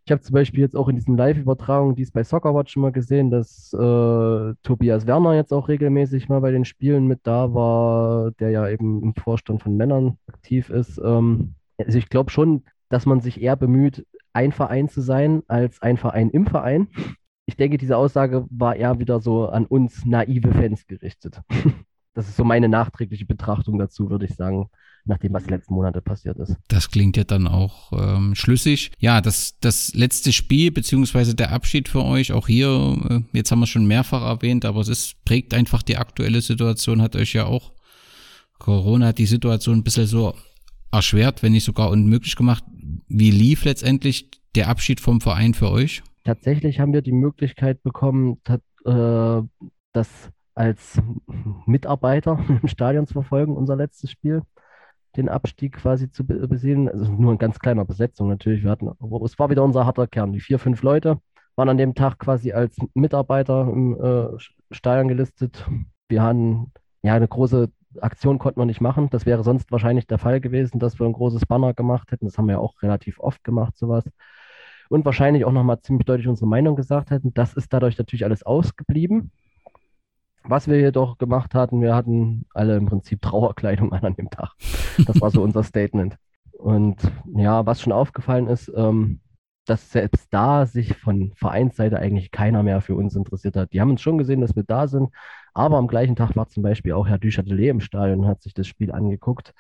Ich 0.06 0.12
habe 0.12 0.22
zum 0.22 0.34
Beispiel 0.34 0.62
jetzt 0.62 0.76
auch 0.76 0.90
in 0.90 0.96
diesen 0.96 1.16
Live-Übertragungen, 1.16 1.96
die 1.96 2.02
es 2.02 2.12
bei 2.12 2.24
Soccerwatch 2.24 2.76
immer 2.76 2.92
gesehen, 2.92 3.32
dass 3.32 3.72
äh, 3.74 4.54
Tobias 4.64 5.08
Werner 5.08 5.36
jetzt 5.36 5.54
auch 5.54 5.70
regelmäßig 5.70 6.28
mal 6.28 6.42
bei 6.42 6.52
den 6.52 6.66
Spielen 6.66 7.08
mit 7.08 7.22
da 7.24 7.54
war, 7.54 8.32
der 8.32 8.50
ja 8.50 8.68
eben 8.68 9.02
im 9.02 9.16
Vorstand 9.16 9.62
von 9.62 9.78
Männern 9.78 10.18
aktiv 10.28 10.70
ist. 10.70 10.98
Ähm, 10.98 11.56
also 11.78 11.98
ich 11.98 12.10
glaube 12.10 12.32
schon, 12.32 12.64
dass 12.90 13.06
man 13.06 13.22
sich 13.22 13.42
eher 13.42 13.56
bemüht, 13.56 14.06
ein 14.34 14.52
Verein 14.52 14.90
zu 14.90 15.02
sein, 15.02 15.44
als 15.48 15.82
ein 15.82 15.98
Verein 15.98 16.30
im 16.32 16.48
Verein. 16.48 16.88
Ich 17.46 17.56
denke, 17.56 17.78
diese 17.78 17.98
Aussage 17.98 18.46
war 18.50 18.76
eher 18.76 19.00
wieder 19.00 19.20
so 19.20 19.48
an 19.48 19.66
uns 19.66 20.06
naive 20.06 20.52
Fans 20.52 20.88
gerichtet. 20.88 21.42
Das 22.16 22.30
ist 22.30 22.38
so 22.38 22.44
meine 22.44 22.70
nachträgliche 22.70 23.26
Betrachtung 23.26 23.80
dazu, 23.80 24.12
würde 24.12 24.26
ich 24.26 24.36
sagen, 24.36 24.70
nachdem 25.04 25.34
was 25.34 25.50
letzten 25.50 25.74
Monate 25.74 26.00
passiert 26.00 26.38
ist. 26.38 26.56
Das 26.68 26.92
klingt 26.92 27.18
ja 27.18 27.24
dann 27.24 27.48
auch 27.48 27.92
ähm, 27.92 28.36
schlüssig. 28.36 28.92
Ja, 29.00 29.20
das, 29.20 29.58
das 29.62 29.96
letzte 29.96 30.32
Spiel, 30.32 30.70
beziehungsweise 30.70 31.34
der 31.34 31.52
Abschied 31.52 31.90
für 31.90 32.04
euch, 32.04 32.32
auch 32.32 32.46
hier, 32.46 33.00
äh, 33.10 33.22
jetzt 33.36 33.52
haben 33.52 33.62
wir 33.62 33.66
schon 33.66 33.88
mehrfach 33.88 34.22
erwähnt, 34.22 34.64
aber 34.64 34.82
es 34.82 34.90
ist, 34.90 35.26
prägt 35.26 35.56
einfach 35.56 35.82
die 35.82 35.98
aktuelle 35.98 36.42
Situation, 36.42 37.02
hat 37.02 37.16
euch 37.16 37.34
ja 37.34 37.46
auch 37.46 37.74
Corona 38.64 39.08
hat 39.08 39.18
die 39.18 39.26
Situation 39.26 39.80
ein 39.80 39.84
bisschen 39.84 40.08
so 40.08 40.36
erschwert, 40.90 41.44
wenn 41.44 41.52
nicht 41.52 41.66
sogar 41.66 41.90
unmöglich 41.90 42.38
gemacht. 42.38 42.64
Wie 43.10 43.30
lief 43.30 43.66
letztendlich 43.66 44.30
der 44.56 44.70
Abschied 44.70 45.02
vom 45.02 45.20
Verein 45.20 45.54
für 45.54 45.70
euch? 45.70 46.02
Tatsächlich 46.24 46.80
haben 46.80 46.94
wir 46.94 47.02
die 47.02 47.12
Möglichkeit 47.12 47.84
bekommen, 47.84 48.40
äh, 48.86 49.42
das 49.92 50.32
als 50.56 51.02
Mitarbeiter 51.66 52.40
im 52.62 52.68
Stadion 52.68 53.08
zu 53.08 53.14
verfolgen, 53.14 53.56
unser 53.56 53.76
letztes 53.76 54.12
Spiel, 54.12 54.42
den 55.16 55.30
Abstieg 55.30 55.74
quasi 55.74 56.10
zu 56.10 56.26
besehen. 56.26 56.90
Also 56.90 57.12
nur 57.12 57.32
in 57.32 57.38
ganz 57.38 57.60
kleiner 57.60 57.86
Besetzung 57.86 58.30
natürlich. 58.30 58.64
Wir 58.64 58.72
hatten, 58.72 58.90
es 59.24 59.40
war 59.40 59.50
wieder 59.50 59.64
unser 59.64 59.86
harter 59.86 60.08
Kern. 60.08 60.34
Die 60.34 60.40
vier, 60.40 60.60
fünf 60.60 60.82
Leute 60.82 61.20
waren 61.56 61.70
an 61.70 61.78
dem 61.78 61.94
Tag 61.94 62.20
quasi 62.20 62.52
als 62.52 62.78
Mitarbeiter 62.94 63.68
im 63.72 64.00
äh, 64.02 64.28
Stadion 64.72 65.08
gelistet. 65.08 65.68
Wir 66.08 66.24
hatten 66.24 66.72
ja 67.04 67.14
eine 67.14 67.28
große 67.28 67.70
Aktion 68.02 68.40
konnten 68.40 68.60
wir 68.60 68.66
nicht 68.66 68.82
machen. 68.82 69.10
Das 69.12 69.26
wäre 69.26 69.44
sonst 69.44 69.72
wahrscheinlich 69.72 70.08
der 70.08 70.18
Fall 70.18 70.42
gewesen, 70.42 70.80
dass 70.80 71.00
wir 71.00 71.06
ein 71.06 71.14
großes 71.14 71.46
Banner 71.46 71.74
gemacht 71.74 72.12
hätten. 72.12 72.26
Das 72.26 72.38
haben 72.38 72.48
wir 72.48 72.54
ja 72.54 72.60
auch 72.60 72.82
relativ 72.82 73.20
oft 73.20 73.44
gemacht, 73.44 73.78
sowas. 73.78 74.04
Und 74.90 75.06
wahrscheinlich 75.06 75.46
auch 75.46 75.52
nochmal 75.52 75.82
ziemlich 75.82 76.06
deutlich 76.06 76.28
unsere 76.28 76.48
Meinung 76.48 76.76
gesagt 76.76 77.12
hätten. 77.12 77.34
Das 77.34 77.54
ist 77.54 77.72
dadurch 77.74 77.98
natürlich 77.98 78.26
alles 78.26 78.44
ausgeblieben. 78.44 79.32
Was 80.46 80.68
wir 80.68 80.80
jedoch 80.80 81.18
gemacht 81.18 81.56
hatten, 81.56 81.82
wir 81.82 81.96
hatten 81.96 82.46
alle 82.54 82.76
im 82.76 82.86
Prinzip 82.86 83.22
Trauerkleidung 83.22 83.94
an 83.94 84.04
an 84.04 84.16
dem 84.16 84.30
Tag. 84.30 84.52
Das 85.06 85.22
war 85.22 85.32
so 85.32 85.42
unser 85.44 85.64
Statement. 85.64 86.18
Und 86.52 86.98
ja, 87.36 87.66
was 87.66 87.82
schon 87.82 87.94
aufgefallen 87.94 88.48
ist, 88.48 88.72
ähm, 88.76 89.22
dass 89.66 89.92
selbst 89.92 90.28
da 90.34 90.66
sich 90.66 90.98
von 90.98 91.34
Vereinsseite 91.36 91.98
eigentlich 91.98 92.32
keiner 92.32 92.64
mehr 92.64 92.82
für 92.82 92.96
uns 92.96 93.16
interessiert 93.16 93.56
hat. 93.56 93.72
Die 93.74 93.82
haben 93.82 93.92
uns 93.92 94.02
schon 94.02 94.18
gesehen, 94.18 94.42
dass 94.42 94.56
wir 94.56 94.64
da 94.64 94.88
sind, 94.88 95.10
aber 95.54 95.78
am 95.78 95.88
gleichen 95.88 96.16
Tag 96.16 96.36
war 96.36 96.48
zum 96.50 96.64
Beispiel 96.64 96.94
auch 96.94 97.08
Herr 97.08 97.20
Duchatelet 97.20 97.70
im 97.70 97.80
Stadion 97.80 98.22
und 98.22 98.28
hat 98.28 98.42
sich 98.42 98.54
das 98.54 98.68
Spiel 98.68 98.92
angeguckt. 98.92 99.54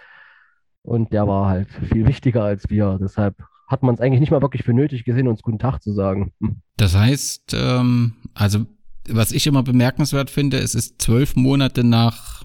Und 0.81 1.13
der 1.13 1.27
war 1.27 1.47
halt 1.47 1.69
viel 1.69 2.05
wichtiger 2.05 2.43
als 2.43 2.69
wir. 2.69 2.97
Deshalb 3.01 3.35
hat 3.73 3.83
man 3.83 3.95
es 3.95 4.01
eigentlich 4.01 4.21
nicht 4.21 4.31
mal 4.31 4.41
wirklich 4.41 4.63
für 4.63 4.73
nötig 4.73 5.03
gesehen, 5.03 5.27
uns 5.27 5.41
guten 5.41 5.59
Tag 5.59 5.81
zu 5.81 5.93
sagen. 5.93 6.31
Hm. 6.39 6.61
Das 6.77 6.95
heißt, 6.95 7.53
ähm, 7.59 8.13
also 8.33 8.65
was 9.09 9.33
ich 9.33 9.47
immer 9.47 9.63
bemerkenswert 9.63 10.29
finde, 10.29 10.59
es 10.59 10.75
ist 10.75 11.01
zwölf 11.01 11.35
Monate 11.35 11.83
nach 11.83 12.43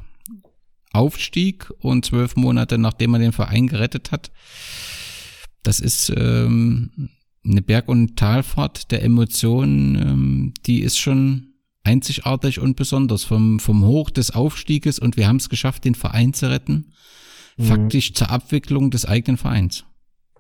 Aufstieg 0.93 1.71
und 1.79 2.05
zwölf 2.05 2.35
Monate 2.35 2.79
nachdem 2.79 3.13
man 3.13 3.21
den 3.21 3.33
Verein 3.33 3.69
gerettet 3.69 4.11
hat. 4.11 4.33
Das 5.63 5.81
ist 5.81 6.13
ähm, 6.17 7.11
eine 7.45 7.63
Berg- 7.63 7.89
und 7.89 8.17
Talfahrt 8.17 8.91
der 8.91 9.03
Emotionen, 9.03 9.95
ähm, 9.97 10.55
die 10.67 10.81
ist 10.81 10.99
schon 10.99 11.55
einzigartig 11.85 12.61
und 12.61 12.77
besonders. 12.77 13.25
Vom, 13.25 13.61
vom 13.61 13.85
Hoch 13.85 14.11
des 14.11 14.31
Aufstieges 14.33 14.99
und 14.99 15.17
wir 15.17 15.29
haben 15.29 15.37
es 15.37 15.49
geschafft, 15.49 15.85
den 15.85 15.95
Verein 15.95 16.33
zu 16.33 16.51
retten, 16.51 16.93
mhm. 17.57 17.65
faktisch 17.65 18.15
zur 18.15 18.31
Abwicklung 18.31 18.91
des 18.91 19.05
eigenen 19.05 19.37
Vereins. 19.37 19.85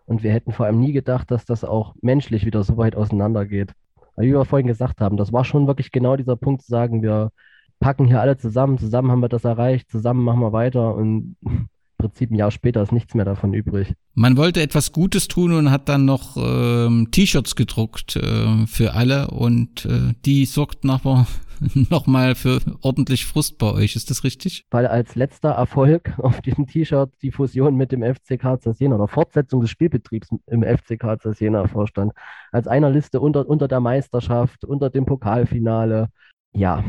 Und 0.08 0.22
wir 0.22 0.32
hätten 0.32 0.52
vor 0.52 0.66
allem 0.66 0.80
nie 0.80 0.92
gedacht, 0.92 1.30
dass 1.30 1.44
das 1.44 1.64
auch 1.64 1.94
menschlich 2.00 2.46
wieder 2.46 2.62
so 2.62 2.76
weit 2.78 2.96
auseinandergeht. 2.96 3.72
Wie 4.16 4.32
wir 4.32 4.44
vorhin 4.44 4.66
gesagt 4.66 5.00
haben, 5.00 5.16
das 5.16 5.32
war 5.32 5.44
schon 5.44 5.66
wirklich 5.66 5.92
genau 5.92 6.16
dieser 6.16 6.36
Punkt 6.36 6.62
zu 6.62 6.68
sagen, 6.68 7.02
wir 7.02 7.30
packen 7.78 8.06
hier 8.06 8.20
alle 8.20 8.36
zusammen, 8.36 8.78
zusammen 8.78 9.10
haben 9.10 9.20
wir 9.20 9.28
das 9.28 9.44
erreicht, 9.44 9.90
zusammen 9.90 10.24
machen 10.24 10.40
wir 10.40 10.52
weiter 10.52 10.94
und 10.94 11.36
Prinzip 11.98 12.30
ein 12.30 12.36
Jahr 12.36 12.52
später 12.52 12.80
ist 12.80 12.92
nichts 12.92 13.14
mehr 13.14 13.24
davon 13.24 13.52
übrig. 13.52 13.92
Man 14.14 14.36
wollte 14.36 14.62
etwas 14.62 14.92
Gutes 14.92 15.26
tun 15.26 15.52
und 15.52 15.72
hat 15.72 15.88
dann 15.88 16.04
noch 16.04 16.36
ähm, 16.36 17.08
T-Shirts 17.10 17.56
gedruckt 17.56 18.14
äh, 18.14 18.66
für 18.66 18.94
alle 18.94 19.28
und 19.32 19.84
äh, 19.84 20.14
die 20.24 20.46
sorgten 20.46 20.90
aber 20.90 21.26
nochmal 21.90 22.34
für 22.34 22.60
ordentlich 22.80 23.26
Frust 23.26 23.58
bei 23.58 23.72
euch. 23.72 23.96
Ist 23.96 24.10
das 24.10 24.24
richtig? 24.24 24.64
Weil 24.70 24.86
als 24.86 25.14
letzter 25.14 25.50
Erfolg 25.50 26.14
auf 26.18 26.40
diesem 26.40 26.66
T-Shirt 26.66 27.10
die 27.22 27.32
Fusion 27.32 27.76
mit 27.76 27.92
dem 27.92 28.02
FCK 28.02 28.58
Jena 28.78 28.96
oder 28.96 29.08
Fortsetzung 29.08 29.60
des 29.60 29.70
Spielbetriebs 29.70 30.28
im 30.46 30.62
FCK 30.62 31.18
Jena 31.38 31.66
vorstand. 31.66 32.12
Als 32.52 32.66
einer 32.66 32.90
Liste 32.90 33.20
unter, 33.20 33.48
unter 33.48 33.68
der 33.68 33.80
Meisterschaft, 33.80 34.64
unter 34.64 34.90
dem 34.90 35.06
Pokalfinale. 35.06 36.08
Ja. 36.52 36.84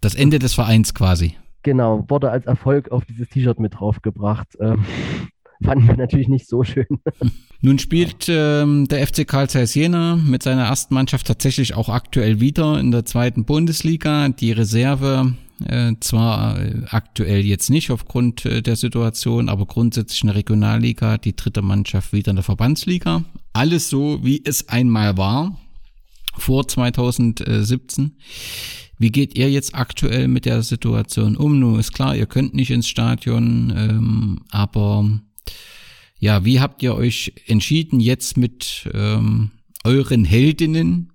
Das 0.00 0.14
Ende 0.14 0.38
des 0.38 0.54
Vereins 0.54 0.94
quasi. 0.94 1.36
Genau, 1.62 2.04
wurde 2.08 2.30
als 2.30 2.46
Erfolg 2.46 2.92
auf 2.92 3.04
dieses 3.04 3.28
T-Shirt 3.28 3.58
mit 3.58 3.80
draufgebracht. 3.80 4.56
Ähm, 4.60 4.84
fanden 5.62 5.86
wir 5.86 5.96
natürlich 5.96 6.28
nicht 6.28 6.48
so 6.48 6.64
schön. 6.64 6.86
Nun 7.60 7.78
spielt 7.78 8.26
ähm, 8.28 8.86
der 8.88 9.06
FC 9.06 9.26
Karl 9.26 9.48
Zeiss 9.48 9.74
Jena 9.74 10.16
mit 10.16 10.42
seiner 10.42 10.64
ersten 10.64 10.94
Mannschaft 10.94 11.26
tatsächlich 11.26 11.74
auch 11.74 11.88
aktuell 11.88 12.40
wieder 12.40 12.78
in 12.78 12.90
der 12.90 13.04
zweiten 13.04 13.44
Bundesliga. 13.44 14.28
Die 14.28 14.52
Reserve 14.52 15.34
äh, 15.64 15.94
zwar 16.00 16.60
äh, 16.60 16.82
aktuell 16.90 17.44
jetzt 17.44 17.70
nicht 17.70 17.90
aufgrund 17.90 18.44
äh, 18.44 18.62
der 18.62 18.76
Situation, 18.76 19.48
aber 19.48 19.66
grundsätzlich 19.66 20.22
eine 20.22 20.34
Regionalliga, 20.34 21.18
die 21.18 21.34
dritte 21.34 21.62
Mannschaft 21.62 22.12
wieder 22.12 22.30
in 22.30 22.36
der 22.36 22.44
Verbandsliga. 22.44 23.24
Alles 23.52 23.88
so, 23.88 24.20
wie 24.22 24.42
es 24.44 24.68
einmal 24.68 25.16
war 25.16 25.58
vor 26.36 26.68
2017. 26.68 28.16
Wie 28.98 29.10
geht 29.10 29.36
ihr 29.36 29.50
jetzt 29.50 29.74
aktuell 29.74 30.28
mit 30.28 30.44
der 30.44 30.62
Situation 30.62 31.36
um? 31.36 31.58
Nun 31.58 31.78
ist 31.78 31.92
klar, 31.92 32.16
ihr 32.16 32.26
könnt 32.26 32.54
nicht 32.54 32.70
ins 32.70 32.88
Stadion, 32.88 33.72
ähm, 33.76 34.40
aber 34.50 35.20
ja, 36.18 36.44
wie 36.44 36.60
habt 36.60 36.82
ihr 36.82 36.94
euch 36.94 37.34
entschieden, 37.46 38.00
jetzt 38.00 38.36
mit 38.36 38.88
ähm, 38.92 39.50
euren 39.84 40.24
Heldinnen 40.24 41.12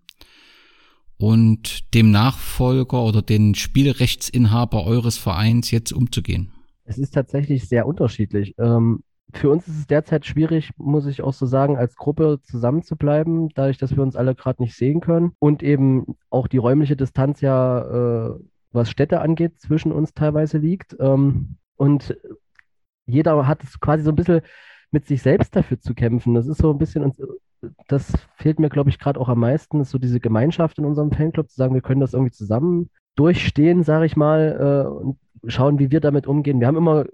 und 1.17 1.93
dem 1.93 2.11
Nachfolger 2.11 3.03
oder 3.03 3.21
den 3.21 3.55
Spielrechtsinhaber 3.55 4.85
eures 4.85 5.17
Vereins 5.17 5.71
jetzt 5.71 5.91
umzugehen? 5.91 6.51
Es 6.83 6.97
ist 6.97 7.13
tatsächlich 7.13 7.67
sehr 7.67 7.85
unterschiedlich. 7.85 8.55
Ähm, 8.57 9.03
für 9.33 9.49
uns 9.49 9.67
ist 9.67 9.77
es 9.77 9.87
derzeit 9.87 10.25
schwierig, 10.25 10.71
muss 10.77 11.05
ich 11.05 11.21
auch 11.21 11.33
so 11.33 11.45
sagen, 11.45 11.77
als 11.77 11.95
Gruppe 11.95 12.39
zusammenzubleiben, 12.43 13.49
dadurch, 13.55 13.77
dass 13.77 13.95
wir 13.95 14.03
uns 14.03 14.15
alle 14.15 14.35
gerade 14.35 14.61
nicht 14.61 14.75
sehen 14.75 14.99
können 14.99 15.31
und 15.39 15.63
eben 15.63 16.15
auch 16.29 16.47
die 16.47 16.57
räumliche 16.57 16.95
Distanz 16.95 17.41
ja, 17.41 18.29
äh, 18.29 18.39
was 18.71 18.89
Städte 18.89 19.21
angeht, 19.21 19.59
zwischen 19.59 19.91
uns 19.91 20.13
teilweise 20.13 20.57
liegt. 20.57 20.95
Ähm, 20.99 21.57
und 21.75 22.15
jeder 23.05 23.47
hat 23.47 23.63
es 23.63 23.79
quasi 23.79 24.03
so 24.03 24.09
ein 24.11 24.15
bisschen 24.15 24.41
mit 24.91 25.05
sich 25.05 25.21
selbst 25.21 25.55
dafür 25.55 25.79
zu 25.79 25.93
kämpfen. 25.93 26.33
Das 26.33 26.47
ist 26.47 26.59
so 26.59 26.71
ein 26.71 26.77
bisschen, 26.77 27.11
das 27.87 28.13
fehlt 28.35 28.59
mir, 28.59 28.69
glaube 28.69 28.89
ich, 28.89 28.99
gerade 28.99 29.19
auch 29.19 29.29
am 29.29 29.39
meisten, 29.39 29.81
ist 29.81 29.91
so 29.91 29.97
diese 29.97 30.19
Gemeinschaft 30.19 30.77
in 30.77 30.85
unserem 30.85 31.11
Fanclub, 31.11 31.49
zu 31.49 31.55
sagen, 31.55 31.73
wir 31.73 31.81
können 31.81 32.01
das 32.01 32.13
irgendwie 32.13 32.33
zusammen 32.33 32.89
durchstehen, 33.15 33.83
sage 33.83 34.05
ich 34.05 34.15
mal, 34.15 34.85
äh, 34.85 34.89
und 34.89 35.17
schauen, 35.47 35.79
wie 35.79 35.91
wir 35.91 36.01
damit 36.01 36.27
umgehen. 36.27 36.59
Wir 36.59 36.67
haben 36.67 36.77
immer 36.77 37.05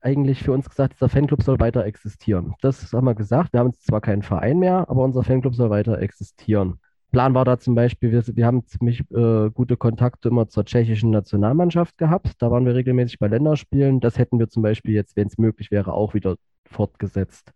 eigentlich 0.00 0.42
für 0.42 0.52
uns 0.52 0.68
gesagt, 0.68 0.94
dieser 0.94 1.08
Fanclub 1.08 1.42
soll 1.42 1.58
weiter 1.60 1.84
existieren. 1.84 2.54
Das 2.60 2.92
haben 2.92 3.06
wir 3.06 3.14
gesagt. 3.14 3.52
Wir 3.52 3.60
haben 3.60 3.72
zwar 3.72 4.00
keinen 4.00 4.22
Verein 4.22 4.58
mehr, 4.58 4.88
aber 4.90 5.02
unser 5.02 5.22
Fanclub 5.22 5.54
soll 5.54 5.70
weiter 5.70 5.98
existieren. 6.00 6.78
Plan 7.10 7.32
war 7.32 7.44
da 7.44 7.58
zum 7.58 7.74
Beispiel, 7.74 8.10
wir, 8.10 8.22
wir 8.26 8.44
haben 8.44 8.66
ziemlich 8.66 9.00
äh, 9.12 9.48
gute 9.50 9.76
Kontakte 9.76 10.28
immer 10.28 10.48
zur 10.48 10.64
tschechischen 10.64 11.10
Nationalmannschaft 11.10 11.96
gehabt. 11.96 12.32
Da 12.42 12.50
waren 12.50 12.66
wir 12.66 12.74
regelmäßig 12.74 13.18
bei 13.18 13.28
Länderspielen. 13.28 14.00
Das 14.00 14.18
hätten 14.18 14.38
wir 14.38 14.48
zum 14.48 14.62
Beispiel 14.62 14.94
jetzt, 14.94 15.16
wenn 15.16 15.28
es 15.28 15.38
möglich 15.38 15.70
wäre, 15.70 15.92
auch 15.92 16.12
wieder 16.12 16.36
fortgesetzt. 16.68 17.52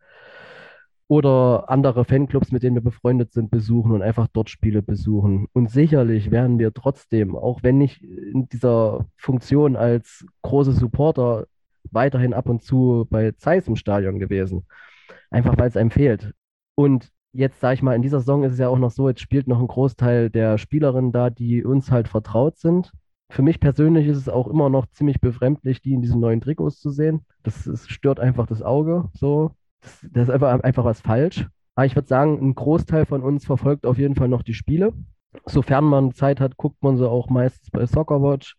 Oder 1.10 1.70
andere 1.70 2.04
Fanclubs, 2.04 2.52
mit 2.52 2.62
denen 2.62 2.76
wir 2.76 2.82
befreundet 2.82 3.32
sind, 3.32 3.50
besuchen 3.50 3.92
und 3.92 4.02
einfach 4.02 4.28
dort 4.30 4.50
Spiele 4.50 4.82
besuchen. 4.82 5.46
Und 5.54 5.70
sicherlich 5.70 6.30
werden 6.30 6.58
wir 6.58 6.74
trotzdem, 6.74 7.34
auch 7.34 7.62
wenn 7.62 7.78
nicht 7.78 8.02
in 8.02 8.46
dieser 8.50 9.06
Funktion 9.16 9.74
als 9.74 10.26
große 10.42 10.72
Supporter 10.72 11.46
weiterhin 11.90 12.34
ab 12.34 12.48
und 12.48 12.62
zu 12.62 13.06
bei 13.08 13.32
Zeiss 13.32 13.68
im 13.68 13.76
Stadion 13.76 14.18
gewesen. 14.18 14.66
Einfach 15.30 15.56
weil 15.58 15.68
es 15.68 15.78
einem 15.78 15.90
fehlt. 15.90 16.34
Und 16.74 17.10
jetzt, 17.32 17.60
sage 17.60 17.74
ich 17.74 17.82
mal, 17.82 17.94
in 17.96 18.02
dieser 18.02 18.20
Saison 18.20 18.44
ist 18.44 18.52
es 18.52 18.58
ja 18.58 18.68
auch 18.68 18.78
noch 18.78 18.90
so, 18.90 19.08
jetzt 19.08 19.20
spielt 19.20 19.48
noch 19.48 19.60
ein 19.60 19.66
Großteil 19.66 20.28
der 20.28 20.58
Spielerinnen 20.58 21.12
da, 21.12 21.30
die 21.30 21.64
uns 21.64 21.90
halt 21.90 22.08
vertraut 22.08 22.58
sind. 22.58 22.92
Für 23.30 23.42
mich 23.42 23.60
persönlich 23.60 24.06
ist 24.06 24.16
es 24.16 24.28
auch 24.28 24.48
immer 24.48 24.70
noch 24.70 24.86
ziemlich 24.86 25.20
befremdlich, 25.20 25.82
die 25.82 25.92
in 25.92 26.02
diesen 26.02 26.20
neuen 26.20 26.40
Trikots 26.40 26.80
zu 26.80 26.90
sehen. 26.90 27.26
Das, 27.42 27.64
das 27.64 27.88
stört 27.88 28.20
einfach 28.20 28.46
das 28.46 28.62
Auge. 28.62 29.08
So. 29.12 29.52
Das, 29.80 30.06
das 30.10 30.22
ist 30.24 30.30
einfach, 30.30 30.60
einfach 30.60 30.84
was 30.84 31.00
falsch. 31.00 31.46
Aber 31.74 31.86
ich 31.86 31.94
würde 31.94 32.08
sagen, 32.08 32.38
ein 32.40 32.54
Großteil 32.54 33.06
von 33.06 33.22
uns 33.22 33.44
verfolgt 33.44 33.86
auf 33.86 33.98
jeden 33.98 34.16
Fall 34.16 34.28
noch 34.28 34.42
die 34.42 34.54
Spiele. 34.54 34.92
Sofern 35.44 35.84
man 35.84 36.12
Zeit 36.12 36.40
hat, 36.40 36.56
guckt 36.56 36.82
man 36.82 36.96
sie 36.96 37.08
auch 37.08 37.28
meistens 37.28 37.70
bei 37.70 37.86
Soccerwatch 37.86 38.56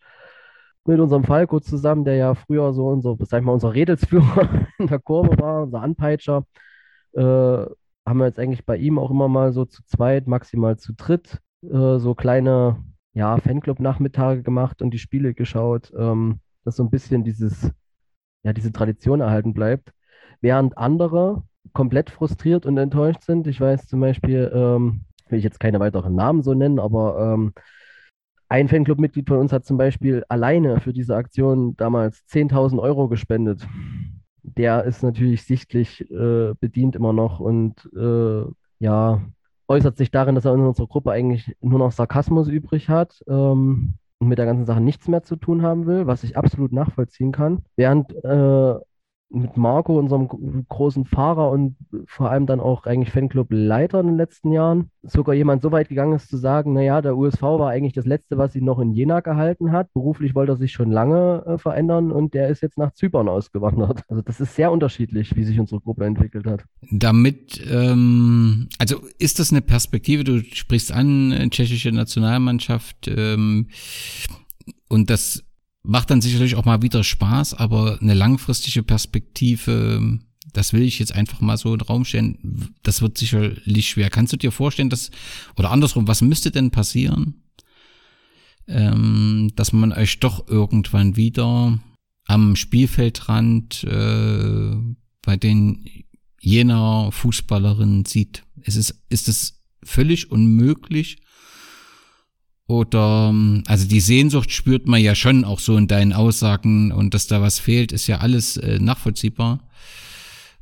mit 0.85 0.99
unserem 0.99 1.23
Falco 1.23 1.59
zusammen, 1.59 2.05
der 2.05 2.15
ja 2.15 2.33
früher 2.35 2.73
so 2.73 2.87
unser, 2.87 3.15
sag 3.21 3.39
ich 3.39 3.45
mal, 3.45 3.53
unser 3.53 3.73
Redelsführer 3.73 4.67
in 4.79 4.87
der 4.87 4.99
Kurve 4.99 5.37
war, 5.39 5.63
unser 5.63 5.81
Anpeitscher, 5.81 6.45
äh, 7.13 7.21
haben 7.21 8.19
wir 8.19 8.27
jetzt 8.27 8.39
eigentlich 8.39 8.65
bei 8.65 8.77
ihm 8.77 8.97
auch 8.97 9.11
immer 9.11 9.27
mal 9.27 9.51
so 9.51 9.65
zu 9.65 9.83
zweit, 9.83 10.27
maximal 10.27 10.77
zu 10.77 10.93
dritt 10.93 11.39
äh, 11.63 11.99
so 11.99 12.15
kleine 12.15 12.83
ja, 13.13 13.37
Fanclub-Nachmittage 13.37 14.43
gemacht 14.43 14.81
und 14.81 14.91
die 14.91 14.99
Spiele 14.99 15.33
geschaut, 15.33 15.91
ähm, 15.97 16.39
dass 16.63 16.75
so 16.75 16.83
ein 16.83 16.89
bisschen 16.89 17.23
dieses, 17.23 17.71
ja, 18.43 18.53
diese 18.53 18.71
Tradition 18.71 19.21
erhalten 19.21 19.53
bleibt. 19.53 19.91
Während 20.41 20.77
andere 20.77 21.43
komplett 21.73 22.09
frustriert 22.09 22.65
und 22.65 22.77
enttäuscht 22.77 23.23
sind. 23.23 23.47
Ich 23.47 23.59
weiß 23.59 23.87
zum 23.87 23.99
Beispiel, 23.99 24.51
ähm, 24.53 25.01
will 25.27 25.37
ich 25.37 25.43
jetzt 25.43 25.59
keine 25.59 25.79
weiteren 25.79 26.15
Namen 26.15 26.41
so 26.43 26.53
nennen, 26.53 26.79
aber 26.79 27.33
ähm, 27.33 27.53
ein 28.47 28.67
Fanclub-Mitglied 28.67 29.27
von 29.27 29.37
uns 29.37 29.53
hat 29.53 29.65
zum 29.65 29.77
Beispiel 29.77 30.23
alleine 30.27 30.79
für 30.79 30.93
diese 30.93 31.15
Aktion 31.15 31.75
damals 31.77 32.23
10.000 32.27 32.79
Euro 32.79 33.07
gespendet. 33.07 33.67
Der 34.41 34.85
ist 34.85 35.03
natürlich 35.03 35.43
sichtlich 35.43 36.09
äh, 36.09 36.53
bedient 36.59 36.95
immer 36.95 37.13
noch 37.13 37.39
und 37.39 37.87
äh, 37.95 38.43
ja, 38.79 39.21
äußert 39.69 39.97
sich 39.97 40.11
darin, 40.11 40.35
dass 40.35 40.45
er 40.45 40.53
in 40.53 40.61
unserer 40.61 40.87
Gruppe 40.87 41.11
eigentlich 41.11 41.55
nur 41.61 41.79
noch 41.79 41.91
Sarkasmus 41.91 42.47
übrig 42.47 42.89
hat 42.89 43.23
ähm, 43.27 43.93
und 44.17 44.27
mit 44.27 44.37
der 44.37 44.45
ganzen 44.45 44.65
Sache 44.65 44.81
nichts 44.81 45.07
mehr 45.07 45.23
zu 45.23 45.35
tun 45.35 45.61
haben 45.61 45.85
will, 45.85 46.07
was 46.07 46.23
ich 46.23 46.35
absolut 46.35 46.73
nachvollziehen 46.73 47.31
kann. 47.31 47.63
Während 47.75 48.11
äh, 48.25 48.75
mit 49.31 49.57
Marco, 49.57 49.97
unserem 49.97 50.27
großen 50.67 51.05
Fahrer 51.05 51.51
und 51.51 51.75
vor 52.07 52.31
allem 52.31 52.47
dann 52.47 52.59
auch 52.59 52.85
eigentlich 52.85 53.11
Fanclub-Leiter 53.11 53.99
in 53.99 54.07
den 54.07 54.17
letzten 54.17 54.51
Jahren, 54.51 54.89
sogar 55.03 55.35
jemand 55.35 55.61
so 55.61 55.71
weit 55.71 55.89
gegangen 55.89 56.13
ist 56.13 56.29
zu 56.29 56.37
sagen, 56.37 56.73
naja, 56.73 57.01
der 57.01 57.15
USV 57.15 57.41
war 57.41 57.69
eigentlich 57.69 57.93
das 57.93 58.05
Letzte, 58.05 58.37
was 58.37 58.55
ihn 58.55 58.65
noch 58.65 58.79
in 58.79 58.91
Jena 58.91 59.19
gehalten 59.19 59.71
hat. 59.71 59.93
Beruflich 59.93 60.33
wollte 60.33 60.53
er 60.53 60.57
sich 60.57 60.71
schon 60.71 60.91
lange 60.91 61.43
äh, 61.45 61.57
verändern 61.57 62.11
und 62.11 62.33
der 62.33 62.49
ist 62.49 62.61
jetzt 62.61 62.77
nach 62.77 62.93
Zypern 62.93 63.29
ausgewandert. 63.29 64.03
Also 64.09 64.23
das 64.23 64.39
ist 64.39 64.55
sehr 64.55 64.71
unterschiedlich, 64.71 65.35
wie 65.35 65.43
sich 65.43 65.59
unsere 65.59 65.81
Gruppe 65.81 66.05
entwickelt 66.05 66.47
hat. 66.47 66.63
Damit, 66.89 67.61
ähm, 67.69 68.67
also 68.79 69.01
ist 69.19 69.37
das 69.37 69.51
eine 69.51 69.61
Perspektive, 69.61 70.23
du 70.23 70.39
sprichst 70.43 70.91
an, 70.91 71.31
äh, 71.31 71.47
tschechische 71.49 71.91
Nationalmannschaft 71.91 73.07
ähm, 73.07 73.67
und 74.87 75.11
das 75.11 75.43
macht 75.83 76.09
dann 76.09 76.21
sicherlich 76.21 76.55
auch 76.55 76.65
mal 76.65 76.81
wieder 76.81 77.03
Spaß, 77.03 77.53
aber 77.53 77.99
eine 78.01 78.13
langfristige 78.13 78.83
Perspektive, 78.83 80.19
das 80.53 80.73
will 80.73 80.81
ich 80.81 80.99
jetzt 80.99 81.13
einfach 81.13 81.41
mal 81.41 81.57
so 81.57 81.73
in 81.73 81.79
den 81.79 81.87
Raum 81.87 82.05
stellen, 82.05 82.73
das 82.83 83.01
wird 83.01 83.17
sicherlich 83.17 83.89
schwer. 83.89 84.09
Kannst 84.09 84.33
du 84.33 84.37
dir 84.37 84.51
vorstellen, 84.51 84.89
dass, 84.89 85.11
oder 85.57 85.71
andersrum, 85.71 86.07
was 86.07 86.21
müsste 86.21 86.51
denn 86.51 86.71
passieren, 86.71 87.43
ähm, 88.67 89.51
dass 89.55 89.73
man 89.73 89.93
euch 89.93 90.19
doch 90.19 90.47
irgendwann 90.47 91.15
wieder 91.15 91.79
am 92.25 92.55
Spielfeldrand 92.55 93.83
äh, 93.85 94.75
bei 95.21 95.37
den 95.37 95.85
jener 96.41 97.11
Fußballerinnen 97.11 98.05
sieht? 98.05 98.43
Es 98.61 98.75
ist, 98.75 99.01
ist 99.09 99.29
es 99.29 99.61
völlig 99.83 100.29
unmöglich, 100.29 101.17
oder, 102.69 103.33
also 103.65 103.87
die 103.87 103.99
Sehnsucht 103.99 104.51
spürt 104.51 104.87
man 104.87 105.01
ja 105.01 105.15
schon 105.15 105.43
auch 105.43 105.59
so 105.59 105.75
in 105.75 105.87
deinen 105.87 106.13
Aussagen 106.13 106.91
und 106.91 107.15
dass 107.15 107.25
da 107.25 107.41
was 107.41 107.57
fehlt, 107.57 107.91
ist 107.91 108.05
ja 108.05 108.19
alles 108.19 108.57
äh, 108.57 108.77
nachvollziehbar. 108.77 109.67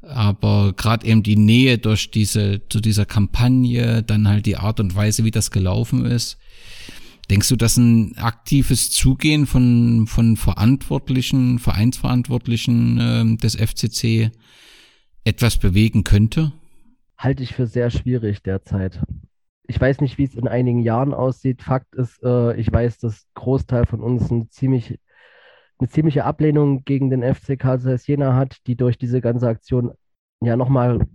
Aber 0.02 0.72
gerade 0.72 1.06
eben 1.06 1.22
die 1.22 1.36
Nähe 1.36 1.78
durch 1.78 2.10
diese, 2.10 2.62
zu 2.70 2.80
dieser 2.80 3.06
Kampagne, 3.06 4.04
dann 4.04 4.26
halt 4.26 4.46
die 4.46 4.56
Art 4.56 4.80
und 4.80 4.96
Weise, 4.96 5.26
wie 5.26 5.32
das 5.32 5.52
gelaufen 5.52 6.06
ist. 6.06 6.38
Denkst 7.30 7.50
du, 7.50 7.58
dass 7.58 7.76
ein 7.76 8.18
aktives 8.18 8.90
Zugehen 8.90 9.46
von, 9.46 10.08
von 10.08 10.38
Verantwortlichen, 10.38 11.60
Vereinsverantwortlichen 11.60 13.00
äh, 13.00 13.36
des 13.36 13.56
FCC 13.56 14.32
etwas 15.26 15.58
bewegen 15.58 16.06
könnte? 16.06 16.54
Halte 17.18 17.44
ich 17.44 17.54
für 17.54 17.68
sehr 17.68 17.92
schwierig 17.92 18.44
derzeit 18.44 19.02
ich 19.68 19.80
weiß 19.80 20.02
nicht, 20.02 20.18
wie 20.18 20.24
es 20.24 20.36
in 20.36 20.48
einigen 20.48 20.80
Jahren 20.80 21.14
aussieht. 21.14 21.62
Fakt 21.62 21.94
ist, 21.96 22.24
äh, 22.24 22.56
ich 22.56 22.72
weiß, 22.72 23.00
dass 23.00 23.28
Großteil 23.36 23.86
von 23.86 24.02
uns 24.02 24.32
eine, 24.32 24.48
ziemlich, 24.50 25.00
eine 25.80 25.90
ziemliche 25.90 26.24
Ablehnung 26.24 26.84
gegen 26.86 27.10
den 27.10 27.24
FC 27.24 27.60
Karl 27.60 27.80
Jena 28.06 28.36
hat, 28.36 28.66
die 28.68 28.76
durch 28.76 28.98
diese 28.98 29.22
ganze 29.22 29.48
Aktion 29.48 29.92
ja 30.42 30.56
nochmal 30.56 31.06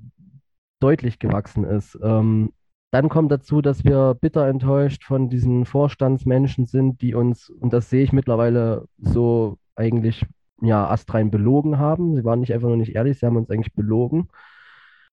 deutlich 0.81 1.19
gewachsen 1.19 1.65
ist. 1.65 1.99
Ähm, 2.03 2.53
dann 2.91 3.09
kommt 3.09 3.33
dazu, 3.33 3.62
dass 3.62 3.85
wir 3.85 4.15
bitter 4.20 4.47
enttäuscht 4.47 5.05
von 5.05 5.31
diesen 5.31 5.65
Vorstandsmenschen 5.65 6.66
sind, 6.66 7.01
die 7.01 7.15
uns, 7.15 7.49
und 7.49 7.73
das 7.73 7.89
sehe 7.89 8.05
ich 8.05 8.12
mittlerweile 8.12 8.87
so 8.99 9.57
eigentlich, 9.77 10.27
ja, 10.61 10.87
astrein 10.89 11.31
belogen 11.31 11.79
haben. 11.79 12.15
Sie 12.15 12.24
waren 12.24 12.41
nicht 12.41 12.53
einfach 12.53 12.69
nur 12.69 12.77
nicht 12.77 12.95
ehrlich, 12.95 13.19
sie 13.19 13.27
haben 13.27 13.37
uns 13.39 13.51
eigentlich 13.51 13.73
belogen. 13.73 14.29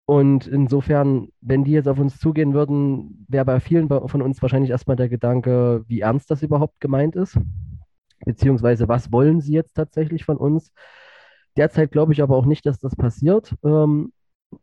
Und 0.09 0.47
insofern, 0.47 1.27
wenn 1.39 1.63
die 1.63 1.73
jetzt 1.73 1.87
auf 1.87 1.99
uns 1.99 2.19
zugehen 2.19 2.55
würden, 2.55 3.27
wäre 3.29 3.45
bei 3.45 3.59
vielen 3.59 3.87
von 3.89 4.23
uns 4.23 4.41
wahrscheinlich 4.41 4.71
erstmal 4.71 4.97
der 4.97 5.07
Gedanke, 5.07 5.83
wie 5.87 5.99
ernst 5.99 6.31
das 6.31 6.41
überhaupt 6.41 6.79
gemeint 6.79 7.15
ist, 7.15 7.37
beziehungsweise 8.25 8.87
was 8.87 9.11
wollen 9.11 9.39
sie 9.39 9.53
jetzt 9.53 9.75
tatsächlich 9.75 10.25
von 10.25 10.37
uns. 10.37 10.73
Derzeit 11.57 11.91
glaube 11.91 12.13
ich 12.13 12.23
aber 12.23 12.35
auch 12.37 12.47
nicht, 12.47 12.65
dass 12.65 12.79
das 12.79 12.95
passiert, 12.95 13.53
ähm, 13.63 14.11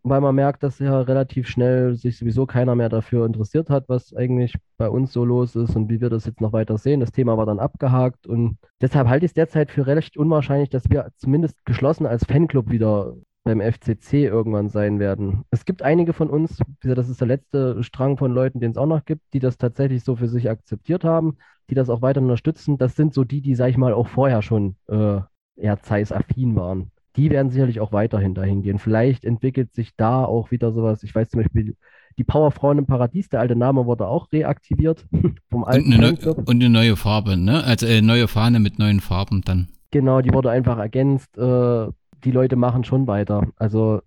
weil 0.02 0.20
man 0.20 0.34
merkt, 0.34 0.64
dass 0.64 0.80
ja 0.80 1.00
relativ 1.02 1.46
schnell 1.46 1.94
sich 1.94 2.18
sowieso 2.18 2.46
keiner 2.46 2.74
mehr 2.74 2.88
dafür 2.88 3.24
interessiert 3.24 3.70
hat, 3.70 3.88
was 3.88 4.16
eigentlich 4.16 4.56
bei 4.78 4.88
uns 4.88 5.12
so 5.12 5.24
los 5.24 5.54
ist 5.54 5.76
und 5.76 5.88
wie 5.88 6.00
wir 6.00 6.10
das 6.10 6.26
jetzt 6.26 6.40
noch 6.40 6.52
weiter 6.54 6.76
sehen. 6.76 6.98
Das 6.98 7.12
Thema 7.12 7.38
war 7.38 7.46
dann 7.46 7.60
abgehakt 7.60 8.26
und 8.26 8.58
deshalb 8.80 9.06
halte 9.06 9.26
ich 9.26 9.30
es 9.30 9.34
derzeit 9.34 9.70
für 9.70 9.86
recht 9.86 10.16
unwahrscheinlich, 10.16 10.70
dass 10.70 10.90
wir 10.90 11.12
zumindest 11.14 11.64
geschlossen 11.64 12.04
als 12.04 12.24
Fanclub 12.24 12.68
wieder 12.68 13.14
beim 13.46 13.60
FCC 13.60 14.24
irgendwann 14.24 14.68
sein 14.68 14.98
werden. 14.98 15.44
Es 15.50 15.64
gibt 15.64 15.80
einige 15.80 16.12
von 16.12 16.28
uns, 16.28 16.58
das 16.82 17.08
ist 17.08 17.20
der 17.20 17.28
letzte 17.28 17.82
Strang 17.84 18.18
von 18.18 18.32
Leuten, 18.32 18.60
den 18.60 18.72
es 18.72 18.76
auch 18.76 18.86
noch 18.86 19.04
gibt, 19.04 19.22
die 19.32 19.38
das 19.38 19.56
tatsächlich 19.56 20.02
so 20.02 20.16
für 20.16 20.28
sich 20.28 20.50
akzeptiert 20.50 21.04
haben, 21.04 21.36
die 21.70 21.76
das 21.76 21.88
auch 21.88 22.02
weiter 22.02 22.20
unterstützen. 22.20 22.76
Das 22.76 22.96
sind 22.96 23.14
so 23.14 23.22
die, 23.22 23.40
die, 23.40 23.54
sag 23.54 23.70
ich 23.70 23.76
mal, 23.76 23.94
auch 23.94 24.08
vorher 24.08 24.42
schon 24.42 24.74
äh, 24.88 25.20
eher 25.54 25.80
Zeiss-affin 25.80 26.56
waren. 26.56 26.90
Die 27.14 27.30
werden 27.30 27.50
sicherlich 27.50 27.80
auch 27.80 27.92
weiterhin 27.92 28.34
dahin 28.34 28.62
gehen. 28.62 28.78
Vielleicht 28.78 29.24
entwickelt 29.24 29.72
sich 29.72 29.94
da 29.96 30.24
auch 30.24 30.50
wieder 30.50 30.72
sowas. 30.72 31.04
Ich 31.04 31.14
weiß 31.14 31.30
zum 31.30 31.40
Beispiel, 31.40 31.76
die 32.18 32.24
Powerfrauen 32.24 32.78
im 32.78 32.86
Paradies, 32.86 33.28
der 33.28 33.40
alte 33.40 33.54
Name 33.54 33.86
wurde 33.86 34.08
auch 34.08 34.30
reaktiviert 34.32 35.06
vom 35.50 35.62
alten 35.64 35.94
und 35.94 36.04
eine, 36.04 36.34
und 36.34 36.50
eine 36.50 36.68
neue 36.68 36.96
Farbe, 36.96 37.36
ne? 37.36 37.62
Also 37.62 37.86
äh, 37.86 38.02
neue 38.02 38.26
Fahne 38.26 38.58
mit 38.58 38.80
neuen 38.80 39.00
Farben 39.00 39.42
dann. 39.42 39.68
Genau, 39.92 40.20
die 40.20 40.32
wurde 40.32 40.50
einfach 40.50 40.78
ergänzt. 40.78 41.38
Äh, 41.38 41.86
die 42.24 42.30
Leute 42.30 42.56
machen 42.56 42.84
schon 42.84 43.06
weiter. 43.06 43.46
Also 43.56 44.00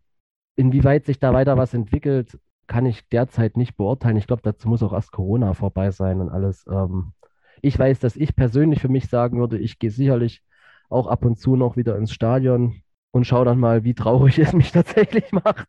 inwieweit 0.56 1.06
sich 1.06 1.20
da 1.20 1.34
weiter 1.34 1.58
was 1.58 1.74
entwickelt, 1.74 2.38
kann 2.68 2.86
ich 2.86 3.08
derzeit 3.10 3.58
nicht 3.58 3.76
beurteilen. 3.78 4.18
Ich 4.18 4.28
glaube, 4.28 4.42
dazu 4.44 4.70
muss 4.70 4.84
auch 4.84 4.94
erst 4.94 5.12
Corona 5.12 5.54
vorbei 5.54 5.92
sein 5.92 6.22
und 6.22 6.30
alles. 6.30 6.66
Ähm, 6.72 7.14
ich 7.62 7.78
weiß, 7.78 8.00
dass 8.00 8.16
ich 8.16 8.36
persönlich 8.36 8.82
für 8.82 8.90
mich 8.90 9.08
sagen 9.08 9.40
würde, 9.40 9.58
ich 9.58 9.80
gehe 9.80 9.92
sicherlich 9.92 10.42
auch 10.90 11.08
ab 11.08 11.26
und 11.26 11.40
zu 11.40 11.56
noch 11.56 11.78
wieder 11.78 11.98
ins 11.98 12.12
Stadion 12.12 12.82
und 13.12 13.26
schaue 13.26 13.46
dann 13.46 13.60
mal, 13.60 13.84
wie 13.84 13.94
traurig 13.94 14.40
es 14.40 14.54
mich 14.54 14.72
tatsächlich 14.72 15.32
macht. 15.32 15.68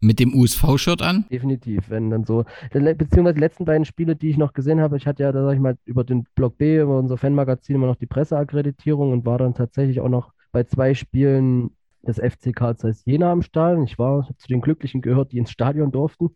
Mit 0.00 0.18
dem 0.18 0.34
USV-Shirt 0.34 1.02
an? 1.02 1.26
Definitiv, 1.30 1.90
wenn 1.90 2.10
dann 2.10 2.24
so. 2.24 2.44
Beziehungsweise 2.72 3.34
die 3.34 3.40
letzten 3.40 3.64
beiden 3.66 3.84
Spiele, 3.84 4.16
die 4.16 4.30
ich 4.30 4.38
noch 4.38 4.54
gesehen 4.54 4.80
habe, 4.80 4.96
ich 4.96 5.06
hatte 5.06 5.22
ja, 5.22 5.32
da 5.32 5.44
sag 5.44 5.54
ich 5.54 5.60
mal, 5.60 5.76
über 5.84 6.04
den 6.04 6.26
Block 6.34 6.56
B, 6.56 6.80
über 6.80 6.98
unser 6.98 7.18
Fanmagazin 7.18 7.76
immer 7.76 7.86
noch 7.86 7.96
die 7.96 8.06
Presseakkreditierung 8.06 9.12
und 9.12 9.26
war 9.26 9.38
dann 9.38 9.54
tatsächlich 9.54 10.00
auch 10.00 10.08
noch 10.08 10.32
bei 10.52 10.64
zwei 10.64 10.94
Spielen 10.94 11.70
des 12.02 12.16
FC 12.16 12.54
Karl 12.54 12.76
Zeiss 12.76 13.04
Jena 13.04 13.30
am 13.30 13.42
Stall. 13.42 13.82
Ich 13.84 13.98
war 13.98 14.28
zu 14.38 14.48
den 14.48 14.60
Glücklichen 14.60 15.00
gehört, 15.00 15.32
die 15.32 15.38
ins 15.38 15.50
Stadion 15.50 15.92
durften. 15.92 16.34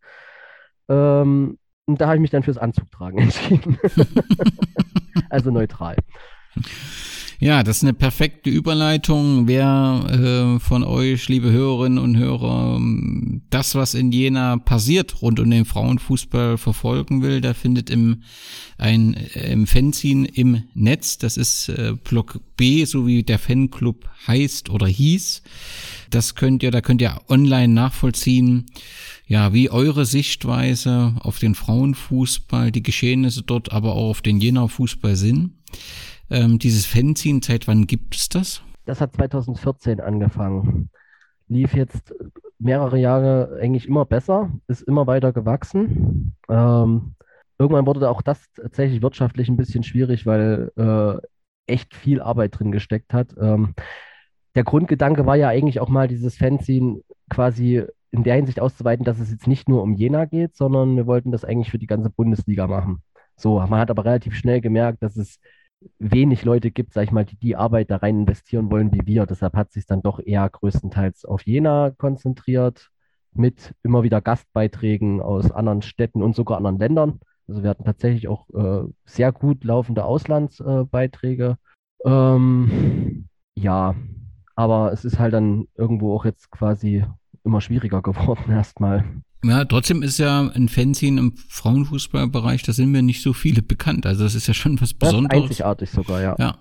Ähm, 0.88 1.58
und 1.86 2.00
da 2.00 2.06
habe 2.06 2.16
ich 2.16 2.20
mich 2.22 2.30
dann 2.30 2.42
fürs 2.42 2.58
Anzugtragen 2.58 3.18
entschieden. 3.18 3.78
also 5.30 5.50
neutral. 5.50 5.96
Ja, 7.40 7.62
das 7.62 7.78
ist 7.78 7.82
eine 7.82 7.94
perfekte 7.94 8.48
Überleitung. 8.48 9.48
Wer 9.48 10.56
äh, 10.56 10.60
von 10.60 10.84
euch, 10.84 11.28
liebe 11.28 11.50
Hörerinnen 11.50 11.98
und 11.98 12.16
Hörer, 12.16 12.76
ähm, 12.76 13.42
das, 13.50 13.74
was 13.74 13.94
in 13.94 14.12
Jena 14.12 14.56
passiert, 14.56 15.20
rund 15.20 15.40
um 15.40 15.50
den 15.50 15.64
Frauenfußball 15.64 16.58
verfolgen 16.58 17.22
will, 17.22 17.40
der 17.40 17.54
findet 17.54 17.90
im, 17.90 18.22
ein, 18.78 19.14
äh, 19.14 19.52
im 19.52 19.66
Fanzine 19.66 20.28
im 20.28 20.62
Netz. 20.74 21.18
Das 21.18 21.36
ist 21.36 21.68
äh, 21.70 21.94
Block 22.04 22.40
B, 22.56 22.84
so 22.84 23.06
wie 23.06 23.24
der 23.24 23.40
Fanclub 23.40 24.08
heißt 24.28 24.70
oder 24.70 24.86
hieß. 24.86 25.42
Das 26.10 26.36
könnt 26.36 26.62
ihr, 26.62 26.70
da 26.70 26.80
könnt 26.80 27.02
ihr 27.02 27.20
online 27.28 27.72
nachvollziehen, 27.72 28.66
ja, 29.26 29.52
wie 29.52 29.70
eure 29.70 30.06
Sichtweise 30.06 31.14
auf 31.20 31.38
den 31.40 31.54
Frauenfußball, 31.54 32.70
die 32.70 32.82
Geschehnisse 32.82 33.42
dort, 33.42 33.72
aber 33.72 33.94
auch 33.94 34.10
auf 34.10 34.22
den 34.22 34.38
Jena 34.38 34.68
Fußball 34.68 35.16
sind. 35.16 35.52
Ähm, 36.30 36.58
dieses 36.58 36.86
Fanzine, 36.86 37.40
seit 37.42 37.68
wann 37.68 37.86
gibt 37.86 38.16
es 38.16 38.28
das? 38.28 38.62
Das 38.84 39.00
hat 39.00 39.14
2014 39.14 40.00
angefangen. 40.00 40.90
Lief 41.48 41.74
jetzt 41.74 42.14
mehrere 42.58 42.98
Jahre 42.98 43.58
eigentlich 43.60 43.86
immer 43.86 44.04
besser, 44.04 44.50
ist 44.68 44.82
immer 44.82 45.06
weiter 45.06 45.32
gewachsen. 45.32 46.34
Ähm, 46.48 47.14
irgendwann 47.58 47.86
wurde 47.86 48.08
auch 48.08 48.22
das 48.22 48.44
tatsächlich 48.54 49.02
wirtschaftlich 49.02 49.48
ein 49.48 49.56
bisschen 49.56 49.82
schwierig, 49.82 50.26
weil 50.26 50.72
äh, 50.76 51.26
echt 51.66 51.94
viel 51.94 52.20
Arbeit 52.20 52.58
drin 52.58 52.72
gesteckt 52.72 53.12
hat. 53.12 53.34
Ähm, 53.38 53.74
der 54.54 54.64
Grundgedanke 54.64 55.26
war 55.26 55.36
ja 55.36 55.48
eigentlich 55.48 55.80
auch 55.80 55.88
mal, 55.88 56.08
dieses 56.08 56.36
Fanzine 56.36 57.00
quasi 57.28 57.84
in 58.10 58.22
der 58.22 58.36
Hinsicht 58.36 58.60
auszuweiten, 58.60 59.04
dass 59.04 59.18
es 59.18 59.30
jetzt 59.30 59.48
nicht 59.48 59.68
nur 59.68 59.82
um 59.82 59.94
Jena 59.94 60.24
geht, 60.24 60.56
sondern 60.56 60.96
wir 60.96 61.06
wollten 61.06 61.32
das 61.32 61.44
eigentlich 61.44 61.70
für 61.70 61.78
die 61.78 61.88
ganze 61.88 62.10
Bundesliga 62.10 62.66
machen. 62.66 63.02
So, 63.36 63.58
man 63.58 63.80
hat 63.80 63.90
aber 63.90 64.04
relativ 64.04 64.34
schnell 64.36 64.60
gemerkt, 64.60 65.02
dass 65.02 65.16
es 65.16 65.40
wenig 65.98 66.44
Leute 66.44 66.70
gibt, 66.70 66.92
sag 66.94 67.04
ich 67.04 67.12
mal, 67.12 67.24
die 67.24 67.36
die 67.36 67.56
Arbeit 67.56 67.90
da 67.90 67.96
rein 67.96 68.20
investieren 68.20 68.70
wollen 68.70 68.92
wie 68.92 69.06
wir. 69.06 69.26
Deshalb 69.26 69.54
hat 69.54 69.72
sich 69.72 69.86
dann 69.86 70.02
doch 70.02 70.20
eher 70.20 70.48
größtenteils 70.48 71.24
auf 71.24 71.42
Jena 71.46 71.90
konzentriert, 71.90 72.90
mit 73.32 73.74
immer 73.82 74.02
wieder 74.02 74.20
Gastbeiträgen 74.20 75.20
aus 75.20 75.50
anderen 75.50 75.82
Städten 75.82 76.22
und 76.22 76.36
sogar 76.36 76.58
anderen 76.58 76.78
Ländern. 76.78 77.20
Also 77.48 77.62
wir 77.62 77.70
hatten 77.70 77.84
tatsächlich 77.84 78.28
auch 78.28 78.48
äh, 78.50 78.88
sehr 79.04 79.32
gut 79.32 79.64
laufende 79.64 80.04
Auslandsbeiträge. 80.04 81.58
Äh, 82.04 82.08
ähm, 82.08 83.28
ja, 83.54 83.94
aber 84.56 84.92
es 84.92 85.04
ist 85.04 85.18
halt 85.18 85.34
dann 85.34 85.66
irgendwo 85.76 86.14
auch 86.14 86.24
jetzt 86.24 86.50
quasi 86.50 87.04
immer 87.44 87.60
schwieriger 87.60 88.02
geworden 88.02 88.50
erstmal. 88.50 89.04
Ja, 89.44 89.64
trotzdem 89.64 90.02
ist 90.02 90.18
ja 90.18 90.50
ein 90.54 90.68
Fanzine 90.68 91.20
im 91.20 91.34
Frauenfußballbereich, 91.36 92.62
da 92.62 92.72
sind 92.72 92.90
mir 92.90 93.02
nicht 93.02 93.22
so 93.22 93.34
viele 93.34 93.62
bekannt. 93.62 94.06
Also 94.06 94.24
das 94.24 94.34
ist 94.34 94.46
ja 94.46 94.54
schon 94.54 94.80
was 94.80 94.94
Besonderes. 94.94 95.42
einzigartig 95.42 95.90
sogar, 95.90 96.22
ja. 96.22 96.34
Ja. 96.38 96.56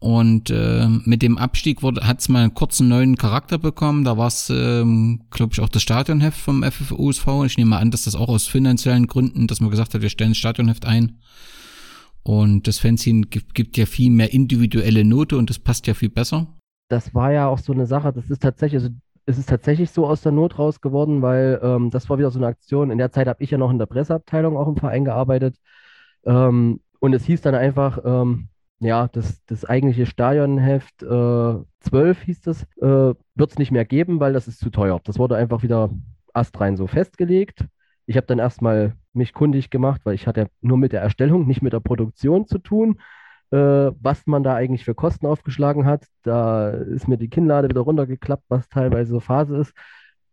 Und 0.00 0.50
äh, 0.50 0.86
mit 0.86 1.22
dem 1.22 1.38
Abstieg 1.38 1.82
hat 1.82 2.20
es 2.20 2.28
mal 2.28 2.42
einen 2.42 2.52
kurzen 2.52 2.88
neuen 2.88 3.16
Charakter 3.16 3.56
bekommen. 3.56 4.04
Da 4.04 4.18
war 4.18 4.26
es, 4.26 4.50
ähm, 4.50 5.22
glaube 5.30 5.54
ich, 5.54 5.60
auch 5.60 5.70
das 5.70 5.80
Stadionheft 5.80 6.38
vom 6.38 6.62
FFUSV. 6.62 7.26
Ich 7.46 7.56
nehme 7.56 7.78
an, 7.78 7.90
dass 7.90 8.04
das 8.04 8.14
auch 8.14 8.28
aus 8.28 8.46
finanziellen 8.46 9.06
Gründen, 9.06 9.46
dass 9.46 9.60
man 9.60 9.70
gesagt 9.70 9.94
hat, 9.94 10.02
wir 10.02 10.10
stellen 10.10 10.32
das 10.32 10.38
Stadionheft 10.38 10.84
ein. 10.84 11.20
Und 12.22 12.66
das 12.66 12.78
Fanzine 12.78 13.22
gibt, 13.22 13.54
gibt 13.54 13.78
ja 13.78 13.86
viel 13.86 14.10
mehr 14.10 14.34
individuelle 14.34 15.06
Note 15.06 15.38
und 15.38 15.48
das 15.48 15.58
passt 15.58 15.86
ja 15.86 15.94
viel 15.94 16.10
besser. 16.10 16.48
Das 16.90 17.14
war 17.14 17.32
ja 17.32 17.46
auch 17.46 17.58
so 17.58 17.72
eine 17.72 17.86
Sache, 17.86 18.12
das 18.12 18.28
ist 18.28 18.42
tatsächlich, 18.42 18.82
also 18.82 18.94
es 19.26 19.38
ist 19.38 19.48
tatsächlich 19.48 19.90
so 19.90 20.06
aus 20.06 20.22
der 20.22 20.32
Not 20.32 20.58
raus 20.58 20.80
geworden, 20.80 21.22
weil 21.22 21.60
ähm, 21.62 21.90
das 21.90 22.08
war 22.10 22.18
wieder 22.18 22.30
so 22.30 22.38
eine 22.38 22.46
Aktion. 22.48 22.90
In 22.90 22.98
der 22.98 23.10
Zeit 23.10 23.26
habe 23.26 23.42
ich 23.42 23.50
ja 23.50 23.58
noch 23.58 23.70
in 23.70 23.78
der 23.78 23.86
Presseabteilung 23.86 24.56
auch 24.56 24.68
im 24.68 24.76
Verein 24.76 25.04
gearbeitet. 25.04 25.56
Ähm, 26.24 26.80
und 27.00 27.14
es 27.14 27.24
hieß 27.24 27.40
dann 27.42 27.54
einfach, 27.54 27.98
ähm, 28.04 28.48
ja, 28.80 29.08
das, 29.08 29.44
das 29.46 29.64
eigentliche 29.64 30.06
Stadionheft 30.06 31.02
äh, 31.02 31.54
12 31.80 32.22
hieß 32.22 32.40
das, 32.42 32.64
äh, 32.80 33.14
wird 33.34 33.50
es 33.50 33.58
nicht 33.58 33.70
mehr 33.72 33.84
geben, 33.84 34.20
weil 34.20 34.32
das 34.34 34.48
ist 34.48 34.60
zu 34.60 34.70
teuer. 34.70 35.00
Das 35.04 35.18
wurde 35.18 35.36
einfach 35.36 35.62
wieder 35.62 35.90
astrein 36.32 36.76
so 36.76 36.86
festgelegt. 36.86 37.66
Ich 38.06 38.16
habe 38.16 38.26
dann 38.26 38.38
erstmal 38.38 38.94
mich 39.14 39.32
kundig 39.32 39.70
gemacht, 39.70 40.02
weil 40.04 40.14
ich 40.14 40.26
hatte 40.26 40.48
nur 40.60 40.76
mit 40.76 40.92
der 40.92 41.00
Erstellung, 41.00 41.46
nicht 41.46 41.62
mit 41.62 41.72
der 41.72 41.80
Produktion 41.80 42.46
zu 42.46 42.58
tun 42.58 42.98
was 43.50 44.26
man 44.26 44.42
da 44.42 44.54
eigentlich 44.54 44.84
für 44.84 44.94
Kosten 44.94 45.26
aufgeschlagen 45.26 45.86
hat. 45.86 46.06
Da 46.22 46.70
ist 46.70 47.06
mir 47.08 47.18
die 47.18 47.28
Kinnlade 47.28 47.68
wieder 47.68 47.82
runtergeklappt, 47.82 48.44
was 48.48 48.68
teilweise 48.68 49.12
so 49.12 49.20
Phase 49.20 49.56
ist, 49.56 49.74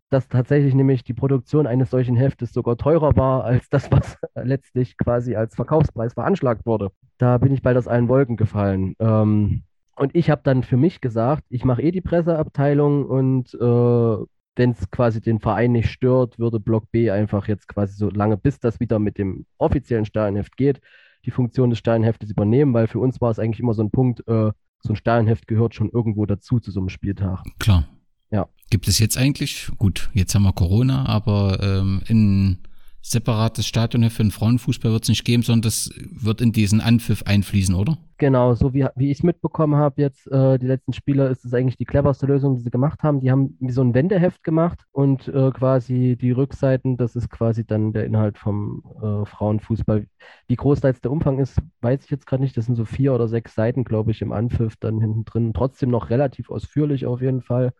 dass 0.10 0.28
tatsächlich 0.28 0.74
nämlich 0.74 1.04
die 1.04 1.14
Produktion 1.14 1.68
eines 1.68 1.90
solchen 1.90 2.16
Heftes 2.16 2.52
sogar 2.52 2.78
teurer 2.78 3.16
war 3.16 3.46
als 3.46 3.70
das, 3.70 3.92
was 3.92 4.18
letztlich 4.36 4.98
quasi 4.98 5.36
als 5.36 5.56
Verkaufspreis 5.56 6.14
veranschlagt 6.14 6.66
wurde. 6.66 6.90
Da 7.18 7.38
bin 7.38 7.54
ich 7.54 7.62
bald 7.62 7.78
aus 7.78 7.88
allen 7.88 8.10
Wolken 8.10 8.36
gefallen. 8.36 8.96
Ähm, 9.00 9.64
und 9.96 10.16
ich 10.16 10.30
habe 10.30 10.42
dann 10.44 10.64
für 10.64 10.78
mich 10.78 11.00
gesagt, 11.00 11.44
ich 11.50 11.64
mache 11.64 11.82
eh 11.82 11.92
die 11.92 12.02
Presseabteilung 12.02 13.06
und 13.06 13.54
äh, 13.54 14.26
wenn 14.56 14.72
es 14.72 14.90
quasi 14.92 15.22
den 15.22 15.40
Verein 15.40 15.72
nicht 15.72 15.90
stört, 15.90 16.40
würde 16.40 16.60
Block 16.60 16.92
B 16.92 17.10
einfach 17.10 17.48
jetzt 17.48 17.68
quasi 17.68 17.94
so 17.96 18.10
lange, 18.10 18.36
bis 18.36 18.60
das 18.60 18.80
wieder 18.80 19.00
mit 19.00 19.18
dem 19.18 19.46
offiziellen 19.58 20.06
Sternheft 20.06 20.58
geht, 20.58 20.82
die 21.26 21.32
Funktion 21.32 21.70
des 21.70 21.80
Sternheftes 21.80 22.30
übernehmen, 22.32 22.74
weil 22.74 22.88
für 22.88 23.00
uns 23.00 23.22
war 23.22 23.32
es 23.32 23.40
eigentlich 23.40 23.60
immer 23.60 23.74
so 23.74 23.84
ein 23.84 23.92
Punkt, 23.92 24.22
äh, 24.28 24.52
so 24.84 24.94
ein 24.94 24.96
Sternheft 24.96 25.48
gehört 25.48 25.76
schon 25.76 25.90
irgendwo 25.90 26.26
dazu 26.26 26.60
zu 26.60 26.72
so 26.72 26.80
einem 26.80 26.90
Spieltag. 26.90 27.44
Klar. 27.60 27.88
Ja. 28.32 28.48
Gibt 28.70 28.88
es 28.88 29.00
jetzt 29.00 29.18
eigentlich, 29.18 29.70
gut, 29.78 30.10
jetzt 30.14 30.34
haben 30.34 30.44
wir 30.44 30.54
Corona, 30.54 31.06
aber 31.06 31.60
ähm, 31.62 32.02
in 32.08 32.58
separates 33.02 33.66
Stadion 33.66 34.10
für 34.10 34.24
den 34.24 34.32
Frauenfußball 34.32 34.92
wird 34.92 35.04
es 35.04 35.10
nicht 35.10 35.26
geben, 35.26 35.44
sondern 35.44 35.64
das 35.64 35.90
wird 36.12 36.42
in 36.42 36.52
diesen 36.52 36.82
Anpfiff 36.82 37.24
einfließen, 37.24 37.76
oder? 37.76 37.98
Genau, 38.18 38.54
so 38.54 38.74
wie, 38.76 38.86
wie 38.96 39.10
ich 39.10 39.18
es 39.18 39.24
mitbekommen 39.24 39.78
habe, 39.78 40.00
jetzt 40.00 40.28
äh, 40.32 40.60
die 40.60 40.68
letzten 40.68 40.94
Spieler, 40.94 41.32
ist 41.32 41.44
es 41.44 41.56
eigentlich 41.56 41.78
die 41.78 41.86
cleverste 41.86 42.28
Lösung, 42.28 42.56
die 42.56 42.62
sie 42.62 42.70
gemacht 42.70 43.02
haben. 43.02 43.20
Die 43.20 43.32
haben 43.32 43.58
so 43.70 43.82
ein 43.82 43.96
Wendeheft 43.96 44.44
gemacht 44.44 44.84
und 44.92 45.28
äh, 45.28 45.50
quasi 45.50 46.16
die 46.22 46.30
Rückseiten, 46.30 46.98
das 46.98 47.16
ist 47.16 47.32
quasi 47.32 47.66
dann 47.66 47.94
der 47.94 48.06
Inhalt 48.06 48.38
vom 48.38 48.84
äh, 49.02 49.26
Frauenfußball. 49.26 50.06
Wie 50.48 50.56
groß 50.56 50.82
da 50.82 50.90
jetzt 50.90 51.04
der 51.04 51.12
Umfang 51.12 51.40
ist, 51.40 51.60
weiß 51.82 52.04
ich 52.04 52.12
jetzt 52.12 52.28
gerade 52.28 52.44
nicht. 52.44 52.56
Das 52.56 52.68
sind 52.68 52.76
so 52.76 52.86
vier 52.86 53.16
oder 53.16 53.28
sechs 53.28 53.56
Seiten, 53.56 53.84
glaube 53.84 54.12
ich, 54.12 54.22
im 54.22 54.32
Anpfiff 54.32 54.76
dann 54.80 55.02
hinten 55.02 55.26
drin. 55.26 55.54
Trotzdem 55.56 55.90
noch 55.90 56.12
relativ 56.12 56.52
ausführlich 56.52 57.08
auf 57.08 57.22
jeden 57.22 57.42
Fall. 57.42 57.74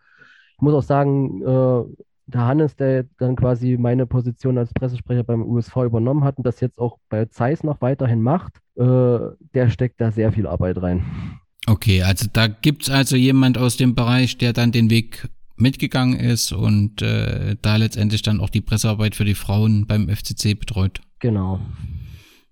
Ich 0.56 0.62
muss 0.62 0.74
auch 0.74 0.84
sagen, 0.84 1.42
äh, 1.44 2.04
der 2.34 2.46
Hannes, 2.46 2.76
der 2.76 3.06
dann 3.18 3.36
quasi 3.36 3.78
meine 3.78 4.06
Position 4.06 4.58
als 4.58 4.74
Pressesprecher 4.74 5.24
beim 5.24 5.44
USV 5.44 5.78
übernommen 5.78 6.24
hat 6.24 6.38
und 6.38 6.46
das 6.46 6.60
jetzt 6.60 6.80
auch 6.80 6.98
bei 7.10 7.26
Zeiss 7.26 7.64
noch 7.64 7.82
weiterhin 7.82 8.22
macht, 8.22 8.54
äh, 8.76 9.20
der 9.54 9.70
steckt 9.70 10.02
da 10.02 10.12
sehr 10.12 10.32
viel 10.32 10.48
Arbeit 10.48 10.82
rein. 10.82 11.04
Okay, 11.68 12.02
also 12.02 12.28
da 12.32 12.48
gibt 12.48 12.84
es 12.84 12.90
also 12.90 13.16
jemand 13.16 13.58
aus 13.58 13.78
dem 13.78 13.94
Bereich, 13.94 14.38
der 14.38 14.54
dann 14.54 14.72
den 14.72 14.90
Weg 14.90 15.30
mitgegangen 15.58 16.20
ist 16.20 16.52
und 16.52 17.02
äh, 17.02 17.56
da 17.62 17.76
letztendlich 17.76 18.24
dann 18.24 18.40
auch 18.40 18.50
die 18.50 18.62
Pressearbeit 18.62 19.16
für 19.16 19.26
die 19.26 19.36
Frauen 19.36 19.86
beim 19.86 20.10
FCC 20.10 20.56
betreut. 20.56 21.02
Genau. 21.20 21.60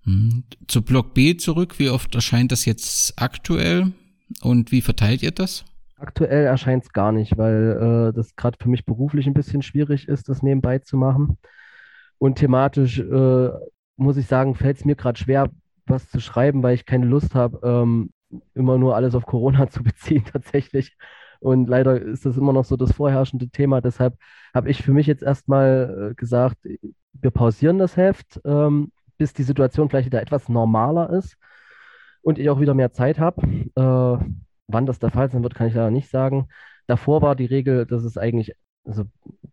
Hm. 0.04 0.44
Zu 0.68 0.82
Block 0.82 1.12
B 1.12 1.36
zurück, 1.36 1.78
wie 1.78 1.90
oft 1.90 2.14
erscheint 2.14 2.52
das 2.52 2.64
jetzt 2.64 3.20
aktuell 3.20 3.92
und 4.42 4.70
wie 4.70 4.80
verteilt 4.80 5.22
ihr 5.22 5.32
das? 5.32 5.64
Aktuell 6.00 6.46
erscheint 6.46 6.84
es 6.84 6.92
gar 6.92 7.12
nicht, 7.12 7.36
weil 7.36 8.08
äh, 8.10 8.16
das 8.16 8.34
gerade 8.34 8.56
für 8.58 8.70
mich 8.70 8.86
beruflich 8.86 9.26
ein 9.26 9.34
bisschen 9.34 9.60
schwierig 9.60 10.08
ist, 10.08 10.30
das 10.30 10.42
nebenbei 10.42 10.78
zu 10.78 10.96
machen. 10.96 11.36
Und 12.16 12.36
thematisch 12.36 13.00
äh, 13.00 13.50
muss 13.96 14.16
ich 14.16 14.26
sagen, 14.26 14.54
fällt 14.54 14.78
es 14.78 14.84
mir 14.86 14.96
gerade 14.96 15.18
schwer, 15.18 15.50
was 15.84 16.08
zu 16.08 16.18
schreiben, 16.20 16.62
weil 16.62 16.74
ich 16.74 16.86
keine 16.86 17.04
Lust 17.04 17.34
habe, 17.34 17.60
ähm, 17.62 18.12
immer 18.54 18.78
nur 18.78 18.96
alles 18.96 19.14
auf 19.14 19.26
Corona 19.26 19.68
zu 19.70 19.82
beziehen 19.82 20.24
tatsächlich. 20.24 20.96
Und 21.38 21.68
leider 21.68 22.00
ist 22.00 22.24
das 22.24 22.38
immer 22.38 22.54
noch 22.54 22.64
so 22.64 22.76
das 22.76 22.92
vorherrschende 22.92 23.48
Thema. 23.48 23.82
Deshalb 23.82 24.16
habe 24.54 24.70
ich 24.70 24.82
für 24.82 24.92
mich 24.92 25.06
jetzt 25.06 25.22
erstmal 25.22 26.12
äh, 26.12 26.14
gesagt, 26.14 26.56
wir 27.12 27.30
pausieren 27.30 27.78
das 27.78 27.98
Heft, 27.98 28.40
ähm, 28.46 28.90
bis 29.18 29.34
die 29.34 29.42
Situation 29.42 29.90
vielleicht 29.90 30.06
wieder 30.06 30.22
etwas 30.22 30.48
normaler 30.48 31.10
ist 31.10 31.36
und 32.22 32.38
ich 32.38 32.48
auch 32.48 32.60
wieder 32.60 32.72
mehr 32.72 32.92
Zeit 32.92 33.18
habe. 33.18 33.42
Äh, 33.76 34.24
Wann 34.72 34.86
das 34.86 34.98
der 34.98 35.10
Fall 35.10 35.30
sein 35.30 35.42
wird, 35.42 35.54
kann 35.54 35.68
ich 35.68 35.74
leider 35.74 35.90
nicht 35.90 36.08
sagen. 36.10 36.48
Davor 36.86 37.22
war 37.22 37.36
die 37.36 37.46
Regel, 37.46 37.86
dass 37.86 38.04
es 38.04 38.16
eigentlich, 38.18 38.54
also 38.84 39.04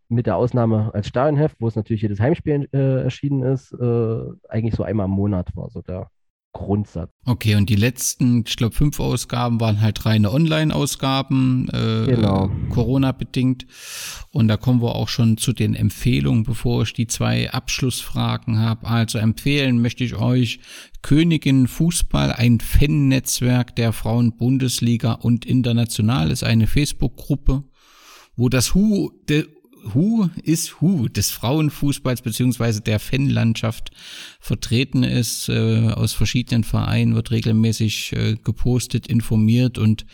mit 0.10 0.26
der 0.26 0.38
Ausnahme 0.38 0.92
als 0.94 1.08
Stadionheft, 1.08 1.58
wo 1.60 1.68
es 1.68 1.76
natürlich 1.76 2.02
jedes 2.02 2.20
Heimspiel 2.20 2.70
äh, 2.74 3.04
erschienen 3.04 3.44
ist, 3.44 3.74
äh, 3.74 4.24
eigentlich 4.50 4.76
so 4.76 4.84
einmal 4.84 5.06
im 5.06 5.12
Monat 5.12 5.56
war 5.56 5.70
so 5.70 5.82
der 5.82 6.10
Grundsatz. 6.58 7.12
Okay, 7.26 7.56
und 7.56 7.70
die 7.70 7.76
letzten, 7.76 8.44
ich 8.48 8.58
glaube, 8.58 8.76
fünf 8.76 9.00
Ausgaben 9.00 9.62
waren 9.62 9.80
halt 9.80 10.06
reine 10.06 10.32
Online-Ausgaben, 10.32 11.70
äh, 11.70 12.08
genau. 12.08 12.52
Corona-bedingt. 12.70 13.68
Und 14.32 14.48
da 14.48 14.58
kommen 14.58 14.82
wir 14.82 14.96
auch 14.96 15.08
schon 15.08 15.38
zu 15.38 15.54
den 15.54 15.76
Empfehlungen, 15.76 16.44
bevor 16.44 16.84
ich 16.84 16.94
die 16.94 17.08
zwei 17.08 17.52
Abschlussfragen 17.52 18.60
habe. 18.60 18.88
Also 18.88 19.20
empfehlen 19.20 19.82
möchte 19.82 20.04
ich 20.04 20.16
euch 20.16 20.60
Königin 21.04 21.68
Fußball, 21.68 22.34
ein 22.34 22.60
Fan-Netzwerk 22.60 23.76
der 23.76 23.94
Frauen-Bundesliga 23.94 25.14
und 25.14 25.46
international 25.46 26.32
ist 26.32 26.44
eine 26.44 26.68
Facebook-Gruppe 26.68 27.64
wo 28.38 28.50
das 28.50 28.76
Hu 28.76 29.10
de, 29.28 29.48
Who 29.94 30.30
is 30.44 30.82
Who 30.82 31.08
des 31.08 31.32
Frauenfußballs 31.32 32.22
beziehungsweise 32.22 32.82
der 32.82 33.00
Fanlandschaft 33.00 33.92
vertreten 34.40 35.04
ist. 35.04 35.50
Äh, 35.50 35.90
aus 35.90 36.14
verschiedenen 36.14 36.64
Vereinen 36.64 37.16
wird 37.16 37.32
regelmäßig 37.32 38.14
äh, 38.14 38.36
gepostet, 38.44 39.08
informiert 39.08 39.78
und 39.78 40.06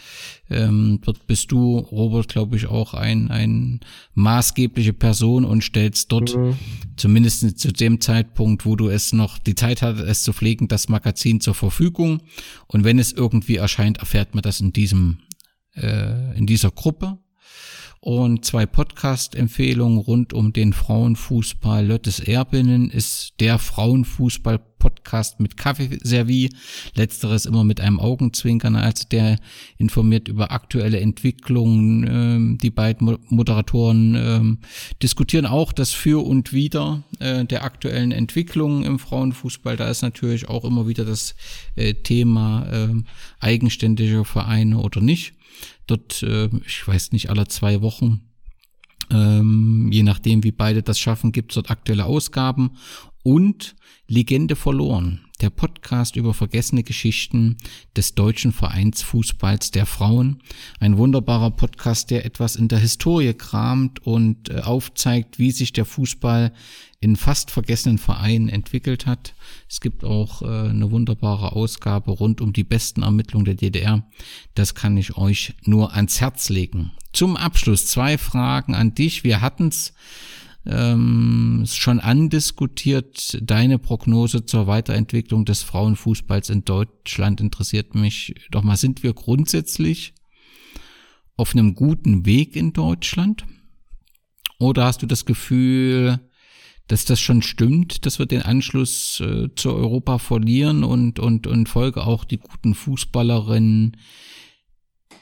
ähm, 0.49 0.99
dort 1.03 1.25
bist 1.27 1.51
du, 1.51 1.77
Robert, 1.77 2.27
glaube 2.27 2.57
ich, 2.57 2.67
auch 2.67 2.93
ein, 2.93 3.29
ein 3.31 3.79
maßgebliche 4.13 4.93
Person 4.93 5.45
und 5.45 5.63
stellst 5.63 6.11
dort, 6.11 6.35
mhm. 6.35 6.57
zumindest 6.95 7.59
zu 7.59 7.71
dem 7.71 8.01
Zeitpunkt, 8.01 8.65
wo 8.65 8.75
du 8.75 8.89
es 8.89 9.13
noch 9.13 9.37
die 9.39 9.55
Zeit 9.55 9.81
hattest, 9.81 10.05
es 10.05 10.23
zu 10.23 10.33
pflegen, 10.33 10.67
das 10.67 10.89
Magazin 10.89 11.41
zur 11.41 11.55
Verfügung. 11.55 12.21
Und 12.67 12.83
wenn 12.83 12.99
es 12.99 13.11
irgendwie 13.11 13.55
erscheint, 13.55 13.97
erfährt 13.97 14.35
man 14.35 14.41
das 14.41 14.59
in 14.59 14.73
diesem, 14.73 15.19
äh, 15.75 16.37
in 16.37 16.45
dieser 16.45 16.71
Gruppe 16.71 17.17
und 18.03 18.43
zwei 18.43 18.65
Podcast-Empfehlungen 18.65 19.97
rund 19.97 20.34
um 20.34 20.51
den 20.51 20.73
Frauenfußball. 20.73 21.88
Lottes 21.88 22.19
Erbinnen 22.19 22.89
ist 22.89 23.35
der 23.39 23.57
Frauenfußball-Podcast 23.57 25.39
mit 25.39 25.55
Kaffeeservie. 25.55 26.49
Letzteres 26.95 27.45
immer 27.45 27.63
mit 27.63 27.80
einem 27.80 28.01
Augenzwinkern, 28.01 28.75
also 28.75 29.05
der 29.09 29.38
informiert 29.77 30.27
über 30.27 30.51
aktuelle 30.51 30.99
Entwicklungen. 30.99 32.05
Ähm, 32.05 32.57
die 32.61 32.71
beiden 32.71 33.17
Moderatoren 33.30 34.15
ähm, 34.15 34.57
diskutieren 35.01 35.45
auch 35.45 35.71
das 35.71 35.91
Für 35.91 36.25
und 36.25 36.51
Wider 36.51 37.03
äh, 37.19 37.45
der 37.45 37.63
aktuellen 37.63 38.11
Entwicklungen 38.11 38.84
im 38.84 38.99
Frauenfußball. 38.99 39.77
Da 39.77 39.89
ist 39.89 40.01
natürlich 40.01 40.49
auch 40.49 40.65
immer 40.65 40.89
wieder 40.89 41.05
das 41.05 41.35
äh, 41.77 41.93
Thema 41.93 42.67
äh, 42.69 42.89
eigenständige 43.39 44.25
Vereine 44.25 44.80
oder 44.80 44.99
nicht. 44.99 45.35
Dort, 45.88 46.23
äh, 46.23 46.49
ich 46.65 46.88
weiß 46.88 47.11
nicht, 47.11 47.30
alle 47.30 47.47
zwei 47.47 47.81
Wochen, 47.81 48.21
ähm, 49.09 49.89
je 49.91 50.03
nachdem, 50.03 50.43
wie 50.43 50.51
beide 50.51 50.84
das 50.84 50.99
schaffen, 50.99 51.31
gibt's 51.31 51.55
dort 51.55 51.69
aktuelle 51.69 52.05
Ausgaben 52.05 52.71
und 53.23 53.75
Legende 54.07 54.55
verloren. 54.55 55.22
Der 55.44 55.49
Podcast 55.49 56.15
über 56.15 56.34
vergessene 56.34 56.84
Geschichten 56.84 57.57
des 57.98 58.15
deutschen 58.15 58.53
Vereinsfußballs 58.53 59.72
der 59.72 59.86
Frauen. 59.86 60.41
Ein 60.80 60.98
wunderbarer 60.98 61.52
Podcast, 61.52 62.11
der 62.11 62.26
etwas 62.26 62.56
in 62.56 62.70
der 62.70 62.80
Historie 62.80 63.34
kramt 63.34 63.99
und 64.07 64.49
äh, 64.49 64.61
aufzeigt, 64.61 65.40
wie 65.40 65.52
sich 65.52 65.74
der 65.74 65.84
Fußball 65.84 66.53
in 67.02 67.18
fast 67.18 67.52
vergessenen 67.52 67.98
Vereinen 67.98 68.48
entwickelt 68.48 69.06
hat. 69.06 69.34
Es 69.70 69.82
gibt 69.82 70.06
auch 70.06 70.41
äh, 70.44 70.45
eine 70.45 70.90
wunderbare 70.91 71.52
Ausgabe 71.52 72.11
rund 72.11 72.40
um 72.40 72.53
die 72.53 72.64
besten 72.64 73.03
Ermittlungen 73.03 73.44
der 73.44 73.56
DDR. 73.56 74.07
Das 74.56 74.76
kann 74.76 74.95
ich 74.95 75.18
euch 75.18 75.56
nur 75.65 75.94
ans 75.94 76.22
Herz 76.22 76.48
legen. 76.48 76.94
Zum 77.11 77.36
Abschluss 77.36 77.88
zwei 77.88 78.18
Fragen 78.18 78.76
an 78.76 78.95
dich. 78.95 79.26
Wir 79.26 79.41
hatten's 79.41 79.94
ähm, 80.65 81.64
schon 81.68 81.99
andiskutiert. 81.99 83.38
Deine 83.41 83.80
Prognose 83.80 84.45
zur 84.45 84.68
Weiterentwicklung 84.68 85.45
des 85.45 85.64
Frauenfußballs 85.64 86.49
in 86.49 86.64
Deutschland 86.65 87.41
interessiert 87.41 87.95
mich. 87.95 88.35
Doch 88.52 88.64
mal, 88.64 88.77
sind 88.77 89.03
wir 89.03 89.14
grundsätzlich 89.14 90.14
auf 91.35 91.53
einem 91.53 91.76
guten 91.76 92.26
Weg 92.26 92.56
in 92.56 92.73
Deutschland? 92.73 93.45
Oder 94.60 94.85
hast 94.85 95.02
du 95.02 95.06
das 95.06 95.26
Gefühl, 95.26 96.19
dass 96.88 97.06
das 97.06 97.19
schon 97.19 97.41
stimmt, 97.41 98.06
dass 98.06 98.19
wir 98.19 98.26
den 98.26 98.41
Anschluss 98.41 99.19
äh, 99.19 99.49
zu 99.56 99.73
Europa 99.73 100.19
verlieren 100.19 100.84
und, 100.84 101.19
und, 101.19 101.48
und 101.48 101.69
Folge 101.69 102.06
auch 102.06 102.23
die 102.23 102.38
guten 102.38 102.76
Fußballerinnen 102.76 103.98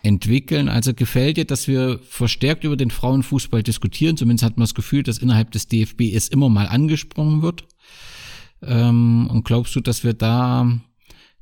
entwickeln. 0.03 0.67
Also 0.67 0.93
gefällt 0.93 1.37
dir, 1.37 1.45
dass 1.45 1.67
wir 1.67 1.99
verstärkt 2.03 2.63
über 2.63 2.77
den 2.77 2.91
Frauenfußball 2.91 3.63
diskutieren. 3.63 4.17
Zumindest 4.17 4.43
hat 4.43 4.57
man 4.57 4.63
das 4.63 4.75
Gefühl, 4.75 5.03
dass 5.03 5.19
innerhalb 5.19 5.51
des 5.51 5.67
DFB 5.67 6.13
es 6.13 6.27
immer 6.27 6.49
mal 6.49 6.67
angesprochen 6.67 7.41
wird. 7.41 7.65
Ähm, 8.61 9.27
und 9.31 9.43
glaubst 9.43 9.75
du, 9.75 9.81
dass 9.81 10.03
wir 10.03 10.13
da 10.13 10.79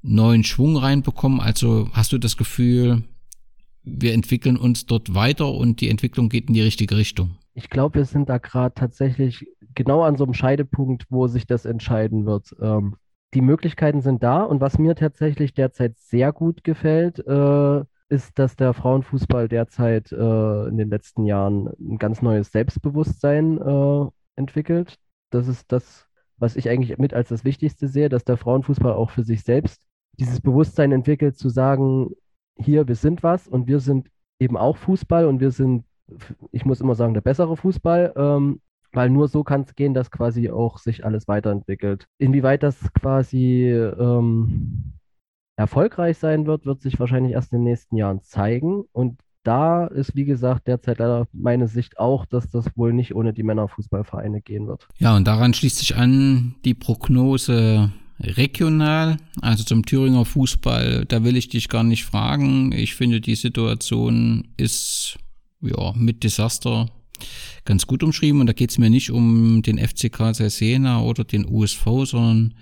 neuen 0.02 0.44
Schwung 0.44 0.77
reinbekommen? 0.77 1.40
Also 1.40 1.90
hast 1.94 2.11
du 2.11 2.18
das 2.18 2.38
Gefühl, 2.38 3.03
wir 3.84 4.14
entwickeln 4.14 4.57
uns 4.57 4.86
dort 4.86 5.14
weiter 5.14 5.52
und 5.52 5.81
die 5.81 5.90
Entwicklung 5.90 6.30
geht 6.30 6.48
in 6.48 6.53
die 6.53 6.61
richtige 6.61 6.98
Richtung? 6.98 7.38
Ich 7.53 7.69
glaube, 7.69 7.99
wir 7.99 8.06
sind 8.06 8.30
da 8.30 8.38
gerade 8.38 8.73
tatsächlich 8.73 9.45
genau 9.76 10.03
an 10.03 10.15
so 10.15 10.23
einem 10.23 10.34
Scheidepunkt, 10.34 11.06
wo 11.10 11.27
sich 11.27 11.45
das 11.45 11.65
entscheiden 11.65 12.26
wird. 12.26 12.56
Ähm, 12.61 12.95
die 13.34 13.41
Möglichkeiten 13.41 14.02
sind 14.02 14.23
da 14.23 14.44
und 14.44 14.61
was 14.61 14.80
mir 14.80 14.95
tatsächlich 14.95 15.53
derzeit 15.53 15.98
sehr 15.98 16.31
gut 16.31 16.64
gefällt, 16.64 17.19
äh, 17.19 17.84
ist, 18.10 18.38
dass 18.40 18.56
der 18.56 18.73
Frauenfußball 18.73 19.48
derzeit 19.48 20.11
äh, 20.11 20.68
in 20.68 20.77
den 20.77 20.90
letzten 20.90 21.26
Jahren 21.26 21.69
ein 21.80 21.98
ganz 21.98 22.22
neues 22.22 22.52
Selbstbewusstsein 22.52 23.60
äh, 23.60 24.06
entwickelt. 24.36 24.98
Das 25.30 25.48
ist 25.48 25.72
das, 25.72 26.07
was 26.38 26.56
ich 26.56 26.69
eigentlich 26.69 26.98
mit 26.98 27.14
als 27.14 27.30
das 27.30 27.44
Wichtigste 27.44 27.88
sehe, 27.88 28.10
dass 28.10 28.26
der 28.26 28.38
Frauenfußball 28.38 28.94
auch 28.94 29.11
für 29.11 29.23
sich 29.23 29.44
selbst 29.44 29.81
dieses 30.19 30.41
Bewusstsein 30.41 30.91
entwickelt, 30.91 31.38
zu 31.38 31.49
sagen, 31.49 32.11
hier, 32.56 32.88
wir 32.88 32.95
sind 32.95 33.23
was 33.23 33.48
und 33.48 33.68
wir 33.68 33.80
sind 33.80 34.10
eben 34.40 34.57
auch 34.57 34.77
Fußball 34.77 35.26
und 35.26 35.40
wir 35.40 35.52
sind, 35.52 35.86
ich 36.52 36.65
muss 36.65 36.81
immer 36.81 36.95
sagen, 36.95 37.14
der 37.14 37.22
bessere 37.22 37.56
Fußball, 37.56 38.14
ähm, 38.15 38.61
weil 38.91 39.10
nur 39.10 39.27
so 39.27 39.44
kann 39.44 39.61
es 39.61 39.76
gehen, 39.76 39.94
dass 39.94 40.11
quasi 40.11 40.49
auch 40.49 40.80
sich 40.80 41.06
alles 41.06 41.27
weiterentwickelt. 41.27 42.07
Inwieweit 42.18 42.64
das 42.64 42.91
quasi 42.94 43.69
ähm, 43.69 44.94
erfolgreich 45.60 46.18
sein 46.18 46.48
wird, 46.48 46.65
wird 46.65 46.81
sich 46.81 46.99
wahrscheinlich 46.99 47.34
erst 47.34 47.52
in 47.52 47.60
den 47.60 47.65
nächsten 47.65 47.98
Jahren 47.98 48.22
zeigen. 48.23 48.86
Und 48.94 49.19
da 49.44 49.88
ist, 49.88 50.15
wie 50.15 50.23
gesagt, 50.23 50.68
derzeit 50.68 50.99
leider 50.99 51.27
meine 51.34 51.68
Sicht 51.68 51.99
auch, 51.99 52.26
dass 52.26 52.49
das 52.49 52.65
wohl 52.77 52.94
nicht 52.94 53.14
ohne 53.14 53.34
die 53.34 53.44
Männerfußballvereine 53.44 54.41
gehen 54.41 54.68
wird. 54.68 54.88
Ja, 54.99 55.18
und 55.18 55.27
daran 55.27 55.53
schließt 55.53 55.80
sich 55.80 55.98
an 55.98 56.56
die 56.64 56.73
Prognose 56.73 57.91
regional, 58.22 59.18
also 59.41 59.65
zum 59.65 59.86
Thüringer 59.86 60.23
Fußball, 60.23 61.06
da 61.06 61.23
will 61.26 61.36
ich 61.36 61.49
dich 61.49 61.68
gar 61.68 61.84
nicht 61.84 62.06
fragen. 62.06 62.72
Ich 62.72 62.95
finde, 62.95 63.19
die 63.19 63.36
Situation 63.36 64.48
ist 64.56 65.18
ja 65.61 65.94
mit 65.94 66.23
Desaster 66.23 66.88
ganz 67.66 67.88
gut 67.88 68.04
umschrieben 68.04 68.41
und 68.41 68.48
da 68.48 68.54
geht 68.54 68.72
es 68.72 68.78
mir 68.78 68.90
nicht 68.90 69.12
um 69.12 69.62
den 69.62 69.78
FCK 69.78 70.34
Jena 70.60 71.02
oder 71.02 71.24
den 71.24 71.46
USV, 71.48 71.86
sondern 72.06 72.56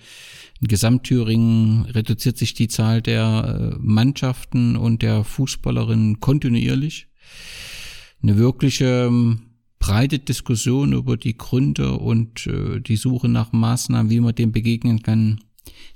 in 0.60 0.68
Gesamtthüringen 0.68 1.86
reduziert 1.86 2.38
sich 2.38 2.54
die 2.54 2.68
Zahl 2.68 3.02
der 3.02 3.74
äh, 3.74 3.78
Mannschaften 3.80 4.76
und 4.76 5.02
der 5.02 5.24
Fußballerinnen 5.24 6.20
kontinuierlich. 6.20 7.08
Eine 8.24 8.38
wirkliche 8.38 9.06
ähm, 9.08 9.42
breite 9.80 10.20
Diskussion 10.20 10.94
über 10.94 11.18
die 11.18 11.38
Gründe 11.38 11.94
und 11.94 12.48
äh, 12.48 12.80
die 12.80 12.96
Suche 12.96 13.30
nach 13.30 13.52
Maßnahmen, 13.52 14.10
wie 14.10 14.20
man 14.20 14.34
dem 14.34 14.52
begegnen 14.52 15.04
kann, 15.04 15.40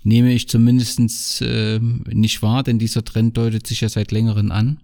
nehme 0.03 0.31
ich 0.33 0.47
zumindestens 0.47 1.41
äh, 1.41 1.79
nicht 1.79 2.41
wahr, 2.41 2.63
denn 2.63 2.79
dieser 2.79 3.03
Trend 3.03 3.38
deutet 3.38 3.65
sich 3.65 3.81
ja 3.81 3.89
seit 3.89 4.11
längerem 4.11 4.51
an. 4.51 4.79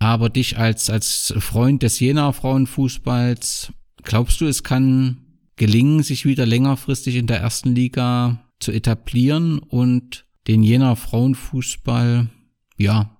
Aber 0.00 0.30
dich 0.30 0.58
als, 0.58 0.90
als 0.90 1.32
Freund 1.38 1.82
des 1.82 2.00
Jena 2.00 2.32
Frauenfußballs, 2.32 3.72
glaubst 4.02 4.40
du, 4.40 4.46
es 4.46 4.64
kann 4.64 5.18
gelingen, 5.56 6.02
sich 6.02 6.24
wieder 6.24 6.46
längerfristig 6.46 7.16
in 7.16 7.26
der 7.26 7.38
ersten 7.38 7.74
Liga 7.74 8.40
zu 8.60 8.72
etablieren 8.72 9.58
und 9.58 10.24
den 10.48 10.62
Jena 10.62 10.94
Frauenfußball, 10.94 12.30
ja, 12.78 13.10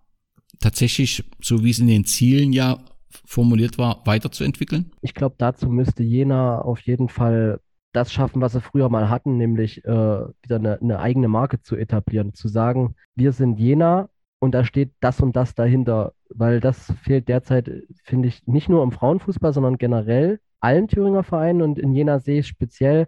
tatsächlich, 0.59 1.25
so 1.43 1.63
wie 1.63 1.71
es 1.71 1.79
in 1.79 1.87
den 1.87 2.07
Zielen 2.07 2.53
ja 2.55 2.79
formuliert 3.27 3.77
war, 3.77 4.03
weiterzuentwickeln? 4.07 4.93
Ich 5.03 5.15
glaube, 5.15 5.35
dazu 5.37 5.69
müsste 5.69 6.03
Jena 6.03 6.63
auf 6.63 6.81
jeden 6.81 7.11
Fall 7.11 7.61
das 7.93 8.11
schaffen, 8.11 8.41
was 8.41 8.53
sie 8.53 8.61
früher 8.63 8.89
mal 8.89 9.11
hatten, 9.11 9.37
nämlich 9.37 9.85
äh, 9.85 9.89
wieder 9.89 10.57
eine, 10.57 10.81
eine, 10.81 10.99
eigene 11.01 11.29
Marke 11.29 11.61
zu 11.61 11.77
etablieren, 11.77 12.33
zu 12.33 12.49
sagen, 12.49 12.95
wir 13.17 13.33
sind 13.33 13.59
Jena 13.59 14.09
und 14.39 14.53
da 14.53 14.65
steht 14.65 14.93
das 15.01 15.21
und 15.21 15.37
das 15.37 15.55
dahinter, 15.55 16.15
weil 16.35 16.61
das 16.61 16.93
fehlt 17.03 17.29
derzeit, 17.29 17.71
finde 18.05 18.29
ich, 18.29 18.47
nicht 18.47 18.69
nur 18.69 18.83
im 18.83 18.93
Frauenfußball, 18.93 19.53
sondern 19.53 19.79
generell 19.79 20.41
allen 20.61 20.89
Thüringer 20.89 21.23
Vereinen 21.23 21.63
und 21.63 21.79
in 21.79 21.95
Jena 21.95 22.21
ich 22.27 22.47
speziell, 22.47 23.07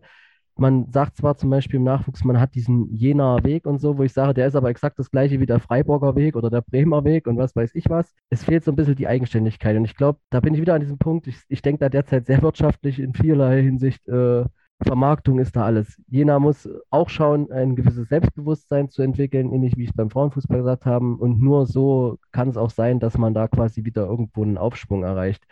man 0.56 0.90
sagt 0.90 1.16
zwar 1.16 1.36
zum 1.36 1.50
Beispiel 1.50 1.78
im 1.78 1.84
Nachwuchs, 1.84 2.24
man 2.24 2.38
hat 2.38 2.54
diesen 2.54 2.94
Jenaer 2.94 3.42
Weg 3.44 3.66
und 3.66 3.78
so, 3.78 3.96
wo 3.96 4.02
ich 4.02 4.12
sage, 4.12 4.34
der 4.34 4.46
ist 4.46 4.54
aber 4.54 4.68
exakt 4.68 4.98
das 4.98 5.10
gleiche 5.10 5.40
wie 5.40 5.46
der 5.46 5.60
Freiburger 5.60 6.14
Weg 6.14 6.36
oder 6.36 6.50
der 6.50 6.60
Bremer 6.60 7.04
Weg 7.04 7.26
und 7.26 7.38
was 7.38 7.56
weiß 7.56 7.74
ich 7.74 7.88
was. 7.88 8.14
Es 8.28 8.44
fehlt 8.44 8.64
so 8.64 8.70
ein 8.72 8.76
bisschen 8.76 8.96
die 8.96 9.08
Eigenständigkeit. 9.08 9.76
Und 9.76 9.84
ich 9.84 9.96
glaube, 9.96 10.18
da 10.30 10.40
bin 10.40 10.54
ich 10.54 10.60
wieder 10.60 10.74
an 10.74 10.80
diesem 10.80 10.98
Punkt. 10.98 11.26
Ich, 11.26 11.38
ich 11.48 11.62
denke 11.62 11.80
da 11.80 11.88
derzeit 11.88 12.26
sehr 12.26 12.42
wirtschaftlich 12.42 13.00
in 13.00 13.14
vielerlei 13.14 13.62
Hinsicht. 13.62 14.06
Äh, 14.08 14.44
Vermarktung 14.84 15.38
ist 15.38 15.56
da 15.56 15.64
alles. 15.64 16.00
Jena 16.08 16.38
muss 16.38 16.68
auch 16.90 17.08
schauen, 17.08 17.50
ein 17.50 17.76
gewisses 17.76 18.08
Selbstbewusstsein 18.08 18.88
zu 18.88 19.02
entwickeln, 19.02 19.52
ähnlich 19.52 19.76
wie 19.76 19.84
ich 19.84 19.90
es 19.90 19.96
beim 19.96 20.10
Frauenfußball 20.10 20.58
gesagt 20.58 20.86
habe. 20.86 21.16
Und 21.16 21.40
nur 21.40 21.66
so 21.66 22.18
kann 22.32 22.48
es 22.48 22.56
auch 22.56 22.70
sein, 22.70 23.00
dass 23.00 23.18
man 23.18 23.34
da 23.34 23.48
quasi 23.48 23.84
wieder 23.84 24.06
irgendwo 24.06 24.42
einen 24.42 24.58
Aufschwung 24.58 25.02
erreicht. 25.02 25.44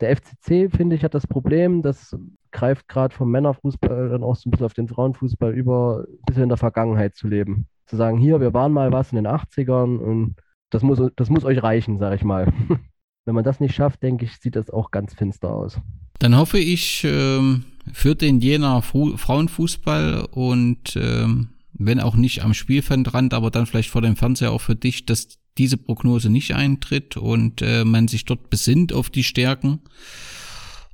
Der 0.00 0.16
FCC, 0.16 0.70
finde 0.70 0.96
ich, 0.96 1.04
hat 1.04 1.14
das 1.14 1.26
Problem, 1.26 1.82
das 1.82 2.16
greift 2.52 2.88
gerade 2.88 3.14
vom 3.14 3.30
Männerfußball 3.30 4.08
dann 4.08 4.22
auch 4.22 4.36
so 4.36 4.48
ein 4.48 4.50
bisschen 4.50 4.66
auf 4.66 4.74
den 4.74 4.88
Frauenfußball 4.88 5.52
über, 5.52 6.06
ein 6.08 6.24
bisschen 6.26 6.44
in 6.44 6.48
der 6.48 6.58
Vergangenheit 6.58 7.14
zu 7.14 7.28
leben. 7.28 7.66
Zu 7.86 7.96
sagen, 7.96 8.18
hier, 8.18 8.40
wir 8.40 8.54
waren 8.54 8.72
mal 8.72 8.92
was 8.92 9.12
in 9.12 9.16
den 9.16 9.26
80ern 9.26 9.98
und 9.98 10.36
das 10.70 10.82
muss, 10.82 11.00
das 11.16 11.28
muss 11.28 11.44
euch 11.44 11.62
reichen, 11.62 11.98
sage 11.98 12.16
ich 12.16 12.24
mal. 12.24 12.52
Wenn 13.26 13.34
man 13.34 13.44
das 13.44 13.60
nicht 13.60 13.74
schafft, 13.74 14.02
denke 14.02 14.24
ich, 14.24 14.38
sieht 14.38 14.56
das 14.56 14.70
auch 14.70 14.90
ganz 14.90 15.14
finster 15.14 15.52
aus. 15.54 15.78
Dann 16.18 16.36
hoffe 16.36 16.58
ich 16.58 17.04
ähm, 17.04 17.64
für 17.92 18.14
den 18.14 18.40
Jena 18.40 18.80
Fu 18.80 19.16
Frauenfußball 19.16 20.28
und 20.30 20.96
ähm, 20.96 21.50
wenn 21.72 22.00
auch 22.00 22.14
nicht 22.14 22.42
am 22.42 22.54
Spielfeldrand, 22.54 23.34
aber 23.34 23.50
dann 23.50 23.66
vielleicht 23.66 23.90
vor 23.90 24.02
dem 24.02 24.16
Fernseher 24.16 24.52
auch 24.52 24.60
für 24.60 24.76
dich, 24.76 25.06
dass 25.06 25.38
diese 25.58 25.76
Prognose 25.76 26.30
nicht 26.30 26.54
eintritt 26.54 27.16
und 27.16 27.62
äh, 27.62 27.84
man 27.84 28.08
sich 28.08 28.24
dort 28.24 28.50
besinnt 28.50 28.92
auf 28.92 29.10
die 29.10 29.24
Stärken 29.24 29.80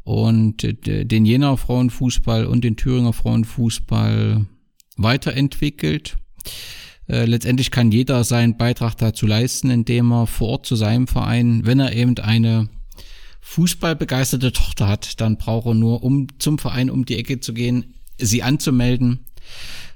und 0.04 0.64
äh, 0.64 1.04
den 1.04 1.24
Jena 1.24 1.56
Frauenfußball 1.56 2.46
und 2.46 2.64
den 2.64 2.76
Thüringer 2.76 3.12
Frauenfußball 3.12 4.46
weiterentwickelt. 4.96 6.16
Äh, 7.08 7.26
letztendlich 7.26 7.70
kann 7.70 7.92
jeder 7.92 8.24
seinen 8.24 8.56
Beitrag 8.56 8.96
dazu 8.96 9.26
leisten, 9.26 9.70
indem 9.70 10.12
er 10.12 10.26
vor 10.26 10.48
Ort 10.48 10.66
zu 10.66 10.76
seinem 10.76 11.06
Verein, 11.06 11.62
wenn 11.64 11.80
er 11.80 11.92
eben 11.92 12.18
eine 12.18 12.68
fußballbegeisterte 13.46 14.52
Tochter 14.52 14.88
hat, 14.88 15.20
dann 15.20 15.38
braucht 15.38 15.66
er 15.66 15.74
nur, 15.74 16.02
um 16.02 16.26
zum 16.38 16.58
Verein 16.58 16.90
um 16.90 17.04
die 17.04 17.16
Ecke 17.16 17.38
zu 17.38 17.54
gehen, 17.54 17.94
sie 18.18 18.42
anzumelden 18.42 19.20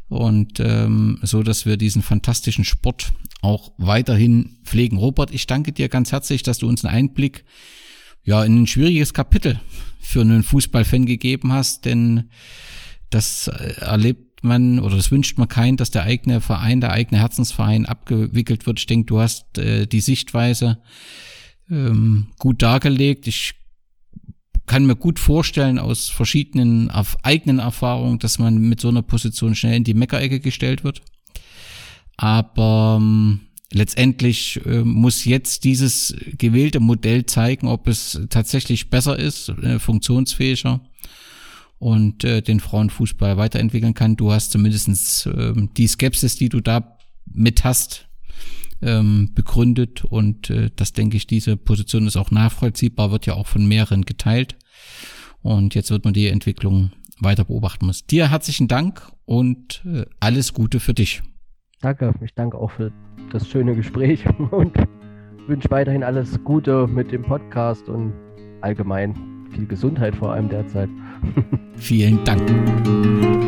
und 0.09 0.61
ähm, 0.61 1.19
so, 1.23 1.43
dass 1.43 1.67
wir 1.67 1.77
diesen 1.77 2.03
fantastischen 2.03 2.65
Sport 2.65 3.13
auch 3.43 3.73
weiterhin 3.77 4.59
pflegen. 4.65 4.99
Robert, 4.99 5.33
ich 5.33 5.49
danke 5.49 5.73
dir 5.73 5.89
ganz 5.89 6.13
herzlich, 6.13 6.45
dass 6.45 6.59
du 6.59 6.69
uns 6.69 6.85
einen 6.85 6.95
Einblick 6.95 7.45
ja 8.23 8.45
in 8.45 8.63
ein 8.63 8.67
schwieriges 8.69 9.15
Kapitel 9.15 9.61
für 10.01 10.21
einen 10.21 10.45
Fußballfan 10.45 11.05
gegeben 11.05 11.53
hast, 11.53 11.85
denn 11.87 12.31
das 13.11 13.49
äh, 13.49 13.81
erlebt 13.81 14.45
man 14.45 14.79
oder 14.79 14.97
das 14.97 15.11
wünscht 15.11 15.39
man 15.39 15.49
keinen, 15.49 15.77
dass 15.77 15.91
der 15.91 16.05
eigene 16.05 16.41
Verein, 16.41 16.81
der 16.81 16.93
eigene 16.93 17.21
Herzensverein 17.21 17.85
abgewickelt 17.85 18.65
wird. 18.67 18.79
Ich 18.79 18.87
denke, 18.87 19.07
du 19.07 19.21
hast 19.21 19.59
äh, 19.59 19.87
die 19.87 20.01
Sichtweise 20.01 20.79
ähm, 21.71 22.29
gut 22.39 22.63
dargelegt. 22.63 23.27
Ich 23.27 23.55
kann 24.67 24.87
mir 24.87 24.97
gut 24.97 25.19
vorstellen 25.19 25.79
aus 25.79 26.09
verschiedenen 26.09 26.91
auf 26.91 27.17
eigenen 27.25 27.59
Erfahrungen, 27.59 28.19
dass 28.19 28.39
man 28.39 28.59
mit 28.59 28.81
so 28.81 28.89
einer 28.89 29.03
Position 29.03 29.55
schnell 29.55 29.77
in 29.77 29.85
die 29.85 29.95
Meckerecke 29.95 30.41
gestellt 30.41 30.85
wird. 30.85 31.03
Aber 32.17 32.99
ähm, 33.01 33.41
letztendlich 33.73 34.61
äh, 34.67 34.85
muss 34.85 35.25
jetzt 35.25 35.65
dieses 35.65 36.15
gewählte 36.39 36.81
Modell 36.81 37.27
zeigen, 37.27 37.67
ob 37.67 37.89
es 37.89 38.21
tatsächlich 38.31 38.91
besser 38.91 39.19
ist, 39.19 39.49
äh, 39.49 39.79
funktionsfähiger 39.79 40.81
und 41.79 42.25
äh, 42.25 42.43
den 42.43 42.61
Frauenfußball 42.61 43.39
weiterentwickeln 43.39 43.95
kann. 43.95 44.17
Du 44.17 44.33
hast 44.33 44.53
zumindestens 44.53 45.27
äh, 45.27 45.53
die 45.77 45.89
Skepsis, 45.89 46.37
die 46.37 46.49
du 46.49 46.61
da 46.61 46.99
mit 47.27 47.65
hast, 47.65 48.07
ähm, 48.83 49.31
begründet 49.35 50.05
und 50.05 50.51
äh, 50.51 50.71
das 50.75 50.93
denke 50.93 51.17
ich, 51.17 51.27
diese 51.27 51.57
Position 51.57 52.07
ist 52.07 52.17
auch 52.17 52.31
nachvollziehbar, 52.31 53.11
wird 53.11 53.27
ja 53.27 53.35
auch 53.35 53.47
von 53.47 53.67
mehreren 53.67 54.03
geteilt 54.03 54.57
und 55.43 55.75
jetzt 55.75 55.91
wird 55.91 56.05
man 56.05 56.15
die 56.15 56.29
Entwicklung 56.29 56.91
weiter 57.21 57.45
beobachten 57.45 57.87
muss. 57.87 58.07
Dir 58.07 58.31
herzlichen 58.31 58.69
Dank 58.69 59.11
und 59.25 59.83
äh, 59.85 60.05
alles 60.21 60.55
Gute 60.55 60.81
für 60.81 60.95
dich. 60.95 61.23
Danke, 61.81 62.15
ich 62.23 62.35
danke 62.35 62.59
auch 62.59 62.71
für 62.71 62.93
das 63.31 63.49
schöne 63.49 63.75
Gespräch 63.75 64.25
und 64.51 64.77
wünsche 65.47 65.71
weiterhin 65.71 66.03
alles 66.03 66.43
Gute 66.45 66.87
mit 66.87 67.13
dem 67.13 67.23
Podcast 67.23 67.89
und 67.89 68.13
allgemein 68.61 69.15
viel 69.51 69.67
Gesundheit 69.67 70.15
vor 70.15 70.33
allem 70.33 70.49
derzeit. 70.49 70.89
Vielen 71.77 72.23
Dank. 72.25 73.40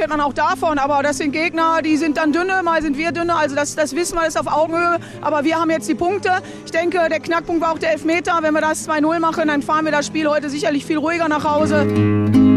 Profitiert 0.00 0.10
man 0.10 0.20
auch 0.20 0.32
davon. 0.32 0.78
Aber 0.78 1.02
das 1.02 1.18
sind 1.18 1.32
Gegner, 1.32 1.82
die 1.82 1.96
sind 1.96 2.16
dann 2.16 2.32
dünne, 2.32 2.62
mal 2.62 2.80
sind 2.82 2.96
wir 2.96 3.12
dünne. 3.12 3.34
Also 3.34 3.54
das, 3.54 3.74
das 3.74 3.94
wissen 3.94 4.14
wir, 4.16 4.24
das 4.24 4.34
ist 4.34 4.40
auf 4.40 4.46
Augenhöhe. 4.46 4.98
Aber 5.20 5.44
wir 5.44 5.56
haben 5.56 5.70
jetzt 5.70 5.88
die 5.88 5.94
Punkte. 5.94 6.30
Ich 6.64 6.70
denke, 6.70 6.98
der 7.08 7.20
Knackpunkt 7.20 7.60
war 7.60 7.72
auch 7.72 7.78
der 7.78 7.92
Elfmeter. 7.92 8.38
Wenn 8.40 8.54
wir 8.54 8.62
das 8.62 8.88
2-0 8.88 9.18
machen, 9.18 9.48
dann 9.48 9.62
fahren 9.62 9.84
wir 9.84 9.92
das 9.92 10.06
Spiel 10.06 10.28
heute 10.28 10.48
sicherlich 10.48 10.86
viel 10.86 10.98
ruhiger 10.98 11.28
nach 11.28 11.44
Hause. 11.44 12.49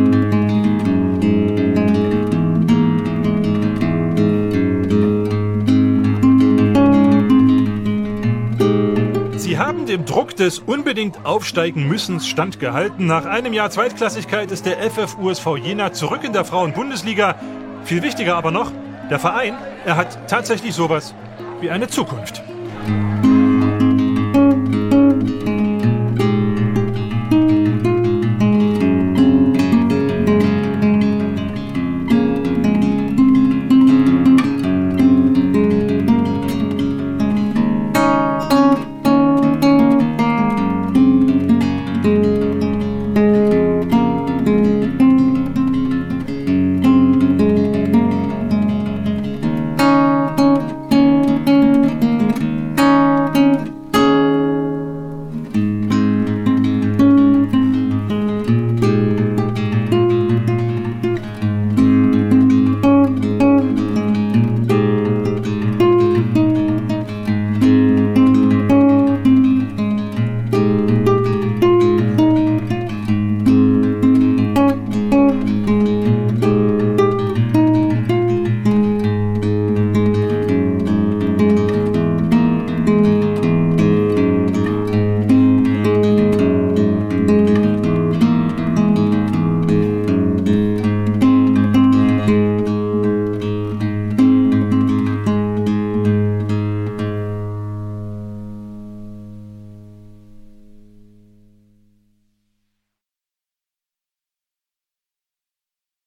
Dem 9.85 10.05
Druck 10.05 10.35
des 10.35 10.59
unbedingt 10.59 11.25
aufsteigen 11.25 11.87
müssens 11.87 12.27
standgehalten. 12.27 13.05
Nach 13.05 13.25
einem 13.25 13.53
Jahr 13.53 13.69
Zweitklassigkeit 13.69 14.51
ist 14.51 14.65
der 14.65 14.77
FF 14.89 15.17
USV 15.17 15.57
Jena 15.57 15.93
zurück 15.93 16.23
in 16.23 16.33
der 16.33 16.45
Frauen-Bundesliga. 16.45 17.35
Viel 17.83 18.01
wichtiger 18.01 18.35
aber 18.35 18.51
noch, 18.51 18.71
der 19.09 19.19
Verein, 19.19 19.57
er 19.85 19.97
hat 19.97 20.27
tatsächlich 20.27 20.73
sowas 20.73 21.13
wie 21.61 21.69
eine 21.69 21.87
Zukunft. 21.87 22.43